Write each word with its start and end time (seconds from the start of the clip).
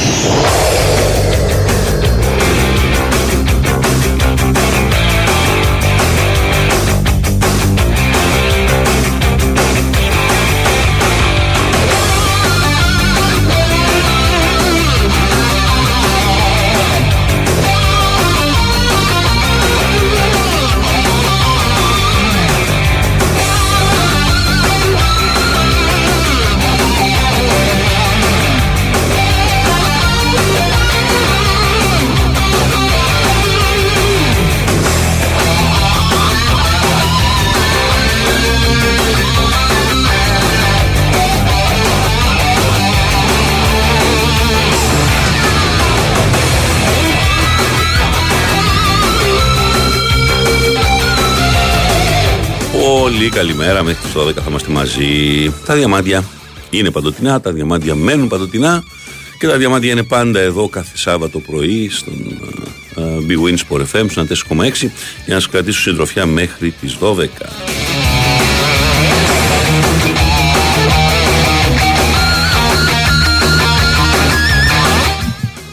Πολύ 0.00 0.49
καλημέρα, 53.80 53.82
μέχρι 53.82 54.02
τις 54.02 54.40
12 54.40 54.44
θα 54.44 54.50
είμαστε 54.50 54.70
μαζί. 54.70 55.52
Τα 55.66 55.74
διαμάντια 55.74 56.24
είναι 56.70 56.90
παντοτινά, 56.90 57.40
τα 57.40 57.52
διαμάντια 57.52 57.94
μένουν 57.94 58.28
παντοτινά 58.28 58.82
και 59.38 59.46
τα 59.46 59.56
διαμάντια 59.56 59.90
είναι 59.90 60.02
πάντα 60.02 60.40
εδώ 60.40 60.68
κάθε 60.68 60.96
Σάββατο 60.96 61.38
πρωί 61.38 61.88
στον 61.88 62.14
uh, 62.96 63.00
Big 63.00 63.48
Win 63.48 63.56
Sport 63.56 63.84
FM, 63.92 64.06
στον 64.10 64.28
4,6 64.28 64.36
για 64.78 64.90
να 65.26 65.34
σας 65.34 65.48
κρατήσω 65.48 65.80
συντροφιά 65.80 66.26
μέχρι 66.26 66.70
τις 66.70 66.96
12. 67.00 67.26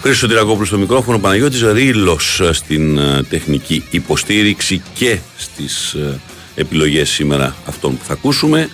Χρήστο 0.02 0.28
Τυρακόπουλος 0.28 0.68
στο 0.68 0.78
μικρόφωνο, 0.78 1.20
Παναγιώτης 1.20 1.62
Ρήλος 1.62 2.42
στην 2.52 3.00
uh, 3.00 3.26
τεχνική 3.30 3.84
υποστήριξη 3.90 4.82
και 4.94 5.18
στις 5.38 5.96
uh, 5.98 6.20
επιλογές 6.58 7.10
σήμερα 7.10 7.56
αυτών 7.66 7.98
που 7.98 8.04
θα 8.04 8.14
ακούσουμε. 8.14 8.70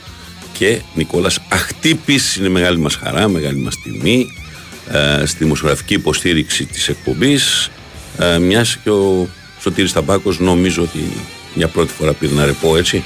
Και 0.57 0.81
Νικόλας 0.95 1.39
Αχτύπης 1.49 2.35
είναι 2.35 2.49
μεγάλη 2.49 2.79
μας 2.79 2.95
χαρά, 2.95 3.27
μεγάλη 3.27 3.57
μας 3.57 3.75
τιμή 3.83 4.27
ε, 4.91 5.25
στη 5.25 5.43
δημοσιογραφική 5.43 5.93
υποστήριξη 5.93 6.65
της 6.65 6.87
εκπομπής 6.89 7.69
ε, 8.17 8.37
μιας 8.37 8.77
και 8.83 8.89
ο 8.89 9.27
Σωτήρης 9.61 9.93
Ταμπάκος 9.93 10.39
νομίζω 10.39 10.81
ότι 10.81 10.99
μια 11.53 11.67
πρώτη 11.67 11.93
φορά 11.93 12.13
πήρε 12.13 12.33
να 12.33 12.45
ρεπώ 12.45 12.77
έτσι 12.77 13.03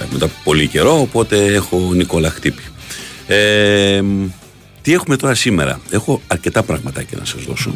ε, 0.00 0.04
μετά 0.12 0.24
από 0.24 0.34
πολύ 0.44 0.66
καιρό 0.66 1.00
οπότε 1.00 1.44
έχω 1.44 1.90
Νικόλα 1.94 2.30
Χτύπη 2.30 2.62
ε, 3.26 4.02
τι 4.82 4.92
έχουμε 4.92 5.16
τώρα 5.16 5.34
σήμερα; 5.34 5.80
Έχω 5.90 6.20
αρκετά 6.26 6.62
πραγματάκια 6.62 7.18
να 7.18 7.24
σας 7.24 7.42
δώσω 7.42 7.74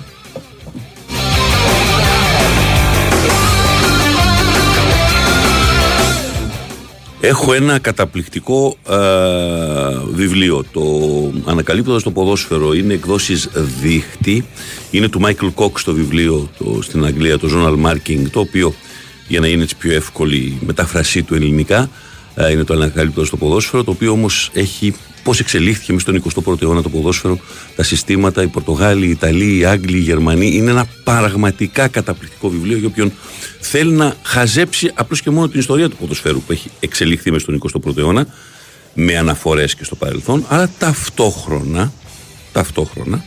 Έχω 7.26 7.52
ένα 7.52 7.78
καταπληκτικό 7.78 8.76
ε, 8.88 8.96
βιβλίο. 10.12 10.64
Το 10.72 10.82
Ανακαλύπτοντας 11.44 12.02
το 12.02 12.10
ποδόσφαιρο 12.10 12.72
είναι 12.72 12.94
εκδόσεις 12.94 13.48
δίχτυ. 13.80 14.46
Είναι 14.90 15.08
του 15.08 15.20
Michael 15.24 15.52
Cox 15.54 15.80
το 15.84 15.94
βιβλίο 15.94 16.50
το, 16.58 16.82
στην 16.82 17.04
Αγγλία, 17.04 17.38
το 17.38 17.48
Journal 17.52 17.86
Marking, 17.86 18.30
το 18.30 18.40
οποίο 18.40 18.74
για 19.28 19.40
να 19.40 19.46
είναι 19.46 19.62
έτσι 19.62 19.76
πιο 19.76 19.92
εύκολη 19.92 20.36
η 20.36 20.58
μετάφρασή 20.66 21.22
του 21.22 21.34
ελληνικά 21.34 21.78
ε, 21.78 21.88
είναι 22.52 22.64
το 22.64 22.74
Ανακαλύπτοντα 22.74 23.28
το 23.30 23.36
ποδόσφαιρο, 23.36 23.84
το 23.84 23.90
οποίο 23.90 24.10
όμως 24.10 24.50
έχει 24.52 24.94
πώς 25.22 25.40
εξελίχθηκε 25.40 25.92
με 25.92 25.98
στον 25.98 26.22
21ο 26.34 26.62
αιώνα 26.62 26.82
το 26.82 26.88
ποδόσφαιρο, 26.88 27.38
τα 27.76 27.82
συστήματα, 27.82 28.42
οι 28.42 28.46
Πορτογάλοι, 28.46 29.06
οι 29.06 29.10
Ιταλοί, 29.10 29.56
οι 29.56 29.64
Άγγλοι, 29.64 29.96
οι 29.96 30.00
Γερμανοί. 30.00 30.46
Είναι 30.46 30.70
ένα 30.70 30.86
πραγματικά 31.04 31.88
καταπληκτικό 31.88 32.48
βιβλίο 32.48 32.76
για 32.76 32.88
όποιον 32.88 33.12
θέλει 33.60 33.92
να 33.92 34.16
χαζέψει 34.22 34.90
απλώς 34.94 35.22
και 35.22 35.30
μόνο 35.30 35.48
την 35.48 35.60
ιστορία 35.60 35.88
του 35.88 35.96
ποδοσφαίρου 35.96 36.42
που 36.42 36.52
έχει 36.52 36.70
εξελιχθεί 36.80 37.30
με 37.30 37.38
στον 37.38 37.60
21ο 37.72 37.96
αιώνα, 37.96 38.26
με 38.94 39.16
αναφορές 39.16 39.74
και 39.74 39.84
στο 39.84 39.94
παρελθόν, 39.94 40.44
αλλά 40.48 40.70
ταυτόχρονα, 40.78 41.92
ταυτόχρονα 42.52 43.24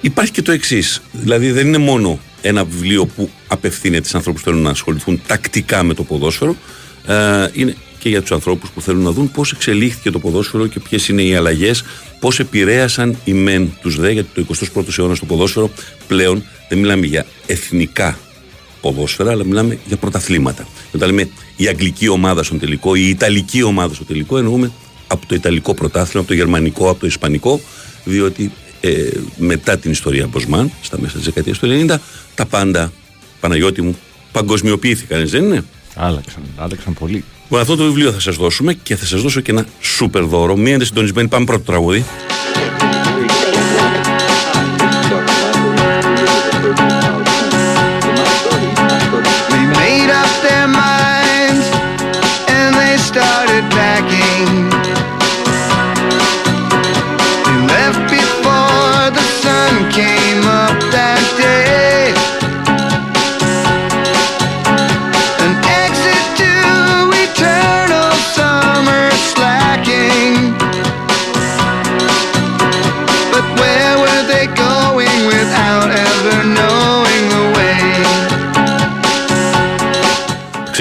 υπάρχει 0.00 0.32
και 0.32 0.42
το 0.42 0.52
εξής. 0.52 1.02
Δηλαδή 1.12 1.50
δεν 1.50 1.66
είναι 1.66 1.78
μόνο 1.78 2.18
ένα 2.42 2.64
βιβλίο 2.64 3.06
που 3.06 3.30
απευθύνεται 3.46 4.08
σε 4.08 4.16
ανθρώπους 4.16 4.42
που 4.42 4.48
θέλουν 4.48 4.62
να 4.62 4.70
ασχοληθούν 4.70 5.20
τακτικά 5.26 5.82
με 5.82 5.94
το 5.94 6.02
ποδόσφαιρο, 6.02 6.56
ε, 7.06 7.50
είναι 7.52 7.76
και 7.98 8.08
για 8.08 8.20
τους 8.20 8.32
ανθρώπους 8.32 8.70
που 8.70 8.80
θέλουν 8.80 9.02
να 9.02 9.10
δουν 9.10 9.30
πώς 9.30 9.52
εξελίχθηκε 9.52 10.10
το 10.10 10.18
ποδόσφαιρο 10.18 10.66
και 10.66 10.80
ποιες 10.80 11.08
είναι 11.08 11.22
οι 11.22 11.34
αλλαγές, 11.34 11.84
πώς 12.20 12.38
επηρέασαν 12.38 13.16
οι 13.24 13.32
μεν 13.32 13.76
τους 13.82 13.96
δε, 13.96 14.10
γιατί 14.10 14.28
το 14.34 14.54
21ο 14.74 14.98
αιώνας 14.98 15.16
στο 15.16 15.26
ποδόσφαιρο 15.26 15.70
πλέον 16.06 16.44
δεν 16.68 16.78
μιλάμε 16.78 17.06
για 17.06 17.26
εθνικά 17.46 18.18
ποδόσφαιρα, 18.80 19.30
αλλά 19.30 19.44
μιλάμε 19.44 19.78
για 19.86 19.96
πρωταθλήματα. 19.96 20.62
Και 20.62 20.96
όταν 20.96 21.08
λέμε 21.08 21.28
η 21.56 21.66
αγγλική 21.66 22.08
ομάδα 22.08 22.42
στον 22.42 22.58
τελικό, 22.58 22.94
η 22.94 23.08
ιταλική 23.08 23.62
ομάδα 23.62 23.94
στο 23.94 24.04
τελικό, 24.04 24.38
εννοούμε 24.38 24.70
από 25.06 25.26
το 25.26 25.34
ιταλικό 25.34 25.74
πρωτάθλημα, 25.74 26.20
από 26.20 26.28
το 26.28 26.34
γερμανικό, 26.34 26.90
από 26.90 27.00
το 27.00 27.06
ισπανικό, 27.06 27.60
διότι 28.04 28.52
ε, 28.80 29.10
μετά 29.36 29.78
την 29.78 29.90
ιστορία 29.90 30.26
Μποσμάν, 30.26 30.70
στα 30.82 31.00
μέσα 31.00 31.16
της 31.16 31.24
δεκαετίας 31.24 31.58
του 31.58 31.86
90, 31.88 31.96
τα 32.34 32.46
πάντα, 32.46 32.92
Παναγιώτη 33.40 33.82
μου, 33.82 33.96
παγκοσμιοποιήθηκαν, 34.32 35.28
δεν 35.28 35.44
είναι; 35.44 35.64
Άλλαξαν, 35.96 36.42
άλλαξαν 36.56 36.94
πολύ. 36.94 37.24
Λοιπόν, 37.42 37.60
αυτό 37.60 37.76
το 37.76 37.84
βιβλίο 37.84 38.12
θα 38.12 38.20
σας 38.20 38.36
δώσουμε 38.36 38.74
και 38.74 38.96
θα 38.96 39.06
σας 39.06 39.22
δώσω 39.22 39.40
και 39.40 39.50
ένα 39.50 39.66
σούπερ 39.80 40.24
δώρο. 40.24 40.56
Μείνετε 40.56 40.84
συντονισμένοι, 40.84 41.28
πάμε 41.28 41.44
πρώτο 41.44 41.62
τραγούδι. 41.62 42.04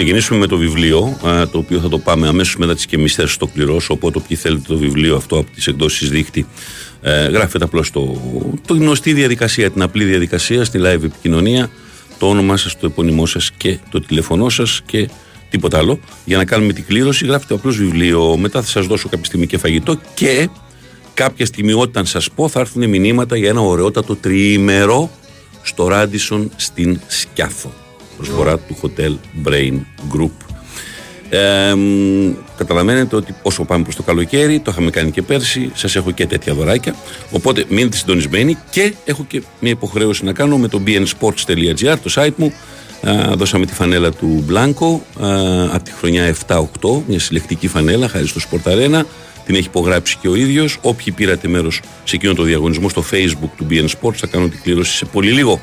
Ξεκινήσουμε 0.05 0.39
με 0.39 0.47
το 0.47 0.57
βιβλίο, 0.57 1.17
το 1.51 1.57
οποίο 1.57 1.79
θα 1.79 1.89
το 1.89 1.97
πάμε 1.97 2.27
αμέσως 2.27 2.57
μετά 2.57 2.75
τις 2.75 2.85
και 2.85 2.95
εμεί 2.95 3.07
θα 3.07 3.27
το 3.39 3.47
κληρώσω. 3.47 3.93
Οπότε, 3.93 4.17
όποιοι 4.17 4.37
θέλετε 4.37 4.63
το 4.67 4.77
βιβλίο 4.77 5.15
αυτό 5.15 5.37
από 5.37 5.51
τις 5.51 5.67
εκδόσεις 5.67 6.09
δίχτυ, 6.09 6.45
ε, 7.01 7.27
γράφετε 7.27 7.63
απλώς 7.63 7.91
το, 7.91 8.21
το 8.67 8.73
γνωστή 8.73 9.13
διαδικασία, 9.13 9.71
την 9.71 9.81
απλή 9.81 10.03
διαδικασία 10.03 10.63
στη 10.63 10.79
live 10.81 11.03
επικοινωνία, 11.03 11.69
το 12.19 12.29
όνομά 12.29 12.57
σας, 12.57 12.79
το 12.79 12.85
επώνυμό 12.85 13.25
σας 13.25 13.51
και 13.57 13.79
το 13.89 14.01
τηλέφωνό 14.01 14.49
σας 14.49 14.81
και 14.85 15.09
τίποτα 15.49 15.77
άλλο. 15.77 15.99
Για 16.25 16.37
να 16.37 16.45
κάνουμε 16.45 16.73
την 16.73 16.85
κλήρωση, 16.85 17.25
γράφετε 17.25 17.53
απλώς 17.53 17.77
βιβλίο. 17.77 18.37
Μετά 18.37 18.61
θα 18.61 18.67
σας 18.67 18.85
δώσω 18.85 19.09
κάποια 19.09 19.25
στιγμή 19.25 19.47
και 19.47 19.57
φαγητό 19.57 19.99
και 20.13 20.49
κάποια 21.13 21.45
στιγμή, 21.45 21.73
όταν 21.73 22.05
σας 22.05 22.31
πω, 22.31 22.47
θα 22.47 22.59
έρθουν 22.59 22.89
μηνύματα 22.89 23.37
για 23.37 23.49
ένα 23.49 23.61
ωραιότατο 23.61 24.15
τριήμερο 24.15 25.09
στο 25.61 25.87
Ράντισον 25.87 26.51
στην 26.55 26.99
Σκιάθο 27.07 27.84
προσφορά 28.17 28.57
του 28.57 28.77
Hotel 28.81 29.15
Brain 29.47 29.79
Group. 30.13 30.31
Ε, 31.29 31.75
καταλαβαίνετε 32.57 33.15
ότι 33.15 33.35
όσο 33.41 33.63
πάμε 33.63 33.83
προς 33.83 33.95
το 33.95 34.03
καλοκαίρι, 34.03 34.59
το 34.59 34.71
είχαμε 34.71 34.89
κάνει 34.89 35.11
και 35.11 35.21
πέρσι, 35.21 35.71
σας 35.73 35.95
έχω 35.95 36.11
και 36.11 36.25
τέτοια 36.25 36.53
δωράκια. 36.53 36.95
Οπότε 37.31 37.65
μείνετε 37.69 37.97
συντονισμένοι 37.97 38.57
και 38.69 38.93
έχω 39.05 39.25
και 39.27 39.41
μια 39.59 39.71
υποχρέωση 39.71 40.25
να 40.25 40.33
κάνω 40.33 40.57
με 40.57 40.67
το 40.67 40.81
bnsports.gr, 40.87 41.95
το 42.03 42.13
site 42.15 42.35
μου. 42.35 42.53
δώσαμε 43.35 43.65
τη 43.65 43.73
φανέλα 43.73 44.11
του 44.11 44.43
Μπλάνκο 44.45 45.05
από 45.71 45.83
τη 45.83 45.91
χρονιά 45.91 46.35
7-8, 46.47 46.63
μια 47.07 47.19
συλλεκτική 47.19 47.67
φανέλα 47.67 48.07
χάρη 48.07 48.27
στο 48.27 48.39
Sport 48.49 48.71
Arena. 48.71 49.01
Την 49.45 49.55
έχει 49.55 49.67
υπογράψει 49.67 50.17
και 50.21 50.27
ο 50.27 50.35
ίδιος. 50.35 50.77
Όποιοι 50.81 51.11
πήρατε 51.11 51.47
μέρος 51.47 51.81
σε 52.03 52.15
εκείνο 52.15 52.33
το 52.33 52.43
διαγωνισμό 52.43 52.89
στο 52.89 53.03
Facebook 53.11 53.49
του 53.57 53.67
BN 53.69 53.85
Sports 53.85 54.15
θα 54.15 54.27
κάνω 54.27 54.47
την 54.47 54.61
κλήρωση 54.61 54.95
σε 54.95 55.05
πολύ 55.05 55.31
λίγο. 55.31 55.59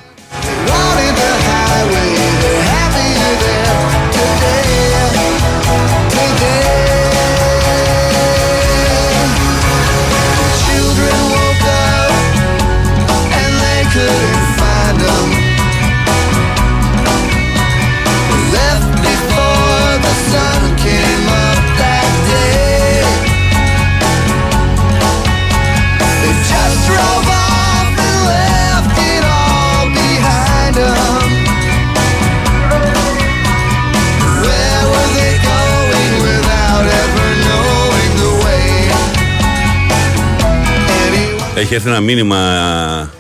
Έχει 41.63 41.75
έρθει 41.75 41.89
ένα 41.89 42.01
μήνυμα 42.01 42.37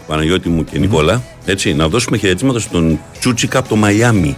Παναγιώτη 0.07 0.49
μου 0.49 0.65
και 0.65 0.79
Νικόλα. 0.79 1.23
Έτσι, 1.45 1.75
να 1.75 1.89
δώσουμε 1.89 2.17
χαιρετίσματα 2.17 2.59
στον 2.59 2.99
Τσούτσικα 3.19 3.59
από 3.59 3.69
το 3.69 3.77
Μαϊάμι. 3.77 4.37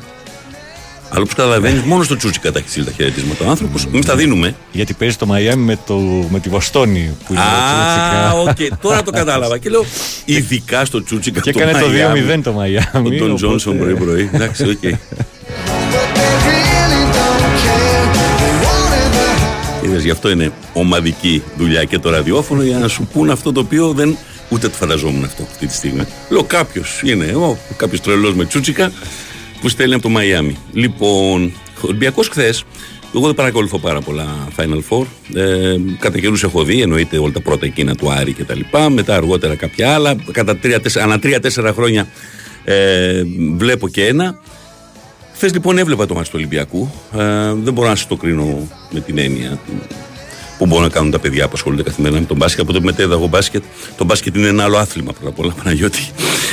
Αλλά 1.11 1.23
όπω 1.23 1.35
καταλαβαίνεις, 1.37 1.83
μόνος 1.83 2.07
στο 2.07 2.17
Τσούτσικα 2.17 2.53
τα 2.53 2.59
έχει 2.59 2.69
στείλει 2.69 2.85
τα 2.85 2.93
χαιρετίσματα 2.97 3.45
ο 3.45 3.49
άνθρωπος. 3.49 3.85
Εμείς 3.93 4.07
τα 4.07 4.17
δίνουμε. 4.17 4.55
Γιατί 4.73 4.93
παίζει 4.95 5.17
το 5.17 5.27
Μαϊάμι 5.27 5.63
με, 5.65 5.79
το, 5.87 5.95
με 6.31 6.41
τη 6.41 6.49
Βοστόνη 6.49 7.17
που 7.27 7.33
είναι 7.33 7.43
Α, 7.43 8.33
οκ, 8.33 8.79
τώρα 8.81 9.03
το 9.03 9.11
κατάλαβα. 9.11 9.59
Και 9.59 9.69
λέω, 9.69 9.85
ειδικά 10.25 10.85
στο 10.85 11.05
Τσούτσικα 11.05 11.41
Και 11.41 11.53
το 11.53 11.61
έκανε 11.61 11.81
το 11.81 11.87
Μαϊάμι. 11.89 12.21
2-0 12.35 12.41
το 12.43 12.53
Μαϊάμι. 12.53 12.85
Ο 12.95 13.01
Ντόν 13.01 13.13
οπότε- 13.15 13.35
Τζόνσον 13.35 13.79
πρωί-πρωί. 13.79 14.31
Εντάξει, 14.33 14.69
οκ. 14.69 14.79
γι' 20.05 20.11
αυτό 20.11 20.31
είναι 20.31 20.53
ομαδική 20.73 21.43
δουλειά 21.57 21.85
και 21.85 21.99
το 21.99 22.11
ραδιόφωνο 22.11 22.63
για 22.63 22.79
να 22.79 22.89
σου 22.89 23.09
πούν 23.13 23.31
αυτό 23.31 23.53
το 23.53 23.61
οποίο 23.61 23.93
δεν 23.93 24.17
ούτε 24.49 24.69
το 24.69 24.75
φανταζόμουν 24.75 25.25
αυτό 25.25 25.43
αυτή 25.43 25.67
τη 25.67 25.75
στιγμή. 25.75 26.05
Λέω 26.29 26.43
κάποιος 26.43 27.01
είναι, 27.05 27.25
ο, 27.25 27.59
κάποιος 27.77 28.01
τρελός 28.01 28.35
με 28.35 28.45
τσούτσικα 28.45 28.93
που 29.61 29.69
στέλνει 29.69 29.95
από 29.95 30.03
το 30.03 30.09
Μαϊάμι. 30.09 30.57
Λοιπόν, 30.73 31.53
ο 31.77 31.81
Ολυμπιακός 31.81 32.29
χθες, 32.29 32.65
εγώ 33.15 33.27
δεν 33.27 33.35
παρακολουθώ 33.35 33.79
πάρα 33.79 34.01
πολλά 34.01 34.49
Final 34.57 34.81
Four. 34.89 35.07
Ε, 35.35 35.77
κατά 35.99 36.19
καιρούς 36.19 36.43
έχω 36.43 36.65
δει, 36.65 36.81
εννοείται 36.81 37.19
όλα 37.19 37.33
τα 37.33 37.41
πρώτα 37.41 37.67
εκείνα 37.67 37.95
του 37.95 38.11
Άρη 38.11 38.33
και 38.33 38.45
τα 38.45 38.55
λοιπά. 38.55 38.91
Μετά 38.91 39.17
αργότερα 39.17 39.55
κάποια 39.55 39.95
άλλα. 39.95 40.17
Κατά 40.31 40.57
τρία, 40.57 40.81
τέσσερα, 40.81 41.05
ανά 41.05 41.19
τρία-τέσσερα 41.19 41.73
χρόνια 41.73 42.07
ε, 42.65 43.23
βλέπω 43.57 43.89
και 43.89 44.07
ένα. 44.07 44.39
Χθες 45.35 45.53
λοιπόν 45.53 45.79
έβλεπα 45.79 46.07
το 46.07 46.15
μάτι 46.15 46.27
του 46.27 46.35
Ολυμπιακού. 46.37 46.91
Ε, 47.13 47.53
δεν 47.55 47.73
μπορώ 47.73 47.89
να 47.89 47.95
σας 47.95 48.07
το 48.07 48.17
κρίνω 48.17 48.69
με 48.91 49.01
την 49.01 49.19
έννοια 49.19 49.59
που 50.59 50.67
μπορούν 50.67 50.85
να 50.85 50.91
κάνουν 50.91 51.11
τα 51.11 51.19
παιδιά 51.19 51.45
που 51.45 51.53
ασχολούνται 51.55 51.83
καθημερινά 51.83 52.21
με 52.21 52.27
τον 52.27 52.37
μπάσκετ. 52.37 52.61
Από 52.61 52.73
το 52.73 52.79
που 52.79 52.85
μετέδα 52.85 53.15
εγώ 53.15 53.27
μπάσκετ, 53.27 53.63
το 53.97 54.05
μπάσκετ 54.05 54.37
είναι 54.37 54.49
ένα 54.49 54.65
άλλο 54.65 54.77
άθλημα 54.77 55.13
πρώτα 55.13 55.29
απ' 55.29 55.39
όλα, 55.39 55.53
Παναγιώτη. 55.63 56.09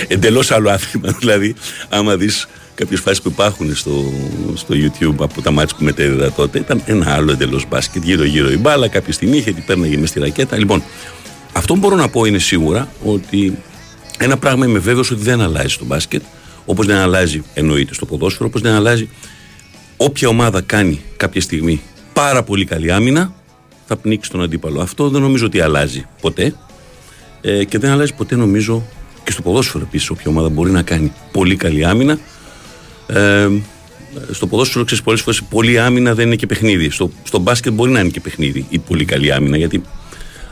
Εντελώς 0.07 0.51
άλλο 0.51 0.69
άθλημα. 0.69 1.15
Δηλαδή, 1.19 1.55
άμα 1.89 2.15
δεις 2.15 2.47
κάποιες 2.75 2.99
φάσεις 2.99 3.21
που 3.21 3.29
υπάρχουν 3.29 3.75
στο, 3.75 4.13
στο 4.55 4.75
YouTube 4.77 5.15
από 5.19 5.41
τα 5.41 5.51
μάτια 5.51 5.75
που 5.77 5.83
μετέδιδα 5.83 6.31
τότε, 6.31 6.59
ήταν 6.59 6.81
ένα 6.85 7.13
άλλο 7.13 7.31
εντελώς 7.31 7.65
μπάσκετ. 7.69 8.03
Γύρω-γύρω 8.03 8.51
η 8.51 8.57
μπάλα, 8.57 8.87
κάποια 8.87 9.13
στιγμή 9.13 9.37
είχε 9.37 9.51
την 9.51 9.65
πέρναγε 9.65 9.97
μες 9.97 10.09
στη 10.09 10.19
ρακέτα. 10.19 10.57
Λοιπόν, 10.57 10.83
αυτό 11.53 11.73
που 11.73 11.79
μπορώ 11.79 11.95
να 11.95 12.09
πω 12.09 12.25
είναι 12.25 12.39
σίγουρα 12.39 12.91
ότι 13.03 13.57
ένα 14.17 14.37
πράγμα 14.37 14.65
είμαι 14.65 14.79
βέβαιος 14.79 15.11
ότι 15.11 15.21
δεν 15.21 15.41
αλλάζει 15.41 15.73
στο 15.73 15.85
μπάσκετ, 15.85 16.21
όπως 16.65 16.85
δεν 16.85 16.97
αλλάζει 16.97 17.43
εννοείται 17.53 17.93
στο 17.93 18.05
ποδόσφαιρο, 18.05 18.45
όπως 18.45 18.61
δεν 18.61 18.73
αλλάζει 18.73 19.09
όποια 19.97 20.27
ομάδα 20.27 20.61
κάνει 20.61 21.01
κάποια 21.17 21.41
στιγμή 21.41 21.81
πάρα 22.13 22.43
πολύ 22.43 22.65
καλή 22.65 22.91
άμυνα, 22.91 23.33
θα 23.85 23.95
πνίξει 23.97 24.31
τον 24.31 24.41
αντίπαλο. 24.41 24.81
Αυτό 24.81 25.09
δεν 25.09 25.21
νομίζω 25.21 25.45
ότι 25.45 25.59
αλλάζει 25.59 26.05
ποτέ. 26.21 26.53
Ε, 27.41 27.63
και 27.63 27.77
δεν 27.77 27.91
αλλάζει 27.91 28.13
ποτέ 28.13 28.35
νομίζω 28.35 28.83
και 29.23 29.31
στο 29.31 29.41
ποδόσφαιρο 29.41 29.83
επίσης. 29.87 30.09
Όποια 30.09 30.31
ομάδα 30.31 30.49
μπορεί 30.49 30.71
να 30.71 30.81
κάνει 30.81 31.11
πολύ 31.31 31.55
καλή 31.55 31.85
άμυνα. 31.85 32.19
Ε, 33.07 33.47
στο 34.31 34.47
ποδόσφαιρο 34.47 34.85
ξέρεις 34.85 35.03
πολλές 35.03 35.21
φορές 35.21 35.43
πολύ 35.43 35.79
άμυνα 35.79 36.13
δεν 36.13 36.25
είναι 36.25 36.35
και 36.35 36.45
παιχνίδι. 36.45 36.89
Στο, 36.89 37.11
στο 37.23 37.39
μπάσκετ 37.39 37.73
μπορεί 37.73 37.91
να 37.91 37.99
είναι 37.99 38.09
και 38.09 38.19
παιχνίδι 38.19 38.65
η 38.69 38.79
πολύ 38.79 39.05
καλή 39.05 39.31
άμυνα. 39.31 39.57
Γιατί 39.57 39.81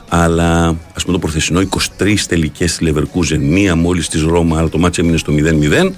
αλλά 0.10 0.76
ας 0.94 1.04
πούμε 1.04 1.14
το 1.14 1.20
προθεσινό 1.20 1.62
23 2.00 2.16
τελικές 2.28 2.72
στη 2.72 2.94
Leverkusen, 2.94 3.38
μία 3.40 3.76
μόλις 3.76 4.08
της 4.08 4.22
Ρώμα, 4.22 4.58
αλλά 4.58 4.70
το 4.70 4.78
μάτσο 4.78 5.02
έμεινε 5.02 5.18
στο 5.18 5.34
0-0. 5.34 5.92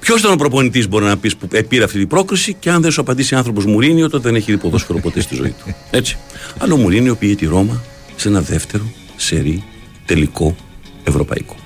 Ποιος 0.00 0.20
ήταν 0.20 0.32
ο 0.32 0.36
προπονητής, 0.36 0.88
μπορεί 0.88 1.04
να 1.04 1.16
πεις, 1.16 1.36
που 1.36 1.48
πήρε 1.68 1.84
αυτή 1.84 1.98
την 1.98 2.08
πρόκριση 2.08 2.54
και 2.54 2.70
αν 2.70 2.82
δεν 2.82 2.90
σου 2.90 3.00
απαντήσει 3.00 3.34
άνθρωπος 3.34 3.64
Μουρίνιο, 3.64 4.10
τότε 4.10 4.22
δεν 4.28 4.34
έχει 4.34 4.52
δει 4.52 4.58
ποδόσφαιρο 4.58 4.98
ποτέ 4.98 5.20
στη 5.20 5.34
ζωή 5.34 5.54
του. 5.58 5.74
Έτσι. 5.98 6.16
Αλλά 6.58 6.74
ο 6.74 6.76
Μουρίνιο 6.76 7.14
πήγε 7.14 7.34
τη 7.34 7.46
Ρώμα 7.46 7.82
σε 8.16 8.28
ένα 8.28 8.40
δεύτερο 8.40 8.92
σερή 9.16 9.64
τελικό 10.04 10.56
ευρωπαϊκό. 11.04 11.56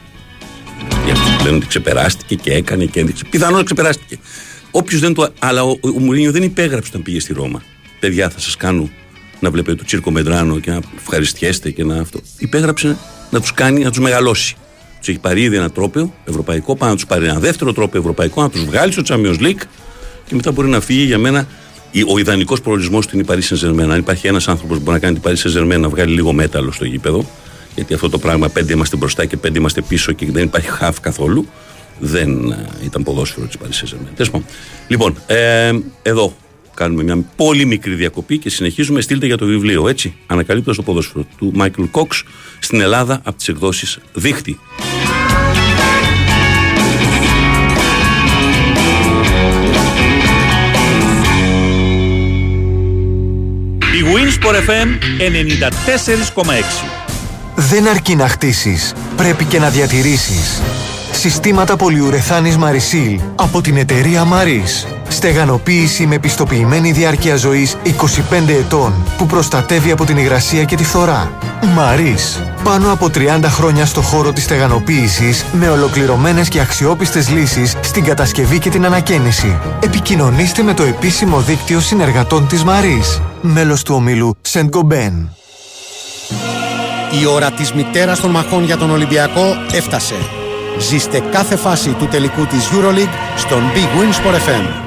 Για 1.05 1.13
αυτού 1.13 1.37
που 1.37 1.45
λένε 1.45 1.57
ότι 1.57 1.67
ξεπεράστηκε 1.67 2.35
και 2.35 2.53
έκανε 2.53 2.85
και 2.85 3.01
έδειξε. 3.01 3.25
Πιθανόν 3.31 3.65
ξεπεράστηκε. 3.65 4.19
Όποιος 4.71 5.01
δεν 5.01 5.15
το. 5.15 5.29
Αλλά 5.39 5.63
ο, 5.63 5.71
ο 5.81 5.99
Μουρίνιο 6.01 6.33
δεν 6.33 6.43
υπέγραψε 6.43 6.89
όταν 6.91 7.03
πήγε 7.03 7.21
στη 7.21 7.33
Ρώμα. 7.33 7.63
Παιδιά, 8.01 8.31
θα 8.31 8.39
σας 8.39 8.57
κάνω 8.57 8.91
να 9.47 9.53
βλέπετε 9.53 9.77
το 9.77 9.85
τσίρκο 9.85 10.11
Μεντράνο 10.11 10.59
και 10.59 10.71
να 10.71 10.81
ευχαριστιέστε 10.99 11.71
και 11.71 11.85
να 11.85 12.01
αυτό. 12.01 12.21
Υπέγραψε 12.39 12.97
να 13.31 13.41
τους 13.41 13.53
κάνει, 13.53 13.83
να 13.83 13.89
τους 13.89 13.99
μεγαλώσει. 13.99 14.57
Τους 14.99 15.09
έχει 15.09 15.19
πάρει 15.19 15.43
ήδη 15.43 15.57
ένα 15.57 15.71
τρόπαιο 15.71 16.15
ευρωπαϊκό, 16.25 16.77
πάει 16.77 16.91
να 16.91 16.95
τους 16.95 17.07
πάρει 17.07 17.25
ένα 17.25 17.39
δεύτερο 17.39 17.73
τρόπαιο 17.73 18.01
ευρωπαϊκό, 18.01 18.43
να 18.43 18.51
τους 18.51 18.65
βγάλει 18.65 18.93
στο 18.93 19.03
Champions 19.07 19.41
League 19.41 19.63
και 20.27 20.35
μετά 20.35 20.53
μπορεί 20.53 20.69
να 20.69 20.81
φύγει 20.81 21.05
για 21.05 21.19
μένα. 21.19 21.47
Ο 22.15 22.19
ιδανικός 22.19 22.61
προορισμός 22.61 23.07
του 23.07 23.19
είναι 23.19 23.25
η 23.29 23.35
Paris 23.35 23.55
Saint-Germain. 23.55 23.89
Αν 23.91 23.99
υπάρχει 23.99 24.27
ένας 24.27 24.49
άνθρωπος 24.49 24.77
που 24.77 24.83
μπορεί 24.83 25.01
να 25.01 25.07
κάνει 25.07 25.19
την 25.19 25.31
Paris 25.31 25.47
Saint-Germain 25.47 25.81
να 25.81 25.89
βγάλει 25.89 26.15
λίγο 26.15 26.33
μέταλλο 26.33 26.73
στο 26.73 26.85
γήπεδο, 26.85 27.25
γιατί 27.75 27.95
αυτό 27.95 28.09
το 28.09 28.19
πράγμα 28.19 28.49
πέντε 28.49 28.73
είμαστε 28.73 28.97
μπροστά 28.97 29.25
και 29.25 29.37
πέντε 29.37 29.59
είμαστε 29.59 29.83
πίσω 29.83 30.13
και 30.13 30.27
δεν 30.31 30.43
υπάρχει 30.43 30.69
half 30.81 30.95
καθόλου, 31.01 31.47
δεν 31.99 32.51
ε, 32.51 32.67
ήταν 32.85 33.03
ποδόσφαιρο 33.03 33.47
της 33.47 33.57
Paris 33.63 33.85
Saint-Germain. 33.85 34.13
Τέλος 34.15 34.31
πάντων. 34.31 34.47
Λοιπόν, 34.89 35.17
ε, 35.27 35.73
εδώ 36.03 36.37
κάνουμε 36.77 37.03
μια 37.03 37.25
πολύ 37.37 37.65
μικρή 37.65 37.95
διακοπή 37.95 38.39
και 38.39 38.51
συνεχίζουμε. 38.51 39.01
Στείλτε 39.01 39.27
για 39.27 39.37
το 39.37 39.47
βιβλίο, 39.47 39.89
έτσι. 39.89 40.15
Ανακαλύπτω 40.27 40.75
το 40.75 40.83
ποδόσφαιρο 40.83 41.27
του 41.39 41.51
Μάικλ 41.55 41.83
Κόξ 41.91 42.25
στην 42.59 42.81
Ελλάδα 42.81 43.21
από 43.25 43.37
τις 43.37 43.49
εκδόσεις 43.49 43.99
Δίχτυ. 44.15 44.59
Η 53.99 54.03
Winsport 54.15 54.55
FM 54.69 54.89
94,6 56.39 56.45
Δεν 57.57 57.89
αρκεί 57.89 58.17
να 58.17 58.29
χτίσεις, 58.29 58.93
πρέπει 59.17 59.45
και 59.45 59.59
να 59.59 59.71
διατηρήσεις. 59.71 60.61
Συστήματα 61.19 61.77
πολυουρεθάνης 61.77 62.57
Marisil 62.61 63.19
από 63.37 63.61
την 63.61 63.77
εταιρεία 63.77 64.25
Maris. 64.25 64.89
Στεγανοποίηση 65.09 66.07
με 66.07 66.19
πιστοποιημένη 66.19 66.93
διάρκεια 66.93 67.37
ζωής 67.37 67.77
25 67.85 68.49
ετών 68.49 68.93
που 69.19 69.27
προστατεύει 69.27 69.91
από 69.91 70.05
την 70.05 70.17
υγρασία 70.17 70.65
και 70.65 70.77
τη 70.77 70.85
φθορά. 70.85 71.39
Maris. 71.63 72.43
Πάνω 72.65 72.93
από 72.93 73.11
30 73.15 73.41
χρόνια 73.45 73.87
στο 73.87 74.01
χώρο 74.01 74.33
της 74.33 74.43
στεγανοποίησης 74.43 75.45
με 75.53 75.69
ολοκληρωμένες 75.69 76.49
και 76.49 76.61
αξιόπιστες 76.61 77.31
λύσεις 77.31 77.75
στην 77.83 78.05
κατασκευή 78.05 78.59
και 78.59 78.71
την 78.71 78.85
ανακαίνιση. 78.85 79.59
Επικοινωνήστε 79.81 80.63
με 80.63 80.75
το 80.75 80.83
επίσημο 80.83 81.41
δίκτυο 81.41 81.81
συνεργατών 81.81 82.47
της 82.47 82.63
Maris. 82.67 83.21
Μέλος 83.41 83.83
του 83.83 83.95
ομίλου 83.95 84.37
Saint 84.53 84.69
Gobain. 84.71 85.29
Η 87.23 87.27
ώρα 87.27 87.51
της 87.51 87.73
μητέρας 87.73 88.21
των 88.21 88.31
μαχών 88.31 88.65
για 88.65 88.77
τον 88.77 88.91
Ολυμπιακό 88.91 89.57
έφτασε. 89.73 90.15
Ζήστε 90.79 91.23
κάθε 91.33 91.57
φάση 91.57 91.91
του 91.91 92.09
τελικού 92.09 92.47
της 92.47 92.69
EuroLeague 92.73 93.37
στον 93.37 93.63
Big 93.75 94.01
Win 94.01 94.15
Sport 94.15 94.35
FM. 94.35 94.87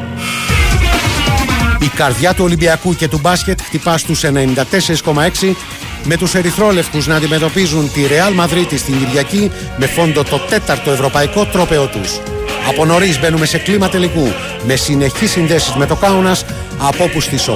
Η 1.80 1.88
καρδιά 1.88 2.34
του 2.34 2.44
Ολυμπιακού 2.44 2.96
και 2.96 3.08
του 3.08 3.20
μπάσκετ 3.22 3.62
χτυπά 3.62 3.98
στους 3.98 4.24
94,6 4.24 5.56
με 6.04 6.18
τους 6.18 6.36
ερυθρόλευκους 6.36 7.08
να 7.08 7.16
αντιμετωπίζουν 7.16 7.92
τη 7.92 8.02
Real 8.10 8.44
Madrid 8.44 8.78
στην 8.78 8.98
Κυριακή 8.98 9.52
με 9.78 9.86
φόντο 9.86 10.24
το 10.24 10.38
τέταρτο 10.38 10.92
ευρωπαϊκό 10.92 11.46
τρόπεο 11.46 11.88
τους. 11.88 12.20
Από 12.68 12.86
νωρίς 12.86 13.20
μπαίνουμε 13.20 13.46
σε 13.46 13.58
κλίμα 13.58 13.90
τελικού 13.90 14.28
με 14.64 14.76
συνεχείς 14.76 15.32
συνδέσεις 15.32 15.76
με 15.76 15.86
το 15.86 15.96
Κάουνας 15.96 16.46
από 16.78 17.04
όπου 17.04 17.22
στις 17.22 17.48
8 17.48 17.54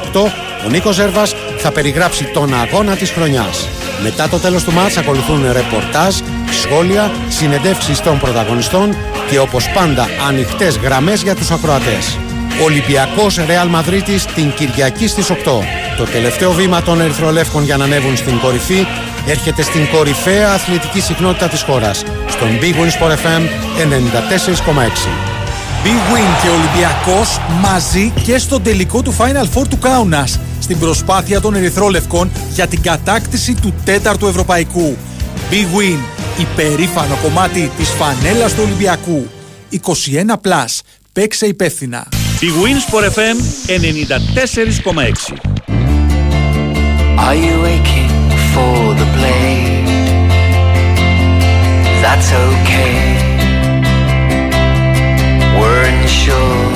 ο 0.66 0.70
Νίκος 0.70 0.96
Ζέρβας 0.96 1.36
θα 1.58 1.72
περιγράψει 1.72 2.24
τον 2.24 2.54
αγώνα 2.54 2.96
της 2.96 3.12
χρονιάς. 3.12 3.68
Μετά 4.04 4.30
το 4.30 4.38
τέλος 4.38 4.64
του 4.64 4.72
μάτς 4.72 4.98
ακολουθούν 4.98 5.52
ρεπορτάζ, 5.52 6.16
σχόλια, 6.54 7.12
συνεντεύξεις 7.30 8.00
των 8.00 8.20
πρωταγωνιστών 8.20 8.96
και 9.30 9.40
όπως 9.40 9.70
πάντα 9.70 10.08
ανοιχτές 10.28 10.78
γραμμές 10.78 11.22
για 11.22 11.36
τους 11.36 11.52
ακροατές. 11.52 12.18
Ολυμπιακός 12.64 13.40
Ρεάλ 13.46 13.68
Μαδρίτης 13.68 14.26
την 14.26 14.54
Κυριακή 14.54 15.08
στις 15.08 15.30
8. 15.30 15.36
Το 15.98 16.04
τελευταίο 16.04 16.52
βήμα 16.52 16.82
των 16.82 17.02
Ερυθρολεύκων 17.02 17.64
για 17.64 17.78
να 17.78 17.84
ανέβουν 17.84 18.18
στην 18.18 18.40
κορυφή 18.40 18.86
έρχεται 19.28 19.62
στην 19.62 19.88
κορυφαία 19.92 20.52
αθλητική 20.52 21.02
συχνότητα 21.02 21.48
της 21.48 21.62
χώρας, 21.62 22.04
στον 22.30 22.48
Big 22.62 22.74
Win 22.74 23.06
Sport 23.06 23.12
FM 23.12 23.42
94,6. 23.78 25.10
Big 25.84 26.14
Win 26.14 26.42
και 26.42 26.50
Ολυμπιακός 26.50 27.40
μαζί 27.62 28.14
και 28.24 28.38
στο 28.38 28.60
τελικό 28.60 29.02
του 29.02 29.16
Final 29.18 29.60
Four 29.60 29.68
του 29.70 29.80
Κάουνας 29.80 30.40
στην 30.60 30.80
προσπάθεια 30.80 31.42
των 31.42 31.56
Ερυθρόλευκων 31.56 32.32
για 32.54 32.68
την 32.68 32.82
κατάκτηση 32.82 33.54
του 33.62 33.74
τέταρτου 33.86 34.28
Ευρωπαϊκού. 34.28 34.98
Big 35.52 35.78
Win, 35.78 36.23
υπερήφανο 36.38 37.16
κομμάτι 37.22 37.72
της 37.78 37.90
φανέλας 37.90 38.54
του 38.54 38.62
Ολυμπιακού. 38.66 39.28
21+, 39.72 39.78
plus. 40.42 40.80
παίξε 41.14 41.46
υπεύθυνα. 41.46 42.08
Η 42.40 42.48
Winsport 42.64 43.10
FM 43.16 43.38
94,6 43.68 45.54
Are 47.26 47.36
you 47.46 47.56
aching 47.76 48.12
for 48.54 48.78
the 49.00 49.08
blade? 49.16 49.88
That's 52.04 52.30
okay. 52.48 52.98
We're 55.58 55.86
insured. 55.96 56.76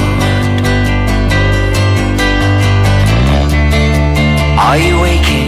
Are 4.65 4.79
you 4.87 4.95
aching 5.13 5.46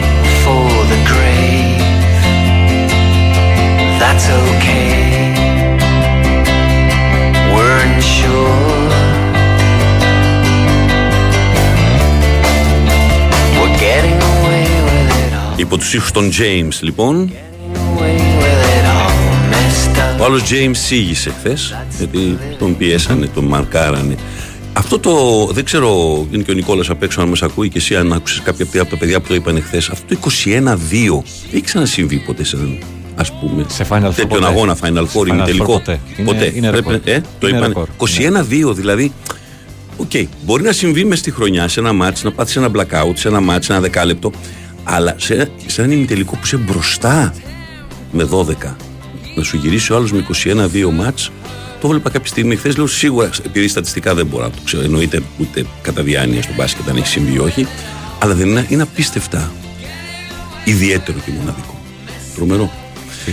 Υπό 15.70 15.78
τους 15.78 15.94
ήχους 15.94 16.12
των 16.12 16.30
James, 16.32 16.80
λοιπόν. 16.82 17.32
Away 17.74 18.18
with 18.42 18.64
it 18.76 18.86
all. 18.86 19.54
Messed 19.54 20.18
up. 20.18 20.22
Ο 20.22 20.24
άλλος 20.24 20.44
James 20.50 20.76
σίγησε 20.76 21.34
χθες, 21.40 21.76
γιατί 21.98 22.38
τον 22.60 22.78
πιέσανε, 22.78 23.28
τον 23.28 23.44
μαρκάρανε. 23.44 24.16
Αυτό 24.74 25.00
το. 25.00 25.46
Δεν 25.52 25.64
ξέρω, 25.64 26.28
είναι 26.32 26.44
και 26.44 26.52
ο 26.52 26.54
Νικόλας 26.54 26.90
απ' 26.90 27.04
έξω, 27.04 27.22
αν 27.22 27.28
μας 27.28 27.42
ακούει 27.42 27.70
και 27.70 27.78
εσύ, 27.78 27.96
αν 27.96 28.14
άκουσες 28.14 28.42
κάποια 28.42 28.66
από 28.82 28.90
τα 28.90 28.98
παιδιά 28.98 29.20
που 29.20 29.28
το 29.28 29.36
είπαν 29.36 29.64
χθες. 29.64 29.90
Αυτό 29.90 30.06
το 30.08 30.14
21-2 30.14 31.24
έχει 31.52 31.62
ξανασυμβεί 31.62 32.18
ποτέ 32.18 32.44
σε 32.44 32.56
έναν. 32.56 32.78
Ας 33.20 33.32
πούμε, 33.32 33.66
Σε 33.68 33.86
Final 33.90 33.96
Four 34.08 34.10
τέτοιον 34.16 34.28
ποτέ. 34.28 34.46
αγώνα 34.46 34.78
Final 34.82 35.06
Four 35.14 35.22
Final 35.22 35.28
είναι 35.28 35.42
Four 35.42 35.46
τελικό. 35.46 35.66
ποτέ. 35.72 36.00
Είναι- 36.18 36.52
είναι 36.56 36.70
Πρέπει- 36.70 36.88
ρεκόρ. 36.90 36.94
ε, 37.04 37.22
το 37.40 37.48
Είναι 37.48 37.58
είπαν. 37.58 37.68
ρεκόρ. 37.68 37.88
21-2 37.98 38.74
δηλαδή. 38.74 39.14
Οκ, 39.98 40.12
μπορεί 40.46 40.64
να 40.64 40.72
συμβεί 40.72 41.06
μες 41.06 41.20
στη 41.20 41.32
χρονιά 41.32 41.68
σε 41.68 41.80
ένα 41.80 41.94
ματς, 41.94 42.24
να 42.24 42.32
πάθεις 42.32 42.56
ένα 42.56 42.70
blackout, 42.76 43.12
σε 43.14 43.28
ένα 43.28 43.40
ματς, 43.40 43.70
ένα 43.70 43.80
δεκάλεπτο, 43.80 44.32
αλλά 44.84 45.16
σε, 45.18 45.52
σε 45.66 45.82
έναν 45.82 45.94
ημιτελικό 45.94 46.32
που 46.36 46.42
είσαι 46.44 46.58
μπροστά 46.58 47.34
με 48.12 48.24
12, 48.24 48.76
να 49.36 49.44
σου 49.44 49.58
γυρίσει 49.58 49.92
ο 49.92 49.96
άλλος 49.96 50.12
με 50.12 50.18
21-2 50.20 50.92
μάτς, 50.92 51.32
το 51.82 51.88
βλέπα 51.88 52.10
κάποια 52.10 52.28
στιγμή 52.30 52.56
χθες. 52.56 52.78
Λέω 52.78 52.88
σίγουρα, 52.88 53.30
επειδή 53.46 53.68
στατιστικά 53.68 54.16
δεν 54.16 54.26
μπορώ 54.26 54.44
να 54.44 54.50
το 54.50 54.58
ξέρω, 54.66 54.84
εννοείται 54.84 55.22
ούτε 55.40 55.66
κατά 55.82 56.04
διάνοια 56.04 56.42
στο 56.42 56.54
μπάσκετ 56.58 56.90
αν 56.90 56.96
έχει 56.98 57.08
συμβεί 57.08 57.34
ή 57.34 57.40
όχι, 57.40 57.68
αλλά 58.20 58.34
δεν 58.34 58.48
είναι, 58.48 58.66
είναι 58.70 58.82
απίστευτα 58.82 59.52
ιδιαίτερο 60.64 61.18
και 61.26 61.32
μοναδικό. 61.38 61.80
Τρομερό. 62.36 62.72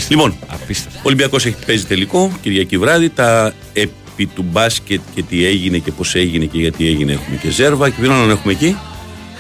Λοιπόν, 0.09 0.35
Απίστευτο. 0.47 0.99
ο 0.99 1.03
Ολυμπιακός 1.03 1.47
έχει 1.47 1.57
παίζει 1.67 1.85
τελικό 1.85 2.33
Κυριακή 2.43 2.79
βράδυ. 2.79 3.09
Τα 3.09 3.53
επί 3.73 4.27
του 4.27 4.45
μπάσκετ 4.51 5.01
και 5.15 5.23
τι 5.23 5.45
έγινε 5.47 5.79
και 5.79 5.93
πώς 5.93 6.15
έγινε 6.15 6.45
και 6.45 6.59
γιατί 6.59 6.89
έγινε 6.89 7.13
έχουμε 7.13 7.37
και 7.37 7.51
ζέρβα. 7.51 7.89
Και 7.91 7.97
ποιον 8.01 8.13
άλλον 8.13 8.31
έχουμε 8.31 8.53
εκεί; 8.53 8.77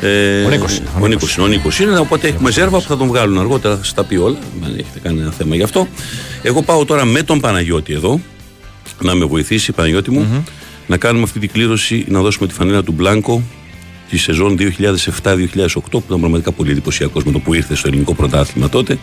Ε, 0.01 0.45
Ο 0.45 0.49
Νίκος 0.49 0.77
είναι, 0.77 0.89
ο 0.89 1.05
Ο 1.05 1.07
Νίκος. 1.07 1.09
Νίκος, 1.09 1.39
ο 1.39 1.47
Νίκος 1.47 1.79
είναι. 1.81 1.99
Οπότε 1.99 2.29
έχουμε 2.29 2.51
ζέρβα 2.51 2.79
που 2.79 2.89
θα 2.89 2.97
τον 2.97 3.07
βγάλουν 3.07 3.39
αργότερα. 3.39 3.77
θα 3.77 3.85
Στα 3.85 4.05
πει 4.05 4.17
όλα. 4.17 4.39
Αν 4.65 4.73
έχετε 4.73 4.99
κάνει 5.03 5.21
ένα 5.21 5.31
θέμα 5.31 5.57
γι' 5.57 5.63
αυτό. 5.63 5.89
Εγώ 6.43 6.63
πάω 6.63 6.85
τώρα 6.85 7.05
με 7.05 7.23
τον 7.23 7.41
Παναγιώτη 7.41 7.93
εδώ 7.93 8.21
να 9.03 9.15
με 9.15 9.25
βοηθήσει, 9.25 9.73
Παναγιώτη 9.73 10.11
μου, 10.11 10.45
να 10.87 10.97
κάνουμε 10.97 11.23
αυτή 11.25 11.39
την 11.39 11.51
κλήρωση, 11.53 12.05
να 12.09 12.21
δώσουμε 12.21 12.47
τη 12.49 12.55
φανέλα 12.55 12.83
του 12.83 12.93
Μπλάνκο 12.93 13.43
τη 14.11 14.19
σεζόν 14.19 14.57
2007-2008 14.59 14.67
που 15.91 16.03
ήταν 16.07 16.21
πραγματικά 16.21 16.53
πολύ 16.53 16.71
εντυπωσιακός 16.71 17.25
με 17.25 17.33
το 17.33 17.39
που 17.39 17.55
ήρθε 17.55 17.75
στο 17.75 17.89
ελληνικό 17.89 18.15
πρωτάθλημα 18.15 18.69
τότε. 18.69 18.99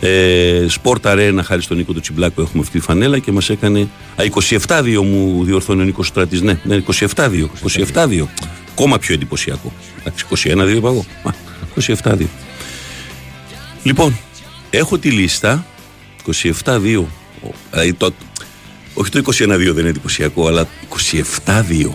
Ε, 0.00 0.66
Sport 0.82 1.00
Arena, 1.02 1.40
χάρη 1.44 1.62
στον 1.62 1.76
Νίκο 1.76 1.92
του 1.92 2.00
Τσιμπλάκου, 2.00 2.40
έχουμε 2.40 2.62
αυτή 2.62 2.78
τη 2.78 2.84
φανέλα 2.84 3.18
και 3.18 3.32
μας 3.32 3.50
έκανε. 3.50 3.80
Α, 4.16 4.24
27-2 4.66 5.02
μου 5.02 5.44
διορθώνει 5.44 5.80
ο 5.80 5.84
Νίκος 5.84 6.06
Στράτη. 6.06 6.40
Ναι, 6.44 6.58
ναι 6.62 6.82
27-2. 7.14 7.48
27-2. 7.94 8.26
Ακόμα 8.70 8.98
πιο 8.98 9.14
εντυπωσιακό. 9.14 9.72
Εντάξει, 10.00 10.24
21-2 10.28 10.76
είπα 10.76 10.88
εγώ. 10.88 11.04
Α, 11.22 11.30
27-2. 12.02 12.26
Λοιπόν, 13.82 14.16
έχω 14.70 14.98
τη 14.98 15.10
λίστα 15.10 15.66
27-2. 16.62 17.04
Ο- 17.42 17.54
Δηλαδή 17.70 17.92
το, 17.92 18.12
όχι 18.94 19.10
το 19.10 19.18
21-2 19.18 19.72
δεν 19.72 19.78
είναι 19.78 19.88
εντυπωσιακό, 19.88 20.46
αλλά 20.46 20.68
27-2. 21.46 21.92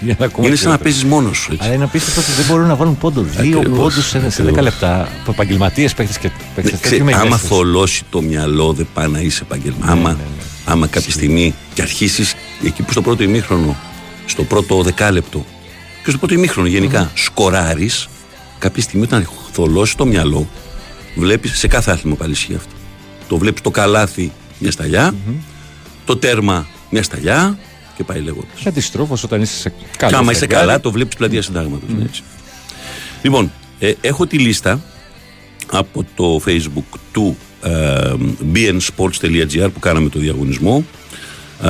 Για 0.00 0.16
να 0.18 0.24
ακούμε 0.24 0.46
Είναι 0.46 0.54
τι 0.54 0.60
σαν 0.60 0.68
να 0.70 0.74
άλλο. 0.74 0.82
παίζεις 0.84 1.04
μόνος 1.04 1.36
σου. 1.38 1.52
έτσι. 1.52 1.64
Αλλά 1.64 1.74
είναι 1.74 1.84
απίστευτο 1.84 2.20
ότι 2.20 2.30
δεν 2.32 2.44
μπορούν 2.46 2.66
να 2.66 2.74
βάλουν 2.76 2.98
πόντου. 2.98 3.22
Δύο 3.22 3.58
Ακριβώς, 3.58 3.78
πόντους 3.78 4.06
σε, 4.08 4.18
σε 4.30 4.42
10 4.42 4.46
ακριβώς. 4.46 4.62
λεπτά. 4.62 5.08
Από 5.20 5.30
επαγγελματίες 5.30 5.94
παίχτε 5.94 6.18
και 6.20 6.30
παίχτε 6.54 6.70
Ναι, 6.72 6.78
ξέρεις, 6.80 7.14
άμα 7.14 7.36
θολώσει 7.36 8.02
το 8.10 8.20
μυαλό, 8.22 8.72
δεν 8.72 8.86
πάει 8.94 9.08
να 9.08 9.20
είσαι 9.20 9.42
επαγγελμα. 9.42 9.78
άμα, 9.86 10.08
ναι, 10.10 10.14
ναι. 10.16 10.42
άμα 10.64 10.86
κάποια 10.86 11.12
στιγμή 11.12 11.54
και 11.74 11.82
αρχίσεις 11.82 12.34
εκεί 12.64 12.82
που 12.82 12.92
στο 12.92 13.02
πρώτο 13.02 13.22
ημίχρονο, 13.22 13.76
στο 14.26 14.42
πρώτο 14.42 14.82
δεκάλεπτο 14.82 15.44
και 16.04 16.10
στο 16.10 16.18
πρώτο 16.18 16.34
ημίχρονο 16.34 16.68
γενικά, 16.68 17.10
σκοράρεις, 17.14 18.08
κάποια 18.58 18.82
στιγμή 18.82 19.04
όταν 19.04 19.28
θολώσει 19.52 19.96
το 19.96 20.06
μυαλό, 20.06 20.48
βλέπει 21.16 21.48
σε 21.48 21.66
κάθε 21.68 21.90
άθλημα 21.90 22.16
πάλι 22.16 22.32
ισχύει 22.32 22.54
αυτό. 22.54 22.72
Το 23.28 23.38
βλέπεις 23.38 23.60
το 23.62 23.70
καλάθι 23.70 24.32
μια 24.58 24.70
σταλιά, 24.70 25.14
το 26.04 26.16
τέρμα 26.16 26.66
μια 26.90 27.02
σταλιά 27.02 27.58
και 28.00 28.06
πάει 28.12 28.20
λέγοντας. 28.20 28.60
Και 28.62 28.68
αντιστρόφως 28.68 29.22
όταν 29.22 29.42
είσαι 29.42 29.56
σε 29.56 29.72
καλό. 29.96 30.12
Και 30.12 30.18
άμα 30.18 30.30
είσαι 30.30 30.40
φεγγάρι, 30.40 30.66
καλά, 30.66 30.80
το 30.80 30.90
βλέπεις 30.90 31.16
πλατεία 31.16 31.42
συντάγματος. 31.42 31.88
Ναι, 31.96 32.04
έτσι. 32.04 32.22
Λοιπόν, 33.22 33.52
ε, 33.78 33.92
έχω 34.00 34.26
τη 34.26 34.38
λίστα 34.38 34.80
από 35.70 36.06
το 36.14 36.40
facebook 36.46 36.98
του 37.12 37.36
ε, 37.62 38.12
bnsports.gr 38.54 39.68
που 39.74 39.80
κάναμε 39.80 40.08
το 40.08 40.18
διαγωνισμό. 40.18 40.84
Ε, 41.62 41.66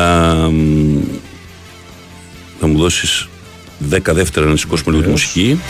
θα 2.61 2.67
μου 2.67 2.79
δώσεις 2.79 3.29
10 3.91 3.99
δεύτερα 4.05 4.47
να 4.47 4.57
σηκώσουμε 4.57 4.91
λίγο 4.91 5.05
τη 5.05 5.11
μουσική. 5.11 5.61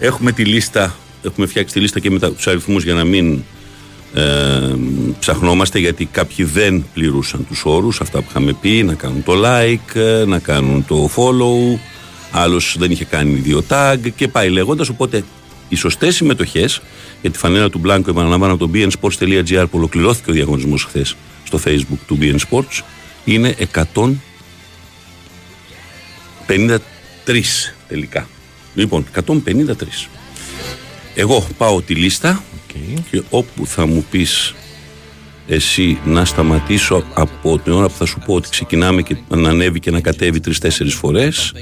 Έχουμε 0.00 0.32
τη 0.32 0.44
λίστα, 0.44 0.96
έχουμε 1.22 1.46
φτιάξει 1.46 1.74
τη 1.74 1.80
λίστα 1.80 2.00
και 2.00 2.10
με 2.10 2.18
τους 2.18 2.46
αριθμούς 2.46 2.84
για 2.84 2.94
να 2.94 3.04
μην 3.04 3.42
ε, 4.14 4.74
ψαχνόμαστε 5.18 5.78
γιατί 5.78 6.04
κάποιοι 6.04 6.44
δεν 6.44 6.84
πληρούσαν 6.94 7.46
τους 7.46 7.62
όρους 7.64 8.00
αυτά 8.00 8.18
που 8.18 8.26
είχαμε 8.28 8.52
πει 8.52 8.82
να 8.82 8.94
κάνουν 8.94 9.22
το 9.22 9.32
like, 9.44 9.94
ε, 9.94 10.24
να 10.24 10.38
κάνουν 10.38 10.84
το 10.86 11.10
follow 11.16 11.78
άλλος 12.30 12.76
δεν 12.78 12.90
είχε 12.90 13.04
κάνει 13.04 13.34
δύο 13.34 13.64
tag 13.68 13.98
και 14.16 14.28
πάει 14.28 14.48
λέγοντας 14.48 14.88
οπότε 14.88 15.24
οι 15.68 15.76
σωστές 15.76 16.14
συμμετοχές 16.14 16.80
για 17.20 17.30
τη 17.30 17.38
φανέλα 17.38 17.70
του 17.70 17.78
Μπλάνκο 17.78 18.10
επαναλαμβάνω 18.10 18.52
από 18.52 18.66
το 18.66 18.70
bnsports.gr 18.74 19.64
που 19.70 19.78
ολοκληρώθηκε 19.78 20.30
ο 20.30 20.32
διαγωνισμός 20.32 20.84
χθες 20.84 21.16
στο 21.44 21.60
facebook 21.64 21.98
του 22.06 22.18
BN 22.20 22.36
Sports 22.50 22.82
είναι 23.24 23.54
153 26.46 26.78
τελικά 27.88 28.28
λοιπόν 28.78 29.04
153 29.26 29.72
εγώ 31.14 31.46
πάω 31.56 31.82
τη 31.82 31.94
λίστα 31.94 32.42
Οκ. 32.54 32.76
και 33.10 33.22
όπου 33.30 33.66
θα 33.66 33.86
μου 33.86 34.04
πεις 34.10 34.54
εσύ 35.46 35.98
να 36.04 36.24
σταματήσω 36.24 37.04
από 37.14 37.58
την 37.58 37.72
ώρα 37.72 37.86
που 37.88 37.94
θα 37.98 38.06
σου 38.06 38.18
πω 38.26 38.34
ότι 38.34 38.48
ξεκινάμε 38.48 39.02
και 39.02 39.16
να 39.28 39.48
ανέβει 39.48 39.80
και 39.80 39.90
να 39.90 40.00
κατέβει 40.00 40.40
τρεις-τέσσερις 40.40 40.94
φορές 40.94 41.52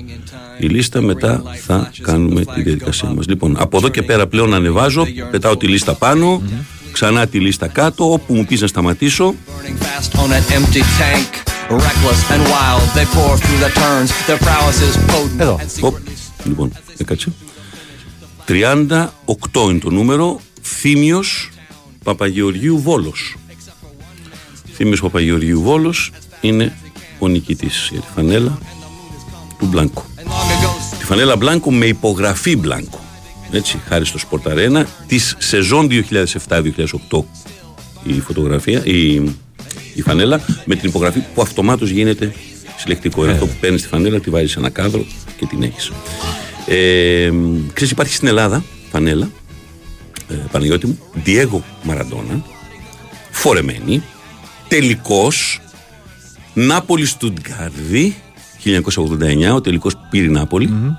η 0.58 0.66
λίστα 0.66 1.00
μετά 1.00 1.42
θα 1.66 1.92
κάνουμε 2.00 2.44
τη 2.44 2.62
διαδικασία 2.62 3.08
μας. 3.08 3.26
Λοιπόν, 3.26 3.56
από 3.58 3.76
εδώ 3.76 3.88
και 3.88 4.02
πέρα 4.02 4.26
πλέον 4.26 4.54
ανεβάζω, 4.54 5.06
πετάω 5.30 5.56
τη 5.56 5.66
λίστα 5.66 5.94
πάνω, 5.94 6.42
ξανά 6.92 7.26
τη 7.26 7.40
λίστα 7.40 7.68
κάτω, 7.68 8.12
όπου 8.12 8.34
μου 8.34 8.44
πεις 8.44 8.60
να 8.60 8.66
σταματήσω, 8.66 9.34
Burning 9.34 9.82
fast 9.82 10.20
on 10.22 10.30
an 10.38 10.44
empty 10.58 10.82
tank. 11.00 11.28
Reckless 11.70 12.20
and 12.34 12.42
wild, 12.54 12.86
they 12.96 13.06
pour 13.16 13.32
through 13.42 13.60
the 13.66 13.72
turns. 13.82 14.10
Their 14.26 14.40
prowess 14.46 14.78
is 14.88 14.96
potent. 15.10 15.40
Εδώ. 15.40 15.58
and 15.60 15.84
Οπ, 15.84 15.96
λοιπόν, 16.46 16.72
έκατσε. 16.96 17.32
38 18.46 19.08
είναι 19.54 19.78
το 19.78 19.90
νούμερο. 19.90 20.40
Θήμιος 20.62 21.50
Παπαγεωργίου 22.04 22.78
Βόλος. 22.78 23.36
Θήμιος 24.72 25.00
Παπαγεωργίου 25.00 25.62
Βόλος 25.62 26.12
είναι 26.40 26.76
ο 27.18 27.28
νικητής 27.28 27.88
για 27.92 28.00
τη 28.00 28.06
φανέλα 28.14 28.58
του 29.58 29.66
Μπλάνκο. 29.66 30.04
Τη 30.98 31.04
φανέλα 31.04 31.36
Μπλάνκο 31.36 31.72
με 31.72 31.86
υπογραφή 31.86 32.56
Μπλάνκο. 32.56 33.00
Έτσι, 33.50 33.80
χάρη 33.88 34.04
στο 34.04 34.18
Sport 34.30 34.52
Arena 34.52 34.84
της 35.06 35.36
σεζόν 35.38 35.88
2007-2008 36.48 37.24
η 38.06 38.20
φωτογραφία, 38.20 38.84
η, 38.84 39.14
η 39.94 40.02
φανέλα 40.02 40.40
με 40.64 40.74
την 40.74 40.88
υπογραφή 40.88 41.22
που 41.34 41.42
αυτομάτως 41.42 41.90
γίνεται 41.90 42.32
συλλεκτικό. 42.86 43.22
Είναι 43.22 43.32
αυτό 43.32 43.46
που 43.46 43.54
παίρνεις 43.60 43.82
τη 43.82 43.88
φανέλα, 43.88 44.20
τη 44.20 44.30
βάζεις 44.30 44.50
σε 44.50 44.58
ένα 44.58 44.70
κάδρο 44.70 45.04
και 45.36 45.46
την 45.46 45.62
έχεις. 45.62 45.90
Ε, 46.66 47.30
ξέρεις, 47.72 47.92
υπάρχει 47.92 48.14
στην 48.14 48.28
Ελλάδα 48.28 48.64
φανέλα, 48.90 49.30
ε, 50.30 50.34
Παναγιώτη 50.52 50.86
μου, 50.86 50.98
Διέγο 51.14 51.64
Μαραντόνα, 51.82 52.44
φορεμένη, 53.30 54.02
τελικός, 54.68 55.60
Νάπολης 56.54 57.10
Στουτγκάρδη, 57.10 58.16
1989, 58.64 59.54
ο 59.54 59.60
τελικός 59.60 59.92
που 59.94 60.06
πήρε 60.10 60.24
η 60.24 60.28
ναπολη 60.28 60.96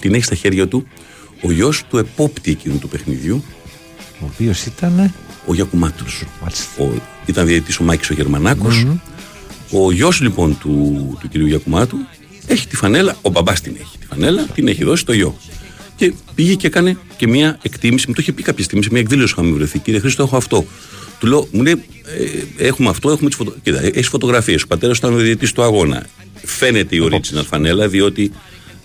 Την 0.00 0.14
έχει 0.14 0.24
στα 0.24 0.34
χέρια 0.34 0.68
του 0.68 0.86
ο 1.42 1.52
γιος 1.52 1.84
του 1.90 1.98
επόπτη 1.98 2.50
εκείνου 2.50 2.78
του 2.78 2.88
παιχνιδιού, 2.88 3.44
Ο 4.20 4.24
οποίος 4.34 4.64
ήταν. 4.66 5.12
ο 5.46 5.54
Γιακουμάτος. 5.54 6.24
Μάλιστα. 6.42 6.82
Ο, 6.82 6.88
ήταν 7.26 7.46
διαιτητής 7.46 7.78
ο 7.78 7.82
Μάκης 7.82 8.10
ο 8.10 8.14
γερμανακος 8.14 8.86
Ο 9.70 9.92
γιος 9.92 10.20
λοιπόν 10.20 10.58
του, 10.58 11.16
του 11.20 11.28
κυρίου 11.28 11.46
Γιακουμάτου 11.46 11.96
έχει 12.46 12.66
τη 12.66 12.76
φανέλα, 12.76 13.16
ο 13.22 13.30
μπαμπάς 13.30 13.60
την 13.60 13.76
έχει 13.80 13.98
τη 13.98 14.06
φανέλα, 14.06 14.42
την 14.54 14.68
έχει 14.68 14.84
δώσει 14.84 15.02
στο 15.02 15.12
γιο. 15.12 15.36
Και 15.96 16.12
πήγε 16.34 16.54
και 16.54 16.66
έκανε 16.66 16.98
και 17.16 17.26
μια 17.26 17.58
εκτίμηση, 17.62 18.04
μου 18.08 18.14
το 18.14 18.20
είχε 18.22 18.32
πει 18.32 18.42
κάποια 18.42 18.64
στιγμή 18.64 18.84
σε 18.84 18.88
μια 18.92 19.00
εκδήλωση 19.00 19.34
που 19.34 19.40
είχαμε 19.40 19.56
βρεθεί. 19.56 19.78
Κύριε 19.78 20.00
Χρήστο, 20.00 20.22
έχω 20.22 20.36
αυτό. 20.36 20.64
Του 21.18 21.26
λέω, 21.26 21.48
μου 21.52 21.62
λέει, 21.62 21.82
ε, 22.58 22.66
έχουμε 22.66 22.88
αυτό, 22.88 23.10
έχουμε 23.10 23.28
τις 23.28 23.36
φωτογραφίε. 23.36 23.72
Κοίτα, 23.72 23.86
έχεις 23.98 24.08
φωτογραφίες. 24.08 24.62
Ο 24.62 24.66
πατέρας 24.66 24.98
ήταν 24.98 25.14
ο 25.14 25.16
διαιτητής 25.16 25.52
του 25.52 25.62
αγώνα. 25.62 26.06
Φαίνεται 26.44 26.96
η 26.96 27.10
original 27.10 27.44
φανέλα, 27.46 27.88
διότι 27.88 28.32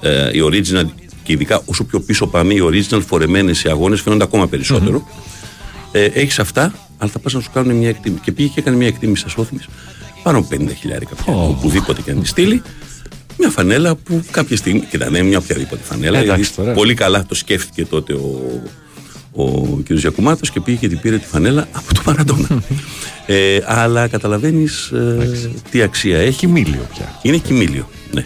ε, 0.01 0.37
η 0.37 0.41
original, 0.43 0.85
και 1.23 1.31
ειδικά 1.33 1.61
όσο 1.65 1.83
πιο 1.83 1.99
πίσω 1.99 2.27
πάμε, 2.27 2.53
οι 2.53 2.61
original 2.63 3.01
φορεμένες 3.07 3.57
σε 3.57 3.69
αγώνες 3.69 4.01
φαίνονται 4.01 4.23
ακόμα 4.23 4.47
περισσότερο. 4.47 5.07
Ε, 5.91 6.03
έχεις 6.03 6.39
αυτά, 6.39 6.73
αλλά 6.97 7.11
θα 7.11 7.19
πας 7.19 7.33
να 7.33 7.39
σου 7.39 7.49
κάνουν 7.53 7.75
μια 7.75 7.89
εκτίμηση. 7.89 8.21
Και 8.23 8.31
πήγε 8.31 8.47
και 8.47 8.59
έκανε 8.59 8.77
μια 8.77 8.87
εκτίμηση 8.87 9.23
ασόθμη 9.27 9.59
πάνω 10.25 10.37
από 10.37 10.47
50 10.51 10.67
χιλιάρικα 10.79 11.15
πια, 11.15 11.33
οπουδήποτε 11.33 12.01
και 12.01 12.11
αν 12.11 12.21
τη 12.21 12.27
στείλει. 12.27 12.61
Μια 13.37 13.49
φανέλα 13.49 13.95
που 13.95 14.23
κάποια 14.31 14.57
στιγμή. 14.57 14.79
Κοίτα, 14.79 15.05
δεν 15.05 15.15
είναι 15.19 15.27
μια 15.27 15.37
οποιαδήποτε 15.37 15.83
φανέλα. 15.83 16.19
Εντάξει 16.19 16.41
γιατί 16.41 16.55
τώρα. 16.55 16.71
πολύ 16.71 16.93
καλά 16.93 17.25
το 17.25 17.35
σκέφτηκε 17.35 17.85
τότε 17.85 18.13
ο, 18.13 18.61
ο 19.31 19.45
κ. 19.87 19.91
Γιακουμάτος 19.91 20.51
και 20.51 20.59
πήγε 20.59 20.77
και 20.77 20.87
την 20.87 20.99
πήρε 20.99 21.17
τη 21.17 21.25
φανέλα 21.27 21.67
από 21.71 21.93
το 21.93 22.01
Μαραντόνα. 22.05 22.47
ε, 23.25 23.59
αλλά 23.65 24.07
καταλαβαίνεις 24.07 24.91
τι 25.71 25.81
αξία 25.81 26.17
έχει. 26.19 26.37
Κοιμήλιο 26.37 26.87
πια. 26.93 27.19
Είναι 27.21 27.37
κοιμήλιο. 27.37 27.89
Ναι. 28.11 28.23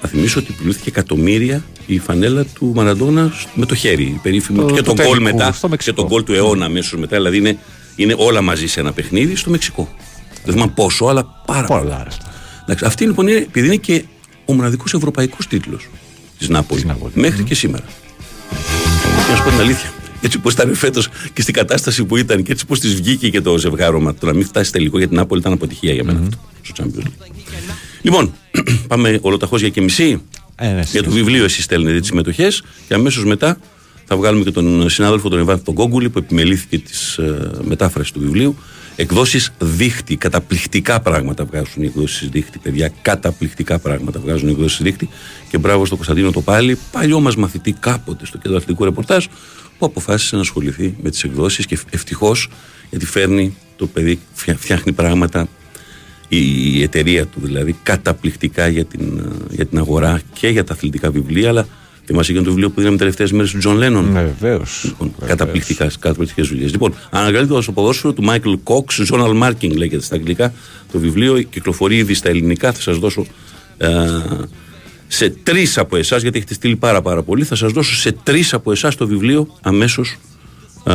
Θα 0.00 0.08
θυμίσω 0.08 0.40
ότι 0.40 0.52
πουλήθηκε 0.52 0.88
εκατομμύρια 0.88 1.64
η 1.86 1.98
φανέλα 1.98 2.44
του 2.44 2.72
Μαραντόνα 2.74 3.32
με 3.54 3.66
το 3.66 3.74
χέρι. 3.74 4.02
η 4.02 4.20
Περίφημη, 4.22 4.58
Το- 4.58 4.64
και 4.64 4.82
το 4.82 4.82
τον 4.82 4.94
γκολ 4.94 5.16
τελικού, 5.16 5.36
μετά. 5.36 5.52
στο 5.52 5.66
Και 5.66 5.70
Μεξικό. 5.70 5.96
τον 5.96 6.06
γκολ 6.06 6.24
του 6.24 6.32
αιώνα 6.34 6.64
αμέσως 6.64 6.98
μετά. 7.00 7.16
Δηλαδή 7.16 7.36
είναι, 7.36 7.58
είναι 7.96 8.14
όλα 8.18 8.40
μαζί 8.40 8.66
σε 8.66 8.80
ένα 8.80 8.92
παιχνίδι 8.92 9.36
στο 9.36 9.50
Μεξικό. 9.50 9.94
Δεν 10.44 10.54
θυμάμαι 10.54 10.72
πόσο, 10.74 11.04
αλλά 11.04 11.42
πάρα 11.46 11.66
πολύ. 11.66 11.80
Πολλά 11.80 11.96
άρεστα. 12.00 12.24
Εντάξει, 12.62 12.84
αυτή 12.84 13.04
λοιπόν 13.04 13.28
είναι, 13.28 13.38
επειδή 13.38 13.66
είναι 13.66 13.76
και 13.76 14.04
ο 14.44 14.52
μοναδικός 14.52 14.94
ευρωπαϊκός 14.94 15.46
τίτλος 15.46 15.88
της 16.38 16.48
Νάπολη. 16.48 16.80
Της 16.80 16.90
Νάπολης. 16.90 17.14
Μέχρι 17.14 17.42
και 17.42 17.54
σήμερα. 17.54 17.84
Και 19.26 19.30
να 19.30 19.36
σου 19.36 19.42
πω 19.44 19.50
την 19.50 19.60
αλήθεια. 19.60 19.92
Έτσι 20.22 20.38
πώς 20.38 20.52
ήταν 20.52 20.74
φέτος 20.74 21.08
και 21.32 21.42
στην 21.42 21.54
κατάσταση 21.54 22.04
που 22.04 22.16
ήταν 22.16 22.42
και 22.42 22.52
έτσι 22.52 22.66
πώς 22.66 22.80
της 22.80 22.94
βγήκε 22.94 23.30
και 23.30 23.40
το 23.40 23.58
ζευγάρωμα. 23.58 24.14
Το 24.14 24.26
να 24.26 24.32
μην 24.32 24.44
φτάσει 24.46 24.72
τελικό 24.72 24.98
για 24.98 25.08
την 25.08 25.16
Νάπολη 25.16 25.40
ήταν 25.40 25.52
αποτυχία 25.52 25.92
για 25.92 26.04
μένα 26.04 26.20
αυτό. 26.22 26.38
Στο 26.62 26.84
Champions 26.84 27.04
League. 27.04 27.74
Λοιπόν, 28.02 28.32
πάμε 28.88 29.18
ολοταχώς 29.22 29.60
για 29.60 29.68
και 29.68 29.80
μισή. 29.80 30.22
Ε, 30.56 30.68
ναι, 30.68 30.82
για 30.90 31.02
το 31.02 31.10
βιβλίο 31.10 31.44
εσείς 31.44 31.64
στέλνετε 31.64 31.98
τις 31.98 32.08
συμμετοχές 32.08 32.62
και 32.88 32.94
αμέσως 32.94 33.24
μετά 33.24 33.58
θα 34.04 34.16
βγάλουμε 34.16 34.44
και 34.44 34.50
τον 34.50 34.90
συνάδελφο 34.90 35.28
τον 35.28 35.40
Ιβάν 35.40 35.62
τον 35.62 35.74
Κόγκουλη 35.74 36.10
που 36.10 36.18
επιμελήθηκε 36.18 36.78
της 36.78 37.16
ε, 37.16 37.50
μετάφρασης 37.62 38.12
του 38.12 38.20
βιβλίου. 38.20 38.56
Εκδόσεις 39.00 39.52
δίχτυ, 39.58 40.16
καταπληκτικά 40.16 41.00
πράγματα 41.00 41.44
βγάζουν 41.44 41.82
οι 41.82 41.86
εκδόσεις 41.86 42.28
δίχτυ, 42.28 42.58
παιδιά. 42.58 42.92
Καταπληκτικά 43.02 43.78
πράγματα 43.78 44.20
βγάζουν 44.20 44.48
οι 44.48 44.50
εκδόσεις 44.50 44.82
δίχτυ. 44.82 45.08
Και 45.50 45.58
μπράβο 45.58 45.84
στον 45.84 45.96
Κωνσταντίνο 45.96 46.30
το 46.30 46.40
πάλι, 46.40 46.78
παλιό 46.92 47.20
μας 47.20 47.36
μαθητή 47.36 47.72
κάποτε 47.72 48.26
στο 48.26 48.38
κέντρο 48.38 48.56
αθλητικού 48.56 48.84
ρεπορτάζ, 48.84 49.24
που 49.78 49.86
αποφάσισε 49.86 50.34
να 50.34 50.40
ασχοληθεί 50.40 50.96
με 51.02 51.10
τις 51.10 51.24
εκδόσεις 51.24 51.66
και 51.66 51.78
ευτυχώς 51.90 52.48
γιατί 52.90 53.06
φέρνει 53.06 53.56
το 53.76 53.86
παιδί, 53.86 54.18
φτια- 54.32 54.56
φτιάχνει 54.56 54.92
πράγματα 54.92 55.48
η, 56.28 56.38
η 56.78 56.82
εταιρεία 56.82 57.26
του 57.26 57.40
δηλαδή 57.42 57.76
καταπληκτικά 57.82 58.68
για 58.68 58.84
την, 58.84 59.18
ε, 59.18 59.54
για 59.54 59.66
την 59.66 59.78
αγορά 59.78 60.20
και 60.32 60.48
για 60.48 60.64
τα 60.64 60.72
αθλητικά 60.72 61.10
βιβλία 61.10 61.48
αλλά 61.48 61.66
θυμάσαι 62.10 62.32
και 62.32 62.38
το 62.38 62.44
βιβλίο 62.44 62.70
που 62.70 62.80
είδαμε 62.80 62.96
τελευταίες 62.96 63.32
μέρες 63.32 63.50
του 63.50 63.58
Τζον 63.58 63.76
Λένον; 63.76 64.12
Ναι, 64.12 64.22
βεβαίως. 64.40 64.80
Λοιπόν, 64.84 65.14
καταπληκτικά, 65.26 65.90
καταπληκτικές 66.00 66.48
δουλειές. 66.48 66.66
Λοιπόν, 66.66 66.94
αναγκαλύτερος 67.10 67.62
στο 67.62 67.72
ποδόσφαιρο 67.72 68.12
του 68.12 68.24
Michael 68.28 68.58
Cox, 68.64 69.14
Zonal 69.14 69.42
Marking 69.42 69.76
λέγεται 69.76 70.02
στα 70.02 70.14
αγγλικά. 70.14 70.52
Το 70.92 70.98
βιβλίο 70.98 71.42
κυκλοφορεί 71.42 71.96
ήδη 71.96 72.14
στα 72.14 72.28
ελληνικά. 72.28 72.72
Θα 72.72 72.80
σας 72.80 72.98
δώσω 72.98 73.26
ε, 73.76 73.88
σε 75.06 75.30
τρεις 75.30 75.78
από 75.78 75.96
εσάς, 75.96 76.22
γιατί 76.22 76.36
έχετε 76.36 76.54
στείλει 76.54 76.76
πάρα, 76.76 77.02
πάρα 77.02 77.22
πολύ. 77.22 77.44
Θα 77.44 77.54
σας 77.54 77.72
δώσω 77.72 77.94
σε 77.94 78.12
τρεις 78.12 78.54
από 78.54 78.72
εσάς 78.72 78.96
το 78.96 79.06
βιβλίο 79.06 79.56
αμέσως 79.62 80.18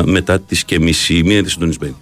μετά 0.06 0.40
τις 0.40 0.64
και 0.64 0.80
μισή. 0.80 1.24
Μείνετε 1.26 1.50
συντονισμένοι. 1.50 1.96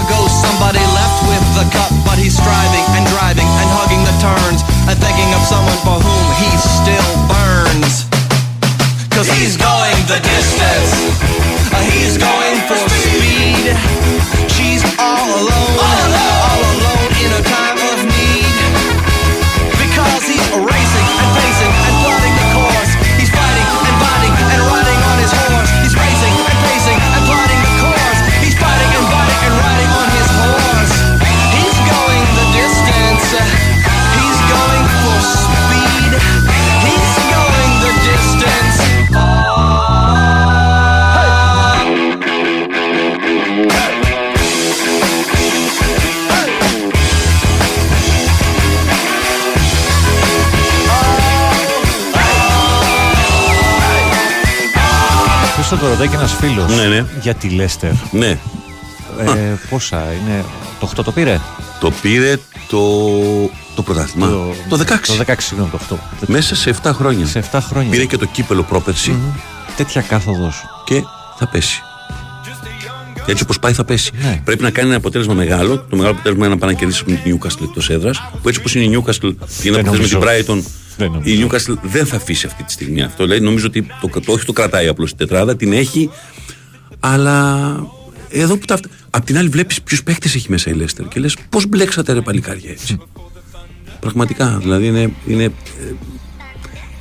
ago 0.00 0.20
somebody 0.44 0.84
left 0.98 1.18
with 1.30 1.46
the 1.58 1.66
cup 1.76 1.92
but 2.06 2.16
he's 2.22 2.36
striving 2.42 2.86
and 2.96 3.04
driving 3.14 3.48
and 3.60 3.68
hugging 3.76 4.02
the 4.10 4.16
turns 4.26 4.60
and 4.88 4.96
thinking 5.04 5.30
of 5.36 5.42
someone 5.52 5.78
for 5.86 5.96
whom 6.06 6.26
he 6.40 6.50
still 6.76 7.10
burns 7.28 8.13
cause 9.24 9.38
he's 9.38 9.56
going 9.56 9.96
the 10.06 10.20
distance. 10.20 10.92
He's 11.92 12.18
going 12.18 12.56
for 12.68 12.76
speed. 12.88 13.76
She's 14.50 14.84
all 14.98 15.28
alone. 15.40 15.78
All 15.78 16.08
alone 16.08 16.33
Χρήστο 55.66 55.84
το 55.86 55.92
ρωτάει 55.92 56.08
και 56.08 56.16
ένας 56.16 56.32
φίλος. 56.32 56.76
Ναι, 56.76 56.84
ναι. 56.86 57.04
Για 57.20 57.34
τη 57.34 57.48
Λέστερ. 57.48 57.90
Ναι, 58.10 58.38
Ε, 59.18 59.58
πόσα 59.70 60.02
είναι. 60.12 60.44
Το 60.80 60.90
8 60.96 61.04
το 61.04 61.12
πήρε; 61.12 61.40
το 61.80 61.90
πήρε 61.90 62.36
το, 62.68 62.80
το 63.74 63.82
πρωτάθλημα. 63.82 64.28
Το, 64.68 64.76
16. 64.78 64.82
Το 65.06 65.24
16, 65.26 65.34
συγγνώμη, 65.38 65.70
το 65.70 65.78
8. 65.90 65.96
Μέσα 66.26 66.54
σε 66.54 66.74
7 66.82 66.90
χρόνια. 66.94 67.26
Σε 67.26 67.44
7 67.52 67.58
χρόνια. 67.68 67.90
Πήρε 67.90 68.04
και 68.04 68.16
το 68.16 68.26
κύπελο 68.26 68.62
πρόπερση 68.62 69.16
Τέτοια 69.76 70.00
κάθοδος. 70.00 70.62
και 70.84 71.02
θα 71.38 71.46
πέσει. 71.46 71.82
Έτσι 73.26 73.42
όπως 73.42 73.58
πάει 73.58 73.72
θα 73.72 73.84
πέσει. 73.84 74.10
Ναι. 74.22 74.40
Πρέπει 74.44 74.62
να 74.62 74.70
κάνει 74.70 74.88
ένα 74.88 74.96
αποτέλεσμα 74.96 75.34
μεγάλο. 75.34 75.78
Το 75.78 75.96
μεγάλο 75.96 76.10
αποτέλεσμα 76.10 76.44
είναι 76.46 76.54
να 76.54 76.60
πάει 76.60 76.70
να 76.72 76.76
κερδίσει 76.78 77.02
με 77.06 77.14
την 77.14 77.38
Newcastle 77.38 77.62
εκτός 77.62 77.90
έδρας. 77.90 78.22
Που 78.42 78.48
έτσι 78.48 78.60
όπως 78.60 78.74
είναι 78.74 78.84
η 78.84 78.98
Newcastle 78.98 79.34
και 79.62 79.70
να 79.70 79.76
Δεν 79.76 79.78
αποτέλεσμα 79.78 79.80
με 79.82 79.82
την 79.82 80.18
νομίζω. 80.18 80.20
Brighton, 80.20 80.62
Δεν 80.96 81.10
νομίζω. 81.10 81.34
η 81.34 81.46
Newcastle 81.46 81.78
δεν 81.82 82.06
θα 82.06 82.16
αφήσει 82.16 82.46
αυτή 82.46 82.62
τη 82.62 82.72
στιγμή 82.72 83.02
αυτό. 83.02 83.24
Δηλαδή 83.24 83.44
νομίζω 83.44 83.66
ότι 83.66 83.86
το, 84.00 84.20
το, 84.20 84.32
όχι 84.32 84.44
το 84.44 84.52
κρατάει 84.52 84.88
απλώς 84.88 85.08
την 85.08 85.18
τετράδα, 85.18 85.56
την 85.56 85.72
έχει. 85.72 86.10
Αλλά 87.00 87.76
εδώ 88.30 88.56
που 88.56 88.64
τα. 88.64 88.78
Απ' 89.10 89.24
την 89.24 89.38
άλλη 89.38 89.48
βλέπεις 89.48 89.82
ποιους 89.82 90.02
παίχτε 90.02 90.28
έχει 90.34 90.50
μέσα 90.50 90.70
η 90.70 90.74
Leicester 90.80 91.04
και 91.08 91.20
λες 91.20 91.36
πώς 91.48 91.66
μπλέξατε 91.66 92.12
ρε 92.12 92.20
παλικάρια 92.20 92.70
έτσι. 92.70 92.98
Πραγματικά. 94.00 94.58
Δηλαδή 94.62 94.86
είναι. 94.86 95.12
είναι 95.26 95.44
ε, 95.44 95.50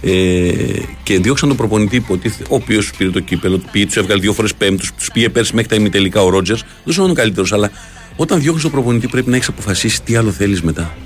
ε, 0.06 0.82
και 1.04 1.20
διώξαν 1.20 1.48
τον 1.48 1.58
προπονητή 1.58 1.96
υποτίθεται, 1.96 2.44
ο 2.50 2.56
οποίος 2.56 2.92
πήρε 2.98 3.10
το 3.10 3.20
κύπελο, 3.20 3.62
πήγε, 3.72 3.86
τους 3.86 3.96
έβγαλε 3.96 4.22
δύο 4.22 4.34
φορές 4.34 4.56
πέμπτους, 4.56 4.92
τους 4.94 5.12
πήγε 5.12 5.30
πέρσι 5.30 5.56
μέχρι 5.56 5.70
τα 5.70 5.76
ημιτελικά 5.76 6.22
ο 6.22 6.30
Ρότζερς. 6.30 6.64
Δεν 6.84 6.94
σου 6.94 7.02
είναι 7.02 7.12
ο 7.12 7.14
καλύτερος, 7.14 7.54
αλλά 7.54 7.72
όταν 8.16 8.40
διώχνεις 8.40 8.64
τον 8.64 8.72
προπονητή 8.72 9.08
πρέπει 9.08 9.30
να 9.30 9.36
έχεις 9.36 9.48
αποφασίσει 9.48 10.02
τι 10.02 10.16
άλλο 10.16 10.32
θέλεις 10.32 10.62
μετά. 10.62 10.98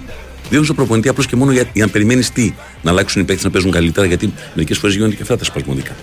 Διώχνει 0.49 0.67
τον 0.67 0.75
προπονητή 0.75 1.09
απλώς 1.09 1.27
και 1.27 1.35
μόνο 1.35 1.51
για, 1.51 1.69
για 1.73 1.85
να 1.85 1.91
περιμένεις 1.91 2.31
τι, 2.31 2.53
να 2.81 2.91
αλλάξουν 2.91 3.21
οι 3.21 3.25
παίκτες 3.25 3.43
να 3.45 3.51
παίζουν 3.51 3.71
καλύτερα, 3.71 4.07
γιατί 4.07 4.33
μερικές 4.53 4.77
φορές 4.77 4.95
γίνονται 4.95 5.15
και 5.15 5.21
αυτά 5.21 5.37
τα 5.37 5.43
σπασμωδικά. 5.43 5.95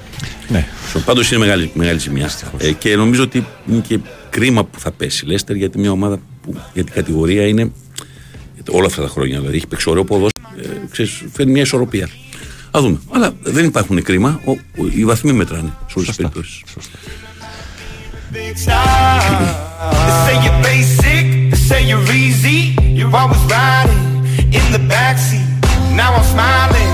Ναι. 0.48 0.66
Πάντως 1.04 1.30
είναι 1.30 1.40
μεγάλη, 1.40 1.70
μεγάλη 1.74 1.98
ζημιά. 1.98 2.30
Ε, 2.58 2.72
και 2.72 2.96
νομίζω 2.96 3.22
ότι 3.22 3.46
είναι 3.70 3.82
και 3.88 3.98
κρίμα 4.30 4.64
που 4.64 4.80
θα 4.80 4.92
πέσει 4.92 5.24
η 5.24 5.28
Λέστερ 5.28 5.56
γιατί 5.56 5.78
μια 5.78 5.90
ομάδα 5.90 6.18
που 6.42 6.60
για 6.74 6.84
την 6.84 6.94
κατηγορία 6.94 7.46
είναι 7.46 7.72
όλα 8.70 8.86
αυτά 8.86 9.02
τα 9.02 9.08
χρόνια. 9.08 9.38
Δηλαδή 9.38 9.56
έχει 9.56 9.66
παίξει 9.66 9.90
ωραίο 9.90 10.04
ποδόσφαιρο, 10.04 10.74
ε, 10.74 10.86
ξέρεις, 10.90 11.24
φέρνει 11.32 11.52
μια 11.52 11.62
ισορροπία. 11.62 12.08
Α 12.70 12.80
δούμε. 12.80 13.00
Αλλά 13.10 13.32
δεν 13.42 13.64
υπάρχουν 13.64 14.02
κρίμα. 14.02 14.40
Ο, 14.44 14.50
ο, 14.50 14.86
οι 14.96 15.04
βαθμοί 15.04 15.32
μετράνε 15.32 15.72
σε 15.86 15.94
όλες 15.94 16.08
τις 16.08 16.16
περιπτώσεις. 16.16 16.62
Big 18.32 18.56
in 24.54 24.66
the 24.70 24.78
backseat. 24.78 25.42
Now 25.98 26.14
I'm 26.14 26.22
smiling 26.22 26.92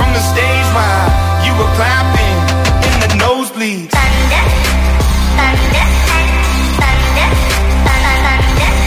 from 0.00 0.08
the 0.16 0.22
stage 0.32 0.68
while 0.72 1.08
you 1.44 1.52
were 1.60 1.68
clapping 1.76 2.36
in 2.88 2.94
the 3.04 3.10
nosebleeds. 3.20 3.92
Thunder, 3.92 4.44
thunder, 5.36 5.84
thunder, 6.80 7.28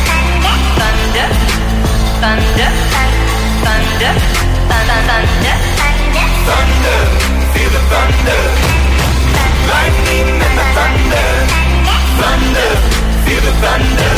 thunder, 0.09 0.53
thunder, 0.73 1.27
thunder. 1.37 1.75
Thunder, 3.65 4.11
thunder, 5.05 5.57
thunder, 6.47 6.99
feel 7.53 7.69
the 7.75 7.81
thunder. 7.91 8.41
Lightning 9.69 10.29
and 10.45 10.55
the 10.59 10.65
thunder. 10.77 11.27
Thunder, 12.21 12.71
feel 13.25 13.41
the 13.47 13.53
thunder. 13.63 14.13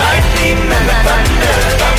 Lightning 0.00 0.60
and 0.76 0.84
the. 0.88 0.96
Thunder. 1.04 1.93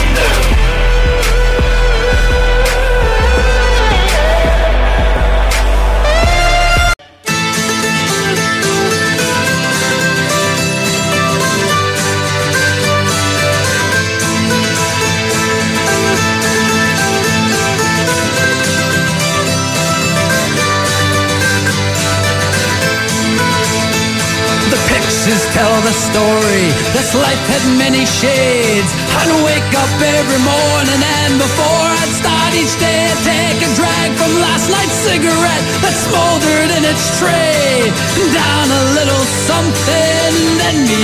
faces 25.25 25.45
tell 25.53 25.81
the 25.81 25.93
story. 25.93 26.69
This 26.93 27.15
life 27.15 27.41
had 27.49 27.63
many 27.77 28.05
shades. 28.05 28.91
I'd 29.17 29.31
wake 29.41 29.73
up 29.73 29.89
every 29.97 30.41
morning 30.45 31.01
and 31.01 31.33
before 31.41 31.87
I'd 32.01 32.13
start 32.13 32.51
each 32.53 32.75
day, 32.77 33.09
I'd 33.09 33.21
take 33.25 33.59
a 33.65 33.71
drag 33.73 34.09
from 34.19 34.31
last 34.37 34.69
night's 34.69 34.97
cigarette 35.01 35.65
that 35.81 35.95
smoldered 36.05 36.69
in 36.77 36.83
its 36.85 37.05
tray. 37.17 37.89
Down 38.33 38.67
a 38.69 38.83
little 38.97 39.25
something, 39.49 40.31
then 40.61 40.75
me 40.85 40.94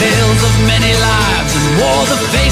tales 0.00 0.42
of 0.42 0.54
many 0.66 0.92
lives 0.92 1.52
and 1.54 1.66
wore 1.78 2.06
the 2.10 2.18
faces 2.32 2.43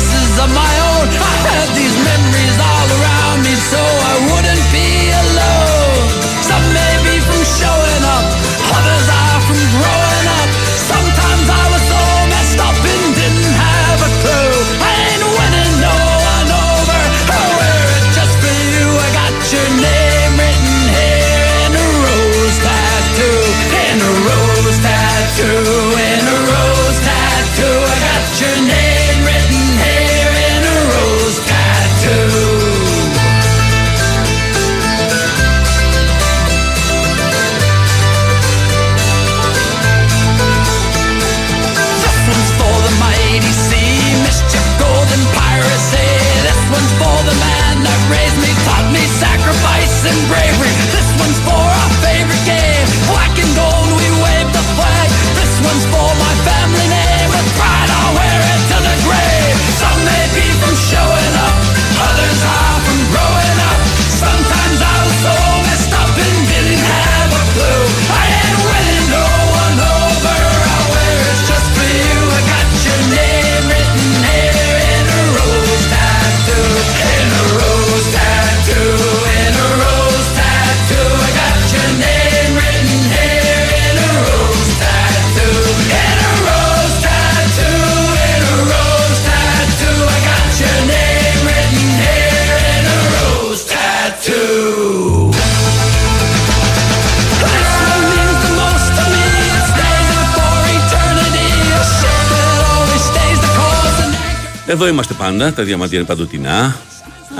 πάντα, 105.32 105.52
τα 105.52 105.62
διαμαντία 105.62 105.98
είναι 105.98 106.06
παντοτινά. 106.06 106.76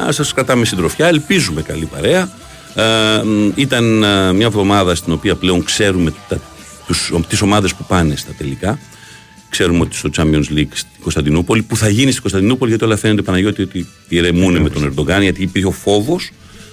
Α, 0.00 0.12
σας 0.12 0.32
κρατάμε 0.32 0.64
συντροφιά, 0.64 1.06
ελπίζουμε 1.06 1.62
καλή 1.62 1.84
παρέα. 1.84 2.30
Ε, 2.74 3.22
μ, 3.24 3.50
ήταν 3.54 4.02
ε, 4.02 4.32
μια 4.32 4.46
εβδομάδα 4.46 4.94
στην 4.94 5.12
οποία 5.12 5.34
πλέον 5.34 5.64
ξέρουμε 5.64 6.12
τα, 6.28 6.40
τους, 6.86 7.12
τις 7.28 7.40
ομάδες 7.40 7.74
που 7.74 7.84
πάνε 7.84 8.16
στα 8.16 8.32
τελικά. 8.38 8.78
Ξέρουμε 9.48 9.80
ότι 9.80 9.96
στο 9.96 10.10
Champions 10.16 10.56
League 10.56 10.72
στην 10.72 10.88
Κωνσταντινούπολη, 11.02 11.62
που 11.62 11.76
θα 11.76 11.88
γίνει 11.88 12.10
στην 12.10 12.22
Κωνσταντινούπολη, 12.22 12.70
γιατί 12.70 12.84
όλα 12.84 12.96
φαίνεται 12.96 13.22
Παναγιώτη 13.22 13.62
ότι 13.62 13.88
ηρεμούν 14.08 14.60
με 14.60 14.70
τον 14.70 14.84
Ερντογάν, 14.84 15.22
γιατί 15.22 15.42
υπήρχε 15.42 15.68
ο 15.68 15.72
φόβος 15.72 16.30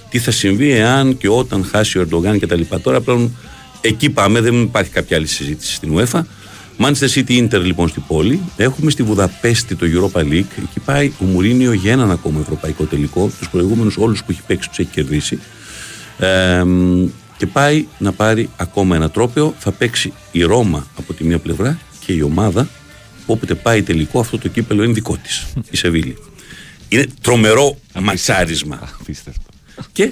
τι 0.09 0.19
θα 0.19 0.31
συμβεί 0.31 0.71
εάν 0.71 1.17
και 1.17 1.29
όταν 1.29 1.65
χάσει 1.65 1.97
ο 1.97 2.01
Ερντογάν 2.01 2.39
κτλ. 2.39 2.61
Τώρα 2.81 3.01
πλέον 3.01 3.37
εκεί 3.81 4.09
πάμε, 4.09 4.41
δεν 4.41 4.61
υπάρχει 4.61 4.91
κάποια 4.91 5.17
άλλη 5.17 5.27
συζήτηση 5.27 5.73
στην 5.73 5.97
UEFA. 5.97 6.21
Manchester 6.81 7.09
City 7.13 7.47
Inter 7.47 7.61
λοιπόν 7.63 7.87
στην 7.87 8.03
πόλη. 8.07 8.41
Έχουμε 8.57 8.91
στη 8.91 9.03
Βουδαπέστη 9.03 9.75
το 9.75 9.85
Europa 9.85 10.19
League. 10.19 10.63
Εκεί 10.63 10.79
πάει 10.85 11.11
ο 11.21 11.25
Μουρίνιο 11.25 11.73
για 11.73 11.91
έναν 11.91 12.11
ακόμα 12.11 12.39
ευρωπαϊκό 12.39 12.83
τελικό. 12.83 13.31
Τους 13.39 13.49
προηγούμενους 13.49 13.97
όλους 13.97 14.23
που 14.23 14.31
έχει 14.31 14.41
παίξει 14.47 14.69
τους 14.69 14.79
έχει 14.79 14.89
κερδίσει. 14.89 15.39
Ε, 16.19 16.63
μ, 16.63 17.07
και 17.37 17.47
πάει 17.47 17.85
να 17.97 18.11
πάρει 18.11 18.49
ακόμα 18.57 18.95
ένα 18.95 19.09
τρόπαιο. 19.09 19.53
Θα 19.59 19.71
παίξει 19.71 20.13
η 20.31 20.43
Ρώμα 20.43 20.87
από 20.97 21.13
τη 21.13 21.23
μία 21.23 21.39
πλευρά 21.39 21.79
και 22.05 22.13
η 22.13 22.21
ομάδα 22.21 22.67
όποτε 23.25 23.55
πάει 23.55 23.83
τελικό 23.83 24.19
αυτό 24.19 24.37
το 24.37 24.47
κύπελο 24.47 24.83
είναι 24.83 24.93
δικό 24.93 25.17
της. 25.17 25.45
Η 25.71 25.77
Σεβίλη. 25.77 26.17
Είναι 26.87 27.05
τρομερό 27.21 27.77
ματσάρισμα. 27.99 28.89
Και 29.91 30.11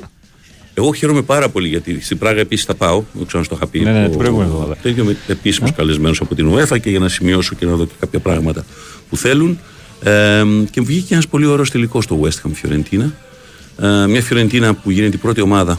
εγώ 0.77 0.93
χαίρομαι 0.93 1.21
πάρα 1.21 1.49
πολύ 1.49 1.67
γιατί 1.67 2.01
στην 2.01 2.17
Πράγα 2.17 2.39
επίσης 2.39 2.65
θα 2.65 2.75
πάω. 2.75 3.03
Δεν 3.13 3.25
ξέρω 3.25 3.39
αν 3.39 3.45
στο 3.45 3.55
είχα 3.55 3.67
πει. 3.67 3.79
Ναι, 3.79 3.91
ναι, 3.91 4.03
το- 4.03 4.09
την 4.09 4.17
προηγούμενη 4.17 4.49
εβδομάδα. 4.49 4.77
Το 4.81 4.89
ίδιο 4.89 5.03
με 5.03 5.15
επίσημους 5.27 5.71
καλεσμένους 5.71 6.21
από 6.21 6.35
την 6.35 6.49
UEFA 6.53 6.79
και 6.81 6.89
για 6.89 6.99
να 6.99 7.09
σημειώσω 7.09 7.55
και 7.55 7.65
να 7.65 7.75
δω 7.75 7.85
και 7.85 7.93
κάποια 7.99 8.19
πράγματα 8.19 8.65
που 9.09 9.17
θέλουν. 9.17 9.59
Ε, 10.03 10.43
και 10.71 10.81
βγήκε 10.81 11.13
ένας 11.13 11.27
πολύ 11.27 11.45
ωραίος 11.45 11.71
τελικός 11.71 12.03
στο 12.03 12.19
West 12.23 12.27
Ham 12.47 12.51
Fiorentina. 12.51 13.09
Ε, 13.81 14.07
μια 14.07 14.21
Φιωρεντίνα 14.21 14.73
που 14.73 14.91
γίνεται 14.91 15.15
η 15.15 15.19
πρώτη 15.19 15.41
ομάδα 15.41 15.71
ε, 15.71 15.77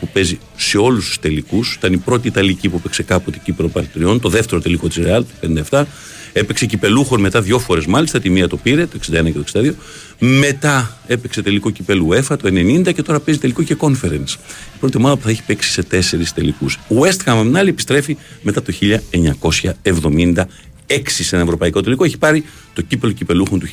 που 0.00 0.08
παίζει 0.12 0.38
σε 0.56 0.78
όλους 0.78 1.06
τους 1.06 1.18
τελικούς. 1.18 1.74
Ήταν 1.74 1.92
η 1.92 1.96
πρώτη 1.96 2.28
Ιταλική 2.28 2.68
που 2.68 2.80
παίξε 2.80 3.02
κάποτε 3.02 3.38
Κύπρο 3.44 3.68
Παριτριών. 3.68 4.20
Το 4.20 4.28
δεύτερο 4.28 4.60
τελικό 4.60 4.88
της 4.88 4.98
Real 5.06 5.22
το 5.40 5.62
57. 5.70 5.84
Έπαιξε 6.34 6.66
κυπελούχων 6.66 7.20
μετά 7.20 7.40
δύο 7.42 7.58
φορές 7.58 7.86
μάλιστα. 7.86 8.20
Τη 8.20 8.30
μία 8.30 8.48
το 8.48 8.56
πήρε 8.56 8.86
το 8.86 8.98
61 9.10 9.24
και 9.24 9.32
το 9.32 9.44
62. 9.52 9.72
Μετά 10.18 10.98
έπαιξε 11.06 11.42
τελικό 11.42 11.70
κυπέλου 11.70 12.08
UEFA 12.10 12.38
το 12.38 12.48
90 12.48 12.94
και 12.94 13.02
τώρα 13.02 13.20
παίζει 13.20 13.40
τελικό 13.40 13.62
και 13.62 13.76
conference. 13.78 14.34
Η 14.74 14.78
πρώτη 14.80 14.96
ομάδα 14.96 15.16
που 15.16 15.22
θα 15.22 15.30
έχει 15.30 15.42
παίξει 15.46 15.70
σε 15.70 15.82
τέσσερις 15.82 16.32
τελικούς. 16.32 16.74
Ο 16.88 16.94
West 17.00 17.28
Ham, 17.28 17.32
απ' 17.36 17.42
την 17.42 17.56
άλλη, 17.56 17.68
επιστρέφει 17.68 18.16
μετά 18.42 18.62
το 18.62 18.72
1976 18.72 21.22
σε 21.22 21.34
ένα 21.34 21.44
ευρωπαϊκό 21.44 21.80
τελικό. 21.80 22.04
Έχει 22.04 22.18
πάρει 22.18 22.44
το 22.72 22.82
κύπελο 22.82 23.12
κυπελούχων 23.12 23.58
του 23.60 23.66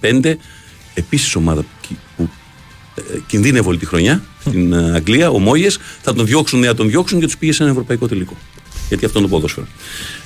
1965. 0.00 0.34
Επίσης 0.94 1.34
ομάδα 1.34 1.60
που, 1.60 1.68
κι- 1.88 1.96
που 2.16 2.22
ε, 2.22 2.26
κινδύνευε 3.26 3.68
όλη 3.68 3.78
τη 3.78 3.86
χρονιά 3.86 4.22
στην 4.40 4.72
ε, 4.72 4.92
Αγγλία, 4.94 5.30
ο 5.30 5.38
Μόγε, 5.38 5.68
θα 6.02 6.14
τον 6.14 6.26
διώξουν, 6.26 6.58
ναι, 6.58 6.66
θα 6.66 6.74
τον 6.74 6.88
διώξουν 6.88 7.20
και 7.20 7.24
τους 7.26 7.36
πήγε 7.36 7.52
σε 7.52 7.62
ένα 7.62 7.72
ευρωπαϊκό 7.72 8.08
τελικό. 8.08 8.36
Γιατί 8.88 9.04
αυτό 9.04 9.18
είναι 9.18 9.28
το 9.28 9.34
ποδόσφαιρο. 9.34 9.66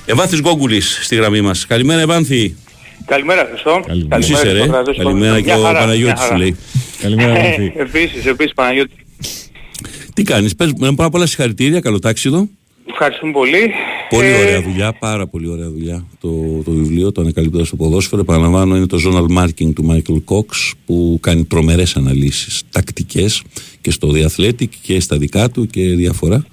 Ευάνθης 0.06 0.40
Γκόγκουλης 0.40 0.98
στη 1.02 1.16
γραμμή 1.16 1.40
μας. 1.40 1.66
Καλημέρα, 1.66 2.00
Ευάνθη. 2.00 2.56
Καλημέρα, 3.06 3.46
Χριστό. 3.50 3.82
Καλημέρα. 3.86 4.16
Πώς 4.16 4.28
είσαι, 4.28 4.52
ρε; 4.52 4.66
Καλημέρα 4.96 5.40
και 5.40 5.52
ο 5.52 5.62
Παναγιώτης 5.62 6.24
σου 6.24 6.34
λέει. 6.34 6.56
Καλημέρα, 7.00 7.38
Ευάνθη. 7.38 7.72
Επίσης, 7.76 8.26
επίσης, 8.26 8.54
Παναγιώτη. 8.54 8.94
Τι 10.14 10.22
κάνεις, 10.22 10.54
πες 10.54 10.72
μου 10.76 10.94
πάρα 10.94 11.10
πολλά 11.10 11.26
συγχαρητήρια, 11.26 11.80
καλό 11.80 11.98
τάξιδο. 11.98 12.48
Ευχαριστούμε 12.90 13.32
πολύ. 13.32 13.72
Πολύ 14.10 14.26
Ε, 14.26 14.40
ωραία 14.40 14.62
δουλειά, 14.62 14.92
πάρα 14.92 15.26
πολύ 15.26 15.48
ωραία 15.48 15.70
δουλειά 15.70 16.06
το, 16.20 16.62
το 16.64 16.70
βιβλίο, 16.70 17.12
το 17.12 17.20
ανακαλύπτοντα 17.20 17.66
το 17.70 17.76
ποδόσφαιρο. 17.76 18.20
Επαναλαμβάνω, 18.20 18.76
είναι 18.76 18.86
το 18.86 18.98
Journal 19.04 19.38
Marking 19.38 19.72
του 19.74 19.86
Michael 19.90 20.34
Cox 20.34 20.72
που 20.86 21.18
κάνει 21.20 21.44
τρομερές 21.44 21.96
αναλύσεις 21.96 22.62
τακτικές 22.70 23.42
και 23.80 23.90
στο 23.90 24.12
The 24.14 24.26
Athletic 24.26 24.68
και 24.82 25.00
στα 25.00 25.18
δικά 25.18 25.50
του 25.50 25.66
και 25.66 25.82
διάφορα. 25.82 26.44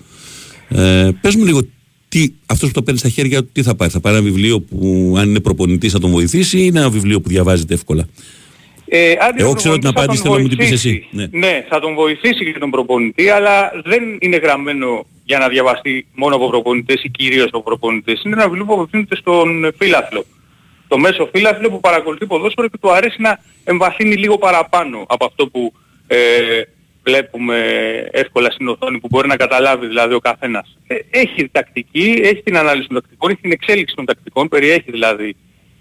Ε, 0.70 1.10
πες 1.22 1.36
μου 1.36 1.46
λίγο, 1.46 1.62
τι, 2.10 2.30
αυτός 2.46 2.68
που 2.68 2.74
το 2.74 2.84
παίρνει 2.84 3.00
στα 3.00 3.10
χέρια 3.10 3.44
του, 3.44 3.50
τι 3.52 3.64
θα 3.64 3.76
πάρει. 3.76 3.92
Θα 3.92 4.00
πάρει 4.00 4.16
ένα 4.16 4.26
βιβλίο 4.26 4.62
που, 4.62 5.14
αν 5.18 5.30
είναι 5.30 5.40
προπονητής, 5.40 5.92
θα 5.92 6.00
τον 6.00 6.12
βοηθήσει 6.12 6.58
ή 6.58 6.64
είναι 6.66 6.80
ένα 6.80 6.90
βιβλίο 6.90 7.22
που 7.22 7.30
διαβάζεται 7.30 7.74
εύκολα; 7.74 8.08
Ε, 8.90 9.12
αν 9.20 9.36
Εγώ 9.38 9.50
είναι 9.50 9.58
ξέρω 9.58 9.78
την 9.78 9.82
προπονητής, 9.82 9.82
θα 9.84 9.90
απάντηση, 9.90 10.24
τον 10.24 10.32
θέλω 10.32 10.36
να 10.36 10.42
μου 10.42 10.48
την 10.48 10.58
πεις 10.58 10.68
βοηθήσει. 10.68 11.08
εσύ. 11.12 11.30
Ναι. 11.32 11.48
Ναι, 11.48 11.66
θα 11.70 11.80
τον 11.80 11.94
βοηθήσει 11.94 12.52
και 12.52 12.60
τον 12.60 12.70
προπονητή, 12.70 13.30
αλλά 13.30 13.72
δεν 13.86 14.18
είναι 14.20 14.38
γραμμένο 14.38 15.06
για 15.24 15.38
να 15.38 15.48
διαβαστεί 15.48 16.08
μόνο 16.14 16.36
από 16.36 16.50
προπονητές 16.50 17.04
ή 17.04 17.10
κυρίως 17.10 17.48
από 17.48 17.64
προπονητές. 17.64 18.22
Είναι 18.26 18.34
ένα 18.34 18.44
βιβλίο 18.44 18.66
που 18.66 18.74
απευθύνεται 18.74 19.16
στον 19.16 19.74
φίλαθλο. 19.78 20.26
Το 20.88 20.98
μέσο 20.98 21.30
φίλαθλο 21.34 21.70
που 21.70 21.80
παρακολουθεί 21.80 22.26
ποδόσφαιρο 22.26 22.68
και 22.68 22.78
του 22.82 22.92
αρέσει 22.92 23.22
να 23.22 23.40
εμβαθύνει 23.64 24.16
λίγο 24.16 24.38
παραπάνω 24.38 25.06
από 25.08 25.26
αυτό 25.26 25.48
που 25.48 25.74
ε, 26.08 26.18
βλέπουμε 27.04 27.58
εύκολα 28.12 28.52
στην 28.52 28.68
οθόνη 28.68 29.00
που 29.00 29.08
μπορεί 29.12 29.28
να 29.28 29.36
καταλάβει 29.36 29.88
δηλαδή 29.88 30.14
ο 30.14 30.20
καθένας. 30.20 30.78
Ε, 30.88 30.96
έχει 31.10 31.50
τακτική, 31.52 32.20
έχει 32.24 32.42
την 32.42 32.58
ανάλυση 32.58 32.88
των 32.88 33.02
τακτικών, 33.02 33.32
έχει 33.32 33.42
την 33.42 33.52
εξέλιξη 33.52 33.96
των 33.96 34.06
τακτικών, 34.06 34.48
περιέχει 34.48 34.92
δηλαδή 34.92 35.36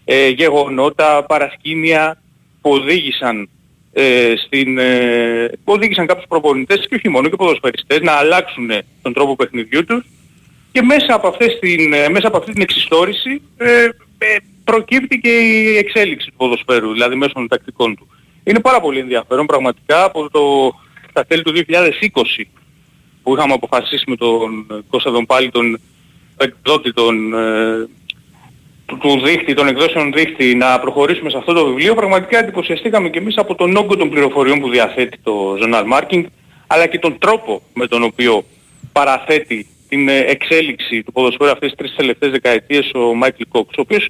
ε, 0.04 0.28
γεγονότα, 0.28 1.24
παρασκήνια 1.24 2.20
που 2.66 2.72
οδήγησαν 2.72 3.48
ε, 3.92 4.34
στην, 4.46 4.78
ε, 4.78 5.50
που 5.64 5.72
οδήγησαν 5.72 6.06
κάποιους 6.06 6.26
προπονητές 6.28 6.86
και 6.88 6.94
όχι 6.94 7.08
μόνο 7.08 7.28
και 7.28 7.36
ποδοσφαιριστές 7.36 8.00
να 8.00 8.12
αλλάξουν 8.12 8.70
τον 9.02 9.12
τρόπο 9.12 9.36
παιχνιδιού 9.36 9.84
τους 9.84 10.04
και 10.72 10.82
μέσα 10.82 11.14
από, 11.14 11.28
αυτές 11.28 11.58
την, 11.58 11.92
ε, 11.92 12.08
μέσα 12.08 12.26
από 12.28 12.36
αυτή 12.36 12.52
την 12.52 12.62
εξιστόρηση 12.62 13.42
ε, 13.56 13.84
ε, 14.18 14.36
προκύπτει 14.64 15.20
και 15.20 15.28
η 15.28 15.76
εξέλιξη 15.76 16.28
του 16.30 16.36
ποδοσφαίρου, 16.36 16.92
δηλαδή 16.92 17.14
μέσω 17.14 17.32
των 17.32 17.48
τακτικών 17.48 17.96
του. 17.96 18.08
Είναι 18.44 18.60
πάρα 18.60 18.80
πολύ 18.80 18.98
ενδιαφέρον 18.98 19.46
πραγματικά 19.46 20.04
από 20.04 20.30
το, 20.30 20.74
τα 21.12 21.24
τέλη 21.24 21.42
του 21.42 21.52
2020 21.68 22.44
που 23.22 23.36
είχαμε 23.36 23.52
αποφασίσει 23.52 24.04
με 24.06 24.16
τον 24.16 24.66
Κώστα 24.90 25.10
τον 25.10 25.26
πάλι 25.26 25.50
τον 25.50 25.80
εκδότη 26.36 26.92
των, 26.92 27.34
ε, 27.34 27.88
του, 29.00 29.08
του 29.08 29.20
δίχτυ, 29.24 29.54
των 29.54 29.68
εκδόσεων 29.68 30.12
δίχτυ 30.12 30.54
να 30.54 30.78
προχωρήσουμε 30.78 31.30
σε 31.30 31.36
αυτό 31.36 31.52
το 31.52 31.66
βιβλίο. 31.66 31.94
Πραγματικά 31.94 32.38
εντυπωσιαστήκαμε 32.38 33.08
και 33.08 33.18
εμείς 33.18 33.36
από 33.36 33.54
τον 33.54 33.76
όγκο 33.76 33.96
των 33.96 34.10
πληροφοριών 34.10 34.60
που 34.60 34.70
διαθέτει 34.70 35.18
το 35.22 35.56
Journal 35.60 35.84
Marking 35.92 36.24
αλλά 36.66 36.86
και 36.86 36.98
τον 36.98 37.18
τρόπο 37.18 37.62
με 37.74 37.86
τον 37.86 38.02
οποίο 38.02 38.44
παραθέτει 38.92 39.66
την 39.88 40.08
ε, 40.08 40.18
εξέλιξη 40.18 41.02
του 41.02 41.12
ποδοσφαίρου 41.12 41.50
αυτές 41.50 41.68
τις 41.68 41.78
τρεις 41.78 41.94
τελευταίες 41.96 42.30
δεκαετίες 42.30 42.90
ο 42.94 43.14
Μάικλ 43.14 43.42
Κόξ 43.48 43.76
ο 43.76 43.80
οποίος 43.80 44.08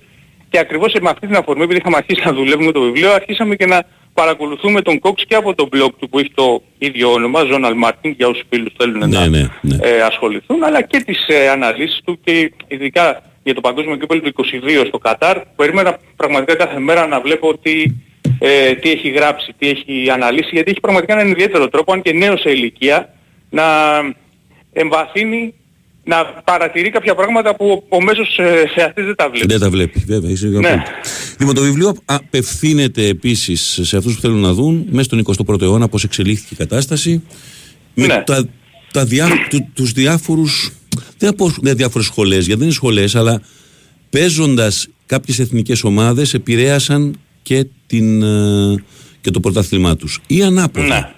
και 0.48 0.58
ακριβώς 0.58 0.92
με 1.00 1.10
αυτή 1.10 1.26
την 1.26 1.36
αφορμή 1.36 1.62
επειδή 1.62 1.78
είχαμε 1.78 1.96
αρχίσει 1.96 2.22
να 2.24 2.32
δουλεύουμε 2.32 2.72
το 2.72 2.80
βιβλίο 2.80 3.12
αρχίσαμε 3.12 3.56
και 3.56 3.66
να 3.66 3.82
παρακολουθούμε 4.20 4.80
τον 4.82 4.98
Κόξ 4.98 5.24
και 5.28 5.34
από 5.34 5.54
το 5.54 5.68
blog 5.72 5.90
του 5.98 6.08
που 6.08 6.18
έχει 6.18 6.32
το 6.34 6.62
ίδιο 6.78 7.12
όνομα, 7.12 7.40
Zonal 7.50 7.74
Marketing, 7.84 8.14
για 8.16 8.28
όσους 8.28 8.44
φίλους 8.50 8.72
θέλουν 8.78 8.98
Ναι, 8.98 9.06
να 9.06 9.26
ναι, 9.26 9.40
ναι. 9.60 9.76
ε, 9.80 10.00
ασχοληθούν, 10.02 10.62
αλλά 10.64 10.82
και 10.82 10.98
τις 11.00 11.26
ε, 11.28 11.48
αναλύσεις 11.48 12.00
του 12.04 12.18
και 12.24 12.52
ειδικά 12.68 13.22
για 13.42 13.54
το 13.54 13.60
παγκόσμιο 13.60 13.96
κύπελο 13.96 14.20
του 14.20 14.32
22 14.36 14.84
στο 14.86 14.98
Κατάρ. 14.98 15.38
Περίμενα 15.56 15.98
πραγματικά 16.16 16.54
κάθε 16.54 16.78
μέρα 16.78 17.06
να 17.06 17.20
βλέπω 17.20 17.58
τι, 17.58 17.82
ε, 18.38 18.72
τι 18.72 18.90
έχει 18.90 19.08
γράψει, 19.08 19.54
τι 19.58 19.68
έχει 19.68 20.10
αναλύσει, 20.10 20.50
γιατί 20.52 20.70
έχει 20.70 20.80
πραγματικά 20.80 21.12
έναν 21.12 21.28
ιδιαίτερο 21.28 21.68
τρόπο, 21.68 21.92
αν 21.92 22.02
και 22.02 22.12
νέος 22.12 22.40
σε 22.40 22.50
ηλικία, 22.50 23.14
να 23.50 23.64
εμβαθύνει 24.72 25.54
να 26.08 26.24
παρατηρεί 26.44 26.90
κάποια 26.90 27.14
πράγματα 27.14 27.56
που 27.56 27.84
ο 27.88 28.02
μέσος 28.02 28.38
ε, 28.38 28.64
θεατής 28.74 29.04
δεν 29.04 29.14
τα 29.14 29.28
βλέπει. 29.30 29.46
Δεν 29.46 29.60
τα 29.60 29.70
βλέπει, 29.70 30.04
βέβαια. 30.06 30.30
Είσαι 30.30 30.46
Ναι. 30.46 30.82
Λοιπόν, 31.38 31.54
το 31.54 31.60
βιβλίο 31.60 31.96
απευθύνεται 32.04 33.06
επίσης 33.06 33.80
σε 33.82 33.96
αυτούς 33.96 34.14
που 34.14 34.20
θέλουν 34.20 34.40
να 34.40 34.52
δουν 34.52 34.86
μέσα 34.90 35.04
στον 35.04 35.24
21ο 35.46 35.62
αιώνα 35.62 35.88
πώς 35.88 36.04
εξελίχθηκε 36.04 36.54
η 36.54 36.56
κατάσταση. 36.56 37.22
Με 37.94 38.06
Ναι. 38.06 38.22
τα, 38.26 38.48
τα 38.92 39.04
διά, 39.04 39.28
του, 39.50 39.68
τους 39.74 39.92
διάφορους, 39.92 40.72
δεν 41.18 41.28
θα 41.28 41.34
πω 41.34 41.52
δεν 41.60 41.76
διάφορες 41.76 42.06
σχολές, 42.06 42.36
γιατί 42.38 42.54
δεν 42.54 42.62
είναι 42.62 42.72
σχολές, 42.76 43.14
αλλά 43.16 43.42
παίζοντας 44.10 44.88
κάποιες 45.06 45.38
εθνικές 45.38 45.84
ομάδες 45.84 46.34
επηρέασαν 46.34 47.18
και, 47.42 47.66
την, 47.86 48.22
ε, 48.22 48.74
και 49.20 49.30
το 49.30 49.40
πρωτάθλημά 49.40 49.96
τους. 49.96 50.20
Ή 50.26 50.42
ανάποδα. 50.42 50.86
Ναι. 50.86 51.10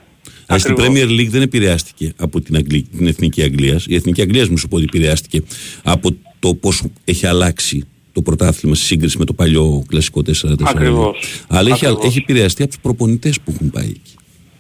Αλλά 0.51 0.59
στην 0.59 0.73
Ακριβώς. 0.73 0.97
Premier 0.97 1.21
League 1.21 1.29
δεν 1.29 1.43
επηρεάστηκε 1.43 2.13
από 2.17 2.41
την, 2.41 2.57
Αγγλή, 2.57 2.83
την 2.97 3.07
Εθνική 3.07 3.43
Αγγλίας. 3.43 3.87
Η 3.89 3.95
Εθνική 3.95 4.21
Αγγλίας 4.21 4.49
μου 4.49 4.57
σου 4.59 4.69
πω 4.69 4.77
ότι 4.77 4.85
επηρεάστηκε 4.85 5.43
από 5.83 6.17
το 6.39 6.55
πώς 6.55 6.83
έχει 7.05 7.27
αλλάξει 7.27 7.87
το 8.13 8.23
πρωτάθλημα 8.23 8.75
σε 8.75 8.85
σύγκριση 8.85 9.19
με 9.19 9.25
το 9.25 9.33
παλιό 9.33 9.85
κλασικό 9.89 10.23
4-4. 10.27 10.55
Ακριβώς. 10.65 11.19
Αλλά 11.49 11.71
έχει, 11.71 11.87
Ακριβώς. 11.87 12.07
έχει 12.07 12.19
επηρεαστεί 12.19 12.63
από 12.63 12.71
τους 12.71 12.81
προπονητές 12.81 13.41
που 13.41 13.53
έχουν 13.55 13.71
πάει 13.71 13.85
εκεί. 13.89 14.15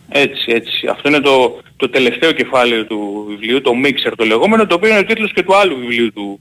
Έτσι, 0.08 0.52
έτσι. 0.52 0.86
Αυτό 0.90 1.08
είναι 1.08 1.20
το, 1.20 1.60
το 1.76 1.88
τελευταίο 1.88 2.32
κεφάλαιο 2.32 2.84
του 2.86 3.24
βιβλίου, 3.28 3.60
το 3.60 3.70
Mixer 3.84 4.12
το 4.16 4.24
λεγόμενο, 4.24 4.66
το 4.66 4.74
οποίο 4.74 4.88
είναι 4.88 4.98
ο 4.98 5.04
τίτλος 5.04 5.32
και 5.32 5.42
του 5.42 5.56
άλλου 5.56 5.76
βιβλίου 5.78 6.12
του 6.12 6.40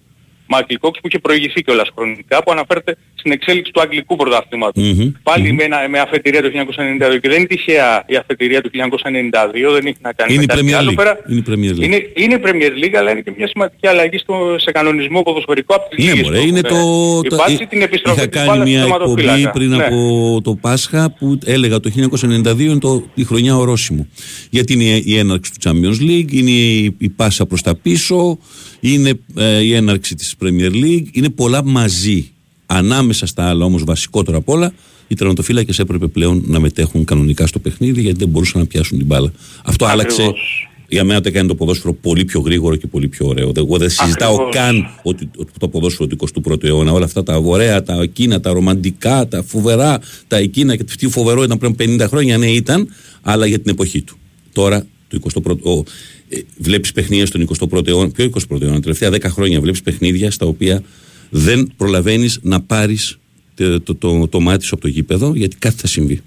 Μάικλ 0.49 0.73
Κόξ 0.79 0.99
που 1.01 1.07
είχε 1.07 1.19
προηγηθεί 1.19 1.61
κιόλας 1.63 1.89
χρονικά, 1.95 2.43
που 2.43 2.51
αναφέρεται 2.51 2.95
στην 3.15 3.31
εξέλιξη 3.31 3.71
του 3.71 3.81
αγγλικού 3.81 4.15
πρωταθλήματος. 4.15 4.83
Μμμ. 4.83 5.11
Πάλι 5.23 5.53
με, 5.53 5.63
ένα, 5.63 5.77
με 5.89 5.99
αφετηρία 5.99 6.41
του 6.41 6.51
1992 6.53 7.19
και 7.21 7.29
δεν 7.29 7.37
είναι 7.37 7.47
τυχαία 7.47 8.03
η 8.07 8.15
αφετηρία 8.15 8.61
του 8.61 8.69
1992, 8.73 9.71
δεν 9.73 9.85
έχει 9.85 9.95
να 10.01 10.13
κάνει 10.13 10.33
Είναι 10.33 10.43
η 10.43 10.45
με 10.47 10.53
κάτι 10.53 10.65
Premier 10.67 10.73
άλλο 10.73 10.91
League. 10.91 10.95
πέρα. 10.95 11.19
Είναι 11.29 11.39
η 11.39 11.43
Premier 11.49 11.73
League. 11.79 11.83
Είναι, 11.83 11.99
είναι 12.15 12.33
η 12.33 12.41
Premier 12.45 12.83
League, 12.83 12.95
αλλά 12.97 13.11
είναι 13.11 13.21
και 13.21 13.33
μια 13.37 13.47
σημαντική 13.47 13.87
αλλαγή 13.87 14.17
στο, 14.17 14.55
σε 14.59 14.71
κανονισμό 14.71 15.21
ποδοσφαιρικό 15.21 15.75
από 15.75 15.89
τις 15.95 16.03
Ναι, 16.05 16.11
λίγες 16.11 16.25
μωρέ, 16.25 16.39
που 16.39 16.47
είναι 16.47 16.61
έχουν 16.65 16.77
το. 16.77 17.29
το- 17.29 17.35
υπάρξει 17.35 17.63
εί- 17.63 17.67
την 17.67 17.81
επιστροφή 17.81 18.17
Είχα 18.19 18.27
της 18.29 18.37
κάνει 18.37 18.49
μπάλας 18.49 18.67
μια 18.69 18.83
στο 18.83 18.93
εκπομπή 18.93 19.21
τερματοφύλακα. 19.21 19.51
πριν 19.57 19.69
Ναι. 19.69 19.83
από 19.85 20.41
το 20.43 20.55
Πάσχα 20.61 21.11
που 21.19 21.39
έλεγα 21.45 21.79
το 21.79 21.89
1992 21.89 22.59
είναι 22.59 22.79
το, 22.79 23.03
η 23.13 23.23
χρονιά 23.23 23.55
ορόσημο. 23.57 24.07
Γιατί 24.49 24.73
είναι 24.73 25.01
η 25.05 25.17
έναρξη 25.17 25.51
του 25.51 25.69
Champions 25.69 26.01
League, 26.09 26.31
είναι 26.31 26.49
η, 26.51 26.95
η 26.97 27.09
πάσα 27.09 27.45
προς 27.45 27.61
τα 27.61 27.75
πίσω, 27.75 28.37
είναι 28.79 29.19
ε, 29.35 29.59
η 29.59 29.73
έναρξη 29.73 30.15
της 30.15 30.35
Premier 30.41 30.71
League, 30.71 31.05
είναι 31.11 31.29
πολλά 31.29 31.63
μαζί. 31.63 32.31
Ανάμεσα 32.65 33.25
στα 33.25 33.49
άλλα 33.49 33.65
όμως 33.65 33.83
βασικότερο 33.83 34.37
απ' 34.37 34.49
όλα, 34.49 34.73
οι 35.07 35.15
τερματοφύλακες 35.15 35.79
έπρεπε 35.79 36.07
πλέον 36.07 36.43
να 36.45 36.59
μετέχουν 36.59 37.05
κανονικά 37.05 37.47
στο 37.47 37.59
παιχνίδι 37.59 38.01
γιατί 38.01 38.17
δεν 38.17 38.27
μπορούσαν 38.27 38.61
να 38.61 38.67
πιάσουν 38.67 38.97
την 38.97 39.07
μπάλα. 39.07 39.31
Αυτό 39.63 39.85
άλλαξε 39.85 40.21
Ακριβώς. 40.21 40.69
για 40.87 41.03
μένα 41.03 41.21
το 41.21 41.27
έκανε 41.27 41.47
το 41.47 41.55
ποδόσφαιρο 41.55 41.93
πολύ 41.93 42.25
πιο 42.25 42.39
γρήγορο 42.39 42.75
και 42.75 42.87
πολύ 42.87 43.07
πιο 43.07 43.27
ωραίο. 43.27 43.51
Εγώ 43.55 43.77
δεν 43.77 43.89
συζητάω 43.89 44.33
Ακριβώς. 44.33 44.55
καν 44.55 44.87
ότι 45.03 45.29
ότι 45.37 45.51
το 45.59 45.67
ποδόσφαιρο 45.67 46.07
του 46.07 46.17
21ου 46.45 46.63
αιώνα, 46.63 46.91
όλα 46.91 47.05
αυτά 47.05 47.23
τα 47.23 47.35
ωραία, 47.37 47.83
τα 47.83 48.01
εκείνα, 48.01 48.39
τα 48.39 48.51
ρομαντικά, 48.51 49.27
τα 49.27 49.43
φοβερά, 49.43 49.99
τα 50.27 50.37
εκείνα 50.37 50.75
και 50.75 50.83
τι 50.83 51.09
φοβερό 51.09 51.43
ήταν 51.43 51.57
πριν 51.57 51.99
50 51.99 52.05
χρόνια, 52.07 52.37
ναι 52.37 52.47
ήταν, 52.47 52.87
αλλά 53.21 53.45
για 53.45 53.59
την 53.59 53.71
εποχή 53.71 54.01
του. 54.01 54.17
Τώρα, 54.53 54.85
το 55.07 55.19
21ο, 55.21 55.83
ο, 56.31 56.35
ε, 56.35 56.39
βλέπεις 56.57 56.91
παιχνίδια 56.91 57.25
στον 57.25 57.47
21ο 57.59 57.87
αιώνα, 57.87 58.09
ποιο 58.11 58.25
21ο 58.25 58.61
αιώνα, 58.61 58.73
τα 58.73 58.79
τελευταία 58.79 59.09
10 59.09 59.21
χρόνια 59.29 59.61
βλέπεις 59.61 59.81
παιχνίδια 59.81 60.31
στα 60.31 60.45
οποία 60.45 60.83
δεν 61.29 61.71
προλαβαίνεις 61.77 62.39
να 62.41 62.61
πάρεις 62.61 63.17
το, 63.55 63.81
το, 63.81 63.95
το, 63.95 64.27
το 64.27 64.39
μάτι 64.39 64.63
σου 64.65 64.73
από 64.73 64.81
το 64.81 64.87
γήπεδο 64.87 65.33
γιατί 65.35 65.55
κάτι 65.55 65.75
θα 65.79 65.87
συμβεί. 65.87 66.21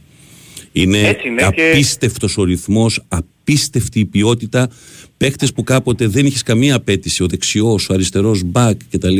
Είναι 0.73 0.99
Έτσι 0.99 1.29
είναι 1.29 1.49
και- 1.55 1.71
απίστευτος 1.71 2.39
ο 2.39 2.45
ρυθμός, 2.45 3.05
απίστευτη 3.09 4.01
η 4.01 4.05
ποιότητα. 4.05 4.71
Παίχτες 5.17 5.53
που 5.53 5.63
κάποτε 5.65 6.07
δεν 6.07 6.27
είχες 6.27 6.43
καμία 6.43 6.75
απέτηση, 6.75 7.23
ο 7.23 7.27
δεξιός, 7.27 7.89
ο 7.89 7.95
αριστερός 7.95 8.43
μπακ 8.45 8.81
κτλ. 8.91 9.19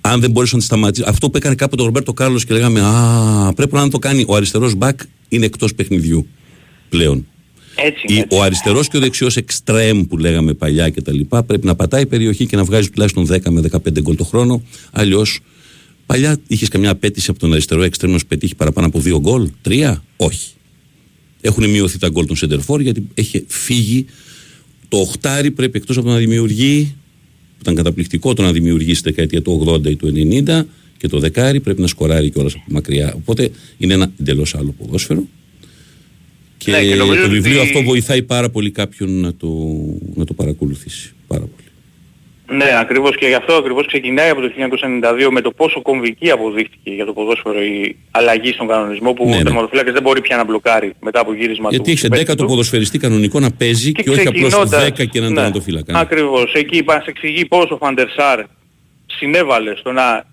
Αν 0.00 0.20
δεν 0.20 0.30
μπορείς 0.30 0.52
να 0.52 0.58
τη 0.58 0.64
σταματήσει. 0.64 1.04
Αυτό 1.06 1.30
που 1.30 1.36
έκανε 1.36 1.54
κάποτε 1.54 1.82
ο 1.82 1.84
Ρομπέρτο 1.84 2.12
Κάρλος 2.12 2.44
και 2.44 2.52
λέγαμε 2.52 2.80
Α, 2.80 3.52
πρέπει 3.56 3.74
να 3.74 3.88
το 3.88 3.98
κάνει. 3.98 4.24
Ο 4.28 4.34
αριστερός 4.36 4.74
μπακ 4.74 5.00
είναι 5.28 5.44
εκτός 5.44 5.74
παιχνιδιού 5.74 6.26
πλέον. 6.88 7.26
Έτσι, 7.76 8.04
Η- 8.06 8.18
έτσι. 8.18 8.36
ο 8.36 8.42
αριστερός 8.42 8.88
και 8.88 8.96
ο 8.96 9.00
δεξιός 9.00 9.36
εξτρέμ 9.36 10.02
που 10.02 10.16
λέγαμε 10.18 10.54
παλιά 10.54 10.90
κτλ. 10.90 11.20
πρέπει 11.46 11.66
να 11.66 11.74
πατάει 11.74 12.06
περιοχή 12.06 12.46
και 12.46 12.56
να 12.56 12.64
βγάζει 12.64 12.90
τουλάχιστον 12.90 13.26
10 13.26 13.50
με 13.50 13.60
15 13.60 14.00
γκολ 14.00 14.16
το 14.16 14.24
χρόνο. 14.24 14.62
Αλλιώς, 14.92 15.40
παλιά 16.06 16.38
είχες 16.46 16.68
καμιά 16.68 16.90
απέτηση 16.90 17.30
από 17.30 17.38
τον 17.38 17.52
αριστερό 17.52 17.82
εξτρέμ 17.82 18.10
να 18.12 18.18
σου 18.18 18.26
πετύχει 18.26 18.54
παραπάνω 18.54 18.86
από 18.86 19.00
2 19.00 19.20
γκολ, 19.20 19.48
3, 19.62 20.02
όχι. 20.16 20.48
Έχουν 21.40 21.70
μειωθεί 21.70 21.98
τα 21.98 22.08
γκολ 22.08 22.26
των 22.26 22.36
Σεντερφόρ 22.36 22.80
γιατί 22.80 23.06
έχει 23.14 23.44
φύγει 23.46 24.06
το 24.88 24.96
οχτάρι 24.96 25.50
πρέπει 25.50 25.76
εκτός 25.76 25.96
από 25.96 26.06
το 26.06 26.12
να 26.12 26.18
δημιουργεί, 26.18 26.94
που 27.50 27.58
ήταν 27.60 27.74
καταπληκτικό 27.74 28.34
το 28.34 28.42
να 28.42 28.52
δημιουργεί 28.52 28.94
στη 28.94 29.02
δεκαετία 29.10 29.42
του 29.42 29.64
80 29.68 29.90
ή 29.90 29.96
του 29.96 30.12
90 30.46 30.66
και 30.98 31.08
το 31.08 31.18
δεκάρι 31.18 31.60
πρέπει 31.60 31.80
να 31.80 31.86
σκοράρει 31.86 32.30
κιόλας 32.30 32.52
από 32.54 32.64
μακριά. 32.68 33.14
Οπότε 33.16 33.50
είναι 33.78 33.94
ένα 33.94 34.12
εντελώς 34.20 34.54
άλλο 34.54 34.74
ποδόσφαιρο. 34.78 35.26
Και, 36.58 36.70
Ναι, 36.70 36.84
και 36.84 36.94
νομίζω 36.94 37.22
το 37.22 37.28
βιβλίο 37.28 37.60
ότι- 37.60 37.68
αυτό 37.68 37.82
βοηθάει 37.82 38.22
πάρα 38.22 38.50
πολύ 38.50 38.70
κάποιον 38.70 39.20
να 39.20 39.34
το, 39.34 39.48
να 40.14 40.24
το 40.24 40.32
παρακολουθήσει. 40.32 41.12
Πάρα 41.26 41.40
πολύ. 41.40 41.62
Ναι, 42.58 42.78
ακριβώς 42.80 43.16
και 43.16 43.26
γι' 43.26 43.34
αυτό 43.34 43.54
ακριβώς 43.54 43.86
ξεκινάει 43.86 44.28
από 44.30 44.40
το 44.40 44.48
1992 44.48 45.30
με 45.30 45.40
το 45.40 45.50
πόσο 45.50 45.82
κομβική 45.82 46.30
αποδείχθηκε 46.30 46.90
για 46.90 47.04
το 47.04 47.12
ποδόσφαιρο 47.12 47.62
η 47.62 47.96
αλλαγή 48.10 48.52
στον 48.52 48.66
κανονισμό 48.68 49.12
που 49.12 49.24
Ναι, 49.28 49.34
ο 49.34 49.36
ναι. 49.38 49.42
τερματοφύλακας 49.44 49.92
δεν 49.92 50.02
μπορεί 50.02 50.20
πια 50.20 50.36
να 50.36 50.44
μπλοκάρει 50.44 50.92
μετά 51.00 51.20
από 51.20 51.34
γύρισμα 51.34 51.68
Γιατί 51.70 51.84
του. 51.84 51.90
έχει 51.90 52.24
11 52.30 52.34
το 52.36 52.44
ποδοσφαιριστή 52.44 52.98
κανονικό 52.98 53.40
να 53.40 53.50
παίζει 53.50 53.92
και, 53.92 54.10
όχι 54.10 54.20
απλώς 54.26 54.32
ξεκινώντας- 54.42 54.84
10 54.84 55.04
και 55.04 55.18
έναν 55.18 55.30
ναι, 55.32 55.36
τερματοφύλακα. 55.40 55.98
Ακριβώς. 55.98 56.52
Εκεί 56.54 56.82
μας 56.86 57.04
εξηγεί 57.06 57.44
πώς 57.44 57.70
ο 57.70 57.76
Φαντερσάρ 57.76 58.40
συνέβαλε 59.06 59.76
στο 59.76 59.92
να, 59.92 60.24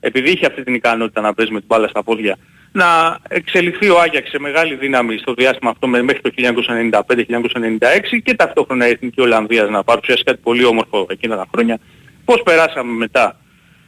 επειδή 0.00 0.30
είχε 0.30 0.46
αυτή 0.46 0.62
την 0.64 0.74
ικανότητα 0.74 1.20
να 1.20 1.34
παίζει 1.34 1.52
με 1.52 1.58
την 1.58 1.66
μπάλα 1.68 1.88
στα 1.88 2.02
πόδια, 2.02 2.38
να 2.80 3.18
εξελιχθεί 3.28 3.88
ο 3.88 4.00
Άγιαξ 4.00 4.28
σε 4.30 4.38
μεγάλη 4.38 4.74
δύναμη 4.74 5.18
στο 5.18 5.34
διάστημα 5.34 5.70
αυτό 5.70 5.86
με- 5.86 6.02
μέχρι 6.02 6.20
το 6.22 6.30
1995-1996 6.30 8.20
και 8.24 8.34
ταυτόχρονα 8.34 8.88
η 8.88 8.90
Εθνική 8.90 9.20
Ολλανδίας 9.20 9.70
να 9.70 9.84
παρουσιάσει 9.84 10.22
κάτι 10.22 10.40
πολύ 10.42 10.64
όμορφο 10.64 11.06
εκείνα 11.10 11.36
τα 11.36 11.46
χρόνια. 11.52 11.78
Πώς 12.24 12.42
περάσαμε 12.44 12.92
μετά 12.92 13.38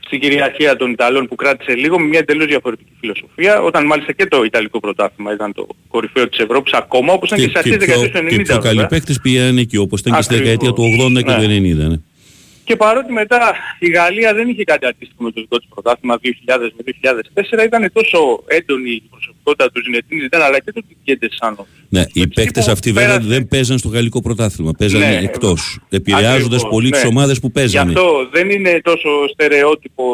στην 0.07 0.20
κυριαρχία 0.20 0.77
των 0.77 0.90
Ιταλών 0.90 1.27
που 1.29 1.35
κράτησε 1.35 1.75
λίγο 1.75 1.99
με 1.99 2.07
μια 2.07 2.18
εντελώς 2.18 2.46
διαφορετική 2.46 2.90
φιλοσοφία, 3.01 3.61
όταν 3.62 3.87
μάλιστα 3.87 4.12
και 4.12 4.27
το 4.27 4.42
Ιταλικό 4.44 4.81
πρωτάθλημα 4.81 5.33
ήταν 5.33 5.53
το 5.53 5.66
κορυφαίο 5.88 6.29
της 6.29 6.38
Ευρώπης 6.38 6.72
ακόμα, 6.72 7.12
όπως 7.12 7.29
ήταν 7.29 7.38
και, 7.40 7.44
Και, 7.46 7.51
στις 7.59 7.62
αρχές 7.72 7.79
και, 7.79 7.85
της 7.85 7.87
πιο, 7.94 7.96
δεκαετίας 8.03 8.22
του 8.22 8.37
90. 8.37 8.42
και 8.42 8.53
πιο 8.53 8.59
καλοί 8.62 8.81
βέβαια. 8.81 8.87
παίχτε 8.88 9.14
πήγαν 9.22 9.59
εκεί 9.59 9.77
όπως 9.77 10.01
ήταν 10.01 10.14
και 10.16 10.22
στη 10.22 10.35
Ακριβώς. 10.35 10.53
δεκαετία 10.57 10.72
του 10.77 10.83
80 10.83 11.22
και 11.22 11.31
Ναι. 11.31 11.37
του 11.37 11.42
90. 11.51 11.88
Ναι. 11.88 11.96
Και 12.66 12.76
παρότι 12.76 13.12
μετά 13.12 13.40
η 13.79 13.88
Γαλλία 13.90 14.35
δεν 14.35 14.48
είχε 14.48 14.64
κάτι 14.64 14.87
αντίστοιχο 14.87 15.22
με 15.22 15.31
το 15.33 15.40
δικό 15.40 15.57
της 15.59 15.68
πρωτάθλημα 15.74 16.14
2000 16.22 16.70
με 16.76 16.83
2004, 17.62 17.64
ήταν 17.66 17.90
τόσο 17.92 18.18
έντονη 18.46 18.90
η 18.90 19.02
προσωπικότητα 19.11 19.70
του 19.72 19.83
Ζινετίνη 19.85 20.20
Ζητάν 20.20 20.42
αλλά 20.42 20.59
και 20.61 20.72
του 20.72 20.85
Τικέντε 20.88 21.29
Σάνο. 21.38 21.66
Ναι, 21.88 22.05
οι 22.12 22.26
παίκτες 22.29 22.68
αυτοί 22.68 22.92
βέβαια 22.92 23.09
πέρασε- 23.11 23.29
δεν 23.29 23.48
παίζαν 23.48 23.79
στο 23.79 23.88
γαλλικό 23.88 24.22
πρωτάθλημα. 24.22 24.70
Παίζανε 24.79 25.07
Ναι, 25.07 25.16
εκτός, 25.22 25.79
επηρεάζοντας 25.88 26.44
Ακριβώς, 26.44 26.68
πολύ 26.70 26.90
τις 26.90 27.02
ναι. 27.02 27.09
ομάδες 27.09 27.40
που 27.40 27.46
Γι' 27.46 27.52
παίζανε. 27.52 27.92
αυτό 27.92 28.29
δεν 28.33 28.50
είναι 28.50 28.81
τόσο 28.85 29.09
στερεότυπο. 29.33 30.05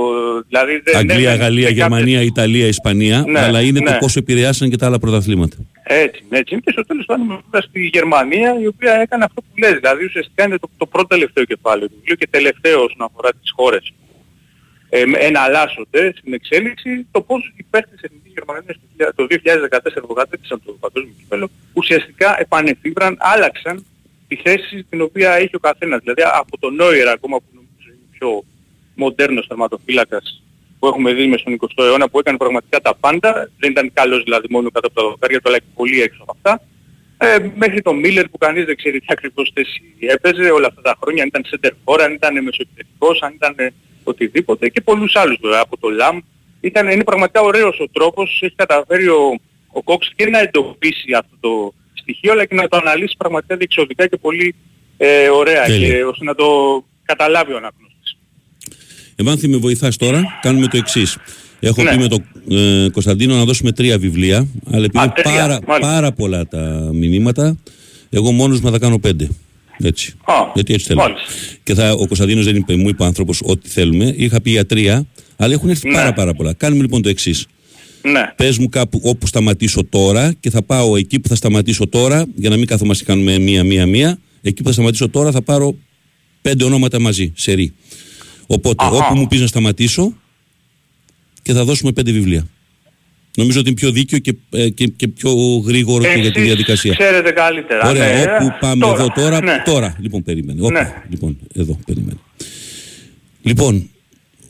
Δηλαδή 0.49 0.81
δεν 0.85 0.97
Αγγλία, 0.97 1.17
έμενε 1.31 1.43
Γαλλία, 1.45 1.67
σε 1.67 1.73
Γερμανία, 1.73 2.21
Ιταλία, 2.23 2.67
Ισπανία, 2.67 3.25
Ναι, 3.29 3.41
αλλά 3.41 3.61
είναι 3.61 3.81
το 3.81 3.91
ναι. 3.91 3.99
πόσο 4.01 4.19
επηρεάσαν 4.19 4.71
και 4.71 4.77
τα 4.77 4.87
άλλα 4.87 4.99
πρωταθλήματα. 4.99 5.57
Έτσι, 5.95 6.25
ναι, 6.29 6.39
έτσι. 6.39 6.55
είναι. 6.55 6.63
Και 6.65 6.71
στο 6.73 6.85
τέλος 6.85 7.05
πάντων 7.05 7.45
στη 7.63 7.81
Γερμανία 7.87 8.61
η 8.61 8.67
οποία 8.67 8.95
έκανε 8.95 9.25
αυτό 9.25 9.41
που 9.41 9.59
λες. 9.59 9.73
Δηλαδή 9.73 10.05
ουσιαστικά 10.05 10.45
είναι 10.45 10.59
το, 10.59 10.71
το 10.77 10.87
πρώτο 10.87 11.07
τελευταίο 11.07 11.45
κεφάλαιο 11.45 11.89
του 11.89 11.95
βιβλίου 11.97 12.17
και 12.17 12.29
τελευταίο 12.31 12.83
όσον 12.83 13.03
αφορά 13.03 13.31
τις 13.33 13.51
χώρες 13.57 13.93
ε, 14.89 15.05
με- 15.05 15.19
εναλλάσσονται 15.19 16.15
στην 16.17 16.33
εξέλιξη 16.33 17.07
το 17.11 17.21
πώς 17.21 17.53
οι 17.57 17.63
παίχτες 17.71 17.93
της 18.01 18.03
Εθνικής 18.03 18.33
Γερμανίας 18.33 18.77
το 19.15 19.27
2000 19.31 19.69
το 19.81 19.99
2014 20.03 20.07
που 20.07 20.15
κατέκτησαν 20.15 20.63
το 20.65 20.73
παγκόσμιο 20.81 21.15
κύπελο 21.19 21.51
ουσιαστικά 21.73 22.41
επανεφήβραν, 22.41 23.17
άλλαξαν 23.21 23.85
τη 24.29 24.37
θέση 24.37 24.87
την 24.91 25.01
οποία 25.01 25.33
έχει 25.33 25.57
ο 25.57 25.59
καθένας. 25.59 26.01
Δηλαδή 26.01 26.23
από 26.33 26.59
τον 26.59 26.75
Νόιερ 26.75 27.09
ακόμα 27.09 27.37
που 27.39 27.45
νομίζω 27.55 27.89
είναι 27.89 28.07
ο 28.07 28.17
πιο 28.19 28.45
μοντέρνος 28.95 29.47
τερματοφύλακας 29.47 30.43
που 30.83 30.89
έχουμε 30.89 31.13
δει 31.13 31.27
μες 31.27 31.41
στον 31.41 31.59
20ο 31.61 31.85
αιώνα 31.85 32.09
που 32.09 32.19
έκανε 32.19 32.37
πραγματικά 32.37 32.81
τα 32.81 32.95
πάντα. 32.95 33.51
Δεν 33.59 33.71
ήταν 33.71 33.91
καλός 33.93 34.23
δηλαδή 34.23 34.47
μόνο 34.51 34.71
κάτω 34.71 34.87
από 34.87 35.01
τα 35.01 35.09
δοκάρια 35.09 35.41
του 35.41 35.49
αλλά 35.49 35.59
και 35.59 35.71
πολύ 35.75 36.03
έξω 36.03 36.23
από 36.23 36.33
αυτά. 36.37 36.63
Ε, 37.19 37.51
μέχρι 37.55 37.83
τον 37.83 37.99
Μίλλερ 37.99 38.29
που 38.29 38.39
κανείς 38.39 38.65
δεν 38.65 38.77
ξέρει 38.77 39.01
τι 39.01 39.07
ακριβώς 39.09 39.51
θέση 39.55 39.83
έπαιζε 39.99 40.51
όλα 40.51 40.67
αυτά 40.67 40.83
τα 40.83 40.97
χρόνια, 41.01 41.23
αν 41.23 41.29
ήταν 41.29 41.45
center 41.51 41.71
for, 41.85 42.01
αν 42.01 42.13
ήταν 42.13 42.43
μεσοεπιθετικός, 42.43 43.23
αν 43.23 43.33
ήταν 43.35 43.55
ε, 43.57 43.73
οτιδήποτε 44.05 44.69
και 44.69 44.81
πολλούς 44.81 45.17
άλλους 45.17 45.39
βέβαια 45.43 45.61
από 45.61 45.79
το 45.79 45.89
Λαμ. 45.89 46.19
Ήταν, 46.61 46.91
είναι 46.91 47.05
πραγματικά 47.05 47.41
ωραίος 47.41 47.81
ο 47.81 47.89
τρόπος, 47.93 48.39
έχει 48.43 48.55
καταφέρει 48.55 49.09
ο, 49.09 49.41
ο 49.73 49.83
Κόξ 49.83 50.13
και 50.17 50.27
να 50.27 50.39
εντοπίσει 50.39 51.13
αυτό 51.13 51.37
το 51.41 51.75
στοιχείο 51.95 52.33
αλλά 52.33 52.45
και 52.45 52.55
να 52.55 52.69
το 52.69 52.77
αναλύσει 52.77 53.15
πραγματικά 53.19 53.57
διεξοδικά 53.57 54.07
και 54.07 54.17
πολύ 54.17 54.55
ε, 54.97 55.29
ωραία 55.29 55.65
Τέλεια. 55.65 55.89
και 55.89 56.05
ώστε 56.05 56.25
να 56.25 56.35
το 56.35 56.47
καταλάβει 57.05 57.53
ο 57.53 57.57
αναγνώστης. 57.57 57.92
Ευάνθη 59.23 59.49
με 59.49 59.57
βοηθάς 59.57 59.97
τώρα, 59.97 60.23
κάνουμε 60.43 60.67
το 60.67 60.77
εξής. 60.77 61.17
Έχω 61.61 61.83
Ναι. 61.83 61.91
πει 61.91 61.99
με 61.99 62.09
τον 62.09 62.25
ε, 62.59 62.89
Κωνσταντίνο 62.93 63.37
να 63.37 63.45
δώσουμε 63.45 63.73
τρία 63.73 63.99
βιβλία, 63.99 64.47
αλλά 64.71 64.85
επειδή 64.85 64.99
Α, 64.99 65.03
είναι 65.03 65.13
τρία, 65.23 65.35
πάρα, 65.41 65.59
μάλιστα. 65.67 65.93
πάρα 65.93 66.13
πολλά 66.13 66.47
τα 66.47 66.91
μηνύματα, 66.93 67.57
εγώ 68.11 68.33
μόνος 68.33 68.61
μου 68.61 68.71
θα 68.71 68.79
κάνω 68.79 68.99
πέντε. 68.99 69.29
Έτσι. 69.85 70.15
Α, 70.25 70.35
Γιατί 70.55 70.73
έτσι 70.75 70.87
θέλω. 70.87 71.01
μάλιστα. 71.01 71.23
Και 71.63 71.75
θα, 71.75 71.93
ο 71.93 72.07
Κωνσταντίνος 72.07 72.45
δεν 72.45 72.57
είπε, 72.57 72.77
μου 72.77 72.89
είπε 72.89 73.03
ο 73.03 73.07
άνθρωπος 73.07 73.41
ό,τι 73.45 73.69
θέλουμε. 73.69 74.15
Είχα 74.17 74.41
πει 74.41 74.51
για 74.51 74.67
τρία, 74.67 75.07
αλλά 75.37 75.53
έχουν 75.53 75.69
έρθει 75.69 75.89
Ναι. 75.89 75.95
πάρα 75.95 76.13
πάρα 76.13 76.35
πολλά. 76.35 76.53
Κάνουμε 76.53 76.83
λοιπόν 76.83 77.03
το 77.03 77.09
εξής. 77.09 77.47
Ναι. 78.03 78.21
Πες 78.37 78.59
μου 78.59 78.69
κάπου 78.69 79.01
όπου 79.03 79.27
σταματήσω 79.27 79.85
τώρα 79.85 80.33
και 80.41 80.51
θα 80.51 80.63
πάω 80.63 80.97
εκεί 80.97 81.21
που 81.21 81.29
θα 81.29 81.35
σταματήσω 81.35 81.89
τώρα, 81.89 82.27
για 82.35 82.51
να 82.51 82.57
μην 82.57 82.67
καθόμαστε 82.67 83.05
και 83.05 83.11
κάνουμε 83.11 83.39
μία-μία-μία. 83.39 84.19
Εκεί 84.43 84.63
που 84.63 84.69
θα 84.69 84.73
σταματήσω 84.75 85.09
τώρα 85.09 85.31
θα 85.31 85.43
πάρω 85.43 85.75
πέντε 86.43 86.65
ονόματα 86.65 87.01
μαζί, 87.01 87.33
σε 87.37 87.53
ρί. 87.53 87.73
Οπότε, 88.47 88.85
Αχα. 88.85 88.97
όπου 89.07 89.17
μου 89.19 89.27
πεις 89.27 89.41
να 89.41 89.47
σταματήσω 89.47 90.17
και 91.43 91.53
θα 91.53 91.65
δώσουμε 91.65 91.93
πέντε 91.93 92.13
βιβλία. 92.13 92.47
Νομίζω 93.37 93.61
ότι 93.61 93.69
είναι 93.69 93.79
πιο 93.79 93.91
δίκαιο 93.91 94.19
και, 94.19 94.35
ε, 94.51 94.69
και, 94.69 94.87
και 94.87 95.09
πιο 95.09 95.33
γρήγορο 95.67 96.03
και 96.03 96.09
για 96.21 96.31
τη 96.33 96.39
Εσείς 96.39 96.43
διαδικασία. 96.43 96.95
Ξέρετε 96.95 97.31
καλύτερα. 97.31 97.89
Ωραία, 97.89 98.25
ναι. 98.25 98.45
όπου 98.47 98.57
πάμε 98.61 98.87
εδώ 98.87 99.07
τώρα. 99.15 99.43
Ναι. 99.43 99.63
Τώρα, 99.65 99.97
λοιπόν, 100.01 100.23
περίμενε. 100.23 100.61
Όπου, 100.63 100.71
Ναι. 100.73 100.93
Λοιπόν, 101.11 101.39
εδώ, 101.55 101.79
περίμενε. 101.87 102.19
Λοιπόν, 103.43 103.91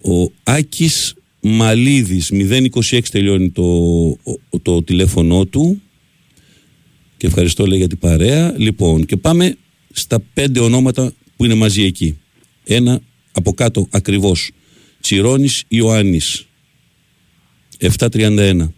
ο 0.03 0.33
Άκης 0.43 1.15
Μαλίδης, 1.41 2.31
026 2.33 3.01
τελειώνει 3.11 3.51
το, 3.51 3.63
ο- 4.51 4.59
το 4.63 4.83
τηλέφωνό 4.83 5.45
του 5.45 5.83
και 7.17 7.27
ευχαριστώ 7.27 7.67
λέει 7.67 7.79
για 7.79 7.89
την 7.89 7.99
παρέα. 7.99 8.55
Λοιπόν, 8.57 9.05
και 9.05 9.17
πάμε 9.17 9.57
στα 9.93 10.21
πέντε 10.35 10.61
ονόματα 10.61 11.13
που 11.37 11.45
είναι 11.45 11.55
μαζί 11.55 11.83
εκεί. 11.83 12.19
Ένα 12.65 13.01
από 13.33 13.53
κάτω 13.53 13.87
ακριβώς. 13.91 14.51
Τσιρόνης 15.01 15.65
Ιωάννης, 15.69 16.47
731. 17.79 18.73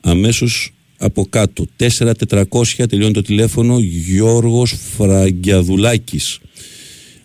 Αμέσως 0.00 0.72
από 0.96 1.26
κάτω 1.26 1.66
4400 1.76 2.86
τελειώνει 2.88 3.12
το 3.12 3.22
τηλέφωνο 3.22 3.78
Γιώργος 3.78 4.76
Φραγκιαδουλάκης 4.96 6.38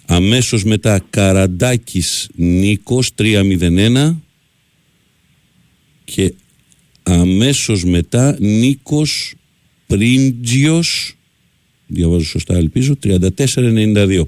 αμέσως 0.07 0.63
μετά 0.63 1.05
Καραντάκης 1.09 2.29
Νίκος 2.35 3.11
301 3.15 4.15
και 6.03 6.33
αμέσως 7.03 7.83
μετά 7.83 8.37
Νίκος 8.39 9.33
Πρίντζιος 9.87 11.15
διαβάζω 11.87 12.25
σωστά 12.25 12.55
ελπίζω 12.55 12.97
3492 13.03 14.23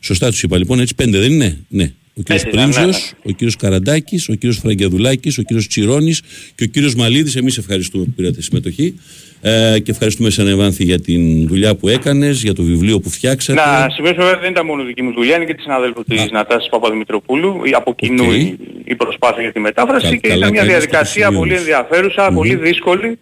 σωστά 0.00 0.30
τους 0.30 0.42
είπα 0.42 0.58
λοιπόν 0.58 0.80
έτσι 0.80 0.94
πέντε 0.94 1.18
δεν 1.18 1.32
είναι; 1.32 1.58
Ναι 1.68 1.92
ο 2.18 2.22
κύριος 2.22 2.42
Έτσι, 2.44 2.56
ναι, 2.56 2.66
ναι, 2.66 2.72
Πρίντζιος, 2.72 3.12
ο 3.22 3.30
κύριος 3.30 3.56
Καραντάκης, 3.56 4.28
ο 4.28 4.34
κύριος 4.34 4.58
Φραγκιαδουλάκης, 4.58 5.38
ο 5.38 5.42
κύριος 5.42 5.66
Τσιρόνης 5.68 6.20
και 6.54 6.64
ο 6.64 6.66
κύριος 6.66 6.94
Μαλίδης. 6.94 7.36
Εμείς 7.36 7.58
ευχαριστούμε 7.58 8.04
που 8.04 8.10
πήρατε 8.10 8.42
συμμετοχή 8.42 8.94
ε, 9.40 9.78
και 9.82 9.90
ευχαριστούμε 9.90 10.30
σαν 10.30 10.46
Ευάνθη 10.46 10.84
για 10.84 11.00
την 11.00 11.46
δουλειά 11.46 11.74
που 11.74 11.88
έκανες, 11.88 12.42
για 12.42 12.54
το 12.54 12.62
βιβλίο 12.62 13.00
που 13.00 13.10
φτιάξατε. 13.10 13.60
Να 13.60 13.86
σημειώσω 13.90 14.16
βέβαια 14.22 14.38
δεν 14.40 14.50
ήταν 14.50 14.66
μόνο 14.66 14.84
δική 14.84 15.02
μου 15.02 15.12
δουλειά, 15.12 15.36
είναι 15.36 15.44
και 15.44 15.54
της 15.54 15.62
συναδέλφου 15.62 16.04
της 16.04 16.30
Νατάσης 16.30 16.68
Παπαδημητροπούλου, 16.68 17.64
η- 17.64 17.70
από 17.74 17.94
κοινού 17.94 18.24
Οκ. 18.24 18.32
η, 18.32 18.56
η 18.84 18.94
προσπάθεια 18.94 19.42
για 19.42 19.52
τη 19.52 19.60
μετάφραση 19.60 20.08
Κα- 20.08 20.16
και 20.16 20.28
καλά 20.28 20.36
ήταν 20.36 20.50
μια 20.50 20.60
κάνεις 20.60 20.74
και 20.74 20.80
το 20.80 20.88
διαδικασία 20.90 21.26
πολύ 21.26 21.36
σημειώνεις. 21.38 21.58
ενδιαφέρουσα, 21.60 22.32
πολύ 22.32 22.54
δύσκολη 22.56 23.18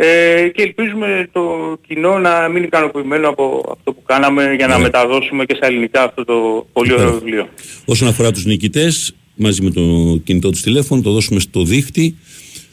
ε, 0.00 0.48
και 0.54 0.62
ελπίζουμε 0.62 1.28
το 1.32 1.42
κοινό 1.88 2.18
να 2.18 2.48
μείνει 2.48 2.64
ικανοποιημένο 2.66 3.28
από 3.28 3.74
αυτό 3.78 3.92
που 3.92 4.02
κάναμε 4.02 4.42
για 4.56 4.66
να 4.66 4.72
Ωραία. 4.74 4.78
μεταδώσουμε 4.86 5.44
και 5.44 5.54
στα 5.56 5.66
ελληνικά 5.66 6.02
αυτό 6.02 6.24
το 6.24 6.66
πολύ 6.72 6.92
ωραίο 6.92 7.04
Υπέροχο. 7.04 7.24
βιβλίο. 7.24 7.48
Όσον 7.84 8.08
αφορά 8.08 8.32
τους 8.32 8.44
νικητές, 8.44 9.14
μαζί 9.34 9.62
με 9.62 9.70
το 9.70 9.82
κινητό 10.24 10.50
τους 10.50 10.60
τηλέφωνο, 10.62 11.02
το 11.02 11.10
δώσουμε 11.12 11.40
στο 11.40 11.62
δίχτυ. 11.62 12.16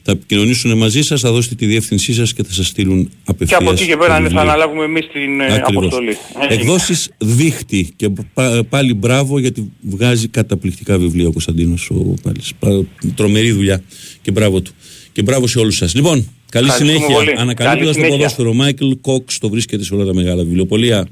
Θα 0.07 0.11
επικοινωνήσουν 0.11 0.77
μαζί 0.77 1.01
σας, 1.01 1.21
θα 1.21 1.31
δώσετε 1.31 1.55
τη 1.55 1.65
διεύθυνσή 1.65 2.13
σας 2.13 2.33
και 2.33 2.43
θα 2.43 2.51
σας 2.53 2.67
στείλουν 2.67 3.03
Και 3.05 3.11
απευθείας. 3.25 3.61
από 3.61 3.71
εκεί 3.71 3.85
και 3.85 3.91
το 3.91 3.97
πέρα 3.97 4.09
ναι, 4.13 4.15
θα 4.17 4.21
βιβλίο. 4.23 4.41
αναλάβουμε 4.41 4.83
εμείς 4.83 5.07
την 5.13 5.41
ε, 5.41 5.45
Ακριβώς. 5.53 5.85
αποστολή. 5.85 6.17
Εκδόσεις 6.49 7.09
δίχτυ 7.17 7.93
και 7.95 8.09
πα- 8.33 8.63
πάλι 8.69 8.93
μπράβο 8.93 9.39
γιατί 9.39 9.71
βγάζει 9.81 10.27
καταπληκτικά 10.27 10.97
βιβλία 10.97 11.27
ο 11.27 11.31
Κωνσταντίνος 11.31 11.89
ο 11.89 12.13
Πάλης. 12.23 12.53
Πα- 12.59 12.85
Τρομερή 13.15 13.51
δουλειά 13.51 13.81
και 14.21 14.31
μπράβο 14.31 14.61
του. 14.61 14.71
Και 15.11 15.21
μπράβο 15.21 15.47
σε 15.47 15.59
όλους 15.59 15.75
σας. 15.75 15.95
Λοιπόν, 15.95 16.27
καλή 16.55 16.67
Ευχαριστούμε 16.67 16.91
συνέχεια. 16.99 17.15
πολύ. 17.15 17.31
Ανακαλύπτοντας 17.37 17.77
Καλή 17.77 17.85
το 17.85 17.93
συνέχεια. 17.93 18.17
ποδόσφαιρο. 18.17 18.53
Μάικλ 18.53 18.91
Κόξ 19.01 19.37
το 19.37 19.49
βρίσκεται 19.49 19.83
σε 19.83 19.95
όλα 19.95 20.05
τα 20.05 20.13
μεγάλα 20.13 20.43
βιβλιοπολία. 20.43 21.07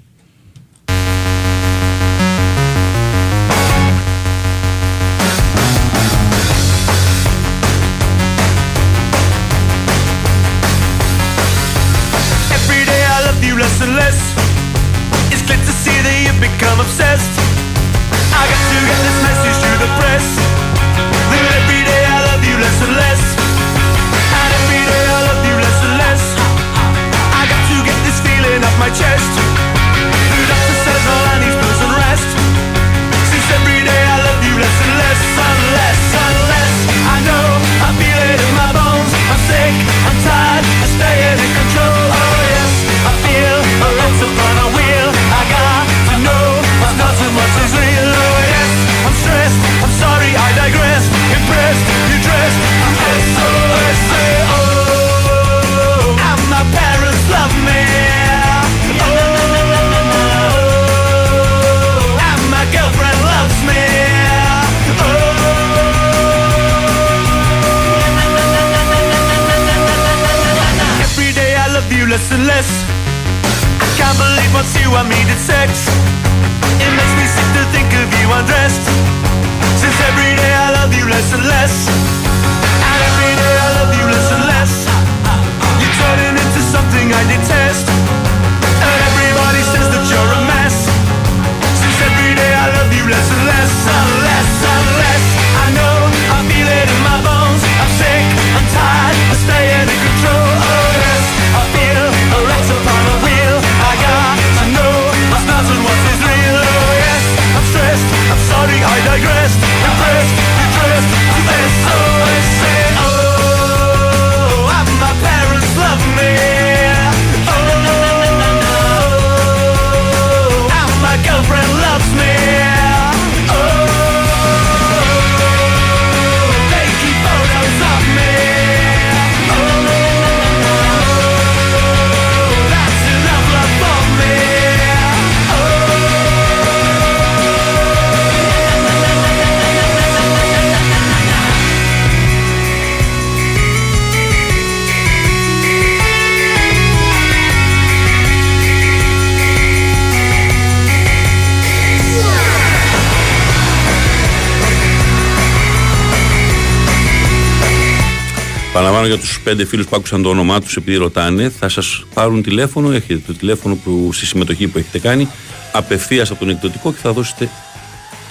Παραλαμβάνω 158.83 159.15
για 159.15 159.23
τους 159.23 159.41
πέντε 159.43 159.65
φίλους 159.65 159.87
που 159.87 159.95
άκουσαν 159.95 160.21
το 160.21 160.29
όνομά 160.29 160.61
τους 160.61 160.75
επειδή 160.75 160.97
ρωτάνε, 160.97 161.49
θα 161.49 161.69
σας 161.69 162.05
πάρουν 162.13 162.41
τηλέφωνο. 162.43 162.91
Έχετε 162.91 163.21
το 163.27 163.33
τηλέφωνο 163.33 163.75
που, 163.75 164.09
στη 164.13 164.25
συμμετοχή 164.25 164.67
που 164.67 164.77
έχετε 164.77 164.99
κάνει 164.99 165.27
απευθείας 165.71 166.31
από 166.31 166.39
τον 166.39 166.49
εκδοτικό 166.49 166.91
και 166.93 166.99
θα 167.01 167.11
δώσετε 167.13 167.49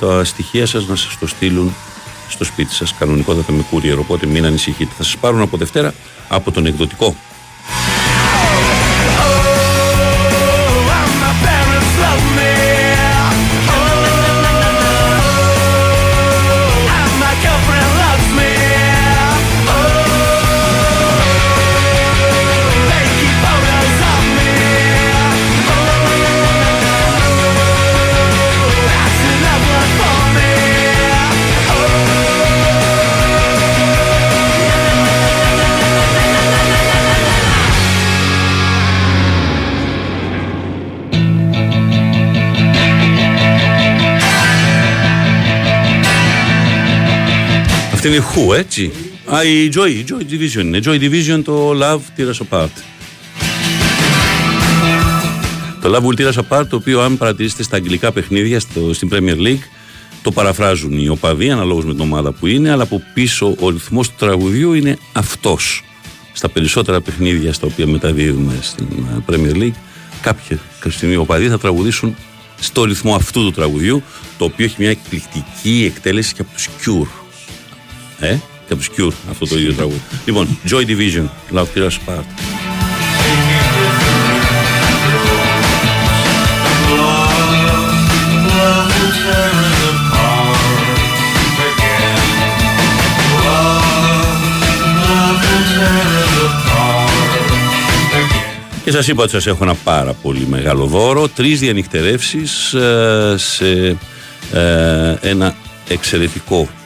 τα 0.00 0.24
στοιχεία 0.24 0.66
σας 0.66 0.86
να 0.86 0.96
σας 0.96 1.18
το 1.18 1.26
στείλουν 1.26 1.74
στο 2.28 2.44
σπίτι 2.44 2.74
σας. 2.74 2.94
Κανονικότατα 2.98 3.52
με 3.52 3.64
courier, 3.70 3.96
οπότε 3.98 4.26
μην 4.26 4.44
ανησυχείτε. 4.44 4.92
Θα 4.96 5.02
σας 5.02 5.16
πάρουν 5.16 5.40
από 5.40 5.56
Δευτέρα 5.56 5.94
από 6.28 6.50
τον 6.50 6.66
εκδοτικό. 6.66 7.16
Αυτή 48.04 48.14
είναι 48.14 48.24
η 48.24 48.28
Who, 48.34 48.56
έτσι. 48.56 48.92
Α, 49.24 49.44
η 49.44 49.70
Joy, 49.74 49.88
η 49.88 50.04
Joy 50.08 50.32
Division 50.32 50.60
είναι. 50.60 50.80
Joy 50.84 51.00
Division 51.00 51.42
το 51.44 51.70
Love 51.70 52.00
Tear 52.16 52.26
Us 52.26 52.46
Apart. 52.48 52.68
Το 55.82 55.94
Love 55.94 56.06
Will 56.06 56.20
Tear 56.20 56.32
Us 56.32 56.42
Apart, 56.42 56.66
το 56.68 56.76
οποίο 56.76 57.00
αν 57.00 57.16
παρατηρήσετε 57.16 57.62
στα 57.62 57.76
αγγλικά 57.76 58.12
παιχνίδια 58.12 58.60
στο, 58.60 58.94
στην 58.94 59.08
Premier 59.12 59.36
League, 59.46 59.62
το 60.22 60.30
παραφράζουν 60.30 60.98
οι 60.98 61.08
οπαδοί 61.08 61.50
αναλόγως 61.50 61.84
με 61.84 61.92
την 61.92 62.00
ομάδα 62.00 62.32
που 62.32 62.46
είναι, 62.46 62.70
αλλά 62.70 62.82
από 62.82 63.02
πίσω 63.14 63.56
ο 63.60 63.70
ρυθμός 63.70 64.08
του 64.08 64.14
τραγουδιού 64.18 64.72
είναι 64.72 64.98
αυτός. 65.12 65.84
Στα 66.32 66.48
περισσότερα 66.48 67.00
παιχνίδια 67.00 67.52
στα 67.52 67.66
οποία 67.66 67.86
μεταδίδουμε 67.86 68.58
στην 68.60 68.88
ε, 69.16 69.32
Premier 69.32 69.56
League, 69.56 69.76
κάποια 70.22 70.58
στιγμή 70.88 71.16
οπαδοί 71.16 71.48
θα 71.48 71.58
τραγουδήσουν 71.58 72.16
στο 72.60 72.84
ρυθμό 72.84 73.14
αυτού 73.14 73.44
του 73.44 73.50
τραγουδιού, 73.50 74.02
το 74.38 74.44
οποίο 74.44 74.64
έχει 74.64 74.76
μια 74.78 74.90
εκπληκτική 74.90 75.92
εκτέλεση 75.94 76.34
και 76.34 76.40
από 76.40 76.50
τους 76.54 76.68
Cure. 76.84 77.21
Ε, 78.22 78.38
και 78.66 78.72
από 78.72 78.76
τους 78.76 78.90
Cure 78.96 79.12
αυτό 79.30 79.46
το 79.46 79.58
ίδιο 79.58 79.72
τραγούδι. 79.72 80.00
Λοιπόν, 80.24 80.58
Joy 80.70 80.86
Division, 80.86 81.26
Love 81.54 81.66
Tear 81.74 81.88
Us 81.88 81.98
Apart. 82.06 82.24
Και 98.84 98.90
σας 98.90 99.08
είπα 99.08 99.22
ότι 99.22 99.32
σας 99.32 99.46
έχω 99.46 99.64
ένα 99.64 99.74
πάρα 99.74 100.12
πολύ 100.12 100.46
μεγάλο 100.50 100.86
δώρο. 100.86 101.28
Τρεις 101.28 101.60
διανυκτερεύσεις 101.60 102.72
ε, 102.72 103.34
σε 103.36 103.96
ε, 104.52 105.14
ένα 105.20 105.54
εξαιρετικό 105.88 106.60
ε, 106.60 106.81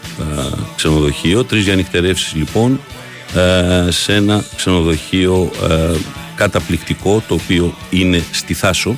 ξενοδοχείο. 0.76 1.44
Τρεις 1.44 1.64
διανυκτερεύσεις 1.64 2.34
λοιπόν 2.34 2.80
ε, 3.34 3.90
σε 3.90 4.14
ένα 4.14 4.44
ξενοδοχείο 4.56 5.50
ε, 5.70 5.96
καταπληκτικό 6.34 7.22
το 7.28 7.34
οποίο 7.34 7.74
είναι 7.90 8.22
στη 8.30 8.54
Θάσο. 8.54 8.96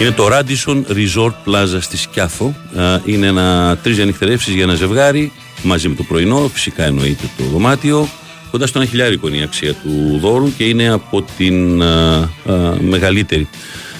Είναι 0.00 0.10
το 0.10 0.28
Radisson 0.32 0.82
Resort 0.88 1.34
Plaza 1.46 1.78
στη 1.80 1.96
Σκιάθο. 1.96 2.54
Ε, 2.76 2.98
Είναι 3.04 3.26
ένα 3.26 3.78
τρεις 3.82 3.96
διανυκτερεύσεις 3.96 4.54
για 4.54 4.62
ένα 4.62 4.74
ζευγάρι 4.74 5.32
μαζί 5.62 5.88
με 5.88 5.94
το 5.94 6.02
πρωινό, 6.02 6.50
φυσικά 6.52 6.84
εννοείται 6.84 7.24
το 7.36 7.44
δωμάτιο. 7.44 8.08
Κοντά 8.54 8.66
στο 8.66 8.78
ένα 8.78 8.88
χιλιάρικο 8.88 9.28
είναι 9.28 9.36
η 9.36 9.42
αξία 9.42 9.74
του 9.74 10.18
δώρου 10.20 10.52
και 10.56 10.64
είναι 10.64 10.88
από 10.88 11.24
την 11.36 11.80
ε, 11.80 12.28
ε, 12.46 12.80
μεγαλύτερη 12.80 13.48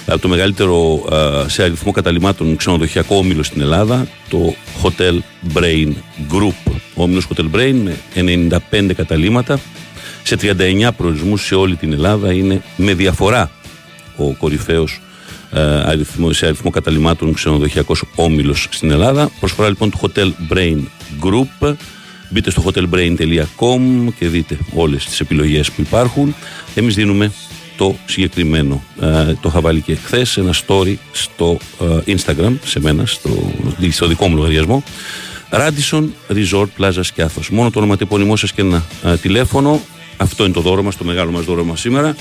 από 0.05 0.19
το 0.19 0.27
μεγαλύτερο 0.27 1.05
ε, 1.11 1.49
σε 1.49 1.63
αριθμό 1.63 1.91
καταλήμματων 1.91 2.55
ξενοδοχειακό 2.55 3.15
όμιλο 3.15 3.43
στην 3.43 3.61
Ελλάδα, 3.61 4.07
το 4.29 4.55
Hotel 4.83 5.19
Brain 5.53 5.93
Group. 6.31 6.71
Ο 6.93 7.03
όμιλος 7.03 7.27
Hotel 7.35 7.55
Brain 7.55 7.75
με 8.15 8.59
95 8.71 8.93
καταλήμματα 8.95 9.59
σε 10.23 10.37
39 10.41 10.89
προορισμούς 10.97 11.45
σε 11.45 11.55
όλη 11.55 11.75
την 11.75 11.93
Ελλάδα 11.93 12.33
είναι 12.33 12.61
με 12.77 12.93
διαφορά 12.93 13.51
ο 14.17 14.33
κορυφαίος 14.33 15.01
ε, 15.51 15.61
αριθμό, 15.61 16.33
σε 16.33 16.45
αριθμό 16.45 16.69
καταλήμματων 16.69 17.33
ξενοδοχειακός 17.33 18.03
όμιλος 18.15 18.67
στην 18.71 18.91
Ελλάδα. 18.91 19.29
Προσφορά 19.39 19.67
λοιπόν 19.69 19.89
του 19.89 19.99
Hotel 20.01 20.31
Brain 20.53 20.79
Group. 21.23 21.75
Μπείτε 22.29 22.51
στο 22.51 22.63
hotelbrain.com 22.65 24.07
και 24.19 24.27
δείτε 24.27 24.57
όλες 24.73 25.05
τις 25.05 25.19
επιλογές 25.19 25.71
που 25.71 25.81
υπάρχουν. 25.81 26.35
Εμείς 26.75 26.95
δίνουμε 26.95 27.31
το 27.77 27.95
συγκεκριμένο. 28.05 28.83
Ε, 29.01 29.33
το 29.41 29.47
είχα 29.49 29.61
βάλει 29.61 29.81
και 29.81 29.95
χθες 29.95 30.37
ένα 30.37 30.53
story 30.67 30.95
στο 31.11 31.57
ε, 32.05 32.15
Instagram, 32.15 32.53
σε 32.65 32.79
μένα, 32.79 33.05
στο, 33.05 33.51
στο 33.91 34.07
δικό 34.07 34.27
μου 34.27 34.35
λογαριασμό. 34.35 34.83
Radisson 35.51 36.03
Resort 36.29 36.67
Plaza 36.79 36.99
Σκιάθος. 37.01 37.49
Μόνο 37.49 37.69
το 37.69 37.79
ονοματεπώνυμό 37.79 38.35
σας 38.35 38.51
και 38.51 38.61
ένα 38.61 38.85
ε, 39.03 39.17
τηλέφωνο. 39.17 39.81
Αυτό 40.17 40.43
είναι 40.43 40.53
το 40.53 40.61
δώρο 40.61 40.83
μας, 40.83 40.97
το 40.97 41.03
μεγάλο 41.03 41.31
μας 41.31 41.45
δώρο 41.45 41.63
μας 41.63 41.79
σήμερα. 41.79 42.15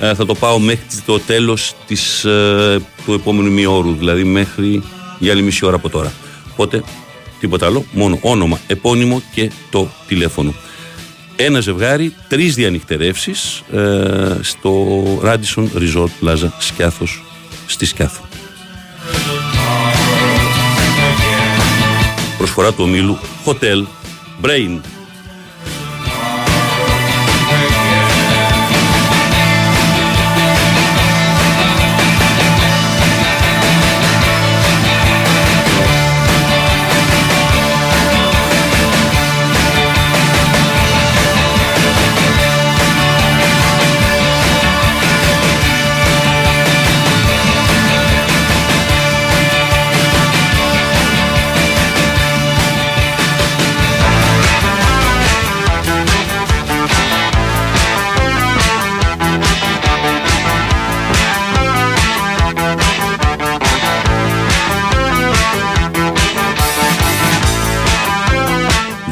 Ε, 0.00 0.14
θα 0.14 0.26
το 0.26 0.34
πάω 0.34 0.58
μέχρι 0.58 0.84
το 1.06 1.20
τέλος 1.20 1.74
της, 1.86 2.24
ε, 2.24 2.80
του 3.04 3.12
επόμενου 3.12 3.48
ημιώρου, 3.48 3.94
δηλαδή 3.94 4.24
μέχρι 4.24 4.82
για 5.18 5.32
άλλη 5.32 5.42
μισή 5.42 5.66
ώρα 5.66 5.76
από 5.76 5.88
τώρα. 5.88 6.12
Οπότε, 6.52 6.82
τίποτα 7.40 7.66
άλλο, 7.66 7.84
μόνο 7.92 8.18
όνομα, 8.20 8.60
επώνυμο 8.66 9.22
και 9.34 9.50
το 9.70 9.88
τηλέφωνο. 10.06 10.54
Ένα 11.36 11.60
ζευγάρι, 11.60 12.14
τρεις 12.28 12.54
διανυκτερεύσεις 12.54 13.62
ε, 13.72 14.38
στο 14.40 14.94
Radisson 15.24 15.66
Resort 15.74 16.24
Plaza 16.24 16.48
Σκιάθος, 16.58 17.22
στη 17.66 17.86
Σκιάθο. 17.86 18.22
Προσφορά 22.38 22.72
του 22.72 22.84
ομίλου 22.84 23.18
Hotel 23.44 23.84
Brain. 24.42 24.80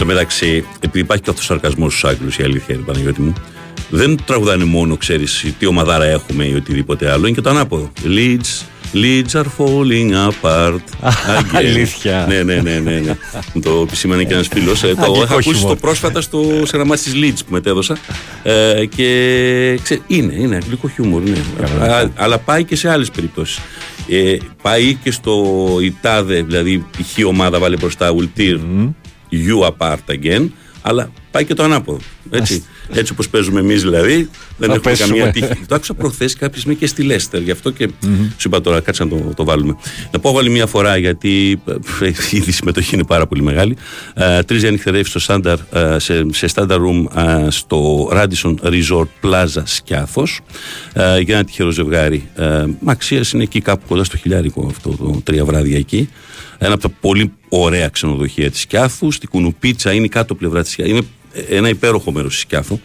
Μεταξύ, 0.09 0.65
επειδή 0.81 0.99
υπάρχει 0.99 1.23
και 1.23 1.31
αυτός 1.31 1.45
ο 1.45 1.53
σαρκασμός 1.53 1.93
στους 1.93 2.11
Άγγλους, 2.11 2.39
η 2.39 2.43
αλήθεια 2.43 2.75
είναι 2.75 2.85
Παναγιώτη 2.85 3.21
μου, 3.21 3.33
δεν 3.91 4.19
τραγουδάνε 4.25 4.65
μόνο, 4.65 4.97
ξέρεις, 4.97 5.55
τι 5.59 5.67
ομαδάρα 5.67 6.05
έχουμε 6.05 6.45
ή 6.45 6.55
οτιδήποτε 6.55 7.11
άλλο, 7.11 7.27
είναι 7.27 7.35
και 7.35 7.41
το 7.41 7.51
ανάποδο. 7.51 7.93
Leeds, 8.05 8.67
Leeds 8.95 9.33
are 9.41 9.51
falling 9.59 10.13
apart. 10.29 10.85
Again. 11.39 11.57
Αλήθεια. 11.57 12.25
Ναι, 12.29 12.43
ναι, 12.43 12.55
ναι, 12.55 12.79
ναι. 12.79 12.99
ναι. 12.99 13.17
Μου 13.53 13.61
το 13.61 13.81
επισήμανε 13.87 14.25
και 14.25 14.35
ένας 14.35 14.49
φίλος. 14.49 14.81
το 14.81 14.87
Αγγλικό 14.89 15.23
είχα 15.23 15.33
ακούσει 15.33 15.53
χιούμορ. 15.53 15.69
το 15.69 15.77
πρόσφατα 15.77 16.21
στο, 16.21 16.63
σε 16.65 16.77
ένα 16.77 16.85
μάτι 16.85 17.03
της 17.03 17.13
Leeds 17.15 17.45
που 17.47 17.53
μετέδωσα. 17.53 17.97
Ε, 18.43 18.85
και 18.97 19.79
ξέ, 19.83 20.01
είναι, 20.07 20.35
είναι 20.35 20.57
αγγλικό 20.57 20.89
χιούμορ. 20.89 21.23
Ναι. 21.23 21.39
Α, 21.87 22.11
αλλά 22.17 22.39
πάει 22.39 22.65
και 22.65 22.77
σε 22.77 22.91
άλλες 22.91 23.11
περιπτώσεις. 23.11 23.59
Ε, 24.09 24.37
πάει 24.63 24.95
και 24.95 25.11
στο 25.11 25.57
Ιτάδε, 25.83 26.43
δηλαδή 26.43 26.85
η 26.99 27.03
χ 27.03 27.27
ομάδα 27.27 27.59
βάλει 27.59 27.77
μπροστά 27.77 28.15
will 28.15 28.41
tear 28.41 28.59
you 29.31 29.73
apart 29.73 30.11
again, 30.11 30.49
αλλά 30.83 31.11
πάει 31.31 31.45
και 31.45 31.55
το 31.55 31.63
ανάποδο. 31.63 31.99
Έτσι, 32.31 32.65
έτσι 32.93 33.13
όπως 33.13 33.29
παίζουμε 33.29 33.61
εμείς 33.61 33.83
δηλαδή, 33.83 34.29
δεν 34.57 34.69
Να 34.69 34.75
έχουμε 34.75 34.81
πέσουμε. 34.91 35.09
καμία 35.19 35.33
τύχη. 35.33 35.65
το 35.69 35.75
άκουσα 35.75 35.95
προχθές 35.95 36.35
κάποιο 36.37 36.63
με 36.67 36.75
και 36.75 36.87
στη 36.87 37.03
Λέστερ, 37.03 37.43
γι' 37.43 37.51
αυτό 37.51 37.71
και 37.71 37.89
σου 38.37 38.49
είπα 38.49 38.61
τώρα, 38.61 38.81
κάτσε 38.81 39.05
να 39.05 39.09
το, 39.11 39.33
το 39.37 39.45
βάλουμε. 39.45 39.77
Να 40.13 40.19
πω 40.19 40.39
άλλη 40.39 40.51
μία 40.51 40.67
φορά, 40.67 40.97
γιατί 40.97 41.61
ε, 42.01 42.07
ήδη 42.31 42.51
η 42.51 42.53
συμμετοχή 42.53 42.95
είναι 42.95 43.05
πάρα 43.05 43.27
πολύ 43.27 43.43
μεγάλη. 43.43 43.77
Ε, 44.15 44.43
Τρεις 44.43 44.65
ανοιχτερεύσει 44.65 45.19
στο 45.19 45.35
Standard, 45.43 45.57
ε, 45.73 45.99
σε, 45.99 46.27
σε 46.33 46.49
Standard 46.55 46.79
Room 46.79 47.05
ε, 47.47 47.51
στο 47.51 48.09
Radisson 48.13 48.55
Resort 48.63 49.07
Plaza 49.23 49.63
Σκιάθος 49.65 50.41
ε, 50.93 51.19
για 51.21 51.35
ένα 51.35 51.45
τυχερό 51.45 51.71
ζευγάρι. 51.71 52.29
Ε, 52.37 52.65
Μαξία 52.81 53.23
είναι 53.35 53.43
εκεί 53.43 53.61
κάπου 53.61 53.85
κοντά 53.89 54.05
στο 54.05 54.17
χιλιάρικο 54.17 54.67
αυτό 54.71 54.91
το 54.91 55.21
τρία 55.25 55.45
βράδια 55.45 55.79
εκεί. 55.79 56.09
Ένα 56.59 56.73
από 56.73 56.83
τα 56.83 56.89
πολύ 57.01 57.33
ωραία 57.49 57.89
ξενοδοχεία 57.89 58.51
της 58.51 58.61
Σκιάθους. 58.61 59.15
Στη 59.15 59.27
Κουνουπίτσα 59.27 59.93
είναι 59.93 60.05
η 60.05 60.09
κάτω 60.09 60.35
πλευρά 60.35 60.63
της 60.63 60.73
Σκιάθου. 60.73 60.91
Είναι 60.91 61.03
ένα 61.49 61.69
υπέροχο 61.69 62.13
μέρος 62.13 62.33
της 62.33 62.41
Σκιάθου. 62.41 62.79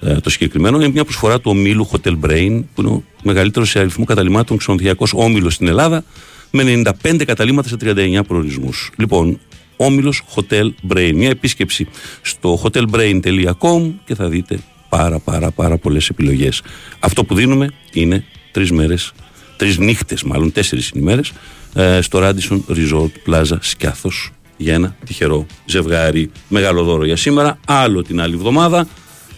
Ε, 0.00 0.14
το 0.14 0.30
συγκεκριμένο 0.30 0.76
είναι 0.76 0.88
μια 0.88 1.04
προσφορά 1.04 1.40
του 1.40 1.50
ομίλου 1.50 1.88
Hotel 1.90 2.18
Brain, 2.20 2.62
που 2.74 2.80
είναι 2.80 2.90
ο 2.90 3.02
μεγαλύτερος 3.22 3.70
σε 3.70 3.78
αριθμό 3.78 4.04
καταλήμματων 4.04 4.56
ξενοδοχειακός 4.56 5.12
όμιλος 5.14 5.54
στην 5.54 5.66
Ελλάδα, 5.68 6.04
με 6.50 6.82
95 7.02 7.24
καταλήμματα 7.24 7.68
σε 7.68 7.76
39 7.76 8.20
προορισμούς. 8.26 8.90
Λοιπόν, 8.96 9.38
όμιλος 9.76 10.22
Hotel 10.34 10.70
Brain. 10.88 11.12
Μια 11.14 11.28
επίσκεψη 11.28 11.88
στο 12.22 12.62
hotelbrain.com 12.62 13.92
και 14.04 14.14
θα 14.14 14.28
δείτε 14.28 14.58
πάρα 14.88 15.18
πάρα 15.18 15.50
πάρα 15.50 15.78
πολλές 15.78 16.08
επιλογές. 16.08 16.62
Αυτό 16.98 17.24
που 17.24 17.34
δίνουμε 17.34 17.70
είναι 17.92 18.24
τρεις 18.52 18.70
μέρες, 18.72 19.12
τρεις 19.56 19.78
νύχτες 19.78 20.22
μάλλον, 20.22 20.52
τέσσερις 20.52 20.90
ημέρε, 20.94 21.20
ε, 21.74 22.00
στο 22.00 22.18
Radisson 22.22 22.60
Resort 22.68 23.10
Plaza 23.26 23.56
Σκιάθος 23.60 24.30
για 24.58 24.74
ένα 24.74 24.96
τυχερό 25.06 25.46
ζευγάρι. 25.64 26.30
Μεγάλο 26.48 26.82
δώρο 26.82 27.04
για 27.04 27.16
σήμερα, 27.16 27.58
άλλο 27.66 28.02
την 28.02 28.20
άλλη 28.20 28.34
εβδομάδα. 28.34 28.86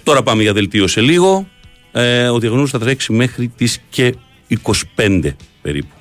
Τώρα 0.02 0.22
πάμε 0.22 0.42
για 0.42 0.52
δελτίο 0.52 0.86
σε 0.86 1.00
λίγο. 1.00 1.46
Ε, 1.92 2.28
ο 2.28 2.38
διαγωνισμός 2.38 2.70
θα 2.70 2.78
τρέξει 2.78 3.12
μέχρι 3.12 3.48
τις 3.48 3.78
και 3.90 4.14
25 4.96 5.34
περίπου. 5.62 5.94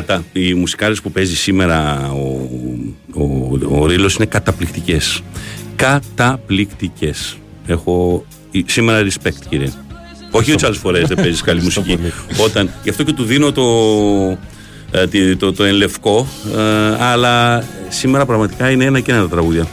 Κατά. 0.00 0.24
Οι 0.32 0.54
μουσικάρες 0.54 1.00
που 1.00 1.10
παίζει 1.12 1.36
σήμερα 1.36 2.10
ο, 2.12 2.48
ο, 3.22 3.80
ο 3.80 3.86
Ρήλος 3.86 4.14
είναι 4.14 4.26
καταπληκτικές. 4.26 5.22
Καταπληκτικές. 5.76 7.36
Έχω 7.66 8.24
η- 8.50 8.64
σήμερα 8.66 9.02
respect 9.06 9.44
κύριε. 9.48 9.72
Όχι 10.30 10.52
ότι 10.52 10.64
άλλες 10.64 10.78
φορές 10.78 11.08
δεν 11.08 11.16
παίζεις 11.16 11.40
καλή 11.42 11.62
μουσική. 11.62 11.98
Όταν, 12.44 12.70
γι' 12.82 12.90
αυτό 12.90 13.02
και 13.02 13.12
του 13.12 13.24
δίνω 13.24 13.52
το, 13.52 13.62
ε, 14.90 15.06
τη- 15.06 15.36
το, 15.36 15.52
το 15.52 15.64
εν 15.64 15.74
λευκό, 15.74 16.26
ε, 16.56 17.04
αλλά 17.04 17.64
σήμερα 17.88 18.26
πραγματικά 18.26 18.70
είναι 18.70 18.84
ένα 18.84 19.00
και 19.00 19.12
ένα 19.12 19.20
τα 19.20 19.28
τραγούδια. 19.28 19.66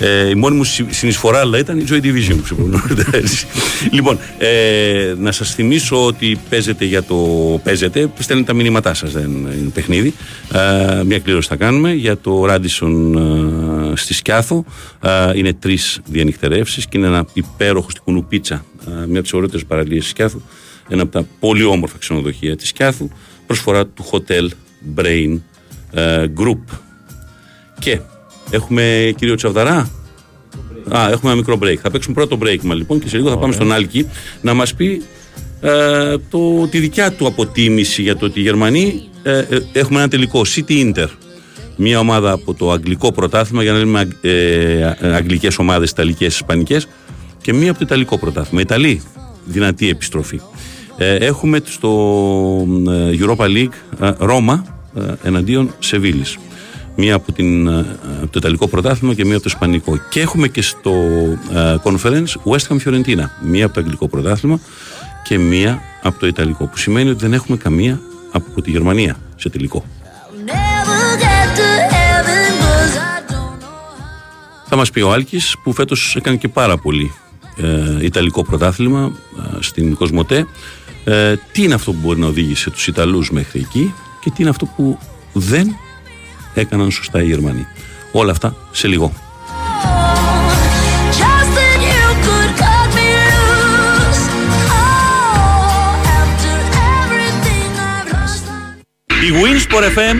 Ε, 0.00 0.28
η 0.28 0.34
μόνη 0.34 0.56
μου 0.56 0.64
συ- 0.64 0.92
συνεισφορά 0.92 1.38
αλλά 1.38 1.58
ήταν 1.58 1.78
η 1.78 1.84
Joy 1.90 1.94
Division 2.02 2.34
που 2.36 2.42
ξεπρονώνεται 2.42 3.04
έτσι. 3.18 3.46
Λοιπόν, 3.90 4.18
ε, 4.38 5.14
να 5.18 5.32
σας 5.32 5.54
θυμίσω 5.54 6.06
ότι 6.06 6.38
παίζετε 6.48 6.84
για 6.84 7.02
το 7.02 7.16
παίζετε, 7.64 8.10
στέλνετε 8.18 8.52
τα 8.52 8.58
μηνύματά 8.58 8.94
σας, 8.94 9.12
δεν 9.12 9.24
είναι 9.30 9.70
παιχνίδι. 9.74 10.14
Ε, 10.52 11.02
μια 11.04 11.18
κλήρωση 11.18 11.48
θα 11.48 11.56
κάνουμε 11.56 11.92
για 11.92 12.18
το 12.18 12.44
Radisson 12.48 13.14
ε, 13.92 13.96
στη 13.96 14.14
Σκιάθο. 14.14 14.64
Ε, 15.02 15.30
είναι 15.38 15.52
τρεις 15.52 16.00
διανυκτερεύσεις 16.06 16.86
και 16.86 16.98
είναι 16.98 17.06
ένα 17.06 17.26
υπέροχο 17.32 17.90
στη 17.90 18.00
κουνού 18.00 18.24
πίτσα, 18.24 18.64
ε, 18.86 18.90
μια 18.90 19.04
από 19.14 19.22
τις 19.22 19.32
ωραίτερες 19.32 19.64
παραλίες 19.64 20.00
της 20.00 20.08
Σκιάθου, 20.10 20.40
ένα 20.88 21.02
από 21.02 21.12
τα 21.12 21.26
πολύ 21.40 21.64
όμορφα 21.64 21.96
ξενοδοχεία 21.98 22.56
της 22.56 22.68
Σκιάθου, 22.68 23.08
προσφορά 23.46 23.86
του 23.86 24.04
Hotel 24.10 24.48
Brain 24.96 25.38
ε, 25.92 26.24
Group. 26.40 26.78
Και 27.78 28.00
έχουμε 28.50 29.14
κύριο 29.16 29.34
Τσαβδαρά; 29.34 29.90
Α, 30.88 31.08
έχουμε 31.10 31.30
ένα 31.30 31.34
μικρό 31.34 31.58
break. 31.62 31.76
Θα 31.82 31.90
παίξουμε 31.90 32.14
πρώτο 32.14 32.38
break 32.42 32.58
μα 32.62 32.74
λοιπόν 32.74 33.00
και 33.00 33.08
σε 33.08 33.16
λίγο 33.16 33.28
θα 33.30 33.38
πάμε 33.38 33.52
στον 33.52 33.72
Άλκη 33.72 34.06
να 34.40 34.54
μας 34.54 34.74
πει 34.74 35.02
ε, 35.60 36.14
το, 36.30 36.66
τη 36.70 36.78
δικιά 36.78 37.12
του 37.12 37.26
αποτίμηση 37.26 38.02
για 38.02 38.16
το 38.16 38.24
ότι 38.26 38.38
οι 38.38 38.42
Γερμανοί 38.42 39.02
ε, 39.22 39.38
ε, 39.38 39.44
έχουμε 39.72 39.98
ένα 39.98 40.08
τελικό 40.08 40.42
City 40.54 40.92
Inter. 40.92 41.06
Μια 41.76 41.98
ομάδα 41.98 42.32
από 42.32 42.54
το 42.54 42.70
αγγλικό 42.72 43.12
πρωτάθλημα 43.12 43.62
για 43.62 43.72
να 43.72 43.78
λέμε 43.78 43.98
αγ- 43.98 44.12
ε, 44.24 44.96
ε, 45.00 45.14
αγγλικές 45.14 45.58
ομάδες, 45.58 45.90
ιταλικές, 45.90 46.34
ισπανικές 46.34 46.88
και 47.42 47.52
μία 47.52 47.70
από 47.70 47.78
το 47.78 47.84
ιταλικό 47.88 48.18
πρωτάθλημα. 48.18 48.60
Ιταλή, 48.60 49.02
δυνατή 49.44 49.88
επιστροφή. 49.88 50.40
Ε, 50.96 51.14
έχουμε 51.14 51.60
στο 51.64 51.88
ε, 52.88 53.16
Europa 53.20 53.44
League 53.44 54.02
ε, 54.06 54.10
Ρώμα 54.18 54.64
ε, 54.96 55.28
εναντίον 55.28 55.74
Σεβίλης. 55.78 56.36
Μία 56.96 57.14
από, 57.14 57.32
την, 57.32 57.66
ε, 57.66 57.78
από 58.22 58.32
το 58.32 58.38
Ιταλικό 58.38 58.68
πρωτάθλημα 58.68 59.14
και 59.14 59.24
μία 59.24 59.34
από 59.34 59.42
το 59.42 59.50
Ισπανικό. 59.52 59.98
Και 60.10 60.20
έχουμε 60.20 60.48
και 60.48 60.62
στο 60.62 60.92
ε, 61.52 61.76
Conference 61.82 62.32
West 62.44 62.66
Ham 62.68 62.76
Fiorentina. 62.84 63.24
Μία 63.42 63.64
από 63.64 63.74
το 63.74 63.80
Αγγλικό 63.80 64.08
πρωτάθλημα 64.08 64.60
και 65.24 65.38
μία 65.38 65.82
από 66.02 66.18
το 66.18 66.26
Ιταλικό. 66.26 66.66
Που 66.66 66.76
σημαίνει 66.76 67.10
ότι 67.10 67.18
δεν 67.20 67.32
έχουμε 67.32 67.56
καμία 67.56 68.00
από 68.32 68.62
τη 68.62 68.70
Γερμανία 68.70 69.16
σε 69.36 69.48
τελικό. 69.48 69.84
Θα 74.68 74.76
μας 74.76 74.90
πει 74.90 75.00
ο 75.00 75.12
Άλκης 75.12 75.56
που 75.62 75.72
φέτος 75.72 76.16
έκανε 76.16 76.36
και 76.36 76.48
πάρα 76.48 76.76
πολύ 76.76 77.12
ε, 77.56 78.04
Ιταλικό 78.04 78.44
πρωτάθλημα 78.44 79.12
ε, 79.36 79.62
στην 79.62 79.94
Κοσμοτέ. 79.94 80.46
Ε, 81.04 81.36
τι 81.52 81.62
είναι 81.62 81.74
αυτό 81.74 81.92
που 81.92 81.98
μπορεί 82.02 82.20
να 82.20 82.26
οδήγησε 82.26 82.70
τους 82.70 82.86
Ιταλούς 82.86 83.30
μέχρι 83.30 83.60
εκεί 83.60 83.94
και 84.20 84.30
τι 84.30 84.36
είναι 84.40 84.50
αυτό 84.50 84.66
που 84.66 84.98
δεν 85.32 85.76
έκαναν 86.60 86.90
σωστά 86.90 87.22
οι 87.22 87.26
Γερμανοί. 87.26 87.66
Όλα 88.12 88.30
αυτά 88.30 88.56
σε 88.70 88.88
λίγο. 88.88 89.12
Η 99.26 99.28
Winsport 99.32 99.98
FM 99.98 100.16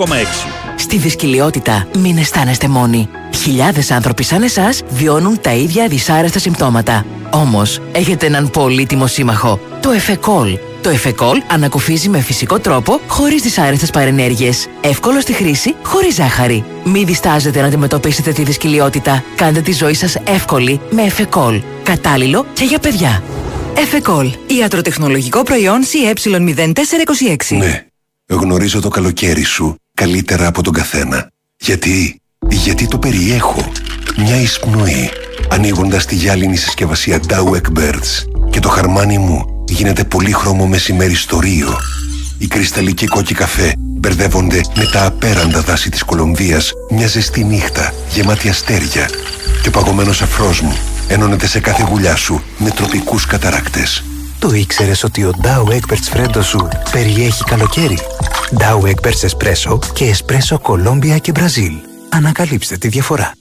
94,6 0.00 0.70
Στη 0.76 0.98
δυσκολιότητα 0.98 1.88
μην 1.98 2.18
αισθάνεστε 2.18 2.68
μόνοι. 2.68 3.08
Χιλιάδες 3.34 3.90
άνθρωποι 3.90 4.22
σαν 4.22 4.42
εσάς 4.42 4.82
βιώνουν 4.88 5.40
τα 5.40 5.52
ίδια 5.52 5.88
δυσάρεστα 5.88 6.38
συμπτώματα. 6.38 7.06
Όμως, 7.30 7.80
έχετε 7.92 8.26
έναν 8.26 8.50
πολύτιμο 8.50 9.06
σύμμαχο. 9.06 9.60
Το 9.80 9.90
Εφεκόλ. 9.90 10.58
Το 10.80 10.88
Εφεκόλ 10.88 11.42
ανακουφίζει 11.50 12.08
με 12.08 12.20
φυσικό 12.20 12.58
τρόπο, 12.58 13.00
χωρίς 13.06 13.42
δυσάρεστες 13.42 13.90
παρενέργειες. 13.90 14.66
Εύκολο 14.80 15.20
στη 15.20 15.32
χρήση, 15.32 15.74
χωρίς 15.82 16.14
ζάχαρη. 16.14 16.64
Μην 16.84 17.06
διστάζετε 17.06 17.60
να 17.60 17.66
αντιμετωπίσετε 17.66 18.32
τη 18.32 18.42
δυσκολιότητα. 18.42 19.24
Κάντε 19.36 19.60
τη 19.60 19.72
ζωή 19.72 19.94
σας 19.94 20.16
εύκολη 20.24 20.80
με 20.90 21.02
Εφεκόλ. 21.02 21.62
Κατάλληλο 21.82 22.46
και 22.52 22.64
για 22.64 22.78
παιδιά. 22.78 23.22
Εφεκόλ. 23.76 24.30
Ιατροτεχνολογικό 24.46 25.42
προϊόν 25.42 25.80
CE0426. 25.82 27.56
Ναι, 27.56 27.84
γνωρίζω 28.26 28.80
το 28.80 28.88
καλοκαίρι 28.88 29.42
σου 29.42 29.74
καλύτερα 29.94 30.46
από 30.46 30.62
τον 30.62 30.72
καθένα. 30.72 31.30
Γιατί, 31.56 32.20
γιατί 32.48 32.88
το 32.88 32.98
περιέχω. 32.98 33.72
Μια 34.16 34.40
εισπνοή, 34.40 35.10
ανοίγοντας 35.48 36.06
τη 36.06 36.14
γυάλινη 36.14 36.56
συσκευασία 36.56 37.20
Dowek 37.28 37.78
Birds 37.78 38.24
και 38.50 38.60
το 38.60 38.68
χαρμάνι 38.68 39.18
μου 39.18 39.59
γίνεται 39.72 40.04
πολύχρωμο 40.04 40.66
μεσημέρι 40.66 41.14
στο 41.14 41.38
Ρίο. 41.38 41.76
Οι 42.38 42.46
κρυσταλλικοί 42.46 43.06
κόκκι 43.06 43.34
καφέ 43.34 43.74
μπερδεύονται 43.78 44.60
με 44.76 44.84
τα 44.84 45.06
απέραντα 45.06 45.60
δάση 45.60 45.90
της 45.90 46.02
Κολομβίας 46.02 46.72
μια 46.90 47.06
ζεστή 47.06 47.44
νύχτα 47.44 47.94
γεμάτη 48.10 48.48
αστέρια 48.48 49.10
και 49.62 49.68
ο 49.68 49.70
παγωμένος 49.70 50.22
αφρός 50.22 50.60
μου 50.60 50.76
ενώνεται 51.08 51.46
σε 51.46 51.60
κάθε 51.60 51.86
γουλιά 51.90 52.16
σου 52.16 52.42
με 52.58 52.70
τροπικούς 52.70 53.26
καταράκτες. 53.26 54.04
Το 54.38 54.52
ήξερες 54.52 55.04
ότι 55.04 55.24
ο 55.24 55.32
Dow 55.42 55.72
Egberts 55.72 56.16
Freddo 56.16 56.38
Sur 56.38 56.68
περιέχει 56.92 57.44
καλοκαίρι; 57.44 57.98
Dow 58.58 58.80
Egberts 58.80 59.28
Espresso 59.28 59.78
και 59.92 60.14
Espresso 60.16 60.56
Colombia 60.56 61.20
και 61.20 61.32
Μπραζίλ. 61.32 61.72
Ανακαλύψτε 62.08 62.76
τη 62.76 62.88
διαφορά. 62.88 63.32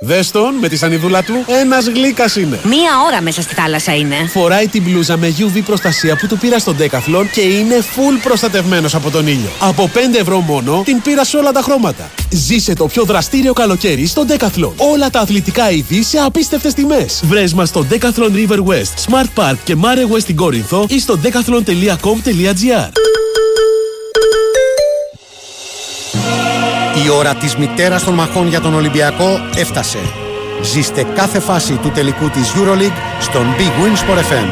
Δες 0.00 0.30
τον 0.30 0.54
με 0.54 0.68
τη 0.68 0.76
σανιδούλα 0.76 1.22
του, 1.22 1.44
ένας 1.46 1.86
γλύκας 1.86 2.36
είναι. 2.36 2.60
Μία 2.64 2.90
ώρα 3.06 3.22
μέσα 3.22 3.42
στη 3.42 3.54
θάλασσα 3.54 3.94
είναι. 3.94 4.14
Φοράει 4.28 4.68
την 4.68 4.82
μπλούζα 4.82 5.16
με 5.16 5.34
UV 5.38 5.62
προστασία 5.64 6.16
που 6.16 6.26
του 6.26 6.38
πήρα 6.38 6.58
στον 6.58 6.76
Decathlon 6.78 7.26
και 7.32 7.40
είναι 7.40 7.78
full 7.78 8.20
προστατευμένος 8.22 8.94
από 8.94 9.10
τον 9.10 9.26
ήλιο. 9.26 9.50
Από 9.58 9.90
5 9.94 10.18
ευρώ 10.18 10.40
μόνο 10.40 10.82
την 10.84 11.02
πήρα 11.02 11.24
σε 11.24 11.36
όλα 11.36 11.52
τα 11.52 11.60
χρώματα. 11.60 12.10
Ζήσε 12.30 12.74
το 12.74 12.86
πιο 12.86 13.04
δραστήριο 13.04 13.52
καλοκαίρι 13.52 14.06
στον 14.06 14.26
Decathlon. 14.28 14.72
Όλα 14.76 15.10
τα 15.10 15.20
αθλητικά 15.20 15.70
είδη 15.70 16.02
σε 16.02 16.18
απίστευτες 16.18 16.74
τιμές. 16.74 17.20
Βρες 17.24 17.54
μας 17.54 17.68
στο 17.68 17.86
Decathlon 17.90 18.32
River 18.32 18.58
West, 18.58 19.10
Smart 19.10 19.42
Park 19.42 19.56
και 19.64 19.76
Mare 19.82 20.14
West 20.14 20.20
στην 20.20 20.36
Κόρινθο 20.36 20.86
ή 20.88 21.00
στο 21.00 21.20
decathlon.com.gr. 21.22 22.90
Η 27.06 27.08
ώρα 27.08 27.34
της 27.34 27.56
μητέρας 27.56 28.04
των 28.04 28.14
μαχών 28.14 28.48
για 28.48 28.60
τον 28.60 28.74
Ολυμπιακό 28.74 29.40
έφτασε. 29.56 29.98
Ζήστε 30.62 31.06
κάθε 31.14 31.40
φάση 31.40 31.72
του 31.72 31.90
τελικού 31.90 32.30
της 32.30 32.52
EuroLeague 32.54 33.20
στον 33.20 33.46
Big 33.58 33.62
Win 33.62 33.96
Sport 33.96 34.18
FM. 34.18 34.48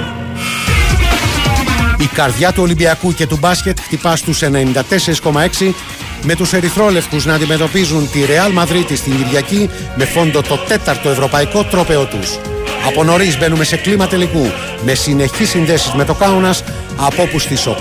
Η 1.98 2.06
καρδιά 2.06 2.52
του 2.52 2.62
Ολυμπιακού 2.62 3.14
και 3.14 3.26
του 3.26 3.36
μπάσκετ 3.40 3.78
χτυπά 3.80 4.16
στους 4.16 4.42
94,6 4.42 5.74
με 6.22 6.34
τους 6.34 6.52
ερυθρόλευκους 6.52 7.24
να 7.24 7.34
αντιμετωπίζουν 7.34 8.10
τη 8.10 8.20
Real 8.26 8.62
Madrid 8.62 8.96
στην 8.96 9.16
Κυριακή 9.16 9.70
με 9.94 10.04
φόντο 10.04 10.42
το 10.42 10.56
τέταρτο 10.56 11.08
ευρωπαϊκό 11.08 11.64
τρόπεο 11.64 12.04
τους. 12.04 12.38
Από 12.86 13.04
νωρίς 13.04 13.38
μπαίνουμε 13.38 13.64
σε 13.64 13.76
κλίμα 13.76 14.06
τελικού 14.06 14.50
με 14.84 14.94
συνεχείς 14.94 15.48
συνδέσεις 15.48 15.92
με 15.92 16.04
το 16.04 16.14
Κάουνας 16.14 16.62
από 16.96 17.22
όπου 17.22 17.38
στις 17.38 17.66
8 17.66 17.72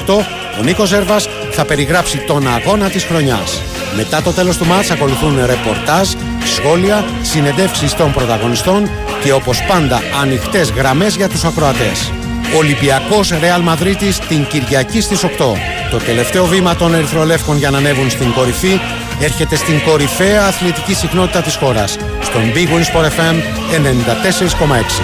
ο 0.60 0.64
Νίκος 0.64 0.88
Ζέρβας 0.90 1.28
θα 1.56 1.66
περιγράψει 1.66 2.18
τον 2.18 2.48
αγώνα 2.48 2.90
της 2.90 3.04
χρονιάς. 3.04 3.62
Μετά 3.96 4.22
το 4.22 4.32
τέλος 4.32 4.58
του 4.58 4.66
μάτς 4.66 4.92
ακολουθούν 4.92 5.46
ρεπορτάζ, 5.46 6.10
σχόλια, 6.44 7.06
συνεντεύξεις 7.22 7.94
των 7.94 8.14
πρωταγωνιστών 8.14 8.90
και 9.24 9.32
όπως 9.32 9.64
πάντα 9.64 10.02
ανοιχτές 10.22 10.72
γραμμές 10.72 11.16
για 11.16 11.30
τους 11.30 11.44
ακροατές. 11.44 12.12
Ολυμπιακός 12.58 13.30
Ρεάλ 13.40 13.62
Μαδρίτης 13.62 14.20
την 14.20 14.48
Κυριακή 14.48 15.02
στις 15.02 15.24
8. 15.24 15.58
Το 15.92 15.98
τελευταίο 15.98 16.46
βήμα 16.46 16.76
των 16.76 16.94
Ερυθρολεύκων 16.94 17.58
για 17.58 17.70
να 17.70 17.78
ανέβουν 17.78 18.10
στην 18.10 18.34
κορυφή 18.34 18.80
έρχεται 19.20 19.56
στην 19.56 19.82
κορυφαία 19.86 20.46
αθλητική 20.46 20.94
συχνότητα 20.94 21.42
της 21.42 21.56
χώρας, 21.56 21.98
στον 22.22 22.42
Big 22.54 22.68
Win 22.68 22.96
Sport 22.96 23.06
FM 23.06 23.36
94,6. 23.70 25.02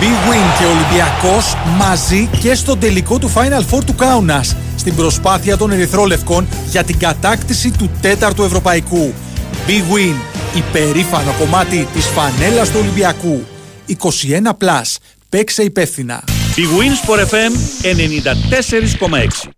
Big 0.00 0.30
Win 0.30 0.58
και 0.58 0.64
Ολυμπιακός 0.64 1.56
μαζί 1.78 2.28
και 2.40 2.54
στο 2.54 2.76
τελικό 2.76 3.18
του 3.18 3.32
Final 3.34 3.74
Four 3.74 3.84
του 3.86 3.94
Κάουνας 3.94 4.56
στην 4.76 4.94
προσπάθεια 4.94 5.56
των 5.56 5.70
Ερυθρόλευκων 5.70 6.48
για 6.70 6.84
την 6.84 6.98
κατάκτηση 6.98 7.70
του 7.78 7.90
τέταρτου 8.00 8.42
Ευρωπαϊκού. 8.42 9.12
Big 9.66 9.94
Win, 9.94 10.14
υπερήφανο 10.56 11.34
κομμάτι 11.38 11.88
της 11.92 12.06
φανέλας 12.06 12.70
του 12.70 12.78
Ολυμπιακού. 12.80 13.44
21+, 13.88 13.94
plus, 14.58 14.96
παίξε 15.28 15.62
υπεύθυνα. 15.62 16.24
Big 16.56 16.60
Win 16.60 17.10
Sport 17.10 17.20
FM 17.20 17.52
94,6 19.44 19.50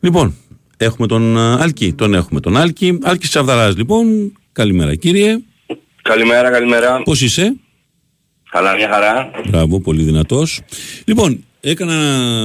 Λοιπόν, 0.00 0.34
έχουμε 0.76 1.06
τον 1.06 1.36
ε, 1.36 1.62
Άλκη. 1.62 1.92
Τον 1.92 2.14
έχουμε 2.14 2.40
τον 2.40 2.56
Άλκη. 2.56 2.98
Άλκη 3.02 3.28
Τσαβδαράς 3.28 3.76
λοιπόν. 3.76 4.32
Καλημέρα 4.52 4.94
κύριε. 4.94 5.38
Καλημέρα, 6.02 6.50
καλημέρα. 6.50 7.02
Πώς 7.02 7.20
είσαι; 7.20 7.56
Καλά, 8.50 8.74
μια 8.74 8.88
χαρά. 8.88 9.30
Μπράβο, 9.48 9.80
πολύ 9.80 10.02
δυνατός. 10.02 10.60
Λοιπόν, 11.04 11.44
έκανα 11.60 11.94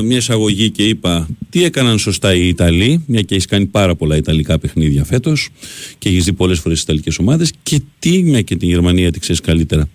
μια 0.03 0.17
εισαγωγή 0.17 0.69
και 0.69 0.83
είπα 0.83 1.27
τι 1.49 1.63
έκαναν 1.63 1.97
σωστά 1.97 2.33
οι 2.33 2.47
Ιταλοί, 2.47 3.03
μια 3.07 3.21
και 3.21 3.33
έχεις 3.33 3.45
κάνει 3.45 3.65
πάρα 3.65 3.95
πολλά 3.95 4.15
Ιταλικά 4.15 4.59
παιχνίδια 4.59 5.03
φέτος 5.03 5.49
και 5.97 6.09
έχεις 6.09 6.23
δει 6.23 6.33
πολλές 6.33 6.59
φορές 6.59 6.77
τις 6.77 6.83
Ιταλικές 6.83 7.17
ομάδες 7.17 7.53
και 7.63 7.81
τι, 7.99 8.23
μια 8.23 8.41
και 8.41 8.55
την 8.55 8.69
Γερμανία 8.69 9.11
τη 9.11 9.19
ξέρεις 9.19 9.41
καλύτερα 9.41 9.89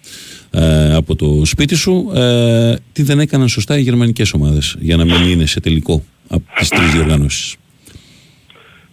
ε, 0.51 0.95
από 0.95 1.17
το 1.17 1.45
σπίτι 1.45 1.75
σου, 1.75 2.13
ε, 2.15 2.75
τι 2.93 3.03
δεν 3.03 3.21
έκαναν 3.21 3.49
σωστά 3.49 3.79
οι 3.79 3.83
γερμανικές 3.83 4.33
ομάδες 4.33 4.77
για 4.81 4.97
να 4.97 5.05
μην 5.05 5.31
είναι 5.31 5.47
σε 5.47 5.61
τελικό 5.61 6.05
από 6.29 6.43
τις 6.59 6.69
τρεις 6.69 6.91
διοργανώσεις. 6.91 7.57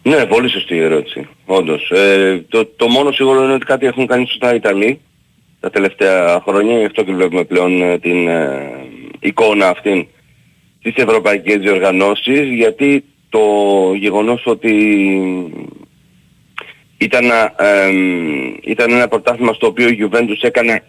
Ναι, 0.04 0.26
πολύ 0.26 0.50
σωστή 0.50 0.76
η 0.76 0.80
ερώτηση. 0.80 1.28
Όντως. 1.46 1.90
Ε, 1.90 2.46
το, 2.50 2.66
το 2.76 2.88
μόνο 2.88 3.12
σίγουρο 3.12 3.44
είναι 3.44 3.54
ότι 3.54 3.66
κάτι 3.66 3.86
έχουν 3.86 4.08
κάνει 4.08 4.28
σωστά 4.28 4.54
οι 4.54 4.56
Ιταλοί 4.56 5.00
τα 5.60 5.70
τελευταία 5.70 6.42
χρόνια, 6.48 6.80
γι' 6.80 6.86
αυτό 6.86 7.04
και 7.04 7.14
βλέπουμε 7.14 7.44
πλέον 7.44 7.82
ε, 7.82 8.00
την 8.00 8.28
ε, 8.28 8.72
εικόνα 9.20 9.68
αυτή 9.68 10.08
στις 10.90 11.04
ευρωπαϊκές 11.04 11.58
διοργανώσεις, 11.58 12.54
γιατί 12.56 13.04
το 13.30 13.40
γεγονός 13.96 14.46
ότι 14.46 14.74
ήταν, 16.98 17.26
ε, 17.58 17.92
ήταν 18.64 18.92
ένα 18.92 19.08
πρωτάθλημα 19.08 19.54
στο 19.54 19.68
οποίο 19.68 19.88
η 19.88 19.98
Juventus 20.02 20.38
έκανε 20.42 20.84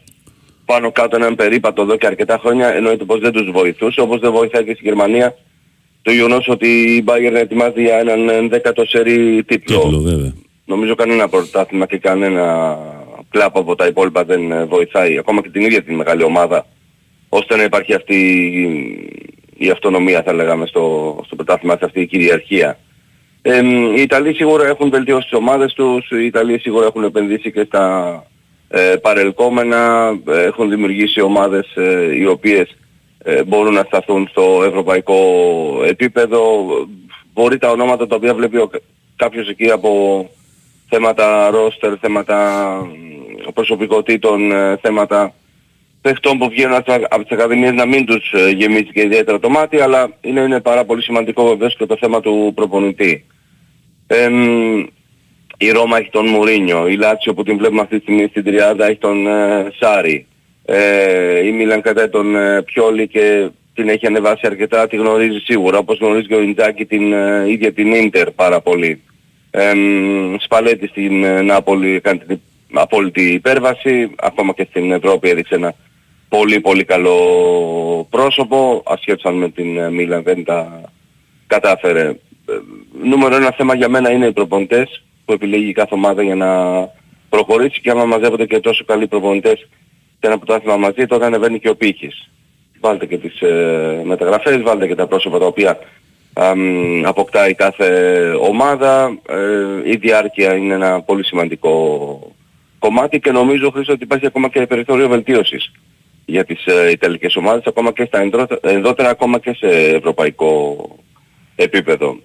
πάνω 0.65 0.93
κάτω 0.93 1.17
έναν 1.17 1.35
περίπατο 1.35 1.83
εδώ 1.83 1.97
και 1.97 2.07
αρκετά 2.07 2.39
χρόνια, 2.39 2.69
εννοείται 2.75 3.05
πως 3.05 3.21
δεν 3.21 3.33
τους 3.33 3.51
βοηθούσε, 3.51 4.01
όπως 4.01 4.21
δεν 4.21 4.33
βοηθάει 4.33 4.65
και 4.65 4.75
στη 4.75 4.83
Γερμανία 4.85 5.37
το 6.03 6.13
γεγονός 6.13 6.49
ότι 6.49 6.69
η 6.69 7.05
Bayern 7.07 7.35
ετοιμάζει 7.35 7.83
για 7.83 7.99
έναν 7.99 8.49
δέκατο 8.49 8.87
σερί 8.87 9.45
τίτλο. 9.45 9.81
Τίτλο, 9.81 10.01
βέβαια. 10.01 10.33
Νομίζω 10.65 10.95
κανένα 10.95 11.29
πρωτάθλημα 11.29 11.87
και 11.87 11.99
κανένα 11.99 12.79
κλαπ 13.31 13.57
από 13.57 13.75
τα 13.75 13.87
υπόλοιπα 13.87 14.25
δεν 14.25 14.53
ε, 14.53 14.65
βοηθάει. 14.65 15.19
Ακόμα 15.19 15.43
και 15.43 15.49
την 15.49 15.63
ίδια 15.63 15.83
την 15.83 15.95
μεγάλη 15.95 16.23
ομάδα. 16.23 16.67
Ώστε 17.29 17.57
να 17.57 17.63
υπάρχει 17.63 17.95
αυτή 17.95 18.19
η 19.57 19.71
αυτονομία 19.71 20.23
θα 20.23 20.33
λέγαμε 20.33 20.67
στο, 20.67 21.17
στο 21.27 21.37
πρωτάθλημα, 21.37 21.79
αυτή 21.83 22.01
η 22.01 22.07
κυριαρχία. 22.07 22.79
Ε, 23.43 23.63
οι 23.97 24.01
Ιταλοί 24.03 24.35
σίγουρα 24.35 24.67
έχουν 24.67 24.91
βελτιώσει 24.91 25.29
τις 25.29 25.39
ομάδες 25.39 25.73
τους, 25.73 26.11
οι 26.11 26.25
Ιταλοί 26.25 26.59
σίγουρα 26.59 26.87
έχουν 26.87 27.05
επενδύσει 27.05 27.53
και 27.53 27.65
στα 27.65 28.25
ε, 28.69 28.95
παρελκόμενα, 29.03 30.13
ε, 30.29 30.43
έχουν 30.43 30.69
δημιουργήσει 30.69 31.21
ομάδες 31.21 31.77
ε, 31.77 32.15
οι 32.17 32.27
οποίες 32.27 32.77
ε, 33.19 33.45
μπορούν 33.45 33.73
να 33.73 33.83
σταθούν 33.83 34.29
στο 34.31 34.63
ευρωπαϊκό 34.67 35.19
επίπεδο. 35.87 36.67
Μπορεί 37.33 37.59
τα 37.59 37.71
ονόματα 37.71 38.07
τα 38.07 38.17
οποία 38.17 38.35
βλέπει 38.35 38.57
ο, 38.57 38.71
κάποιος 39.17 39.49
εκεί 39.49 39.71
από 39.71 39.91
θέματα 40.89 41.51
ρόστερ, 41.51 41.93
θέματα 42.01 42.69
ε, 43.47 43.51
προσωπικότητων, 43.55 44.53
ε, 44.53 44.77
θέματα 44.83 45.35
παιχτών 46.07 46.39
που 46.39 46.49
βγαίνουν 46.49 46.75
από 47.09 47.23
τις 47.23 47.31
ακαδημίες 47.31 47.73
να 47.73 47.87
μην 47.87 48.07
τους 48.07 48.33
ε, 48.33 48.51
γεμίζει 48.51 48.91
και 48.93 49.03
ιδιαίτερα 49.03 49.39
το 49.39 49.49
μάτι, 49.49 49.81
αλλά 49.81 50.11
είναι, 50.21 50.41
είναι 50.41 50.61
πάρα 50.61 50.85
πολύ 50.85 51.03
σημαντικό 51.03 51.49
βεβαίως 51.49 51.77
και 51.77 51.87
το 51.87 51.97
θέμα 52.01 52.21
του 52.21 52.53
προπονητή. 52.55 53.25
Ε, 54.07 54.29
η 55.59 55.71
Ρώμα 55.71 55.99
έχει 55.99 56.11
τον 56.11 56.29
Μουρίνιο, 56.29 56.89
η 56.89 56.97
Λάτσιο 56.97 57.35
που 57.35 57.43
την 57.43 57.57
βλέπουμε 57.59 57.81
αυτή 57.81 57.97
τη 57.97 58.03
στιγμή 58.03 58.27
στην 58.27 58.45
Τριάδα 58.45 58.87
έχει 58.87 58.99
τον 58.99 59.27
ε, 59.27 59.73
Σάρι. 59.81 60.27
Ε, 60.65 61.47
η 61.47 61.53
Μίλαν 61.53 61.81
κατά 61.81 62.09
τον 62.09 62.37
ε, 62.37 62.63
Πιόλη 62.63 63.09
και 63.09 63.49
την 63.75 63.89
έχει 63.89 64.07
ανεβάσει 64.07 64.47
αρκετά, 64.47 64.87
τη 64.89 64.97
γνωρίζει 64.97 65.39
σίγουρα, 65.39 65.79
όπως 65.79 65.99
γνωρίζει 65.99 66.27
και 66.27 66.35
ο 66.35 66.41
Ιντζάκη 66.41 66.85
την 66.85 67.13
ε, 67.13 67.45
ίδια 67.49 67.73
την 67.73 67.93
Ίντερ 67.93 68.31
πάρα 68.31 68.61
πολύ. 68.61 69.03
Ε, 69.51 69.73
Σπαλέτη 70.39 70.87
στην 70.87 71.25
ε, 71.25 71.43
Νάπολη 71.43 72.01
κάνει 72.01 72.19
την 72.19 72.41
απόλυτη 72.73 73.23
υπέρβαση, 73.23 74.11
ακόμα 74.17 74.53
και 74.53 74.67
στην 74.71 74.93
Ευρώπη 74.93 75.29
έδειξε 75.29 75.55
ένα 75.55 75.75
πολύ 76.29 76.61
πολύ 76.61 76.85
καλό 76.85 77.17
πρόσωπο, 78.11 78.83
ασχέτως 78.87 79.25
αν 79.25 79.35
με 79.35 79.49
την 79.49 79.79
ε, 79.79 79.91
Μίλαν 79.91 80.23
δεν 80.23 80.45
τα 80.45 80.81
κατάφερε. 81.47 82.09
Ε, 82.09 82.17
Νούμερο 83.03 83.35
ένα 83.35 83.51
θέμα 83.57 83.75
για 83.75 83.89
μένα 83.89 84.11
είναι 84.11 84.27
οι 84.27 84.33
προπονητές 84.33 85.03
που 85.25 85.33
επιλέγει 85.33 85.73
κάθε 85.73 85.95
ομάδα 85.95 86.23
για 86.23 86.35
να 86.35 86.49
προχωρήσει 87.29 87.81
και 87.81 87.91
άμα 87.91 88.05
μαζεύονται 88.05 88.47
και 88.47 88.61
τόσο 88.61 88.85
καλοί 88.85 89.07
προπονητές 89.07 89.69
και 90.21 90.27
ένα 90.27 90.39
πρωτάθλημα 90.39 90.77
μαζί 90.77 91.07
τότε 91.07 91.25
ανεβαίνει 91.25 91.59
και 91.59 91.69
ο 91.69 91.77
πύχης. 91.77 92.31
Βάλτε 92.81 93.07
και 93.07 93.19
τις 93.19 93.41
ε, 93.41 94.03
μεταγραφές, 94.05 94.63
βάλτε 94.63 94.87
και 94.87 94.95
τα 94.95 95.07
πρόσωπα 95.07 95.39
τα 95.39 95.47
οποία 95.47 95.79
αμ, 96.33 97.07
αποκτάει 97.07 97.55
κάθε 97.55 98.31
ομάδα. 98.41 99.19
Ε, 99.29 99.91
η 99.91 99.97
διάρκεια 99.97 100.55
είναι 100.55 100.75
ένα 100.75 101.03
πολύ 101.03 101.25
σημαντικό 101.25 102.35
κομμάτι 102.79 103.21
και 103.21 103.31
νομίζω 103.31 103.71
Χρήστο 103.71 103.93
ότι 103.93 104.03
υπάρχει 104.03 104.27
ακόμα 104.27 104.49
και 104.49 104.67
περιθώριο 104.67 105.09
βελτίωσης 105.09 105.73
για 106.27 106.45
τις 106.45 106.65
ε, 106.67 106.91
Ιταλικές 106.91 107.37
ομάδες, 107.37 107.63
ακόμα 107.67 107.93
και 107.93 108.05
στα 108.05 108.21
ενδρό- 108.21 108.59
ενδότερα, 108.63 109.09
ακόμα 109.09 109.39
και 109.39 109.55
σε 109.59 109.67
ευρωπαϊκό 109.97 110.77
επίπεδο. 111.57 112.19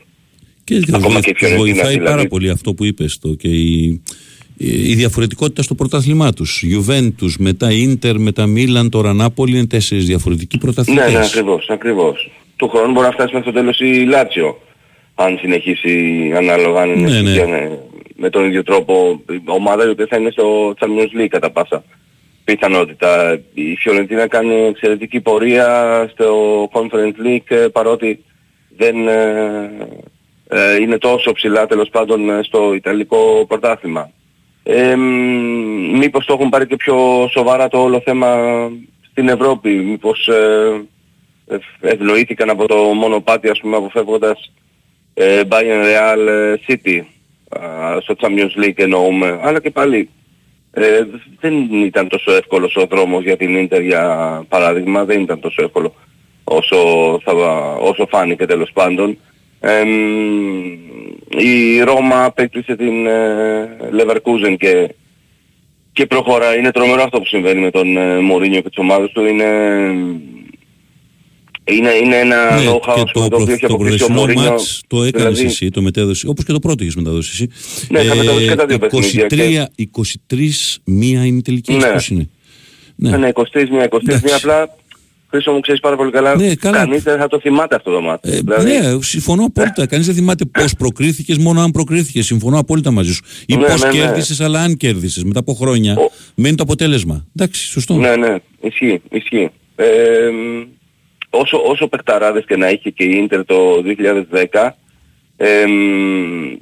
Και 0.63 0.75
Ακόμα 0.93 1.07
βοηθ- 1.09 1.23
και 1.25 1.29
η 1.29 1.33
Φιωρεντίνα, 1.37 1.63
βοηθάει 1.65 1.93
δηλαδή. 1.93 2.09
πάρα 2.15 2.27
πολύ 2.27 2.49
αυτό 2.49 2.73
που 2.73 2.85
είπες 2.85 3.19
το 3.19 3.29
και 3.33 3.47
η, 3.47 4.01
η 4.57 4.93
διαφορετικότητα 4.95 5.61
στο 5.61 5.75
πρωτάθλημά 5.75 6.33
τους. 6.33 6.63
Juventus, 6.71 7.33
μετά 7.39 7.71
Ίντερ, 7.71 8.17
μετά 8.19 8.45
Μίλαν, 8.45 8.89
τώρα 8.89 9.13
Νάπολη 9.13 9.57
είναι 9.57 9.67
τέσσερις 9.67 10.05
διαφορετικοί 10.05 10.55
Ναι, 10.55 10.61
πρωταθλητές. 10.61 11.11
ναι, 11.13 11.19
ακριβώς, 11.25 11.65
ακριβώς. 11.69 12.31
Του 12.55 12.67
χρόνου 12.69 12.91
μπορεί 12.91 13.05
να 13.07 13.11
φτάσει 13.13 13.33
μέχρι 13.33 13.51
το 13.51 13.59
τέλος 13.59 13.79
η 13.79 14.05
Λάτσιο, 14.05 14.57
αν 15.15 15.37
συνεχίσει 15.41 15.93
ανάλογα 16.35 16.81
αν 16.81 16.89
είναι 16.89 17.09
Ναι, 17.09 17.21
ναι. 17.21 17.37
και, 17.37 17.45
ναι, 17.45 17.69
με 18.15 18.29
τον 18.29 18.45
ίδιο 18.45 18.63
τρόπο 18.63 19.21
η 19.31 19.41
ομάδα 19.45 19.85
η 19.85 19.89
οποία 19.89 20.07
θα 20.09 20.17
είναι 20.17 20.29
στο 20.31 20.73
Champions 20.79 21.21
League 21.21 21.27
κατά 21.29 21.51
πάσα 21.51 21.83
πιθανότητα. 22.53 23.39
Η 23.53 23.75
Φιωρεντίνα 23.75 24.27
κάνει 24.27 24.53
εξαιρετική 24.65 25.21
πορεία 25.21 26.07
στο 26.13 26.63
Conference 26.73 27.27
League 27.27 27.47
ε, 27.47 27.55
παρότι 27.55 28.23
δεν 28.77 29.07
ε, 29.07 29.71
ε, 30.47 30.75
είναι 30.81 30.97
τόσο 30.97 31.31
ψηλά 31.31 31.67
τέλος 31.67 31.89
πάντων 31.89 32.29
ε, 32.29 32.43
στο 32.43 32.73
Ιταλικό 32.73 33.45
πρωτάθλημα. 33.47 34.11
Ε, 34.63 34.95
μ, 34.95 35.97
μήπως 35.97 36.25
το 36.25 36.33
έχουν 36.33 36.49
πάρει 36.49 36.67
και 36.67 36.75
πιο 36.75 37.27
σοβαρά 37.31 37.67
το 37.67 37.81
όλο 37.81 38.01
θέμα 38.05 38.37
στην 39.11 39.27
Ευρώπη, 39.27 39.69
μήπως 39.69 40.27
ε, 40.27 40.81
ε, 41.47 41.57
ευνοήθηκαν 41.91 42.49
από 42.49 42.67
το 42.67 42.75
μονοπάτι 42.75 43.49
ας 43.49 43.59
πούμε 43.59 43.75
αποφεύγοντας 43.75 44.51
ε, 45.13 45.41
Bayern 45.49 45.83
Real 45.83 46.27
ε, 46.27 46.53
City 46.67 47.01
α, 47.49 47.99
στο 48.01 48.15
Champions 48.17 48.63
League 48.63 48.79
εννοούμε, 48.79 49.39
αλλά 49.43 49.61
και 49.61 49.69
πάλι 49.69 50.09
ε, 50.71 51.05
δεν 51.39 51.53
ήταν 51.83 52.07
τόσο 52.07 52.31
εύκολος 52.31 52.75
ο 52.75 52.85
δρόμος 52.85 53.23
για 53.23 53.37
την 53.37 53.55
Ίντερ 53.55 53.81
για 53.81 54.43
παράδειγμα, 54.47 55.05
δεν 55.05 55.21
ήταν 55.21 55.39
τόσο 55.39 55.63
εύκολο 55.63 55.93
όσο, 56.43 56.77
θα, 57.23 57.33
όσο 57.79 58.07
φάνηκε 58.09 58.45
τέλος 58.45 58.71
πάντων. 58.73 59.17
Ε, 59.59 59.83
μ, 59.83 60.79
η 61.37 61.81
Ρώμα 61.81 62.23
απέκτησε 62.23 62.75
την 62.75 63.07
ε, 63.07 63.77
Leverkusen 63.91 64.55
και, 64.57 64.95
και 65.93 66.05
προχωρά. 66.05 66.55
Είναι 66.55 66.71
τρομερό 66.71 67.03
αυτό 67.03 67.19
που 67.19 67.25
συμβαίνει 67.25 67.61
με 67.61 67.71
τον 67.71 67.97
ε, 67.97 68.19
Μωρίνιο 68.19 68.61
και 68.61 68.69
τις 68.69 68.77
ομάδες 68.77 69.11
του. 69.11 69.25
Είναι, 69.25 69.45
είναι, 71.63 71.89
είναι 72.03 72.15
ένα 72.15 72.55
Ναι, 72.59 72.65
know-how 72.69 72.93
και 72.95 73.01
ας 73.01 73.11
πούμε, 73.11 73.27
το, 73.29 73.35
το 73.37 73.41
οποίο 73.41 73.45
προ, 73.45 73.53
έχει 73.53 73.67
το 73.67 73.73
αποκτήσει 73.73 74.03
ο 74.03 74.07
προηγούμενο 74.07 74.19
Μωρίνιο. 74.19 74.49
μάτς 74.49 74.81
το 74.87 75.03
έκανες 75.03 75.27
δηλαδή, 75.37 75.45
εσύ, 75.45 75.69
το 75.69 75.81
μετέδωσε, 75.81 76.27
όπως 76.27 76.45
και 76.45 76.51
το 76.51 76.59
πρώτο 76.59 76.83
είχες 76.83 76.95
μεταδώσει 76.95 77.29
εσύ. 77.33 77.47
Ναι, 77.89 77.99
είχα 77.99 78.15
μεταδώσει 78.15 78.47
και 78.47 78.55
τα 78.55 78.65
δύο 78.65 78.79
παιχνίδια 78.79 79.69
23, 79.77 79.85
23 80.29 80.79
μία 80.83 81.25
είναι 81.25 81.37
η 81.37 81.41
τελική, 81.41 81.73
Ναι. 81.73 81.87
πώς 81.87 82.07
είναι; 82.07 82.29
Ναι, 82.95 83.17
ναι 83.17 83.29
23 83.33 83.69
μία, 83.71 83.87
23 83.91 83.99
μία 84.23 84.35
απλά 84.35 84.75
Χρήσο 85.33 85.51
μου 85.51 85.59
ξέρεις 85.59 85.81
πάρα 85.81 85.95
πολύ 85.95 86.11
καλά, 86.11 86.35
Ναι, 86.35 86.55
καλά. 86.55 86.77
κανείς 86.77 87.03
δεν 87.03 87.17
θα 87.17 87.27
το 87.27 87.39
θυμάται 87.39 87.75
αυτό 87.75 87.91
το 87.91 88.01
μάτι. 88.01 88.29
δηλαδή, 88.29 88.71
Ναι, 88.71 89.01
συμφωνώ 89.01 89.45
απόλυτα. 89.45 89.85
Κανείς 89.85 90.05
δεν 90.05 90.15
θυμάται 90.15 90.45
πώς 90.45 90.73
προκρίθηκες, 90.75 91.37
μόνο 91.37 91.61
αν 91.61 91.71
προκρίθηκες. 91.71 92.25
Συμφωνώ 92.25 92.59
απόλυτα 92.59 92.91
μαζί 92.91 93.13
σου. 93.13 93.21
Ή 93.45 93.55
Ναι, 93.55 93.65
πώς 93.65 93.81
ναι, 93.81 93.87
ναι. 93.87 93.93
κέρδισες, 93.93 94.41
αλλά 94.41 94.59
αν 94.61 94.77
κέρδισες 94.77 95.23
μετά 95.23 95.39
από 95.39 95.53
χρόνια. 95.53 95.97
Μένει 96.35 96.55
το 96.55 96.63
αποτέλεσμα. 96.63 97.25
Εντάξει, 97.35 97.65
σωστό. 97.65 97.93
Ναι, 97.93 98.15
ναι, 98.15 98.35
ισχύει, 98.61 99.01
ισχύει. 99.11 99.49
Ε, 99.75 99.85
μ, 100.31 100.67
όσο, 101.31 101.61
όσο 101.65 101.87
παιχταράδες 101.87 102.45
και 102.45 102.55
να 102.55 102.69
είχε 102.69 102.89
και 102.89 103.03
η 103.03 103.17
Ίντερ 103.17 103.45
το 103.45 103.81
2010, 104.51 104.69
ε, 105.37 105.65
μ, 105.65 106.55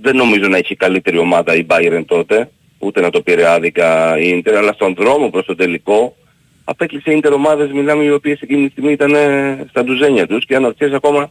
δεν 0.00 0.16
νομίζω 0.16 0.48
να 0.48 0.58
είχε 0.58 0.74
καλύτερη 0.74 1.18
ομάδα 1.18 1.54
η 1.54 1.66
Bayern 1.68 2.04
τότε, 2.06 2.50
ούτε 2.78 3.00
να 3.00 3.10
το 3.10 3.20
πήρε 3.20 3.48
άδικα 3.48 4.18
η 4.18 4.28
Ίντερ, 4.28 4.56
αλλά 4.56 4.72
στον 4.72 4.94
δρόμο 4.94 5.30
προς 5.30 5.46
το 5.46 5.54
τελικό 5.54 6.16
απέκλεισε 6.64 7.10
η 7.10 7.14
Ίντερ 7.16 7.32
ομάδες, 7.32 7.72
μιλάμε 7.72 8.04
οι 8.04 8.10
οποίες 8.10 8.40
εκείνη 8.40 8.64
τη 8.64 8.70
στιγμή 8.70 8.92
ήταν 8.92 9.14
ε, 9.14 9.66
στα 9.68 9.84
ντουζένια 9.84 10.26
τους 10.26 10.44
και 10.46 10.56
αναρωτιέσαι 10.56 10.94
ακόμα 10.94 11.30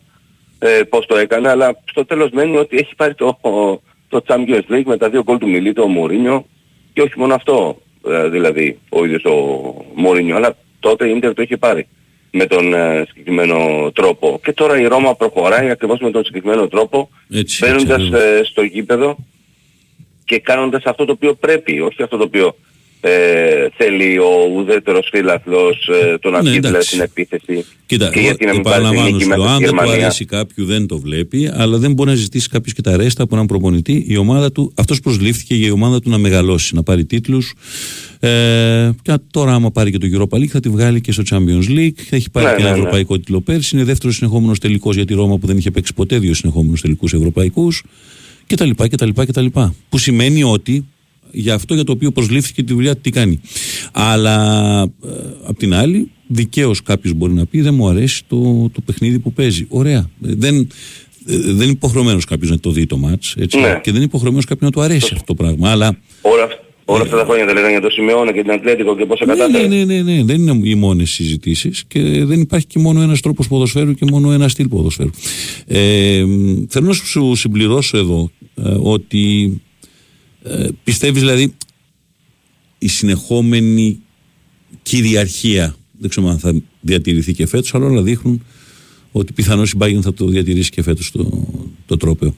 ε, 0.59 0.81
πώς 0.89 1.05
το 1.05 1.17
έκανε, 1.17 1.49
αλλά 1.49 1.77
στο 1.85 2.05
τέλος 2.05 2.29
μένει 2.31 2.57
ότι 2.57 2.77
έχει 2.77 2.95
πάρει 2.95 3.13
το, 3.15 3.39
το 4.07 4.21
Champions 4.27 4.73
League 4.73 4.83
με 4.85 4.97
τα 4.97 5.09
δύο 5.09 5.23
γκολ 5.23 5.37
του 5.37 5.49
Μιλίτο, 5.49 5.83
ο 5.83 5.87
Μουρίνιο 5.87 6.45
και 6.93 7.01
όχι 7.01 7.19
μόνο 7.19 7.33
αυτό, 7.33 7.81
ε, 8.07 8.29
δηλαδή 8.29 8.79
ο 8.89 9.05
ίδιος 9.05 9.23
ο 9.25 9.35
Μουρίνιο, 9.95 10.35
αλλά 10.35 10.55
τότε 10.79 11.07
η 11.07 11.11
Ίντερ 11.15 11.33
το 11.33 11.41
είχε 11.41 11.57
πάρει 11.57 11.87
με 12.37 12.45
τον 12.45 12.73
ε, 12.73 13.05
συγκεκριμένο 13.07 13.91
τρόπο. 13.91 14.39
Και 14.43 14.53
τώρα 14.53 14.79
η 14.79 14.85
Ρώμα 14.85 15.15
προχωράει 15.15 15.69
ακριβώς 15.69 15.99
με 15.99 16.11
τον 16.11 16.23
συγκεκριμένο 16.23 16.67
τρόπο, 16.67 17.09
Έτσι, 17.33 17.65
μπαίνοντας 17.65 18.01
έτσι, 18.01 18.13
ε, 18.13 18.43
στο 18.43 18.61
γήπεδο 18.63 19.17
και 20.25 20.39
κάνοντας 20.39 20.83
αυτό 20.85 21.05
το 21.05 21.11
οποίο 21.11 21.33
πρέπει, 21.33 21.81
όχι 21.81 22.03
αυτό 22.03 22.17
το 22.17 22.23
οποίο 22.23 22.55
ε, 23.07 23.67
θέλει 23.77 24.17
ο 24.17 24.31
ουδέτερος 24.55 25.07
φίλαθλος 25.11 25.89
ε, 26.13 26.17
τον 26.17 26.31
να 26.31 26.41
Ναι, 26.41 26.49
βγει 26.49 26.59
δηλαδή 26.59 26.75
εντάξει. 26.75 26.89
στην 26.89 27.01
επίθεση. 27.01 27.65
Κοίτα, 27.85 28.09
και 28.09 28.19
γιατί 28.19 28.45
να 28.45 28.53
μην 28.53 28.61
πάρει 28.61 28.75
την 28.75 28.85
επαναλαμβάνω, 28.85 29.09
νίκη 29.09 29.23
σου 29.23 29.29
μέσα 29.29 29.41
λέω, 29.41 29.47
στη 29.47 29.53
αν 29.55 29.59
δεν 29.59 29.69
του 29.69 29.75
Γερμανία. 29.75 30.03
αρέσει 30.05 30.25
κάποιου 30.25 30.65
δεν 30.65 30.87
το 30.87 30.99
βλέπει, 30.99 31.49
αλλά 31.53 31.77
δεν 31.77 31.93
μπορεί 31.93 32.09
να 32.09 32.15
ζητήσει 32.15 32.49
κάποιος 32.49 32.73
και 32.73 32.81
τα 32.81 32.97
ρέστα 32.97 33.23
από 33.23 33.35
έναν 33.35 33.47
προπονητή. 33.47 34.05
Η 34.07 34.17
ομάδα 34.17 34.51
του, 34.51 34.71
αυτός 34.75 34.99
προσλήφθηκε 34.99 35.55
για 35.55 35.67
η 35.67 35.71
ομάδα 35.71 35.99
του 35.99 36.09
να 36.09 36.17
μεγαλώσει, 36.17 36.75
να 36.75 36.83
πάρει 36.83 37.05
τίτλους. 37.05 37.53
Ε, 38.19 38.89
και 39.01 39.13
τώρα, 39.31 39.53
άμα 39.53 39.71
πάρει 39.71 39.91
και 39.91 39.97
το 39.97 40.07
Europa 40.13 40.37
League, 40.37 40.45
θα 40.47 40.59
τη 40.59 40.69
βγάλει 40.69 41.01
και 41.01 41.11
στο 41.11 41.23
Champions 41.29 41.69
League. 41.69 41.97
Έχει 42.09 42.29
πάρει 42.31 42.45
Ναι, 42.45 42.51
και 42.55 42.61
ένα 42.61 42.69
ναι, 42.69 42.71
ναι. 42.71 42.77
ευρωπαϊκό 42.77 43.15
τίτλο 43.19 43.41
πέρσι. 43.41 43.75
Είναι 43.75 43.85
δεύτερος 43.85 44.15
συνεχόμενος 44.15 44.59
τελικός 44.59 44.95
για 44.95 45.05
τη 45.05 45.13
Ρώμα 45.13 45.37
που 45.37 45.47
δεν 45.47 45.57
είχε 45.57 45.71
παίξει 45.71 45.93
ποτέ 45.93 46.19
δύο 46.19 46.33
συνεχόμενους 46.33 46.81
τελικούς 46.81 47.13
ευρωπαϊκούς. 47.13 47.83
κτλ. 48.47 48.69
κτλ, 48.89 49.09
κτλ. 49.15 49.45
Που 49.89 49.97
σημαίνει 49.97 50.43
ότι 50.43 50.85
για 51.35 51.53
αυτό 51.53 51.73
για 51.73 51.83
το 51.83 51.91
οποίο 51.91 52.11
προσλήφθηκε 52.11 52.63
τη 52.63 52.73
δουλειά 52.73 52.95
τι 52.95 53.09
κάνει. 53.09 53.39
Αλλά 53.91 54.81
ε, 55.05 55.09
απ' 55.45 55.57
την 55.57 55.73
άλλη, 55.73 56.11
δικαίως 56.27 56.81
κάποιος 56.81 57.13
μπορεί 57.13 57.33
να 57.33 57.45
πει: 57.45 57.61
Δεν 57.61 57.73
μου 57.73 57.87
αρέσει 57.87 58.21
το, 58.27 58.69
το 58.73 58.81
παιχνίδι 58.85 59.19
που 59.19 59.33
παίζει. 59.33 59.65
Ωραία. 59.69 59.97
Ε, 60.25 60.33
Δεν, 60.35 60.55
ε, 61.27 61.37
δεν 61.37 61.53
είναι 61.61 61.63
υποχρεωμένος 61.71 62.25
κάποιος 62.25 62.49
να 62.49 62.59
το 62.59 62.71
δει 62.71 62.85
το 62.85 62.97
μάτς. 62.97 63.35
Ναι. 63.37 63.45
Και 63.45 63.79
δεν 63.83 63.95
είναι 63.95 64.03
υποχρεωμένος 64.03 64.45
κάποιο 64.45 64.65
να 64.67 64.71
του 64.73 64.81
αρέσει 64.81 65.09
αυτό 65.13 65.25
το 65.25 65.33
πράγμα. 65.43 65.69
Αλλά 65.71 65.97
Όλα, 66.21 66.43
αυ- 66.43 66.59
όλα 66.85 67.01
αυτά 67.01 67.17
τα 67.17 67.23
χρόνια 67.23 67.45
δεν 67.45 67.53
λέγανε 67.55 67.71
για 67.71 67.81
το 67.81 67.89
Σιμεώνα 67.89 68.33
και 68.33 68.41
την 68.41 68.51
Ατλέτικο 68.51 68.95
και 68.97 69.05
πόσα 69.05 69.25
ναι, 69.25 69.33
κατάφερε. 69.35 69.67
ναι, 69.67 69.83
ναι, 69.83 70.01
ναι, 70.01 70.13
ναι, 70.13 70.23
δεν 70.23 70.41
είναι 70.47 70.59
οι 70.69 70.75
μόνες 70.75 71.09
συζητήσεις 71.11 71.83
και 71.87 72.25
δεν 72.25 72.41
υπάρχει 72.41 72.65
και 72.67 72.79
μόνο 72.79 73.01
ένας 73.01 73.19
τρόπος 73.21 73.47
ποδοσφαίρου 73.47 73.93
και 73.93 74.05
μόνο 74.11 74.31
ένα 74.31 74.47
στυλ 74.47 74.67
ποδοσφαίρου. 74.67 75.09
Ε, 75.67 76.23
μ, 76.27 76.63
θέλω 76.69 76.87
να 76.87 76.93
σου 76.93 77.35
συμπληρώσω 77.35 77.97
εδώ 77.97 78.29
ε, 78.55 78.75
ότι 78.81 79.61
ε, 80.47 80.67
πιστεύεις 80.83 81.21
δηλαδή 81.21 81.53
η 82.77 82.87
συνεχόμενη 82.87 83.99
κυριαρχία 84.83 85.75
δεν 85.99 86.09
ξέρω 86.09 86.27
αν 86.27 86.39
θα 86.39 86.61
διατηρηθεί 86.81 87.33
και 87.33 87.45
φέτος 87.47 87.73
αλλά 87.75 87.85
όλα 87.85 88.01
δείχνουν 88.01 88.43
ότι 89.11 89.33
πιθανώς 89.33 89.71
η 89.71 89.77
Bayern 89.79 89.99
θα 90.01 90.13
το 90.13 90.25
διατηρήσει 90.27 90.69
και 90.69 90.81
φέτος 90.83 91.11
το, 91.11 91.47
το 91.85 91.97
τρόπαιο 91.97 92.35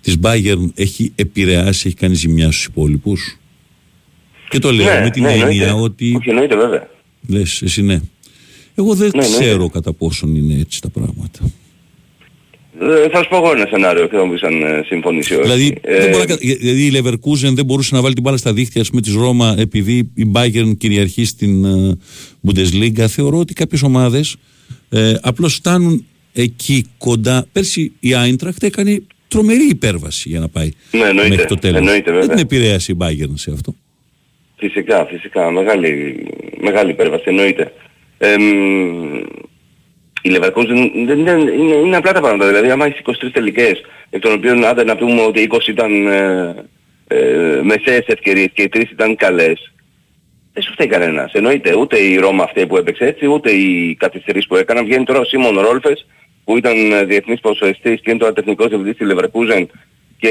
της 0.00 0.16
Bayern 0.22 0.66
έχει 0.74 1.12
επηρεάσει, 1.14 1.86
έχει 1.86 1.96
κάνει 1.96 2.14
ζημιά 2.14 2.50
στους 2.50 2.64
υπόλοιπους; 2.64 3.38
Και 4.48 4.58
το 4.58 4.72
λέω 4.72 4.94
Ναι, 4.94 5.00
με 5.00 5.10
την 5.10 5.22
ναι, 5.22 5.32
έννοια 5.32 5.46
εννοείται. 5.66 5.72
ότι 5.72 6.14
Όχι, 6.16 6.28
εννοείται 6.28 6.56
βέβαια. 6.56 6.88
λες 7.26 7.62
εσύ 7.62 7.82
ναι 7.82 8.00
εγώ 8.74 8.94
δεν 8.94 9.10
Ναι, 9.14 9.20
ναι. 9.28 9.38
ξέρω 9.38 9.68
κατά 9.68 9.92
πόσον 9.92 10.36
είναι 10.36 10.54
έτσι 10.60 10.80
τα 10.80 10.88
πράγματα 10.88 11.40
Ε, 12.82 13.08
θα 13.08 13.22
σου 13.22 13.28
πω 13.28 13.36
εγώ 13.36 13.50
ένα 13.52 13.66
σενάριο 13.70 14.06
και 14.08 14.16
θα 14.16 14.24
μου 14.24 14.32
πεις 14.32 14.42
αν 14.42 14.62
ε, 14.62 14.82
συμφωνήσει 14.86 15.32
όχι. 15.34 15.42
Δηλαδή, 15.42 15.78
Ε, 15.80 15.98
δεν 15.98 16.08
μπορεί 16.10 16.18
να 16.18 16.24
κα- 16.26 16.36
δηλαδή 16.36 16.86
η 16.86 16.92
Leverkusen 16.96 17.52
δεν 17.54 17.64
μπορούσε 17.64 17.94
να 17.94 18.00
βάλει 18.00 18.14
την 18.14 18.22
μπάλα 18.22 18.36
στα 18.36 18.52
δίχτυα 18.52 18.80
ας 18.80 18.88
πούμε, 18.88 19.00
της 19.00 19.14
Ρώμα 19.14 19.54
επειδή 19.58 20.10
η 20.14 20.30
Bayern 20.34 20.72
κυριαρχεί 20.78 21.24
στην 21.24 21.64
ε, 21.64 21.98
Bundesliga. 22.46 23.04
Θεωρώ 23.08 23.38
ότι 23.38 23.52
κάποιες 23.54 23.82
ομάδες 23.82 24.36
ε, 24.90 25.14
απλώς 25.20 25.54
φτάνουν 25.54 26.06
εκεί 26.32 26.84
κοντά. 26.98 27.46
Πέρσι 27.52 27.92
η 28.00 28.10
Eintracht 28.24 28.62
έκανε 28.62 29.02
τρομερή 29.28 29.66
υπέρβαση 29.70 30.28
για 30.28 30.40
να 30.40 30.48
πάει 30.48 30.70
Ναι, 30.90 31.00
εννοείται. 31.00 31.28
μέχρι 31.28 31.46
το 31.46 31.54
τέλος. 31.56 31.78
Εννοείται, 31.78 32.10
βέβαια. 32.10 32.20
δεν 32.26 32.28
την 32.28 32.38
επηρέασε 32.44 32.92
η 32.92 32.96
Bayern 33.00 33.32
σε 33.34 33.50
αυτό. 33.50 33.74
Φυσικά, 34.56 35.06
φυσικά. 35.06 35.50
Μεγάλη, 35.50 36.16
μεγάλη 36.60 36.90
υπέρβαση, 36.90 37.22
εννοείται. 37.26 37.72
Ε, 38.18 38.36
μ, 38.38 38.42
η 40.22 40.36
Leverkusen 40.36 40.90
δεν, 41.06 41.24
δεν, 41.24 41.38
είναι, 41.38 41.72
είναι 41.84 41.96
απλά 41.96 42.12
τα 42.12 42.20
πράγματα. 42.20 42.46
Δηλαδή, 42.46 42.70
άμα 42.70 42.86
έχεις 42.86 43.00
23 43.04 43.28
τελικές, 43.32 43.80
εκ 44.10 44.20
των 44.20 44.32
οποίων 44.32 44.64
άντε 44.64 44.84
να 44.84 44.96
πούμε 44.96 45.22
ότι 45.22 45.48
20 45.52 45.66
ήταν 45.68 46.06
ε, 46.06 46.54
ε, 47.08 47.60
μεσαίες 47.62 48.06
ευκαιρίες 48.06 48.48
και 48.52 48.62
οι 48.62 48.68
3 48.72 48.90
ήταν 48.90 49.16
καλές, 49.16 49.72
δεν 50.52 50.62
σου 50.62 50.72
φταίει 50.72 50.86
κανένας. 50.86 51.32
Εννοείται 51.32 51.74
ούτε 51.74 51.98
η 51.98 52.16
Ρώμα 52.16 52.42
αυτή 52.42 52.66
που 52.66 52.76
έπαιξε 52.76 53.04
έτσι, 53.04 53.26
ούτε 53.26 53.50
οι 53.50 53.96
καθυστερήσεις 53.98 54.48
που 54.48 54.56
έκαναν. 54.56 54.84
Βγαίνει 54.84 55.04
τώρα 55.04 55.18
ο 55.18 55.24
Σίμον 55.24 55.58
Ρόλφες, 55.60 56.06
που 56.44 56.56
ήταν 56.56 56.92
ε, 56.92 57.04
διεθνής 57.04 57.40
ποδοσφαιριστής 57.40 58.00
και 58.00 58.10
είναι 58.10 58.18
τώρα 58.18 58.32
τεχνικός 58.32 58.68
διευθυντής 58.68 58.94
στη 58.94 59.06
Leverkusen 59.08 59.66
και 60.18 60.28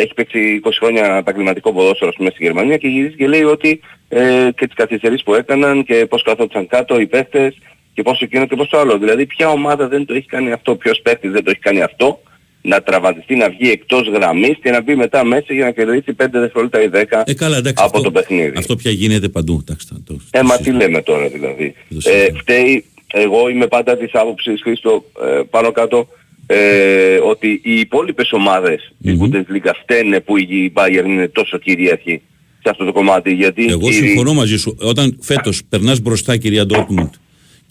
έχει 0.00 0.14
παίξει 0.14 0.60
20 0.64 0.70
χρόνια 0.80 1.16
επαγγελματικό 1.16 1.72
ποδόσφαιρο 1.72 2.08
ας 2.10 2.16
πούμε, 2.16 2.30
στη 2.30 2.44
Γερμανία 2.44 2.76
και 2.76 2.88
γυρίζει 2.88 3.14
και 3.14 3.26
λέει 3.26 3.42
ότι 3.42 3.80
ε, 4.08 4.48
και 4.56 4.66
τις 4.66 4.74
καθυστερήσεις 4.74 5.22
που 5.22 5.34
έκαναν 5.34 5.84
και 5.84 6.06
πώς 6.06 6.22
καθόντουσαν 6.22 6.66
κάτω 6.66 7.00
οι 7.00 7.06
παίχτες 7.06 7.58
και 7.94 8.02
πώς 8.02 8.20
εκείνο 8.20 8.46
και 8.46 8.56
πώς 8.56 8.68
το 8.68 8.78
άλλο. 8.78 8.98
Δηλαδή 8.98 9.26
ποια 9.26 9.48
ομάδα 9.48 9.88
δεν 9.88 10.06
το 10.06 10.14
έχει 10.14 10.26
κάνει 10.26 10.52
αυτό, 10.52 10.76
ποιος 10.76 11.00
παίχτης 11.02 11.30
δεν 11.30 11.44
το 11.44 11.50
έχει 11.50 11.60
κάνει 11.60 11.82
αυτό, 11.82 12.22
να 12.62 12.82
τραυματιστεί, 12.82 13.34
να 13.34 13.48
βγει 13.50 13.70
εκτός 13.70 14.08
γραμμής 14.08 14.56
και 14.62 14.70
να 14.70 14.82
μπει 14.82 14.94
μετά 14.94 15.24
μέσα 15.24 15.54
για 15.54 15.64
να 15.64 15.70
κερδίσει 15.70 16.12
5 16.12 16.26
δευτερόλεπτα 16.30 16.82
ή 16.82 16.88
10 16.88 17.22
Ε, 17.26 17.34
καλά, 17.34 17.56
εντάξει, 17.56 17.84
από 17.84 17.96
αυτό, 17.96 18.00
το 18.00 18.10
παιχνίδι. 18.10 18.52
αυτό 18.56 18.76
πια 18.76 18.90
γίνεται 18.90 19.28
παντού. 19.28 19.58
Εντάξει, 19.62 19.86
το, 19.88 20.00
το, 20.06 20.20
Ε, 20.30 20.42
μα 20.42 20.56
τι 20.56 20.70
λέμε 20.70 21.02
τώρα 21.02 21.28
δηλαδή. 21.28 21.74
Ε, 22.04 22.26
φταίει, 22.38 22.84
εγώ 23.12 23.48
είμαι 23.48 23.66
πάντα 23.66 23.96
της 23.96 24.10
άποψης, 24.12 24.60
Χρήστο, 24.62 25.04
ε, 25.24 25.40
πάνω 25.50 25.72
κάτω, 25.72 26.08
ε, 26.46 27.16
ότι 27.16 27.60
οι 27.64 27.74
υπόλοιπες 27.80 28.32
ομάδες 28.32 28.92
της 29.02 29.16
Bundesliga 29.20 29.70
φταίνε 29.82 30.20
που 30.20 30.36
η 30.36 30.72
Bayern 30.76 31.04
είναι 31.06 31.28
τόσο 31.28 31.58
κυρίαρχη 31.58 32.22
σε 32.62 32.68
αυτό 32.70 32.84
το 32.84 32.92
κομμάτι. 32.92 33.32
Γιατί 33.32 33.66
Εγώ 33.68 33.88
η- 33.88 33.92
συμφωνώ 33.92 34.34
μαζί 34.34 34.56
σου. 34.58 34.76
Όταν 34.80 35.18
φέτος 35.20 35.62
περνάς 35.68 36.00
μπροστά, 36.00 36.36
κυρία 36.36 36.66
Ντόρκμουντ, 36.66 37.12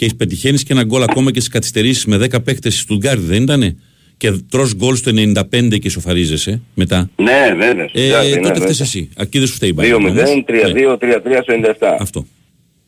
και 0.08 0.14
πετυχαίνεις 0.18 0.64
και 0.64 0.74
ένα 0.74 0.84
γκολ 0.84 1.04
ακόμα 1.04 1.32
και 1.32 1.40
στις 1.40 1.52
καθυστερήσεις 1.52 2.06
με 2.06 2.18
10 2.18 2.44
παίκτες 2.44 2.74
στη 2.74 2.82
Στουτγκάρδη, 2.82 3.26
δεν 3.26 3.42
ήτανε; 3.44 3.78
Και 4.18 4.32
τρως 4.50 4.76
γκολ 4.76 4.96
στο 4.96 5.12
95 5.12 5.80
και 5.80 5.90
σοφαρίζεσαι 5.90 6.62
μετά. 6.74 7.10
Ναι, 7.16 7.56
βέβαια. 7.58 7.84
Ε, 7.84 7.88
Στουτγκάρδη, 7.88 8.30
ναι, 8.30 8.36
τότε 8.36 8.60
βέβαια. 8.60 8.74
φταίει 8.74 8.76
εσύ. 8.80 9.10
Αρκεί 9.18 9.38
δεν 9.38 9.48
σου 9.48 9.54
φταίει 9.54 9.70
η 9.70 9.76
Bayern. 9.78 9.94
2-0, 9.94 9.96
όμως. 9.96 10.14
3-2, 10.48 10.98
3-3 10.98 11.42
στο 11.42 11.54
97. 11.54 11.98
Αυτό. 12.00 12.26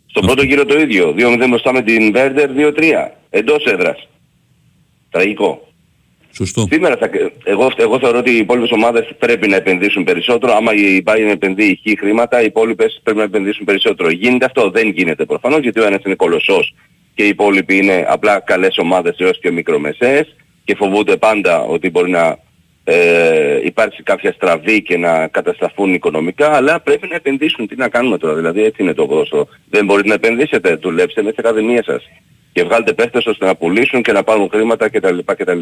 Στον 0.05 0.25
πρώτο 0.25 0.43
γύρο 0.43 0.65
το 0.65 0.79
ίδιο. 0.79 1.15
2-0 1.17 1.45
μπροστά 1.49 1.73
με 1.73 1.81
την 1.81 2.13
Werder, 2.15 2.47
2-3. 2.55 3.17
Εντός 3.29 3.65
έδρας. 3.65 4.07
Τραγικό. 5.09 5.67
Σωστό. 6.31 6.67
Σήμερα 6.71 6.97
θα, 6.97 7.09
εγώ, 7.43 7.71
εγώ 7.75 7.99
θεωρώ 7.99 8.17
ότι 8.17 8.31
οι 8.31 8.37
υπόλοιπες 8.37 8.71
ομάδες 8.71 9.09
πρέπει 9.19 9.47
να 9.47 9.55
επενδύσουν 9.55 10.03
περισσότερο. 10.03 10.53
Άμα 10.53 10.73
η 10.73 11.03
Bayern 11.05 11.31
επενδύει 11.31 11.79
χι 11.81 11.97
χρήματα, 11.99 12.41
οι 12.41 12.45
υπόλοιπες 12.45 12.99
πρέπει 13.03 13.17
να 13.17 13.23
επενδύσουν 13.23 13.65
περισσότερο. 13.65 14.09
Γίνεται 14.09 14.45
αυτό, 14.45 14.69
δεν 14.69 14.89
γίνεται 14.89 15.25
προφανώς, 15.25 15.59
γιατί 15.59 15.79
ο 15.79 15.85
ένας 15.85 16.01
είναι 16.05 16.15
κολοσσός 16.15 16.73
και 17.15 17.23
οι 17.23 17.27
υπόλοιποι 17.27 17.77
είναι 17.77 18.05
απλά 18.07 18.39
καλές 18.39 18.77
ομάδες 18.77 19.15
έως 19.19 19.39
και 19.39 19.51
μικρομεσαίες 19.51 20.35
και 20.63 20.75
φοβούνται 20.75 21.17
πάντα 21.17 21.61
ότι 21.61 21.89
μπορεί 21.89 22.09
να 22.11 22.37
ε, 22.83 23.59
υπάρξει 23.63 24.03
κάποια 24.03 24.31
στραβή 24.31 24.81
και 24.81 24.97
να 24.97 25.27
καταστραφούν 25.27 25.93
οικονομικά, 25.93 26.55
αλλά 26.55 26.79
πρέπει 26.79 27.07
να 27.07 27.15
επενδύσουν. 27.15 27.67
Τι 27.67 27.75
να 27.75 27.89
κάνουμε 27.89 28.17
τώρα, 28.17 28.33
δηλαδή 28.33 28.63
έτσι 28.63 28.83
είναι 28.83 28.93
το 28.93 29.05
ποδόσφαιρο. 29.05 29.47
Δεν 29.69 29.85
μπορείτε 29.85 30.07
να 30.07 30.13
επενδύσετε, 30.13 30.75
δουλέψτε 30.75 31.21
με 31.21 31.29
τις 31.29 31.39
ακαδημίες 31.39 31.85
σας 31.85 32.03
και 32.53 32.63
βγάλετε 32.63 32.93
παίχτες 32.93 33.25
ώστε 33.25 33.45
να 33.45 33.55
πουλήσουν 33.55 34.01
και 34.01 34.11
να 34.11 34.23
πάρουν 34.23 34.49
χρήματα 34.51 34.89
κτλ. 34.89 35.17
κτλ. 35.25 35.59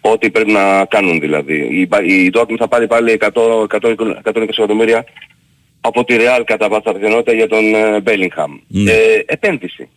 Ό,τι 0.00 0.30
πρέπει 0.30 0.50
να 0.52 0.84
κάνουν 0.84 1.20
δηλαδή. 1.20 1.68
Η, 1.70 1.86
Μπα- 1.88 2.02
η 2.04 2.30
Dortmund 2.34 2.56
θα 2.58 2.68
πάρει 2.68 2.86
πάλι 2.86 3.18
100, 3.20 3.28
100, 3.68 3.94
120 4.24 4.48
εκατομμύρια 4.54 5.04
από 5.80 6.04
τη 6.04 6.16
Real 6.18 6.42
κατά 6.44 6.68
πάσα 6.68 6.92
πιθανότητα 6.92 7.32
για 7.32 7.48
τον 7.48 7.74
ε, 7.74 8.02
Bellingham. 8.06 8.58
Ε, 8.88 9.20
επένδυση. 9.26 9.88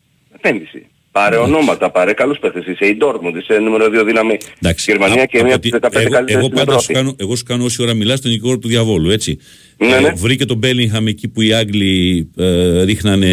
Επένδυση. 0.50 0.86
Πάρε 1.12 1.38
ονόματα, 1.38 1.91
πάρε 1.91 2.14
καλούς 2.14 2.39
παίχτες. 2.39 2.66
Είσαι 2.66 2.86
η 2.86 2.98
Dortmund, 3.02 3.36
είσαι 3.41 3.60
νούμερο 3.60 3.86
2 3.86 4.04
δύναμη 4.06 4.38
Εντάξει, 4.62 4.91
Γερμανία 4.91 5.22
α- 5.22 5.26
και 5.26 5.38
από 5.38 5.46
μία 5.46 5.56
από 5.56 5.64
τη- 5.64 5.70
τις 5.70 5.80
15 5.80 6.00
εγώ, 6.00 6.10
καλύτερες 6.10 6.36
εγώ 6.43 6.46
στην 6.46 6.66
πάντα 6.66 6.72
σου 6.72 6.78
Ευρώπη. 6.89 6.93
κάνω, 6.93 7.16
εγώ 7.18 7.36
σου 7.36 7.43
κάνω 7.43 7.64
όση 7.64 7.82
ώρα 7.82 7.93
μιλάς 7.93 8.22
τον 8.22 8.32
δικηγόρο 8.32 8.58
του 8.58 8.68
διαβόλου, 8.68 9.10
έτσι. 9.10 9.38
Ναι, 9.78 9.88
ναι. 10.00 10.08
Ε, 10.08 10.12
βρήκε 10.16 10.46
τον 10.46 10.58
Μπέλιγχαμ 10.58 11.08
εκεί 11.08 11.28
που 11.28 11.41
οι 11.41 11.54
Άγγλοι 11.54 12.28
ε, 12.38 12.84
ρίχνανε 12.84 13.32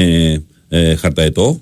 ε, 0.69 0.95
χαρταετό. 0.95 1.61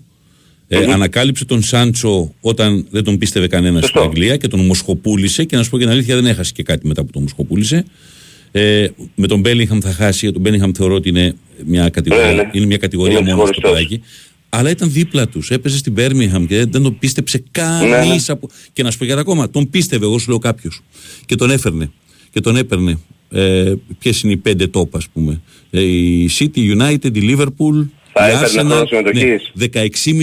Ε, 0.69 0.93
Ανακάλυψε 0.93 1.45
τον 1.45 1.63
Σάντσο 1.63 2.35
όταν 2.41 2.87
δεν 2.91 3.05
τον 3.05 3.19
πίστευε 3.19 3.47
κανένας 3.47 3.85
στην 3.87 4.01
Αγγλία 4.01 4.37
και 4.37 4.49
τον 4.49 4.61
μοσχοπούλησε 4.67 5.45
και 5.45 5.57
να 5.57 5.63
σου 5.63 5.71
πω 5.71 5.79
και 5.79 5.83
την 5.85 5.93
αλήθεια 5.93 6.15
δεν 6.15 6.27
έχασε 6.27 6.53
και 6.55 6.63
κάτι 6.63 6.87
μετά 6.87 7.05
που 7.05 7.11
τον 7.11 7.23
μοσχοπούλησε. 7.23 7.85
Ε, 8.53 8.87
με 9.15 9.27
τον 9.27 9.41
Μπέλιγχαμ 9.41 9.79
θα 9.81 9.91
χάσει. 9.93 10.33
Τον 10.33 10.41
Μπέλιγχαμ 10.41 10.73
θεωρώ 10.73 10.95
ότι 10.95 11.09
είναι 11.09 11.35
μια 11.67 11.89
κατηγορία, 11.89 12.27
Ναι, 12.27 12.33
ναι. 12.33 12.51
είναι 12.53 12.67
μια 12.67 12.77
κατηγορία 12.77 13.19
Είναι 13.19 13.35
μόνος 13.35 13.49
στο 13.49 13.61
ξεχωριστός. 13.61 13.89
παιδάκι. 13.89 14.03
Αλλά 14.53 14.71
ήταν 14.71 14.93
δίπλα 14.93 15.29
τους. 15.29 15.51
Έπαιζε 15.51 15.79
στην 15.79 15.93
Μπέρμιχαμ 15.93 16.47
και 16.47 16.57
δεν, 16.57 16.71
δεν 16.71 16.83
τον 16.83 16.99
πίστεψε 16.99 17.43
κανείς. 17.51 17.91
Ναι, 17.91 18.05
ναι. 18.05 18.17
Από... 18.27 18.49
Και 18.73 18.83
να 18.83 18.91
σου 18.91 18.99
πω 18.99 19.05
για 19.05 19.17
ακόμα, 19.17 19.51
τον 19.51 19.71
πίστευε, 19.71 20.05
εγώ 20.05 20.19
σου 20.19 20.29
λέω 20.29 20.39
κάποιος. 20.39 20.81
Και 21.27 21.35
τον 21.35 21.51
έφερνε. 21.51 21.91
Και 22.31 22.41
τον 22.41 22.57
έπαιρνε. 22.57 22.99
Ε, 23.31 23.73
Ποιες 23.99 24.23
είναι 24.23 24.33
οι 24.33 24.37
πέντε 24.37 24.67
τόπ, 24.67 24.97
ας 24.97 25.09
πούμε. 25.09 25.41
Ε, 25.71 25.81
η 25.83 26.31
City, 26.39 26.59
United, 26.59 27.17
η 27.17 27.35
Liverpool. 27.35 27.87
Θα 28.13 28.29
η 28.29 28.33
έπαιρνε 28.33 28.47
Arsenal. 28.47 28.67
χρόνος 28.67 28.89
συμμετοχής. 28.89 29.51
Ναι, 29.55 29.67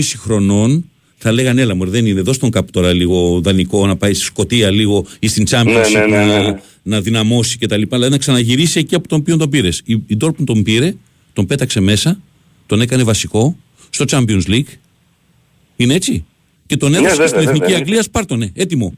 χρονών 0.16 0.84
θα 1.18 1.32
λέγανε 1.32 1.60
έλα 1.60 1.74
μωρέ 1.74 1.90
δεν 1.90 2.06
είναι, 2.06 2.20
δώσ' 2.20 2.38
τον 2.38 2.50
κάπου 2.50 2.70
τώρα 2.70 2.92
λίγο 2.92 3.40
δανεικό 3.40 3.86
να 3.86 3.96
πάει 3.96 4.14
στη 4.14 4.24
Σκωτία 4.24 4.70
λίγο 4.70 5.06
ή 5.18 5.28
στην 5.28 5.46
Championship 5.50 5.90
Ναι, 5.92 6.00
ναι, 6.00 6.16
ναι, 6.16 6.24
ναι, 6.24 6.38
ναι. 6.38 6.42
να, 6.42 6.60
να 6.82 7.00
δυναμώσει 7.00 7.58
κτλ. 7.58 7.82
Δηλαδή 7.88 8.10
να 8.10 8.18
ξαναγυρίσει 8.18 8.78
εκεί 8.78 8.94
από 8.94 9.08
τον 9.08 9.18
οποίο 9.18 9.36
τον 9.36 9.50
πήρες. 9.50 9.82
Η, 9.84 9.92
η 10.06 10.16
Dortmund 10.20 10.44
τον 10.44 10.62
πήρε, 10.62 10.94
τον 11.32 11.46
πέταξε 11.46 11.80
μέσα, 11.80 12.20
τον 12.66 12.80
έκανε 12.80 13.02
βασικό 13.02 13.56
στο 13.90 14.04
Champions 14.08 14.42
League. 14.46 14.72
Είναι 15.76 15.94
έτσι. 15.94 16.24
Και 16.66 16.76
τον 16.76 16.90
Ναι, 16.90 16.96
έδωσε 16.96 17.10
και 17.14 17.16
βέβαια, 17.22 17.28
στην 17.28 17.40
Εθνική 17.40 17.60
βέβαια. 17.60 17.76
Αγγλία 17.76 18.02
Σπάρτονε. 18.02 18.50
Έτοιμο. 18.54 18.94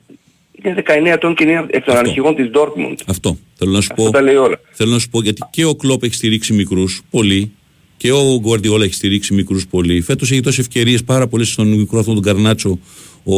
Είναι 0.63 0.75
19 0.87 1.07
ετών 1.13 1.35
και 1.35 1.45
είναι 1.45 1.67
εκ 1.71 1.85
των 1.85 1.97
αρχηγών 1.97 2.35
της 2.35 2.51
Dortmund. 2.55 2.95
Αυτό. 3.07 3.39
Θέλω 3.55 3.71
να 3.71 3.81
σου 3.81 3.89
Αυτό 3.91 4.05
πω. 4.05 4.11
τα 4.11 4.21
λέει 4.21 4.35
όλα. 4.35 4.61
Θέλω 4.73 4.91
να 4.91 4.99
σου 4.99 5.09
πω 5.09 5.23
γιατί 5.23 5.41
και 5.51 5.65
ο 5.65 5.75
Κλόπ 5.75 6.03
έχει 6.03 6.15
στηρίξει 6.15 6.53
μικρούς, 6.53 7.03
πολύ. 7.11 7.53
Και 7.97 8.13
ο 8.13 8.39
Γκουαρδιόλα 8.41 8.85
έχει 8.85 8.95
στηρίξει 8.95 9.35
μικρούς 9.35 9.67
πολύ. 9.67 10.01
Φέτος 10.01 10.31
έχει 10.31 10.41
δώσει 10.41 10.61
ευκαιρίες 10.61 11.05
πάρα 11.05 11.27
πολλές 11.27 11.49
στον 11.49 11.69
μικρό 11.69 11.99
αυτόν 11.99 12.15
τον 12.15 12.23
Καρνάτσο. 12.23 12.79
Ο, 13.25 13.35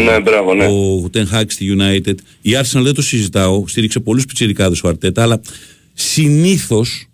Ναι, 0.00 0.20
μπράβο, 0.20 0.54
ναι. 0.54 0.66
ο 0.66 1.10
Ten 1.14 1.24
Hag 1.34 1.42
στη 1.46 1.76
United. 1.78 2.14
Η 2.42 2.50
Arsenal 2.62 2.80
δεν 2.82 2.94
το 2.94 3.02
συζητάω. 3.02 3.66
Στήριξε 3.68 4.00
πολλούς 4.00 4.24
πιτσιρικάδες 4.24 4.82
ο 4.82 4.88
Αρτέτα. 4.88 5.22
Αλλά 5.22 5.40
συνήθως 5.94 7.06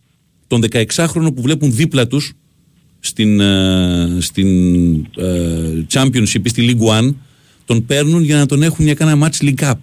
τον 0.46 0.62
16χρονο 0.70 1.34
που 1.34 1.42
βλέπουν 1.42 1.74
δίπλα 1.74 2.06
τους 2.06 2.32
στην, 3.04 3.40
ε, 3.40 4.16
στην 4.20 4.94
ε, 5.16 5.86
Championship 5.92 6.40
ή 6.44 6.48
στη 6.48 6.68
League 6.78 7.00
One 7.00 7.14
τον 7.64 7.86
παίρνουν 7.86 8.22
για 8.22 8.36
να 8.36 8.46
τον 8.46 8.62
έχουν 8.62 8.84
για 8.84 8.94
κάνα 8.94 9.28
match 9.28 9.44
League 9.44 9.64
Cup. 9.70 9.74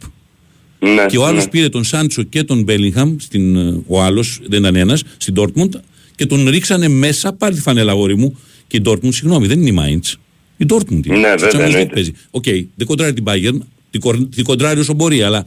Ναι, 0.80 1.06
και 1.06 1.18
ο 1.18 1.26
άλλος 1.26 1.44
ναι. 1.44 1.50
πήρε 1.50 1.70
τον 1.70 1.84
Σάντσο 1.84 2.24
και 2.24 2.44
τον 2.44 2.64
Μπέλιγχαμ, 2.64 3.16
στην, 3.20 3.56
ε, 3.56 3.82
ο 3.88 4.02
άλλος 4.04 4.40
δεν 4.48 4.60
ήταν 4.60 4.76
ένας, 4.76 5.04
στην 5.18 5.34
Dortmund 5.38 5.70
και 6.16 6.26
τον 6.26 6.50
ρίξανε 6.50 6.88
μέσα. 6.88 7.34
Πάρει 7.34 7.56
τη 7.56 7.62
φανέλα, 7.62 7.92
αγόρι 7.92 8.18
μου. 8.18 8.38
Και 8.68 8.78
η 8.78 8.82
Dortmund, 8.86 9.14
συγγνώμη, 9.14 9.48
δεν 9.48 9.62
είναι 9.66 9.70
η 9.70 10.00
Mainz. 10.02 10.14
Η 10.58 10.66
Dortmund 10.70 11.06
είναι. 11.06 11.18
Ναι, 11.18 11.34
Στο 11.38 11.48
βέβαια, 11.48 11.52
Champions 11.52 11.56
League 11.60 11.66
εννοείται. 11.66 11.94
παίζει. 11.94 12.12
Οκ, 12.32 12.44
δεν 12.76 12.88
κοντράρει 12.88 13.14
την 13.14 13.24
Bayern, 13.28 13.58
την, 13.90 14.00
κορ- 14.00 14.36
την 14.36 14.44
κοντράρει 14.44 14.80
όσο 14.80 14.94
μπορεί, 14.94 15.22
αλλά 15.22 15.46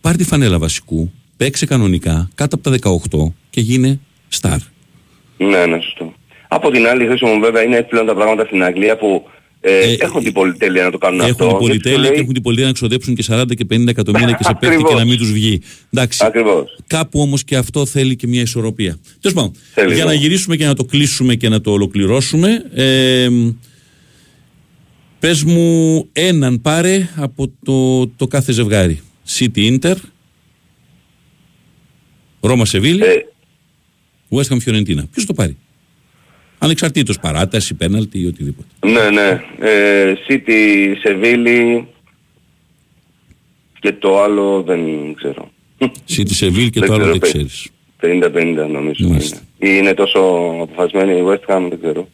πάρει 0.00 0.16
τη 0.16 0.24
φανέλα 0.24 0.58
βασικού, 0.58 1.10
παίξε 1.36 1.66
κανονικά 1.66 2.30
κάτω 2.34 2.56
από 2.56 2.70
τα 2.70 2.98
18 3.10 3.32
και 3.50 3.60
γίνε 3.60 4.00
star. 4.40 4.58
Ναι, 5.38 5.66
ναι, 5.66 5.80
σωστό. 5.80 6.14
Από 6.54 6.70
την 6.70 6.86
άλλη, 6.86 7.06
Χρήστο 7.06 7.32
μου 7.34 7.40
βέβαια 7.40 7.62
είναι 7.62 7.76
έτσι 7.76 7.88
πλέον 7.88 8.06
τα 8.06 8.14
πράγματα 8.14 8.44
στην 8.44 8.62
Αγγλία 8.62 8.96
που 8.96 9.22
ε, 9.60 9.94
έχουν 9.98 10.22
την 10.22 10.32
πολυτέλεια 10.32 10.82
να 10.84 10.90
το 10.90 10.98
κάνουν 10.98 11.20
αυτό. 11.20 11.44
Έχουν 11.44 11.58
την 11.58 11.66
γιατί 11.66 11.74
σου 11.74 11.82
πολυτέλεια 11.82 11.98
λέει- 12.00 12.12
και 12.16 12.20
έχουν 12.20 12.32
την 12.32 12.42
πολυτέλεια 12.42 12.68
να 12.70 12.74
ξοδέψουν 12.76 13.14
και 13.14 13.24
40 13.28 13.44
και 13.56 13.66
50 13.70 13.86
εκατομμύρια 13.88 14.32
και 14.38 14.44
σε 14.44 14.50
παίκτη 14.60 14.66
και 14.76 14.82
Ακριβώς. 14.82 14.94
να 14.98 15.04
μην 15.04 15.16
τους 15.18 15.32
βγει. 15.32 15.60
Εντάξει. 15.92 16.24
Ακριβώς. 16.24 16.76
Κάπου 16.86 17.20
όμως 17.20 17.44
και 17.44 17.56
αυτό 17.56 17.86
θέλει 17.86 18.16
και 18.16 18.26
μια 18.26 18.40
ισορροπία. 18.40 18.98
Τέλος 19.20 19.36
πάντων, 19.36 19.52
Θέλει, 19.74 19.94
για 19.94 20.04
ναι. 20.04 20.10
να 20.10 20.16
γυρίσουμε 20.16 20.56
και 20.56 20.66
να 20.66 20.74
το 20.74 20.84
κλείσουμε 20.84 21.34
και 21.34 21.48
να 21.48 21.60
το 21.60 21.70
ολοκληρώσουμε. 21.70 22.64
Ε, 22.74 23.28
Πες 25.18 25.44
μου 25.44 26.08
έναν 26.12 26.60
πάρε 26.60 27.08
από 27.16 27.52
το, 27.64 28.06
το 28.08 28.26
κάθε 28.26 28.52
ζευγάρι. 28.52 29.00
City 29.38 29.78
Inter, 29.78 29.94
Ρώμα 32.40 32.64
Σεβίλη, 32.64 33.02
Ε. 33.02 33.16
West 34.30 34.48
Ham 34.52 34.56
Fiorentina. 34.66 35.02
Ποιος 35.12 35.26
το 35.26 35.32
πάρει; 35.34 35.56
Ανεξαρτήτως 36.62 37.18
παράταση, 37.18 37.74
πέναλτι 37.74 38.20
ή 38.20 38.26
οτιδήποτε. 38.26 38.66
Ναι, 38.86 39.10
ναι. 39.10 39.42
Ε, 39.68 40.14
City, 40.28 40.92
Σεβίλη 41.02 41.86
και 43.80 43.92
το 43.92 44.22
άλλο 44.22 44.62
δεν 44.62 44.80
ξέρω. 45.14 45.50
City 46.16 46.30
Σεβίλη 46.30 46.70
και 46.70 46.80
Δεν 46.80 46.88
το 46.88 46.94
άλλο 46.94 47.02
ξέρω, 47.02 47.18
δεν 47.18 47.18
παι- 47.20 47.30
ξέρεις. 47.30 47.68
50-50 48.00 48.68
νομίζω 48.70 49.08
Μάλιστα. 49.08 49.40
είναι. 49.58 49.72
Ή 49.72 49.76
είναι 49.78 49.94
τόσο 49.94 50.18
αποφασισμένη 50.62 51.18
η 51.18 51.22
West 51.26 51.54
Ham, 51.54 51.66
δεν 51.68 51.78
ξέρω. 51.82 52.08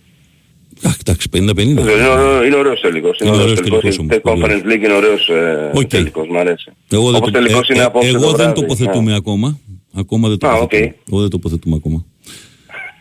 Αχ, 0.82 0.96
εντάξει, 1.01 1.28
50-50. 1.32 1.82
Δεν 1.82 1.84
ξέρω, 1.86 1.99
Είναι, 1.99 2.09
ωραίο- 2.09 2.44
είναι 2.44 2.55
ωραίος 2.57 2.80
τελικός. 2.80 3.18
Είναι 3.18 3.30
ωραίος 3.30 3.55
τελικός 3.61 3.96
Η 3.96 4.01
όμως, 4.01 4.16
πολύ 4.22 4.42
Conference 4.44 4.66
League 4.72 4.84
είναι 4.84 4.92
ωραίος 4.92 5.28
ε, 5.28 5.70
Οκ. 5.74 5.84
τελικός, 5.88 6.26
μου 6.28 6.38
αρέσει. 6.38 6.70
Εγώ 6.90 7.07
δεν, 7.11 7.14
Όπως 7.14 7.30
το, 7.32 7.38
τελικός 7.38 7.68
ε, 7.68 7.72
είναι 7.74 7.82
ε, 7.82 7.86
απόψε 7.86 8.09
εγώ 8.09 8.18
το 8.20 8.26
δεν 8.26 8.36
βράδυ. 8.36 8.61
τοποθετούμε 8.61 9.12
Α. 9.12 9.16
ακόμα. 9.16 9.59
Ακόμα 9.94 10.28
δεν 10.28 10.36
Α, 10.36 10.38
τοποθετούμε. 10.38 10.84
οκ. 10.84 10.94
Εγώ 11.11 11.20
δεν 11.20 11.30
τοποθετούμε 11.30 11.76
ακόμα. 11.76 12.05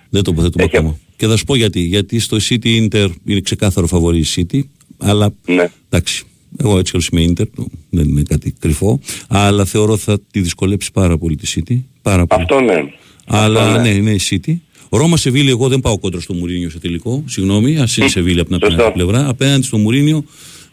δεν 0.09 0.23
τοποθετούμε 0.23 0.63
Έχει- 0.63 0.77
ακόμα. 0.77 0.97
Και 1.17 1.27
θα 1.27 1.37
σου 1.37 1.43
πω 1.45 1.55
γιατί. 1.55 1.79
Γιατί 1.79 2.19
στο 2.19 2.37
City 2.49 2.87
Inter 2.87 3.09
είναι 3.25 3.39
ξεκάθαρο 3.41 3.87
φαβορή 3.87 4.19
η 4.19 4.25
City. 4.35 4.59
Αλλά 4.97 5.33
Ναι. 5.45 5.69
εντάξει. 5.89 6.23
Εγώ 6.57 6.77
έτσι 6.77 6.95
όπως 6.95 7.07
είμαι 7.07 7.25
Inter, 7.29 7.45
το- 7.55 7.67
δεν 7.89 8.07
είναι 8.07 8.21
κάτι 8.21 8.53
κρυφό. 8.59 8.99
Αλλά 9.27 9.65
θεωρώ 9.65 9.97
θα 9.97 10.19
τη 10.31 10.39
δυσκολέψει 10.41 10.91
πάρα 10.91 11.17
πολύ 11.17 11.35
τη 11.35 11.53
City. 11.55 11.75
Πάρα 12.01 12.25
πολύ. 12.25 12.41
Αυτό 12.41 12.59
ναι. 12.59 12.73
Αλλά 13.25 13.61
Αυτό 13.61 13.77
ναι, 13.81 13.81
ναι. 13.81 13.89
είναι 13.95 14.11
η 14.11 14.19
City. 14.29 14.55
Ρώμα 14.89 15.17
Σεβίλη, 15.17 15.49
εγώ 15.49 15.67
δεν 15.67 15.79
πάω 15.79 15.97
κόντρα 15.99 16.19
στο 16.21 16.33
Μουρίνιο 16.33 16.69
σε 16.69 16.79
τελικό. 16.79 17.23
Συγγνώμη, 17.27 17.77
ας 17.77 17.97
είναι 17.97 18.07
Σεβίλη 18.07 18.39
από 18.39 18.49
την 18.49 18.59
Σωστό. 18.69 18.83
άλλη 18.83 18.93
πλευρά. 18.93 19.27
Απέναντι 19.27 19.65
στο 19.65 19.77
Μουρίνιο 19.77 20.23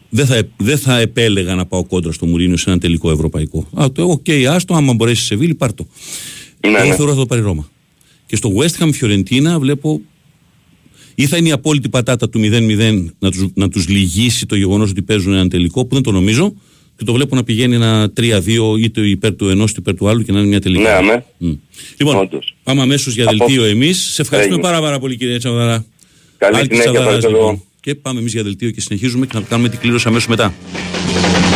δεν 0.09 0.25
θα, 0.25 0.41
δεν 0.57 0.77
θα 0.77 0.99
επέλεγα 0.99 1.55
να 1.55 1.65
πάω 1.65 1.85
κόντρα 1.85 2.11
στο 2.11 2.25
Μουρίνιο 2.25 2.57
σε 2.57 2.69
ένα 2.69 2.79
τελικό 2.79 3.11
ευρωπαϊκό. 3.11 3.67
Α, 3.73 3.91
το 3.91 4.03
οκ, 4.03 4.25
άστο, 4.49 4.73
άμα 4.73 4.93
μπορέσει 4.93 5.21
η 5.21 5.25
Σεβίλη, 5.25 5.55
πάρ' 5.55 5.73
το. 5.73 5.87
Ναι, 6.67 6.77
εγώ 6.77 6.87
ναι. 6.87 6.95
θεωρώ 6.95 7.11
θα 7.13 7.17
το 7.19 7.25
πάρει 7.25 7.41
η 7.41 7.43
Ρώμα. 7.43 7.69
Και 8.25 8.35
στο 8.35 8.51
West 8.55 8.83
Ham 8.83 8.89
Fiorentina 9.01 9.59
βλέπω 9.59 10.01
ή 11.15 11.25
θα 11.25 11.37
είναι 11.37 11.47
η 11.47 11.51
απόλυτη 11.51 11.89
πατάτα 11.89 12.29
του 12.29 12.39
0-0 12.43 13.05
να 13.19 13.31
τους, 13.31 13.45
να 13.53 13.69
τους 13.69 13.87
λυγίσει 13.87 14.45
το 14.45 14.55
γεγονός 14.55 14.89
ότι 14.89 15.01
παίζουν 15.01 15.33
έναν 15.33 15.49
τελικό 15.49 15.85
που 15.85 15.93
δεν 15.93 16.03
το 16.03 16.11
νομίζω 16.11 16.53
και 16.97 17.03
το 17.03 17.13
βλέπω 17.13 17.35
να 17.35 17.43
πηγαίνει 17.43 17.75
ένα 17.75 18.11
3-2 18.17 18.21
είτε 18.79 19.01
υπέρ 19.01 19.35
του 19.35 19.49
ενός 19.49 19.69
είτε 19.71 19.79
υπέρ 19.79 19.95
του 19.95 20.07
άλλου 20.09 20.23
και 20.23 20.31
να 20.31 20.39
είναι 20.39 20.47
μια 20.47 20.61
τελική. 20.61 20.81
Ναι, 20.81 20.89
αμέ. 20.89 21.25
Μμ. 21.37 21.51
Λοιπόν, 21.97 22.15
Όντως. 22.15 22.55
πάμε 22.63 22.81
αμέσως 22.81 23.13
για 23.15 23.23
Από- 23.23 23.37
δελτίο 23.37 23.63
εμείς. 23.63 23.97
Σε 24.13 24.21
ευχαριστούμε 24.21 24.55
Έγινε. 24.57 24.71
πάρα, 24.71 24.85
πάρα 24.85 24.99
πολύ, 24.99 25.17
κύριε 25.17 25.37
Τσαβαρά. 25.37 25.85
Καλή 26.37 26.55
Άλκης 26.55 26.77
συνέχεια, 26.77 26.91
Τσαβαράς, 26.91 27.15
ευχαριστώ. 27.23 27.41
λοιπόν. 27.45 27.63
Και 27.81 27.95
πάμε 27.95 28.19
εμείς 28.19 28.33
για 28.33 28.43
δελτίο 28.43 28.71
και 28.71 28.81
συνεχίζουμε 28.81 29.25
και 29.25 29.31
να 29.37 29.41
κάνουμε 29.41 29.69
την 29.69 29.79
κλήρωση 29.79 30.07
αμέσως 30.07 30.27
μετά. 30.27 30.53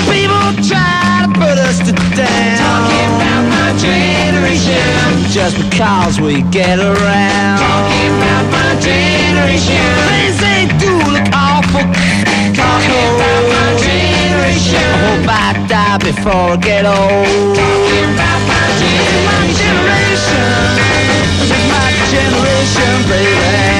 People 0.10 0.54
try 0.72 1.24
to 1.24 1.30
put 1.40 1.58
us 1.68 1.78
to 1.88 1.94
down. 2.20 2.58
Talking 2.66 3.10
about 3.18 3.44
my 3.56 3.70
generation. 3.88 4.98
Just 5.38 5.56
because 5.64 6.16
we 6.28 6.36
get 6.60 6.78
around. 6.92 7.58
Talking 7.68 8.12
about 8.20 8.46
my 8.58 8.72
Things 9.48 10.38
they 10.40 10.68
do 10.80 10.92
look 11.14 11.28
awful. 11.34 11.86
My 12.60 13.68
generation. 13.80 14.90
Hope 15.00 15.28
I 15.28 15.66
die 15.68 15.98
before 16.00 16.54
I 16.54 16.58
get 16.58 16.86
old. 16.86 17.56
Talking 17.56 18.10
about 18.14 18.42
my 18.50 18.66
generation. 19.62 20.50
My 21.72 21.88
generation, 22.12 23.10
baby. 23.10 23.79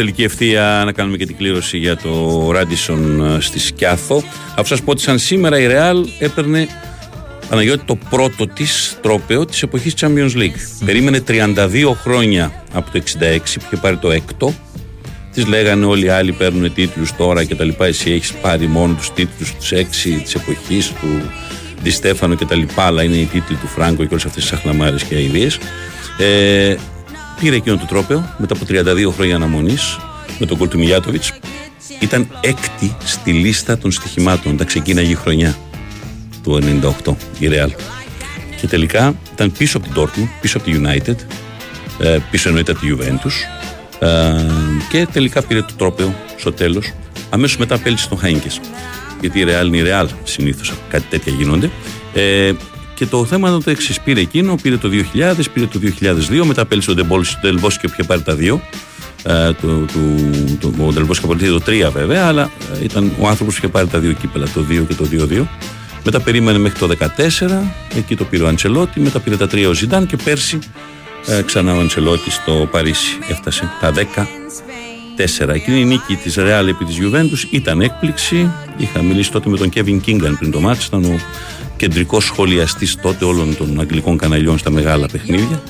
Τελική 0.00 0.22
ευθεία 0.22 0.82
να 0.84 0.92
κάνουμε 0.92 1.16
και 1.16 1.26
την 1.26 1.36
κλήρωση 1.36 1.78
για 1.78 1.96
το 1.96 2.50
Ράντισον 2.50 3.24
ε, 3.24 3.40
στη 3.40 3.58
Σκιάθο. 3.58 4.22
Αφού 4.56 4.66
σας 4.66 4.82
πω 4.82 4.90
ότι 4.90 5.00
σαν 5.00 5.18
σήμερα 5.18 5.58
η 5.58 5.66
Ρεάλ 5.66 6.08
έπαιρνε 6.18 6.68
Παναγιώτη 7.48 7.84
το 7.84 7.98
πρώτο 8.10 8.46
της 8.46 8.98
τρόπαιο 9.02 9.44
της 9.44 9.62
εποχής 9.62 9.94
Champions 10.00 10.36
League. 10.36 10.84
Περίμενε 10.84 11.22
32 11.28 11.92
χρόνια 11.94 12.64
από 12.72 12.90
το 12.90 13.02
66 13.20 13.38
που 13.54 13.64
είχε 13.66 13.76
πάρει 13.80 13.96
το 13.96 14.10
έκτο. 14.10 14.54
Της 15.32 15.46
λέγανε 15.46 15.84
όλοι 15.84 16.04
οι 16.04 16.08
άλλοι 16.08 16.32
παίρνουν 16.32 16.72
τίτλους 16.74 17.16
τώρα 17.16 17.44
και 17.44 17.54
τα 17.54 17.64
λοιπά. 17.64 17.86
Εσύ 17.86 18.10
έχεις 18.10 18.32
πάρει 18.32 18.66
μόνο 18.66 18.94
τους 18.94 19.12
τίτλους 19.12 19.54
τους 19.54 19.72
6 19.72 19.82
της 20.22 20.34
εποχής 20.34 20.88
του 20.88 21.30
Ντι 21.82 21.90
Στέφανο 21.90 22.34
και 22.34 22.44
τα 22.44 22.54
λοιπά. 22.54 22.82
Αλλά 22.84 23.02
είναι 23.02 23.16
οι 23.16 23.28
τίτλοι 23.32 23.56
του 23.56 23.66
Φράγκο 23.66 24.02
και 24.02 24.08
όλες 24.10 24.24
αυτές 24.24 24.42
τις 24.42 24.52
αχλαμάρες 24.52 25.02
και 25.02 25.14
αειδίε. 25.14 25.48
Ε, 26.18 26.76
πήρε 27.40 27.56
εκείνο 27.56 27.76
το 27.76 27.86
τρόπαιο 27.86 28.34
μετά 28.38 28.54
από 28.54 28.64
32 28.68 29.12
χρόνια 29.14 29.34
αναμονής 29.34 29.98
με 30.38 30.46
τον 30.46 30.58
κολ 30.58 30.68
του 30.68 30.78
Μιλιάτοβιτς. 30.78 31.32
Ήταν 32.00 32.28
έκτη 32.40 32.96
στη 33.04 33.32
λίστα 33.32 33.78
των 33.78 33.90
στοιχημάτων. 33.90 34.56
Τα 34.56 34.64
ξεκίναγε 34.64 35.10
η 35.10 35.14
χρονιά 35.14 35.56
του 36.42 36.58
98 37.04 37.14
η 37.38 37.48
Real. 37.50 37.70
Και 38.60 38.66
τελικά 38.66 39.14
ήταν 39.32 39.52
πίσω 39.52 39.76
από 39.76 39.86
την 39.86 40.02
Dortmund, 40.02 40.28
πίσω 40.40 40.58
από 40.58 40.70
τη 40.70 40.80
United, 40.82 41.16
ε, 41.98 42.18
πίσω 42.30 42.48
εννοείται 42.48 42.72
από 42.72 42.80
τη 42.80 42.86
Juventus 42.90 43.32
ε, 44.06 44.46
και 44.90 45.06
τελικά 45.12 45.42
πήρε 45.42 45.62
το 45.62 45.74
τρόπαιο 45.76 46.14
στο 46.36 46.52
τέλος. 46.52 46.92
Αμέσως 47.30 47.56
μετά 47.56 47.74
απέλησε 47.74 48.08
τον 48.08 48.18
Χάινκες. 48.18 48.60
γιατί 49.20 49.40
η 49.40 49.44
Real 49.48 49.66
είναι 49.66 49.76
η 49.76 49.82
Real 49.86 50.06
συνήθως, 50.24 50.72
κάτι 50.90 51.04
τέτοια 51.10 51.32
γίνονται. 51.32 51.70
Ε, 52.14 52.52
και 53.00 53.06
το 53.06 53.24
θέμα 53.24 53.48
ήταν 53.48 53.64
το 53.64 53.70
εξής. 53.70 54.00
Πήρε 54.00 54.20
εκείνο, 54.20 54.54
πήρε 54.62 54.76
το 54.76 54.88
2000, 54.88 55.44
πήρε 55.52 55.66
το 55.66 55.80
2002, 56.40 56.44
μετά 56.44 56.64
πέλησε 56.64 56.90
ο 56.90 56.94
Ντελβόσκι 57.40 57.86
που 57.86 57.92
είχε 57.92 58.02
πάρει 58.02 58.22
τα 58.22 58.34
δύο. 58.34 58.60
Ε, 59.22 59.52
του, 59.52 59.84
του, 59.92 60.58
του, 60.60 60.74
ο 60.86 60.92
Ντελβόσκι 60.92 61.26
είχε 61.36 61.48
το 61.50 61.62
3 61.66 61.90
βέβαια, 61.92 62.26
αλλά 62.26 62.50
ε, 62.80 62.84
ήταν 62.84 63.12
ο 63.20 63.28
άνθρωπος 63.28 63.54
που 63.54 63.60
είχε 63.62 63.68
πάρει 63.68 63.86
τα 63.86 63.98
δύο 63.98 64.12
κύπελα, 64.12 64.46
το 64.54 64.64
2 64.70 64.84
και 64.88 64.94
το 64.94 65.08
2-2. 65.12 65.46
Μετά 66.04 66.20
περίμενε 66.20 66.58
μέχρι 66.58 66.78
το 66.78 66.88
2014, 67.00 67.48
εκεί 67.96 68.16
το 68.16 68.24
πήρε 68.24 68.42
ο 68.42 68.48
Αντσελότη, 68.48 69.00
μετά 69.00 69.20
πήρε 69.20 69.36
τα 69.36 69.46
3 69.46 69.66
ο 69.68 69.72
Ζιντάν 69.72 70.06
και 70.06 70.16
πέρσι 70.16 70.58
ε, 71.26 71.42
ξανά 71.42 71.74
ο 71.74 71.80
Αντσελότη 71.80 72.30
στο 72.30 72.68
Παρίσι 72.70 73.18
έφτασε 73.28 73.70
τα 73.80 73.92
10. 73.94 74.26
4. 75.44 75.48
Εκείνη 75.48 75.80
η 75.80 75.84
νίκη 75.84 76.16
της 76.16 76.36
Real 76.38 76.66
επί 76.68 76.84
της 76.84 76.96
Juventus 77.00 77.46
ήταν 77.50 77.80
έκπληξη. 77.80 78.50
Είχα 78.76 79.02
μιλήσει 79.02 79.30
τότε 79.32 79.48
με 79.48 79.56
τον 79.56 79.68
Kevin 79.74 80.00
Kingan 80.06 80.32
πριν 80.38 80.50
το 80.50 80.60
μάτι. 80.60 80.84
Ήταν 80.86 81.04
ο 81.04 81.18
κεντρικό 81.80 82.20
σχολιαστής 82.20 82.96
τότε 83.02 83.24
όλων 83.24 83.56
των 83.56 83.80
αγγλικών 83.80 84.18
καναλιών 84.18 84.58
στα 84.58 84.70
μεγάλα 84.70 85.06
παιχνίδια. 85.12 85.62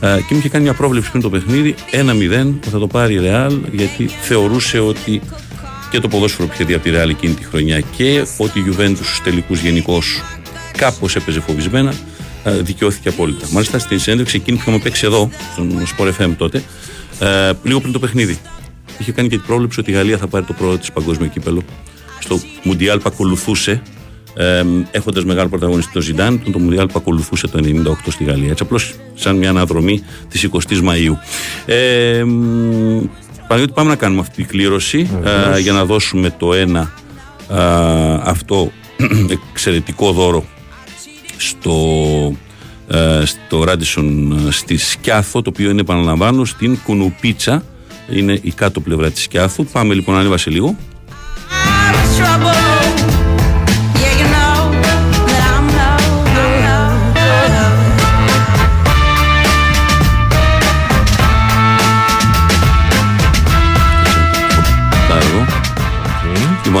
Ε, 0.00 0.16
και 0.16 0.34
μου 0.34 0.38
είχε 0.38 0.48
κάνει 0.48 0.64
μια 0.64 0.74
πρόβλεψη 0.74 1.10
πριν 1.10 1.22
το 1.22 1.30
παιχνίδι 1.30 1.74
1-0 1.92 2.54
που 2.60 2.70
θα 2.70 2.78
το 2.78 2.86
πάρει 2.86 3.14
η 3.14 3.20
Real 3.22 3.58
γιατί 3.72 4.06
θεωρούσε 4.06 4.78
ότι 4.78 5.20
και 5.90 6.00
το 6.00 6.08
ποδόσφαιρο 6.08 6.46
που 6.46 6.54
είχε 6.54 6.64
δει 6.64 6.74
από 6.74 6.84
τη 6.84 6.90
Real 6.94 7.08
εκείνη 7.08 7.34
τη 7.34 7.44
χρονιά 7.44 7.80
και 7.80 8.26
ότι 8.36 8.58
η 8.58 8.64
Juventus 8.68 8.94
στους 8.94 9.20
τελικούς 9.20 9.60
γενικώς 9.60 10.22
κάπως 10.76 11.16
έπαιζε 11.16 11.40
φοβισμένα 11.40 11.94
ε, 12.44 12.50
δικαιώθηκε 12.50 13.08
απόλυτα. 13.08 13.46
Μάλιστα 13.50 13.78
στην 13.78 13.98
συνέντευξη 13.98 14.36
εκείνη 14.36 14.56
που 14.56 14.62
είχαμε 14.62 14.82
παίξει 14.82 15.06
εδώ, 15.06 15.30
στον 15.52 15.82
Sport 15.96 16.12
FM 16.18 16.30
τότε, 16.36 16.62
ε, 17.20 17.52
λίγο 17.62 17.80
πριν 17.80 17.92
το 17.92 17.98
παιχνίδι, 17.98 18.38
είχε 18.98 19.12
κάνει 19.12 19.28
και 19.28 19.36
την 19.36 19.46
πρόβλεψη 19.46 19.80
ότι 19.80 19.90
η 19.90 19.94
Γαλλία 19.94 20.18
θα 20.18 20.26
πάρει 20.26 20.44
το 20.44 20.52
πρώτο 20.52 20.78
της 20.78 20.92
παγκόσμιο 20.92 21.28
κύπελο. 21.28 21.62
Στο 22.18 22.40
Μουντιάλ 22.62 22.98
που 22.98 23.10
ακολουθούσε, 23.12 23.82
ε, 24.34 24.64
έχοντας 24.90 25.24
μεγάλο 25.24 25.48
πρωταγωνιστή 25.48 25.92
το 25.92 26.00
Ζιντάν, 26.00 26.42
το 26.52 26.58
Μουντιάλ 26.58 26.86
που 26.86 26.94
ακολουθούσε 26.96 27.48
το 27.48 27.60
98 27.64 27.92
στη 28.10 28.24
Γαλλία. 28.24 28.50
Έτσι, 28.50 28.62
απλώς 28.62 28.94
σαν 29.14 29.36
μια 29.36 29.50
αναδρομή 29.50 30.02
της 30.28 30.48
20η 30.52 30.80
Μαου. 30.80 31.18
Ε, 31.66 32.24
Παναγιώτη, 33.50 33.72
πάμε 33.72 33.88
να 33.88 33.96
κάνουμε 33.96 34.20
αυτή 34.20 34.34
την 34.34 34.46
κλήρωση 34.46 35.10
ε, 35.54 35.58
για 35.58 35.72
να 35.72 35.84
δώσουμε 35.84 36.34
το 36.38 36.54
ένα 36.54 36.92
ε, 37.50 37.56
αυτό 38.22 38.72
εξαιρετικό 39.52 40.12
δώρο 40.12 40.44
στο, 41.36 41.74
ε, 42.88 43.22
στο 43.24 43.64
Ράντισον 43.64 44.38
στη 44.50 44.76
Σκιάθο, 44.76 45.42
το 45.42 45.50
οποίο 45.50 45.70
είναι 45.70 45.80
επαναλαμβάνω 45.80 46.44
στην 46.44 46.78
Κουνουπίτσα. 46.84 47.64
Είναι 48.10 48.38
η 48.42 48.50
κάτω 48.52 48.80
πλευρά 48.80 49.10
της 49.10 49.22
Σκιάθου. 49.22 49.64
Πάμε 49.64 49.94
λοιπόν, 49.94 50.16
ανέβασε 50.16 50.50
λίγο. 50.50 50.76
Τα 52.18 53.19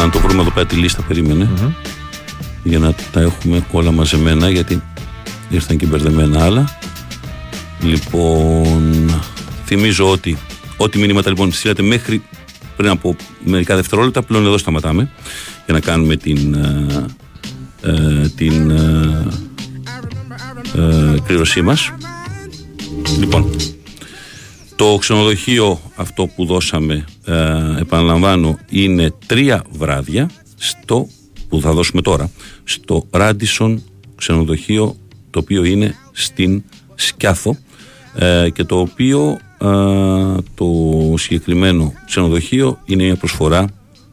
Λοιπόν, 0.00 0.14
να 0.14 0.20
το 0.20 0.28
βρούμε 0.28 0.42
εδώ 0.42 0.50
πέρα 0.50 0.66
τη 0.66 0.76
λίστα, 0.76 1.02
περίμενε. 1.02 1.48
Για 2.62 2.78
να 2.78 2.94
τα 3.12 3.20
έχουμε 3.20 3.66
όλα 3.70 3.90
μαζεμένα, 3.90 4.50
γιατί 4.50 4.82
ήρθαν 5.50 5.76
και 5.76 5.86
μπερδεμένα 5.86 6.44
άλλα. 6.44 6.78
Λοιπόν, 7.80 9.10
θυμίζω 9.64 10.10
ότι 10.10 10.36
ό,τι 10.76 10.98
μηνύματα 10.98 11.28
λοιπόν 11.28 11.52
στείλατε 11.52 11.82
μέχρι 11.82 12.22
πριν 12.76 12.88
από 12.90 13.16
μερικά 13.44 13.76
δευτερόλεπτα, 13.76 14.22
πλέον 14.22 14.46
εδώ 14.46 14.58
σταματάμε 14.58 15.10
για 15.64 15.74
να 15.74 15.80
κάνουμε 15.80 16.16
την, 16.16 16.54
ε, 16.54 17.06
ε, 17.82 18.28
την 18.28 18.70
ε, 18.70 19.26
ε, 20.74 21.20
κλήρωσή 21.26 21.62
μας. 21.62 21.92
Λοιπόν, 23.18 23.50
το 24.80 24.96
ξενοδοχείο 24.98 25.80
αυτό 25.96 26.26
που 26.26 26.44
δώσαμε, 26.44 27.04
ε, 27.24 27.80
επαναλαμβάνω, 27.80 28.58
είναι 28.70 29.14
τρία 29.26 29.64
βράδια 29.70 30.30
στο 30.56 31.08
που 31.48 31.60
θα 31.60 31.72
δώσουμε 31.72 32.02
τώρα, 32.02 32.30
στο 32.64 33.06
Radisson 33.10 33.76
ξενοδοχείο 34.14 34.96
το 35.30 35.38
οποίο 35.38 35.64
είναι 35.64 35.94
στην 36.12 36.62
Σκιάθο 36.94 37.56
ε, 38.14 38.48
και 38.52 38.64
το 38.64 38.78
οποίο 38.78 39.38
ε, 39.58 39.66
το 40.54 40.68
συγκεκριμένο 41.16 41.92
ξενοδοχείο 42.06 42.78
είναι 42.84 43.04
μια 43.04 43.16
προσφορά 43.16 43.68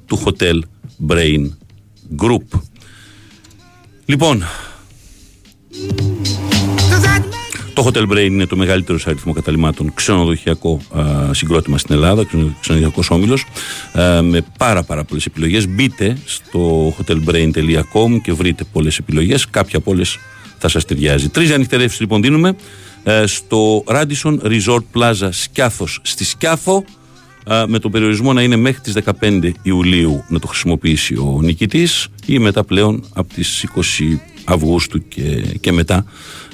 του 0.06 0.24
Hotel 0.24 0.60
Brain 1.08 1.50
Group. 2.22 2.60
Λοιπόν, 4.06 4.44
το 7.78 7.90
Hotel 7.94 8.12
Brain 8.12 8.26
είναι 8.26 8.46
το 8.46 8.56
μεγαλύτερο 8.56 8.98
σε 8.98 9.10
αριθμό 9.10 9.34
καταλήμματων 9.34 9.94
ξενοδοχειακό 9.94 10.82
α, 10.98 11.34
συγκρότημα 11.34 11.78
στην 11.78 11.96
Ελλάδα, 11.96 12.26
ξενοδοχειακός 12.60 13.10
όμιλος, 13.10 13.46
με 14.22 14.46
πάρα, 14.58 14.84
πάρα 14.84 15.04
πολλές 15.04 15.26
επιλογές. 15.26 15.68
Μπείτε 15.68 16.18
στο 16.26 16.94
hotelbrain.com 16.98 18.22
και 18.24 18.34
βρείτε 18.34 18.64
πολλές 18.72 18.98
επιλογές. 18.98 19.50
Κάποια 19.50 19.78
από 19.78 19.92
όλες 19.92 20.18
θα 20.58 20.68
σας 20.68 20.86
ταιριάζει. 20.86 21.30
Τρεις 21.30 21.52
ανοιχτερεύσει 21.52 22.02
λοιπόν 22.02 22.22
δίνουμε 22.22 22.56
ε, 23.04 23.26
στο 23.26 23.84
Radisson 23.88 24.38
Resort 24.42 24.84
Plaza 24.94 25.30
Σκιάθος 25.30 26.00
στη 26.04 26.26
Σκιάθο 26.26 26.84
ε, 27.48 27.64
με 27.68 27.80
τον 27.80 27.92
περιορισμό 27.92 28.34
να 28.34 28.42
είναι 28.42 28.56
μέχρι 28.56 28.82
τις 28.82 28.94
15 29.22 29.52
Ιουλίου 29.62 30.24
να 30.28 30.40
το 30.40 30.48
χρησιμοποιήσει 30.48 31.16
ο 31.16 31.40
νικητής 31.42 32.08
ή 32.26 32.40
μετά 32.40 32.64
πλέον 32.64 33.04
από 33.14 33.34
τις 33.34 33.66
20 33.76 33.82
Αυγούστου 34.48 35.08
και, 35.08 35.22
και 35.60 35.72
μετά. 35.72 36.06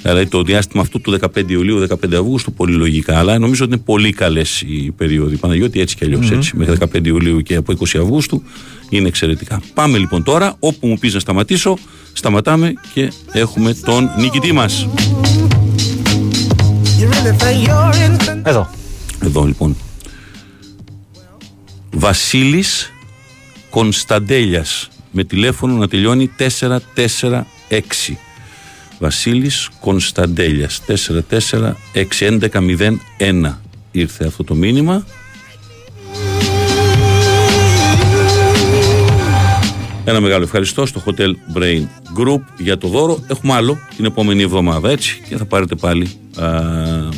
Δηλαδή 0.02 0.26
το 0.26 0.42
διάστημα 0.42 0.82
αυτού 0.82 1.00
του 1.00 1.18
15 1.34 1.50
Ιουλίου, 1.50 1.86
15 1.88 2.14
Αυγούστου, 2.14 2.52
πολύ 2.52 2.74
λογικά. 2.74 3.18
Αλλά 3.18 3.38
νομίζω 3.38 3.64
ότι 3.64 3.74
είναι 3.74 3.82
πολύ 3.84 4.12
καλές 4.12 4.60
οι 4.60 4.90
περίοδοι. 4.96 5.36
Παναγιώτη 5.36 5.80
έτσι 5.80 5.96
κι 5.96 6.04
αλλιω 6.04 6.20
έτσι. 6.32 6.56
Μέχρι 6.56 6.76
15 6.94 7.06
Ιουλίου 7.06 7.40
και 7.40 7.54
από 7.54 7.72
20 7.78 7.82
Αυγούστου 7.82 8.42
είναι 8.88 9.08
εξαιρετικά. 9.08 9.62
Πάμε 9.74 9.98
λοιπόν 9.98 10.22
τώρα, 10.22 10.56
όπου 10.58 10.86
μου 10.86 10.98
πεις 10.98 11.14
να 11.14 11.20
σταματήσω, 11.20 11.78
σταματάμε 12.12 12.72
και 12.92 13.12
έχουμε 13.32 13.74
τον 13.74 14.10
νικητή 14.18 14.52
μας. 14.52 14.88
Εδώ. 18.42 18.70
Εδώ 19.22 19.44
λοιπόν. 19.44 19.76
Βασίλης 21.90 22.92
Κωνσταντέλιας 23.70 24.88
με 25.10 25.24
τηλέφωνο 25.24 25.74
να 25.74 25.88
τελειώνει 25.88 26.30
446. 27.74 28.16
Βασίλης 28.98 29.68
Κωνσταντέλιας 29.80 30.82
446-1101 33.18 33.58
ήρθε 33.90 34.26
αυτό 34.26 34.44
το 34.44 34.54
μήνυμα. 34.54 35.06
Ένα 40.04 40.20
μεγάλο 40.20 40.44
ευχαριστώ 40.44 40.86
στο 40.86 41.02
Hotel 41.06 41.30
Brain 41.56 41.82
Group 42.18 42.40
για 42.58 42.78
το 42.78 42.88
δώρο. 42.88 43.24
Έχουμε 43.26 43.52
άλλο 43.52 43.78
την 43.96 44.04
επόμενη 44.04 44.42
εβδομάδα 44.42 44.90
έτσι 44.90 45.22
και 45.28 45.36
θα 45.36 45.44
πάρετε 45.44 45.74
πάλι 45.74 46.10
α, 46.36 46.50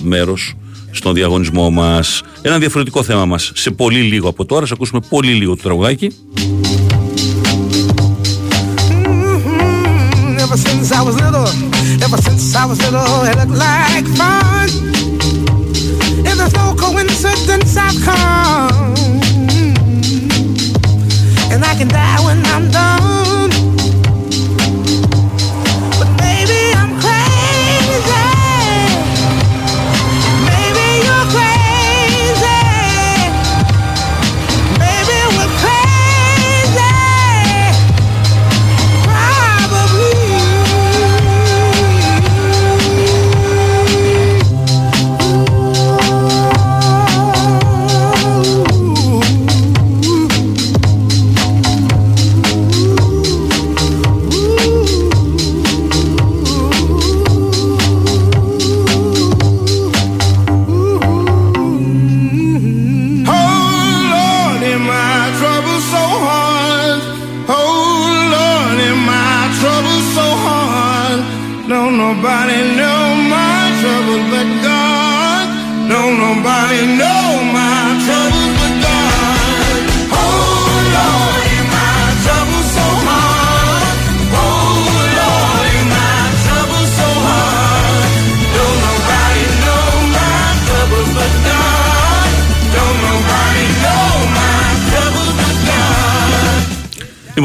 μέρος 0.03 0.57
στον 0.91 1.15
διαγωνισμό 1.15 1.71
μας. 1.71 2.23
Ένα 2.43 2.59
διαφορετικό 2.59 3.03
θέμα 3.03 3.25
μας 3.25 3.53
σε 3.55 3.71
πολύ 3.71 4.01
λίγο 4.01 4.29
από 4.29 4.45
τώρα. 4.45 4.61
Σας 4.61 4.73
ακούσουμε 4.73 5.01
πολύ 5.09 5.33
λίγο 5.33 5.57
το 5.57 5.63
τραγουδάκι. 5.63 6.13
I 10.97 11.03
was 11.03 11.21
little, 11.21 11.47
ever 12.03 12.17
since 12.17 12.57
I 12.57 12.65
was 12.65 12.81
little, 12.81 13.05
it 13.29 13.37
looked 13.37 13.51
like 13.51 14.07
fun. 14.17 14.71
And 16.27 16.41
there's 16.41 16.55
no 16.55 16.75
coincidence 16.75 17.77
I've 17.77 18.01
come. 18.03 18.95
And 21.53 21.63
I 21.63 21.75
can 21.77 21.89
die 21.89 22.25
when 22.25 22.43
I'm 22.47 22.71
done. 22.71 23.06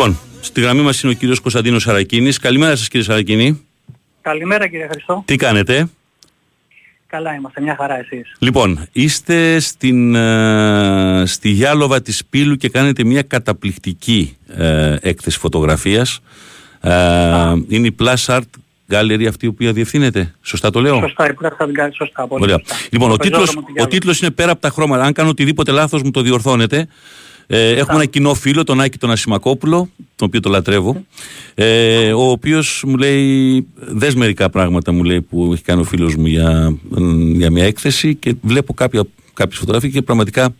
Λοιπόν, 0.02 0.19
στη 0.41 0.61
γραμμή 0.61 0.82
μας 0.82 1.03
είναι 1.03 1.11
ο 1.11 1.15
κύριος 1.15 1.40
Κωνσταντίνος 1.40 1.82
Σαρακίνης. 1.82 2.38
Καλημέρα 2.38 2.76
σας, 2.76 2.88
κύριε 2.88 3.06
Σαρακίνη. 3.06 3.65
Καλημέρα 4.22 4.68
κύριε 4.68 4.88
Χριστό. 4.88 5.23
Τι 5.26 5.36
κάνετε; 5.36 5.88
Καλά 7.07 7.34
είμαστε, 7.34 7.61
μια 7.61 7.76
χαρά 7.80 7.98
εσείς. 7.99 8.36
Λοιπόν, 8.40 8.88
είστε 8.91 9.60
στην, 9.60 10.15
ε, 10.15 11.23
στη 11.26 11.49
Γιάλοβα 11.49 12.02
της 12.02 12.26
Πύλου 12.30 12.56
και 12.56 12.69
κάνετε 12.69 13.03
μια 13.03 13.22
καταπληκτική 13.22 14.38
ε, 14.48 14.95
έκθεση 15.02 15.40
φωτογραφίας. 15.40 16.19
Ε, 16.82 16.91
είναι 17.68 17.88
η 17.88 17.95
Plus 17.99 18.26
Art 18.26 18.41
Gallery 18.91 19.26
αυτή 19.28 19.45
η 19.45 19.49
οποία 19.49 19.73
διευθύνεται. 19.73 20.34
Σωστά 20.41 20.69
το 20.69 20.82
λέω; 20.82 20.99
Σωστά, 20.99 21.30
η 21.30 21.34
πλάκα 21.34 21.65
την 21.65 21.73
κάνει 21.73 21.94
σωστά. 21.95 22.28
Πολύ 22.28 22.44
Ωραία. 22.44 22.57
σωστά. 22.60 22.76
Λοιπόν, 22.91 23.11
ο 23.11 23.18
Το 23.18 23.23
τίτλος, 23.23 23.40
πεζόδρομο 23.40 23.65
του 23.65 23.72
ο 23.72 23.73
Γιάννη. 23.76 23.94
τίτλος 23.94 24.22
είναι 24.22 24.32
πέρα 24.32 24.52
από 24.52 24.61
τα 24.61 24.69
χρώματα. 24.69 25.03
Αν 25.03 25.14
κάνω 25.14 25.30
οτιδήποτε 25.30 25.72
λάθος 25.72 26.02
μου 26.02 26.11
το 26.11 26.22
διορθώνετε. 26.22 26.88
Ε, 27.53 27.72
έχουμε 27.72 27.95
ένα 27.95 28.06
κοινό 28.06 28.34
φίλο, 28.34 28.64
τον 28.64 28.82
Άκη 28.82 28.98
τον 28.98 29.11
Ασημακόπουλο, 29.11 29.90
τον 30.15 30.28
οποίο 30.28 30.40
το 30.40 30.49
λατρεύω, 30.49 31.06
ε, 31.53 32.14
ο 32.14 32.30
οποίος 32.30 32.84
μου 32.88 32.98
λέει, 32.98 33.68
δες 33.76 34.15
μερικά 34.15 34.49
πράγματα 34.49 34.91
μου 34.91 35.03
λέει 35.03 35.22
που 35.22 35.49
έχει 35.53 35.64
κάνει 35.64 35.82
ο 35.82 35.84
φίλος 35.84 36.15
μου 36.15 36.26
για, 36.26 36.78
για 37.34 37.52
μια 37.52 37.65
έκθεση 37.65 38.15
και 38.15 38.36
βλέπω 38.41 38.73
κάποια, 38.73 39.03
κάποιες 39.34 39.60
φωτογραφίες 39.60 39.94
και 39.94 40.02
πραγματικά 40.02 40.56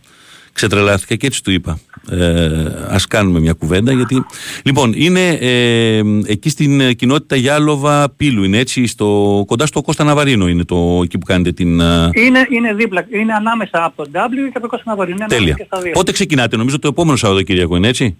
ξετρελάθηκα 0.52 1.14
και 1.14 1.26
έτσι 1.26 1.42
του 1.42 1.50
είπα. 1.50 1.78
Ε, 2.10 2.86
ας 2.88 3.06
κάνουμε 3.06 3.40
μια 3.40 3.52
κουβέντα 3.52 3.92
γιατί... 3.92 4.24
Λοιπόν, 4.64 4.92
είναι 4.96 5.28
ε, 5.28 6.02
εκεί 6.26 6.48
στην 6.48 6.80
ε, 6.80 6.92
κοινότητα 6.92 7.36
Γιάλοβα 7.36 8.10
Πύλου, 8.16 8.44
είναι 8.44 8.58
έτσι, 8.58 8.86
στο, 8.86 9.42
κοντά 9.46 9.66
στο 9.66 9.82
Κώστα 9.82 10.04
Ναβαρίνο 10.04 10.48
είναι 10.48 10.64
το, 10.64 11.00
εκεί 11.02 11.18
που 11.18 11.26
κάνετε 11.26 11.52
την... 11.52 11.80
ε, 11.80 12.10
Είναι, 12.12 12.46
είναι 12.50 12.74
δίπλα, 12.74 13.06
είναι 13.10 13.32
ανάμεσα 13.32 13.84
από 13.84 14.02
το 14.02 14.10
W 14.14 14.30
και 14.32 14.48
από 14.48 14.60
το 14.60 14.66
Κώστα 14.68 14.84
Ναβαρίνου. 14.90 15.16
Είναι 15.16 15.26
Τέλεια. 15.26 15.42
ανάμεσα 15.42 15.58
και 15.62 15.68
στα 15.72 15.80
δύο. 15.80 15.92
Πότε 15.92 16.12
ξεκινάτε, 16.12 16.56
νομίζω 16.56 16.78
το 16.78 16.88
επόμενο 16.88 17.16
Σαββατοκύριακο 17.16 17.76
είναι 17.76 17.88
έτσι; 17.88 18.16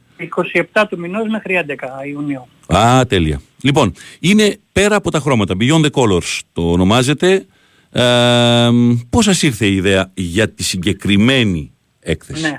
27 0.74 0.82
του 0.88 0.98
μηνός 0.98 1.28
μέχρι 1.28 1.64
11 1.66 2.06
Ιουνίου. 2.08 2.48
Α, 2.66 3.06
τέλεια. 3.06 3.40
Λοιπόν, 3.62 3.92
είναι 4.20 4.56
πέρα 4.72 4.96
από 4.96 5.10
τα 5.10 5.18
χρώματα. 5.18 5.54
Beyond 5.60 5.84
the 5.84 5.90
Colors 5.90 6.40
το 6.52 6.70
ονομάζεται. 6.70 7.46
Ε, 7.92 8.68
πώς 9.10 9.24
σας 9.24 9.42
ήρθε 9.42 9.66
η 9.66 9.74
ιδέα 9.74 10.10
για 10.14 10.48
τη 10.50 10.62
συγκεκριμένη 10.62 11.72
έκθεση; 12.00 12.42
Ναι. 12.42 12.58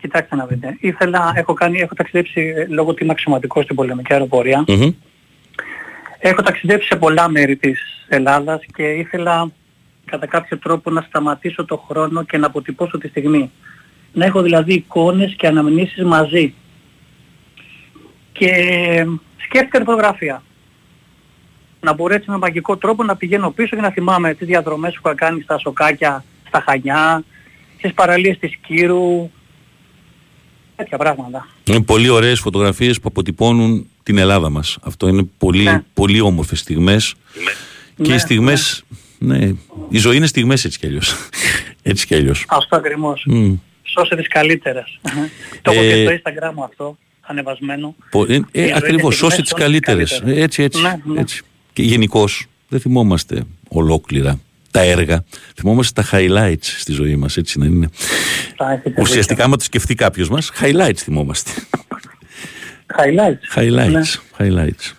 Κοιτάξτε 0.00 0.36
να 0.36 0.46
δείτε. 0.46 0.76
Ήθελα, 0.80 1.32
έχω, 1.34 1.52
κάνει, 1.52 1.78
έχω 1.78 1.94
ταξιδέψει 1.94 2.40
ε, 2.56 2.66
λόγω 2.68 2.90
ότι 2.90 3.02
είμαι 3.02 3.12
αξιωματικός 3.12 3.64
στην 3.64 3.76
πολεμική 3.76 4.12
αεροπορία. 4.12 4.64
Μμμ. 4.68 4.90
Έχω 6.18 6.42
ταξιδέψει 6.42 6.86
σε 6.86 6.96
πολλά 6.96 7.28
μέρη 7.28 7.56
της 7.56 7.80
Ελλάδας 8.08 8.64
και 8.74 8.82
ήθελα 8.82 9.50
κατά 10.04 10.26
κάποιο 10.26 10.58
τρόπο 10.58 10.90
να 10.90 11.00
σταματήσω 11.00 11.64
το 11.64 11.76
χρόνο 11.76 12.22
και 12.22 12.38
να 12.38 12.46
αποτυπώσω 12.46 12.98
τη 12.98 13.08
στιγμή. 13.08 13.50
Να 14.12 14.24
έχω 14.24 14.42
δηλαδή 14.42 14.72
εικόνες 14.72 15.34
και 15.34 15.46
αναμνήσεις 15.46 16.04
μαζί. 16.04 16.54
Και 18.32 18.50
σκέφτηκα 19.36 19.76
την 19.76 19.86
φωτογραφία. 19.86 20.42
Να 21.80 21.92
μπορώ 21.94 22.14
έτσι 22.14 22.30
με 22.30 22.36
μαγικό 22.36 22.76
τρόπο 22.76 23.04
να 23.04 23.16
πηγαίνω 23.16 23.50
πίσω 23.50 23.76
και 23.76 23.82
να 23.82 23.90
θυμάμαι 23.90 24.34
τις 24.34 24.46
διαδρομές 24.46 24.94
που 24.94 25.00
είχα 25.04 25.14
κάνει 25.14 25.40
στα 25.40 25.58
σοκάκια, 25.58 26.24
στα 26.46 26.60
Χανιά, 26.66 27.24
στις 27.78 27.92
παραλίες 27.92 28.38
της 28.38 28.56
Κύρου, 28.56 29.30
τέτοια 30.78 30.98
πράγματα. 30.98 31.48
Είναι 31.64 31.82
πολύ 31.82 32.08
ωραίες 32.08 32.40
φωτογραφίες 32.40 33.00
που 33.00 33.08
αποτυπώνουν 33.08 33.86
την 34.02 34.18
Ελλάδα 34.18 34.50
μας. 34.50 34.78
Αυτό 34.82 35.08
είναι 35.08 35.28
πολύ, 35.38 35.82
πολύ 35.94 36.20
όμορφες 36.20 36.58
στιγμές. 36.58 37.14
Και 38.02 38.08
Ναι, 38.08 38.14
οι 38.14 38.18
στιγμές... 38.18 38.82
Ναι. 39.18 39.52
η 39.88 39.98
ζωή 39.98 40.16
είναι 40.16 40.26
στιγμές 40.26 40.64
έτσι 40.64 40.78
κι 40.78 40.86
αλλιώς. 40.86 41.14
έτσι 41.82 42.06
κι 42.06 42.14
αλλιώς. 42.14 42.44
Αυτό 42.48 42.76
ακριβώς. 42.76 43.24
Μμ. 43.26 43.54
Σώσε 43.82 44.16
τις 44.16 44.28
καλύτερες. 44.28 45.00
Το 45.62 45.70
έχω 45.70 45.80
Ε, 45.82 46.04
και 46.04 46.04
στο 46.04 46.12
Instagram 46.32 46.52
μου 46.54 46.64
αυτό, 46.64 46.98
ανεβασμένο. 47.20 47.94
Πο- 48.10 48.24
ε, 48.28 48.34
Η 48.34 48.44
ε, 48.52 48.60
ζωή 48.62 48.72
ακριβώς, 48.72 49.02
είναι 49.02 49.12
σώσει 49.14 49.14
στιγμές, 49.14 49.36
τις 49.40 49.48
σώσε 49.48 49.62
καλύτερες. 49.62 50.10
καλύτερες. 50.10 50.42
Έτσι, 50.44 50.62
έτσι, 50.62 50.82
Ναι, 50.82 51.00
ναι. 51.04 51.20
έτσι. 51.20 51.42
Και 51.72 51.82
γενικώς 51.82 52.46
δεν 52.68 52.80
θυμόμαστε 52.80 53.44
ολόκληρα 53.68 54.40
τα 54.70 54.80
έργα. 54.80 55.24
Θυμόμαστε 55.54 56.02
τα 56.02 56.08
highlights 56.12 56.56
στη 56.78 56.92
ζωή 56.92 57.16
μας, 57.16 57.36
έτσι 57.36 57.58
να 57.58 57.66
είναι. 57.66 57.88
Θα 58.56 58.72
έχετε 58.72 59.00
Ουσιαστικά, 59.00 59.26
δίκιο. 59.28 59.44
άμα 59.44 59.56
το 59.56 59.64
σκεφτεί 59.64 59.94
κάποιος 59.94 60.28
μας, 60.28 60.50
highlights 60.60 60.96
θυμόμαστε. 60.96 61.50
Highlights. 62.98 63.58
highlights, 63.58 63.90
Ναι. 63.90 64.02
highlights. 64.38 64.92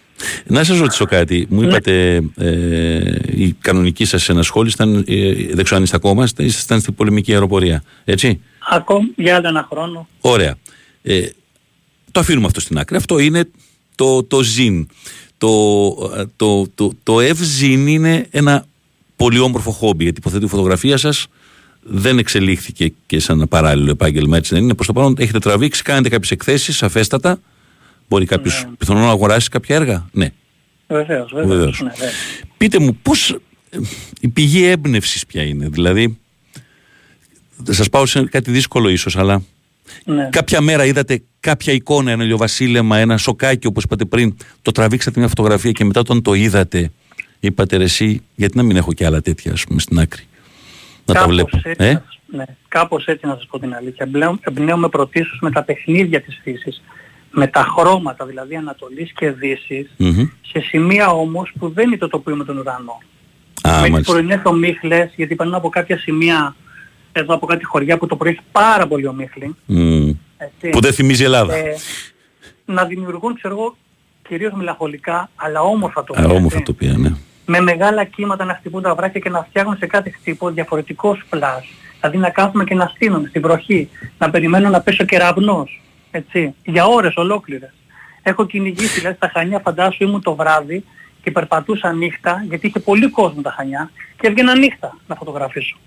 Να 0.46 0.64
σας 0.64 0.78
ρωτήσω 0.80 1.06
κάτι. 1.06 1.46
Μου 1.50 1.62
είπατε 1.62 2.16
ε, 2.38 3.00
η 3.36 3.56
κανονική 3.62 4.06
σας 4.06 4.30
ενασχόληση 4.30 4.76
ήταν, 4.76 5.04
ε, 5.08 5.34
δεν 5.54 5.64
ξέρω 5.64 5.78
αν 5.78 5.84
είστε 5.84 5.96
ακόμα, 5.96 6.24
είστε- 6.24 6.46
ήσασταν 6.46 6.80
στην 6.82 6.94
πολεμική 6.96 7.32
αεροπορία. 7.34 7.84
Έτσι; 8.06 8.41
Ακόμη 8.72 9.08
για 9.16 9.36
άλλο 9.36 9.48
ένα 9.48 9.68
χρόνο. 9.72 10.08
Ωραία. 10.22 10.56
Ε, 11.02 11.28
το 12.12 12.20
αφήνουμε 12.20 12.46
αυτό 12.46 12.60
στην 12.60 12.78
άκρη. 12.78 12.96
Αυτό 12.98 13.20
είναι 13.20 13.50
το, 13.96 14.24
το 14.24 14.41
ζήν. 14.44 14.88
Το, 15.38 15.48
ε, 16.18 16.24
το, 16.36 16.68
το, 16.76 16.91
το 17.04 17.20
ευζήν 17.20 17.88
είναι 17.88 18.26
ένα 18.32 18.66
πολύ 19.20 19.40
όμορφο 19.40 19.72
χόμπι 19.72 20.04
γιατί 20.04 20.20
υποθέτω 20.20 20.46
η 20.46 20.50
φωτογραφία 20.50 20.98
σας 20.98 21.28
δεν 21.82 22.18
εξελίχθηκε 22.18 22.94
και 23.06 23.20
σαν 23.20 23.38
ένα 23.38 23.48
παράλληλο 23.48 23.91
επάγγελμα 23.91 24.38
έτσι 24.38 24.54
δεν 24.54 24.64
είναι. 24.64 24.74
Προς 24.74 24.88
το 24.88 24.94
παρόν 24.94 25.16
έχετε 25.18 25.40
τραβήξει, 25.40 25.84
κάνετε 25.84 26.10
κάποιες 26.10 26.32
εκθέσεις 26.32 26.78
σαφέστατα. 26.78 27.40
Μπορεί 28.10 28.26
κάποιος 28.26 28.66
πιθανόν 28.78 29.04
να 29.04 29.10
αγοράσεις 29.10 29.48
κάποια 29.48 29.76
έργα; 29.76 30.10
Ναι. 30.12 30.30
Βεβαίως, 30.88 31.32
Βεβαίως. 31.34 31.50
βεβαίως. 31.56 31.82
Ναι, 31.82 31.90
βέβαια. 31.98 32.14
Πείτε 32.58 32.80
μου 32.80 32.98
πώς 33.02 33.30
ε, 33.70 33.78
η 34.20 34.28
πηγή 34.28 34.64
έμπνευσης 34.66 35.26
ποια 35.26 35.44
είναι; 35.44 35.68
Δηλαδή 35.70 36.18
θα 37.64 37.74
σας 37.74 37.90
πάω 37.90 38.06
σε 38.06 38.24
κάτι 38.24 38.52
δύσκολο 38.52 38.90
ίσως 38.90 39.18
αλλά 39.18 39.44
Ναι. 40.06 40.30
Κάποια 40.32 40.62
μέρα 40.62 40.86
είδατε 40.86 41.22
κάποια 41.40 41.74
εικόνα, 41.74 42.12
ένα 42.12 42.24
ηλιοβασίλεμα, 42.24 42.98
ένα 42.98 43.18
σοκάκι 43.18 43.68
όπως 43.68 43.84
είπατε 43.84 44.06
πριν, 44.06 44.36
το 44.62 44.72
τραβήξατε 44.72 45.20
μια 45.20 45.30
φωτογραφία 45.30 45.72
και 45.72 45.86
μετά 45.86 46.00
όταν 46.00 46.22
το 46.22 46.34
είδατε 46.34 46.91
είπατε 47.40 47.78
ρε 47.78 47.84
εσύ 47.84 48.22
γιατί 48.36 48.57
να 48.57 48.64
μην 48.64 48.76
έχω 48.78 48.94
και 48.94 49.06
άλλα 49.06 49.22
τέτοια 49.22 49.52
ας 49.52 49.64
πούμε 49.64 49.80
στην 49.80 49.99
άκρη; 49.99 50.24
Να 51.06 51.14
τα 51.14 51.20
Κάπως 51.20 51.34
βλέπω. 51.34 51.57
Έτσι, 51.64 51.84
Ε; 51.86 51.94
να 51.94 51.99
σας- 52.06 52.20
ναι, 52.32 52.44
κάπως 52.68 53.06
έτσι 53.06 53.26
να 53.26 53.36
σας 53.36 53.45
πω 53.49 53.60
την 53.60 53.74
αλήθεια. 53.74 54.06
Εμπνέω- 54.06 54.38
Εμπνέομαι 54.41 54.90
πρωτίστως 54.90 55.40
με 55.41 55.52
τα 55.52 55.64
παιχνίδια 55.64 56.22
της 56.22 56.40
φύσης. 56.44 56.82
Με 57.32 57.48
τα 57.48 57.61
χρώματα 57.78 58.26
δηλαδή 58.26 58.56
Ανατολής 58.56 59.11
και 59.14 59.32
Δύσης. 59.32 59.90
Μμμ. 59.98 60.26
Σε 60.41 60.60
σημεία 60.60 61.07
όμως 61.10 61.52
που 61.60 61.70
δεν 61.70 61.91
ισοτοποιούμε 61.91 62.44
τον 62.44 62.57
ουρανό. 62.57 62.98
Α, 63.68 63.72
με 63.76 63.82
τις 63.82 63.90
μάλιστα. 63.91 64.14
πρωινές 64.14 64.40
ομίχλες, 64.44 65.11
γιατί 65.16 65.36
περνάω 65.36 65.57
από 65.57 65.70
κάποια 65.70 65.98
σημεία 65.98 66.56
εδώ 67.11 67.34
από 67.36 67.45
κάτι 67.45 67.66
χωριά 67.66 67.98
που 67.98 68.07
το 68.07 68.16
πρωί 68.16 68.32
έχει 68.32 68.41
πάρα 68.52 68.88
πολύ 68.88 69.07
ομίχλη. 69.07 69.56
Μμ. 69.66 70.10
Έτσι. 70.38 70.70
Που 70.70 70.80
δεν 70.80 70.94
θυμίζει 70.94 71.24
Ελλάδα. 71.24 71.56
Ε, 71.56 71.76
να 72.66 72.86
δημιουργούν, 72.86 73.36
ξέρω 73.36 73.53
εγώ, 73.53 73.78
κυρίως 74.28 74.53
μελαγχολικά, 74.53 75.30
αλλά 75.36 75.61
όμορφα 75.61 75.99
Α, 75.99 76.03
τοπία. 76.03 76.26
όμορφα 76.28 76.57
έτσι. 76.57 76.61
τοπία, 76.74 76.98
ναι. 76.98 77.11
Με 77.52 77.62
μεγάλα 77.62 78.04
κύματα 78.04 78.46
να 78.46 78.54
χτυπούν 78.54 78.82
τα 78.82 78.96
βράχια 78.96 79.20
και 79.20 79.30
να 79.30 79.44
φτιάχνουν 79.50 79.78
σε 79.78 79.86
κάθε 79.86 80.10
χτύπο 80.10 80.50
διαφορετικό 80.50 81.18
σπλάς. 81.26 81.66
Δηλαδή 82.00 82.18
να 82.18 82.30
κάθομαι 82.30 82.64
και 82.64 82.76
να 82.76 82.86
στείνομαι 82.96 83.28
στην 83.28 83.42
βροχή, 83.42 83.90
να 84.18 84.30
περιμένω 84.30 84.70
να 84.70 84.82
πέσει 84.82 85.02
ο 85.02 85.06
κεραυνός, 85.06 85.82
έτσι, 86.12 86.54
για 86.66 86.86
ώρες 86.86 87.16
ολόκληρες. 87.16 87.74
Έχω 88.24 88.46
κυνηγήσει, 88.46 89.00
δηλαδή 89.00 89.16
στα 89.16 89.32
Χανιά 89.34 89.60
φαντάσου 89.60 90.04
ήμουν 90.04 90.22
το 90.22 90.36
βράδυ 90.36 90.84
και 91.24 91.32
περπατούσα 91.32 91.94
νύχτα, 91.94 92.46
γιατί 92.50 92.68
είχε 92.68 92.80
πολύ 92.80 93.10
κόσμο 93.10 93.42
τα 93.42 93.54
Χανιά, 93.58 93.92
και 94.20 94.28
έβγαινα 94.28 94.56
νύχτα 94.58 94.98
να 95.08 95.16
φωτογραφίσω. 95.16 95.78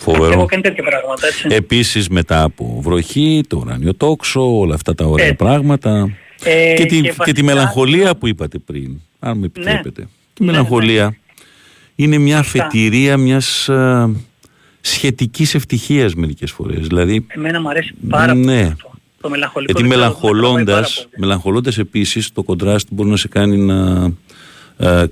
Έχω 0.00 0.14
Φοβερό. 0.14 0.44
κάνει 0.44 0.62
τέτοια 0.62 0.82
πράγματα, 0.82 1.26
έτσι. 1.26 1.46
Επίσης 1.50 2.08
μετά 2.08 2.42
από 2.42 2.78
βροχή, 2.80 3.40
το 3.48 3.56
ουράνιο 3.56 3.94
τόξο, 3.94 4.58
όλα 4.58 4.74
αυτά 4.74 4.94
τα 4.94 5.04
ωραία 5.04 5.34
πράγματα. 5.34 6.10
Ε, 6.44 6.74
και, 6.74 6.84
τη, 6.84 7.00
και 7.00 7.02
και, 7.02 7.12
τη 7.12 7.14
βασικά- 7.16 7.44
μελαγχολία 7.44 8.16
που 8.16 8.26
είπατε 8.26 8.58
πριν, 8.58 9.00
αν 9.20 9.38
με 9.38 9.46
επιτρέπετε. 9.46 10.00
Η 10.02 10.08
Ναι, 10.40 10.46
μελαγχολία 10.46 11.16
είναι 11.94 12.18
μια 12.18 12.42
Σωστά. 12.42 12.64
αφετηρία 12.66 13.16
μιας 13.16 13.68
α, 13.68 14.10
σχετικής 14.80 15.54
ευτυχίας 15.54 16.14
μερικές 16.14 16.50
φορές. 16.50 16.86
Δηλαδή, 16.86 17.26
Εμένα 17.28 17.60
μου 17.60 17.68
αρέσει 17.68 17.94
πάρα 18.08 18.34
ναι. 18.34 18.44
πολύ 18.44 18.60
αυτό. 18.72 18.92
Το 19.20 19.28
μελαγχολικό. 19.30 19.72
Γιατί 19.72 19.88
δεν 19.88 19.98
ξέρω, 19.98 20.12
με 20.12 20.14
τραβάει 20.14 20.32
πάρα 20.32 20.52
μελαγχολώντας, 20.52 20.94
πολύ. 20.94 21.08
μελαγχολώντας 21.16 21.78
επίσης 21.78 22.32
το 22.32 22.42
κοντράστ 22.42 22.88
μπορεί 22.90 23.08
να 23.08 23.16
σε 23.16 23.28
κάνει 23.28 23.56
να, 23.56 24.10
ε, 24.76 25.04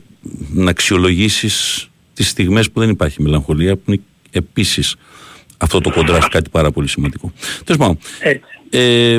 να 0.53 0.71
αξιολογήσεις 0.71 1.89
τις 2.15 2.29
στιγμές 2.29 2.71
που 2.71 2.81
δεν 2.81 2.89
υπάρχει 2.91 3.23
μελαγχολία 3.23 3.77
που 3.77 3.93
είναι 3.93 4.03
επίσης 4.31 4.97
αυτό 5.57 5.81
το 5.81 5.91
κοντράστ 5.91 6.29
κάτι 6.29 6.51
πάρα 6.51 6.71
πολύ 6.71 6.89
σημαντικό. 6.89 7.33
Τέλος 7.65 7.81
πάντων, 7.81 7.99
Έτσι. 8.21 8.43
ε, 8.71 9.19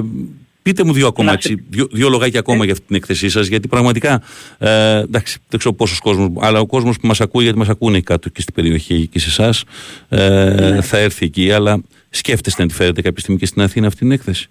Πείτε 0.64 0.84
μου 0.84 0.94
δύο 0.94 1.07
ακόμα, 1.07 1.31
έτσι, 1.31 1.64
δύο, 1.69 1.88
δύο 1.91 2.10
λογάκια 2.10 2.40
ακόμα 2.40 2.64
για 2.64 2.73
αυτή 2.73 2.85
την 2.85 2.95
εκθεσή 2.95 3.30
σας, 3.30 3.48
γιατί 3.48 3.68
πραγματικά. 3.68 4.22
Ε, 4.57 4.98
εντάξει, 4.99 5.38
δεν 5.49 5.60
ξέρω 5.60 5.76
πόσος 5.76 5.99
κόσμος, 5.99 6.30
αλλά 6.40 6.60
ο 6.60 6.65
κόσμος 6.65 6.99
που 6.99 7.07
μας 7.07 7.22
ακούει, 7.22 7.44
γιατί 7.44 7.57
μας 7.57 7.69
ακούνε 7.69 8.02
κάτω 8.02 8.30
και 8.30 8.41
στην 8.41 8.53
περιοχή 8.53 9.07
και 9.07 9.19
σε 9.19 9.30
εσάς, 9.30 9.64
ε, 10.10 10.81
θα 10.81 10.98
έρθει 10.98 11.26
εκεί. 11.26 11.52
Αλλά 11.52 11.81
σκέφτεστε 12.10 12.61
να 12.61 12.68
τη 12.68 12.73
φέρετε 12.73 13.02
κάποια 13.02 13.22
στιγμή 13.22 13.40
και 13.40 13.45
στην 13.45 13.61
Αθήνα 13.61 13.88
αυτή 13.88 13.99
την 13.99 14.11
έκθεση. 14.11 14.49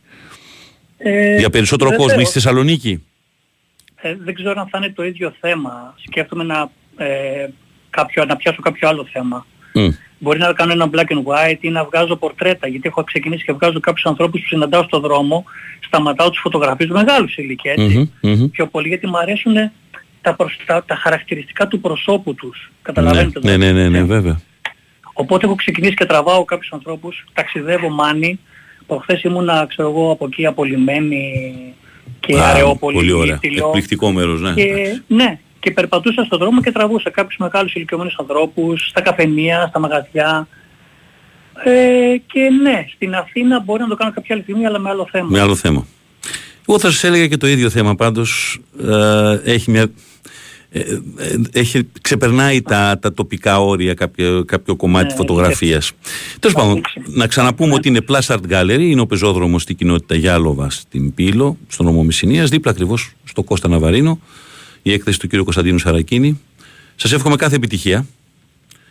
Ε, 0.99 1.39
για 1.39 1.51
περισσότερο 1.51 1.91
βεβαίως. 1.91 2.09
κόσμο, 2.09 2.25
στη 2.25 2.33
Θεσσαλονίκη. 2.33 3.03
Ε, 3.97 4.17
δεν 4.25 4.35
ξέρω 4.35 4.61
αν 4.61 4.69
θα 4.69 4.79
είναι 4.79 4.93
το 4.93 5.05
ίδιο 5.05 5.35
θέμα. 5.41 5.95
Σκέφτομαι 6.07 6.45
να, 6.45 6.71
ε, 6.97 7.49
κάποιο, 7.91 8.25
να 8.25 8.37
πιάσω 8.37 8.61
κάποιο 8.63 8.89
άλλο 8.89 9.07
θέμα. 9.13 9.47
Μμ. 9.75 9.89
Μπορεί 10.19 10.39
να 10.39 10.53
κάνω 10.53 10.73
ένα 10.73 10.91
black 10.93 10.99
and 11.13 11.23
white 11.25 11.59
ή 11.61 11.69
να 11.69 11.85
βγάζω 11.85 12.17
πορτρέτα, 12.17 12.69
γιατί 12.69 12.89
έχω 12.89 13.05
ξεκινήσει 13.05 13.45
και 13.45 13.53
βγάζω 13.53 13.81
κάποιους 13.81 14.07
ανθρώπους 14.07 14.41
που 14.41 14.47
συναντάω 14.47 14.83
στον 14.83 15.01
δρόμο, 15.01 15.45
σταματάω 15.87 16.31
τους 16.31 16.41
φωτογραφίες 16.41 16.91
μεγάλους 16.91 17.37
ηλικία, 17.37 17.73
έτσι. 17.77 18.11
Μμμ, 18.23 18.33
μμμ. 18.33 18.49
Πιο 18.51 18.67
πολύ 18.67 18.89
γιατί 18.89 19.07
μου 19.07 19.19
αρέσουν 19.19 19.55
τα, 20.21 20.35
προσ- 20.35 20.65
τα, 20.67 20.85
τα 20.87 20.95
χαρακτηριστικά 20.95 21.67
του 21.67 21.81
προσώπου 21.81 22.35
τους. 22.35 22.71
Καταλαβαίνετε. 22.83 23.41
Ναι, 23.43 23.57
ναι, 23.57 23.73
ναι, 23.73 23.89
ναι, 23.89 24.03
βέβαια. 24.03 24.41
Οπότε 25.13 25.47
έχω 25.47 25.55
ξεκινήσει 25.55 25.95
και 25.95 26.05
τραβάω 26.05 26.45
κάποιους 26.45 26.73
ανθρώπους, 26.73 27.25
ταξιδεύω 27.33 27.91
μάνι. 27.91 28.39
Προχθές 28.87 29.23
ήμουνα, 29.23 29.67
ξέρω 29.69 29.89
εγώ, 29.89 30.11
από 30.11 30.27
εκεί 30.27 30.47
απολυμμένη 30.47 31.55
και 32.21 32.39
Α, 32.39 32.49
Αρεόπολη. 32.49 32.97
Πολύ 32.97 33.13
ωραία. 33.13 33.39
Τηλιό. 33.39 33.67
Εκπληκτικό 33.67 34.11
μέρος, 34.11 34.41
ναι. 34.41 34.53
Και, 34.53 35.01
ναι, 35.07 35.39
και 35.63 35.71
περπατούσα 35.71 36.25
στον 36.25 36.39
δρόμο 36.39 36.61
και 36.61 36.73
τραβούσα 36.73 37.11
κάποιους 37.11 37.37
μεγάλους 37.39 37.75
ηλικιωμένους 37.75 38.17
ανθρώπους, 38.19 38.89
στα 38.89 39.01
καφενεία, 39.01 39.67
στα 39.69 39.79
μαγαζιά. 39.79 40.49
Ε, 41.65 42.17
και 42.27 42.41
ναι, 42.63 42.85
στην 42.95 43.15
Αθήνα 43.15 43.61
μπορεί 43.61 43.83
να 43.83 43.89
το 43.89 43.95
κάνω 43.95 44.13
κάποια 44.13 44.35
άλλη 44.35 44.43
στιγμή, 44.43 44.67
αλλά 44.67 44.79
με 44.79 44.89
άλλο 44.91 45.09
θέμα. 45.11 45.29
Με 45.31 45.41
άλλο 45.41 45.55
θέμα. 45.55 45.87
Εγώ 46.69 46.79
θα 46.79 46.91
σας 46.91 47.05
έλεγα 47.05 47.27
και 47.27 47.37
το 47.37 47.47
ίδιο 47.47 47.71
θέμα 47.71 47.95
πάντως 47.95 48.61
ε, 48.81 49.53
έχει 49.53 49.71
μια... 49.71 49.87
ε, 50.71 50.81
ε, 50.81 51.41
έχει, 51.53 51.89
ξεπερνάει 52.01 52.63
τα, 52.63 52.99
τα 53.01 53.13
τοπικά 53.13 53.61
όρια 53.61 53.95
κάποιο, 53.95 54.45
κάποιο 54.45 54.77
κομμάτι 54.77 55.07
Ναι, 55.07 55.15
φωτογραφίας. 55.15 55.93
Τέλος 56.39 56.57
πάντων, 56.57 56.81
να 57.07 57.27
ξαναπούμε 57.27 57.75
ότι 57.75 57.89
είναι 57.89 58.01
Plus 58.09 58.35
Art 58.37 58.51
Gallery, 58.51 58.81
είναι 58.81 59.01
ο 59.01 59.07
πεζόδρομος 59.07 59.63
στην 59.63 59.77
κοινότητα 59.77 60.15
Γιάλοβα 60.15 60.71
στην 60.71 61.15
Πύλο, 61.15 61.57
στον 61.69 61.87
νομό 61.87 62.03
Μυσσηνίας, 62.03 62.51
δίπλα 62.51 62.71
ακριβώς 62.71 63.13
στο 63.25 63.43
Κώστα 63.43 63.69
Ναβαρίνο, 63.69 64.21
η 64.83 64.93
έκθεση 64.93 65.19
του 65.19 65.27
κ. 65.29 65.37
Κωνσταντίνου 65.37 65.79
Σαρακίνη. 65.79 66.41
Σας 66.97 67.13
εύχομαι 67.13 67.37
κάθε 67.37 67.57
επιτυχία 67.57 68.07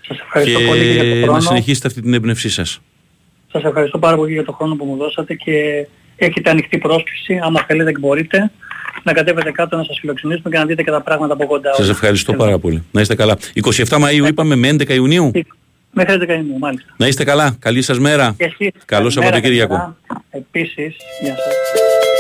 Σας 0.08 0.18
ευχαριστώ 0.20 0.60
και 0.60 0.66
πολύ 0.66 0.80
και 0.84 0.92
για 0.92 1.02
τον 1.04 1.18
να 1.20 1.24
χρόνο. 1.26 1.40
συνεχίσετε 1.40 1.88
αυτή 1.88 2.02
την 2.02 2.14
έμπνευσή 2.14 2.50
σας. 2.50 2.80
Σας 3.52 3.64
ευχαριστώ 3.64 3.98
πάρα 4.00 4.16
πολύ 4.16 4.34
για 4.34 4.44
τον 4.44 4.54
χρόνο 4.54 4.76
που 4.76 4.86
μου 4.86 4.96
δώσατε 4.98 5.34
και 5.34 5.86
έχετε 6.16 6.50
ανοιχτή 6.50 6.78
πρόσκληση, 6.78 7.40
άμα 7.44 7.64
θέλετε 7.68 7.92
και 7.92 7.98
μπορείτε, 8.00 8.52
να 9.04 9.14
κατέβετε 9.14 9.52
κάτω 9.52 9.78
να 9.78 9.84
σας 9.84 9.98
φιλοξενήσουμε 10.00 10.50
και 10.50 10.58
να 10.58 10.66
δείτε 10.66 10.84
και 10.84 10.92
τα 10.92 11.02
πράγματα 11.02 11.34
από 11.34 11.46
κοντά. 11.46 11.74
Σας 11.74 11.90
ευχαριστώ 11.90 12.34
πάρα 12.34 12.58
πολύ. 12.60 12.84
Να 12.92 13.02
είστε 13.02 13.16
καλά. 13.16 13.38
27 13.64 13.86
Μαΐου 13.88 14.28
είπαμε 14.28 14.56
με 14.56 14.68
11 14.68 14.90
Ιουνίου. 14.94 15.32
Μέχρι 15.94 16.14
11 16.14 16.30
Ιουνίου, 16.30 16.58
μάλιστα. 16.60 16.94
Να 16.98 17.08
είστε 17.08 17.24
καλά. 17.24 17.56
Καλή 17.60 17.82
σας 17.82 18.00
μέρα. 18.00 18.36
Και 18.38 18.44
εσείς, 18.44 18.58
Καλό 18.58 18.74
καλημέρα, 18.86 19.10
Σαββατοκύριακο. 19.12 19.76
καλημέρα. 19.76 20.24
Επίσης, 20.30 20.96
γεια 21.22 21.36
σας. 21.36 22.11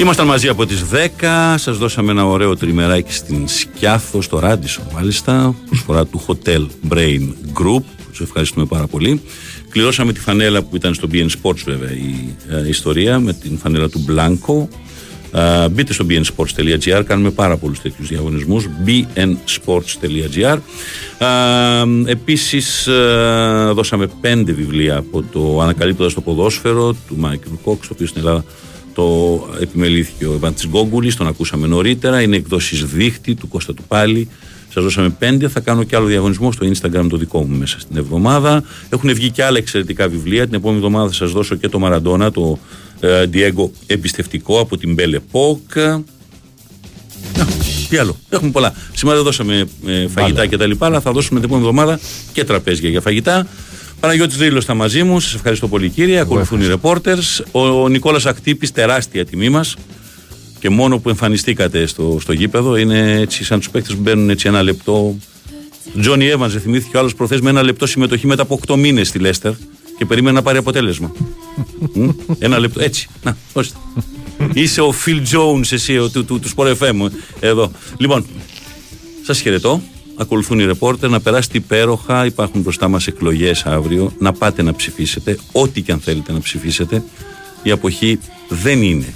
Ήμασταν 0.00 0.26
μαζί 0.26 0.48
από 0.48 0.66
τις 0.66 0.84
10, 1.20 1.54
σας 1.56 1.78
δώσαμε 1.78 2.10
ένα 2.10 2.26
ωραίο 2.26 2.56
τριμεράκι 2.56 3.12
στην 3.12 3.48
Σκιάθο, 3.48 4.22
στο 4.22 4.38
Ράντισο 4.38 4.82
μάλιστα, 4.92 5.54
προσφορά 5.66 6.06
του 6.06 6.24
Hotel 6.26 6.66
Brain 6.88 7.20
Group, 7.60 7.82
τους 8.10 8.20
ευχαριστούμε 8.20 8.66
πάρα 8.66 8.86
πολύ. 8.86 9.22
Κληρώσαμε 9.68 10.12
τη 10.12 10.20
φανέλα 10.20 10.62
που 10.62 10.76
ήταν 10.76 10.94
στο 10.94 11.08
BN 11.12 11.26
Sports 11.42 11.62
βέβαια 11.64 11.90
η 11.90 12.34
ε, 12.50 12.68
ιστορία, 12.68 13.18
με 13.18 13.32
την 13.32 13.58
φανέλα 13.58 13.88
του 13.88 14.04
Blanco. 14.08 14.66
Ε, 15.32 15.68
μπείτε 15.68 15.92
στο 15.92 16.06
bnsports.gr, 16.08 17.02
κάνουμε 17.06 17.30
πάρα 17.30 17.56
πολλούς 17.56 17.80
τέτοιους 17.80 18.08
διαγωνισμούς, 18.08 18.68
bnsports.gr. 18.86 20.58
Ε, 21.18 22.10
επίσης 22.10 22.86
ε, 22.86 23.70
δώσαμε 23.74 24.06
πέντε 24.20 24.52
βιβλία 24.52 24.96
από 24.96 25.24
το 25.32 25.60
Ανακαλύπτοντας 25.60 26.14
το 26.14 26.20
ποδόσφαιρο 26.20 26.92
του 26.92 27.16
Μάικλ 27.16 27.50
Κόξ, 27.64 27.86
το 27.86 27.92
οποίος 27.94 28.08
στην 28.08 28.20
Ελλάδα 28.20 28.44
το 28.94 29.38
επιμελήθηκε 29.60 30.26
ο 30.26 30.32
Ευάντης 30.32 30.66
Γκόγκουλης, 30.66 31.16
τον 31.16 31.26
ακούσαμε 31.26 31.66
νωρίτερα. 31.66 32.22
Είναι 32.22 32.36
εκδόσεις 32.36 32.84
δίχτυ 32.84 33.34
του 33.34 33.48
Κώστα 33.48 33.74
του 33.74 33.82
Πάλι. 33.88 34.28
Σας 34.72 34.82
δώσαμε 34.82 35.10
πέντε. 35.10 35.48
Θα 35.48 35.60
κάνω 35.60 35.84
και 35.84 35.96
άλλο 35.96 36.06
διαγωνισμό 36.06 36.52
στο 36.52 36.66
Instagram 36.66 37.06
το 37.08 37.16
δικό 37.16 37.42
μου 37.42 37.56
μέσα 37.56 37.80
στην 37.80 37.96
εβδομάδα. 37.96 38.62
Έχουν 38.88 39.14
βγει 39.14 39.30
και 39.30 39.44
άλλα 39.44 39.58
εξαιρετικά 39.58 40.08
βιβλία. 40.08 40.44
Την 40.44 40.54
επόμενη 40.54 40.78
εβδομάδα 40.78 41.06
θα 41.06 41.14
σας 41.14 41.32
δώσω 41.32 41.54
και 41.54 41.68
το 41.68 41.78
Μαραντόνα, 41.78 42.30
το 42.30 42.58
ε, 43.00 43.24
Diego 43.32 43.70
εμπιστευτικό 43.86 44.60
από 44.60 44.76
την 44.76 44.96
Belle 44.98 45.14
Époque. 45.14 46.00
Να, 47.36 47.46
Τι 47.88 47.96
άλλο. 47.96 48.16
Έχουμε 48.28 48.50
πολλά. 48.50 48.74
Σήμερα 48.94 49.16
δεν 49.16 49.24
δώσαμε 49.24 49.68
ε, 49.86 50.08
φαγητά 50.08 50.46
και 50.46 50.56
τα 50.56 50.66
λοιπά, 50.66 50.86
αλλά 50.86 51.00
θα 51.00 51.12
δώσουμε 51.12 51.40
την 51.40 51.48
επόμενη 51.48 51.68
εβδομάδα 51.68 52.00
και 52.32 52.44
τραπέζια 52.44 52.88
για 52.88 53.00
φαγητά. 53.00 53.46
Παναγιώτης 54.00 54.36
Δρύλος 54.36 54.62
στα 54.62 54.74
μαζί 54.74 55.02
μου. 55.02 55.20
Σας 55.20 55.34
ευχαριστώ 55.34 55.68
πολύ 55.68 55.88
κύριε. 55.88 56.20
Ακολουθούν 56.20 56.60
οι 56.60 56.74
reporters. 56.80 57.44
Ο, 57.50 57.60
ο 57.60 57.88
Νικόλας 57.88 58.26
Ακτύπης, 58.26 58.72
τεράστια 58.72 59.24
τιμή 59.24 59.48
μας. 59.48 59.76
Και 60.58 60.68
μόνο 60.68 60.98
που 60.98 61.08
εμφανιστήκατε 61.08 61.86
στο, 61.86 62.18
στο 62.20 62.32
γήπεδο 62.32 62.76
είναι 62.76 63.20
έτσι 63.20 63.44
σαν 63.44 63.58
τους 63.58 63.70
παίκτες 63.70 63.94
που 63.94 64.00
μπαίνουν 64.00 64.30
έτσι 64.30 64.48
ένα 64.48 64.62
λεπτό. 64.62 65.16
Τζόνι 66.00 66.26
Εύανς, 66.26 66.54
θυμήθηκε 66.54 66.96
ο 66.96 67.00
άλλος 67.00 67.14
προθές 67.14 67.40
με 67.40 67.50
ένα 67.50 67.62
λεπτό 67.62 67.86
συμμετοχή 67.86 68.26
μετά 68.26 68.42
από 68.42 68.60
8 68.66 68.76
μήνες 68.76 69.08
στη 69.08 69.18
Λέστερ 69.18 69.52
και 69.98 70.04
περίμενε 70.04 70.36
να 70.36 70.42
πάρει 70.42 70.58
αποτέλεσμα. 70.58 71.12
Μμ, 71.94 72.08
ένα 72.38 72.58
λεπτό, 72.58 72.80
έτσι. 72.80 73.08
Να, 73.22 73.36
ορίστε. 73.52 73.78
Είσαι 74.52 74.80
ο 74.80 74.94
Phil 75.06 75.18
Jones 75.34 75.72
εσύ 75.72 75.98
ο, 75.98 76.08
του, 76.08 76.24
του, 76.24 76.40
του 76.40 76.48
Sport 76.56 76.76
FM 76.76 77.10
εδώ. 77.40 77.70
Λοιπόν, 77.96 78.26
σας 79.22 79.40
χαιρετώ. 79.40 79.82
Ακολουθούν 80.20 80.58
οι 80.58 80.64
ρεπόρτερ 80.64 81.10
να 81.10 81.20
περάσετε 81.20 81.58
υπέροχα. 81.58 82.26
Υπάρχουν 82.26 82.60
μπροστά 82.60 82.88
μας 82.88 83.06
εκλογές 83.06 83.62
αύριο. 83.66 84.12
Να 84.18 84.32
πάτε 84.32 84.62
να 84.62 84.74
ψηφίσετε. 84.74 85.38
Ό,τι 85.52 85.82
και 85.82 85.92
αν 85.92 86.00
θέλετε 86.00 86.32
να 86.32 86.40
ψηφίσετε. 86.40 87.02
Η 87.62 87.70
αποχή 87.70 88.18
δεν 88.48 88.82
είναι 88.82 89.14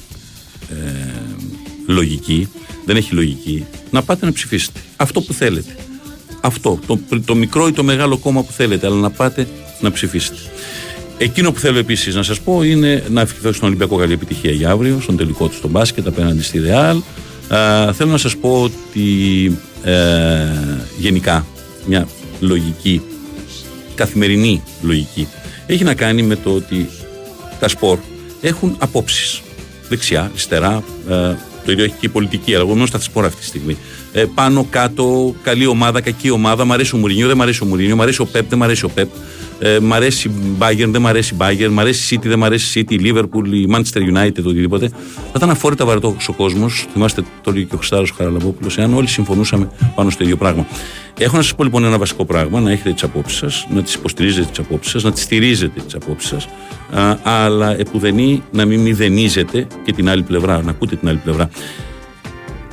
λογική, 1.87 2.49
δεν 2.85 2.97
έχει 2.97 3.15
λογική, 3.15 3.65
να 3.91 4.03
πάτε 4.03 4.27
να 4.27 4.33
ψηφίσετε. 4.33 4.81
Αυτό 4.97 5.21
που 5.21 5.33
θέλετε. 5.33 5.77
Αυτό. 6.41 6.79
Το, 6.87 6.99
το 7.25 7.35
μικρό 7.35 7.67
ή 7.67 7.73
το 7.73 7.83
μεγάλο 7.83 8.19
κόμμα 8.19 8.43
που 8.43 8.53
θέλετε, 8.53 8.87
αλλά 8.87 8.97
να 8.97 9.11
πάτε 9.11 9.49
να 9.81 9.91
ψηφίσετε. 9.93 10.39
Εκείνο 11.19 11.53
που 11.53 11.59
θέλω 11.59 11.79
επίσης 11.79 12.15
να 12.15 12.23
σας 12.23 12.41
πω 12.41 12.63
είναι 12.63 13.05
να 13.11 13.21
ευχηθώ 13.21 13.53
στον 13.53 13.69
Ολυμπιακό 13.69 13.97
καλή 13.97 14.13
επιτυχία 14.13 14.51
για 14.51 14.71
αύριο, 14.71 15.01
στον 15.01 15.17
τελικό 15.17 15.49
του 15.49 15.55
στον 15.55 15.71
μπάσκετ 15.71 16.07
απέναντι 16.07 16.43
στη 16.43 16.59
Ρεάλ. 16.59 17.01
Α, 17.49 17.93
θέλω 17.93 18.11
να 18.11 18.19
σας 18.19 18.37
πω 18.37 18.62
ότι 18.62 19.59
ε, 19.83 20.47
γενικά 20.99 21.47
μια 21.87 22.09
λογική, 22.41 23.03
καθημερινή 23.95 24.62
λογική, 24.83 25.29
έχει 25.66 25.85
να 25.85 25.95
κάνει 25.95 26.23
με 26.23 26.37
το 26.37 26.51
ότι 26.51 26.89
τα 27.61 27.69
σπορ 27.69 27.99
έχουν 28.41 28.77
απόψεις. 28.79 29.41
Δεξιά, 29.89 30.23
αριστερά, 30.23 30.83
ε, 31.09 31.35
το 31.65 31.73
ίδιο 31.73 31.85
έχει 31.85 31.95
και 32.01 32.07
η 32.07 32.09
πολιτική, 32.09 32.55
αλλά 32.55 32.62
εγώ 32.65 32.73
μόνο 32.73 32.87
στα 32.87 33.01
σπορ 33.01 33.25
αυτή 33.25 33.41
τη 33.41 33.47
στιγμή. 33.47 33.77
Ε, 34.12 34.25
πάνω, 34.35 34.66
κάτω, 34.71 35.35
καλή 35.43 35.66
ομάδα, 35.66 36.01
κακή 36.01 36.31
ομάδα. 36.31 36.65
Μ' 36.65 36.73
αρέσει 36.73 36.95
ο 36.95 36.99
Μουρίνιο, 36.99 37.27
δεν 37.27 37.37
μ' 37.37 37.43
αρέσει 37.43 37.62
ο 37.62 37.66
Μουρίνιο. 37.66 37.97
Μ' 37.97 38.03
αρέσει 38.03 38.21
ο 38.21 38.27
Πεπ, 38.27 38.49
δεν 38.49 38.59
μ' 38.59 38.62
αρέσει 38.62 38.85
ο 38.85 38.89
Πεπ. 38.89 39.09
Ε, 39.59 39.79
μ' 39.79 39.93
αρέσει 39.93 40.29
η 40.29 40.33
Bayern, 40.59 40.89
δεν 40.89 41.01
μ' 41.01 41.07
αρέσει 41.07 41.35
η 41.35 41.37
Bayern. 41.41 41.69
Μ' 41.71 41.79
αρέσει 41.79 42.15
η 42.15 42.19
City, 42.19 42.27
δεν 42.27 42.39
μ' 42.39 42.45
αρέσει 42.45 42.79
η 42.79 42.87
City, 42.89 42.93
η 42.93 43.01
Liverpool, 43.05 43.47
η 43.53 43.69
Manchester 43.71 44.17
United, 44.17 44.45
οτιδήποτε. 44.45 44.89
Θα 45.15 45.33
ήταν 45.37 45.51
αφόρητα 45.51 45.85
βαρετός 45.85 46.29
ο 46.29 46.33
κόσμος. 46.33 46.87
Θυμάστε 46.93 47.23
το 47.43 47.53
λέει 47.53 47.65
και 47.65 47.75
ο 47.75 47.77
Χρυστάρο 47.77 48.07
Χαραλαμπόπουλος, 48.17 48.79
εάν 48.79 48.95
όλοι 48.95 49.07
συμφωνούσαμε 49.07 49.71
πάνω 49.95 50.11
στο 50.11 50.23
ίδιο 50.23 50.37
πράγμα. 50.37 50.67
Έχω 51.19 51.37
να 51.37 51.43
σας 51.43 51.55
πω 51.55 51.65
λοιπόν 51.65 51.85
ένα 51.85 51.99
βασικό 51.99 52.25
πράγμα, 52.25 52.61
να 52.61 52.71
έχετε 52.71 52.93
τις 52.93 53.03
απόψεις 53.03 53.39
σας, 53.39 53.67
να 53.71 53.83
τις 53.83 53.95
υποστηρίζετε 53.95 54.49
τις 54.49 54.59
απόψεις 54.59 54.93
σας, 54.93 55.03
να 55.03 55.13
τις 55.13 55.23
στηρίζετε 55.23 55.81
τις 55.81 55.95
απόψεις 55.95 56.29
σας, 56.29 56.49
αλλά 57.23 57.79
επουδενή 57.79 58.43
να 58.53 58.65
μην 58.65 58.81
μηδενίζετε 58.81 59.67
και 59.85 59.93
την 59.93 60.09
άλλη 60.09 60.23
πλευρά, 60.23 60.63
να 60.63 60.71
ακούτε 60.71 60.97
την 60.97 61.09
άλλη 61.09 61.21
πλευρά. 61.25 61.49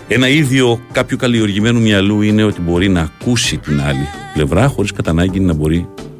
Ένα 0.07 0.27
ίδιο 0.27 0.81
κάποιου 0.91 1.17
καλλιεργημένου 1.17 1.81
μυαλού 1.81 2.21
είναι 2.21 2.43
ότι 2.43 2.61
μπορεί 2.61 2.89
να 2.89 3.01
ακούσει 3.01 3.57
την 3.57 3.81
άλλη 3.81 4.07
πλευρά 4.33 4.67
χωρίς 4.67 4.91
κατά 4.91 5.09
ανάγκη 5.11 5.39
να 5.39 5.53
μπορεί 5.53 5.77
ε, 5.77 6.10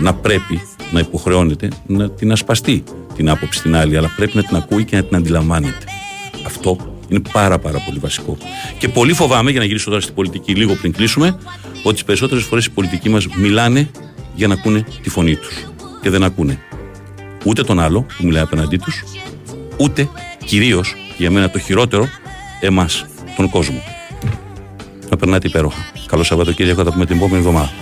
να 0.00 0.14
πρέπει 0.14 0.60
να 0.90 1.00
υποχρεώνεται 1.00 1.68
να 1.86 2.10
την 2.10 2.32
ασπαστεί 2.32 2.82
την 3.14 3.30
άποψη 3.30 3.62
την 3.62 3.76
άλλη, 3.76 3.96
αλλά 3.96 4.12
πρέπει 4.16 4.36
να 4.36 4.42
την 4.42 4.56
ακούει 4.56 4.84
και 4.84 4.96
να 4.96 5.02
την 5.02 5.16
αντιλαμβάνεται. 5.16 5.84
Αυτό 6.46 6.76
είναι 7.08 7.22
πάρα 7.32 7.58
πάρα 7.58 7.78
πολύ 7.86 7.98
βασικό. 7.98 8.36
Και 8.78 8.88
πολύ 8.88 9.12
φοβάμαι, 9.12 9.50
για 9.50 9.60
να 9.60 9.66
γυρίσω 9.66 9.88
τώρα 9.88 10.00
στην 10.00 10.14
πολιτική 10.14 10.54
λίγο 10.54 10.74
πριν 10.74 10.92
κλείσουμε, 10.92 11.38
ότι 11.82 11.94
τις 11.94 12.04
περισσότερες 12.04 12.44
φορές 12.44 12.64
οι 12.64 12.70
πολιτικοί 12.70 13.08
μας 13.08 13.26
μιλάνε 13.26 13.90
για 14.34 14.48
να 14.48 14.54
ακούνε 14.54 14.84
τη 15.02 15.10
φωνή 15.10 15.36
τους. 15.36 15.66
Και 16.02 16.10
δεν 16.10 16.22
ακούνε 16.22 16.58
ούτε 17.44 17.62
τον 17.62 17.80
άλλο 17.80 18.00
που 18.02 18.26
μιλάει 18.26 18.42
απέναντί 18.42 18.76
τους, 18.76 19.02
ούτε 19.76 20.08
κυρίως, 20.44 20.94
για 21.18 21.30
μένα 21.30 21.50
το 21.50 21.58
χειρότερο, 21.58 22.08
εμάς, 22.60 23.06
τον 23.36 23.48
κόσμο. 23.50 23.82
Να 25.10 25.16
περνάτε 25.16 25.48
υπέροχα. 25.48 25.90
Καλό 26.06 26.22
Σαββατοκύριακο, 26.22 26.78
θα 26.78 26.84
τα 26.84 26.92
πούμε 26.92 27.06
την 27.06 27.16
επόμενη 27.16 27.38
εβδομάδα. 27.38 27.72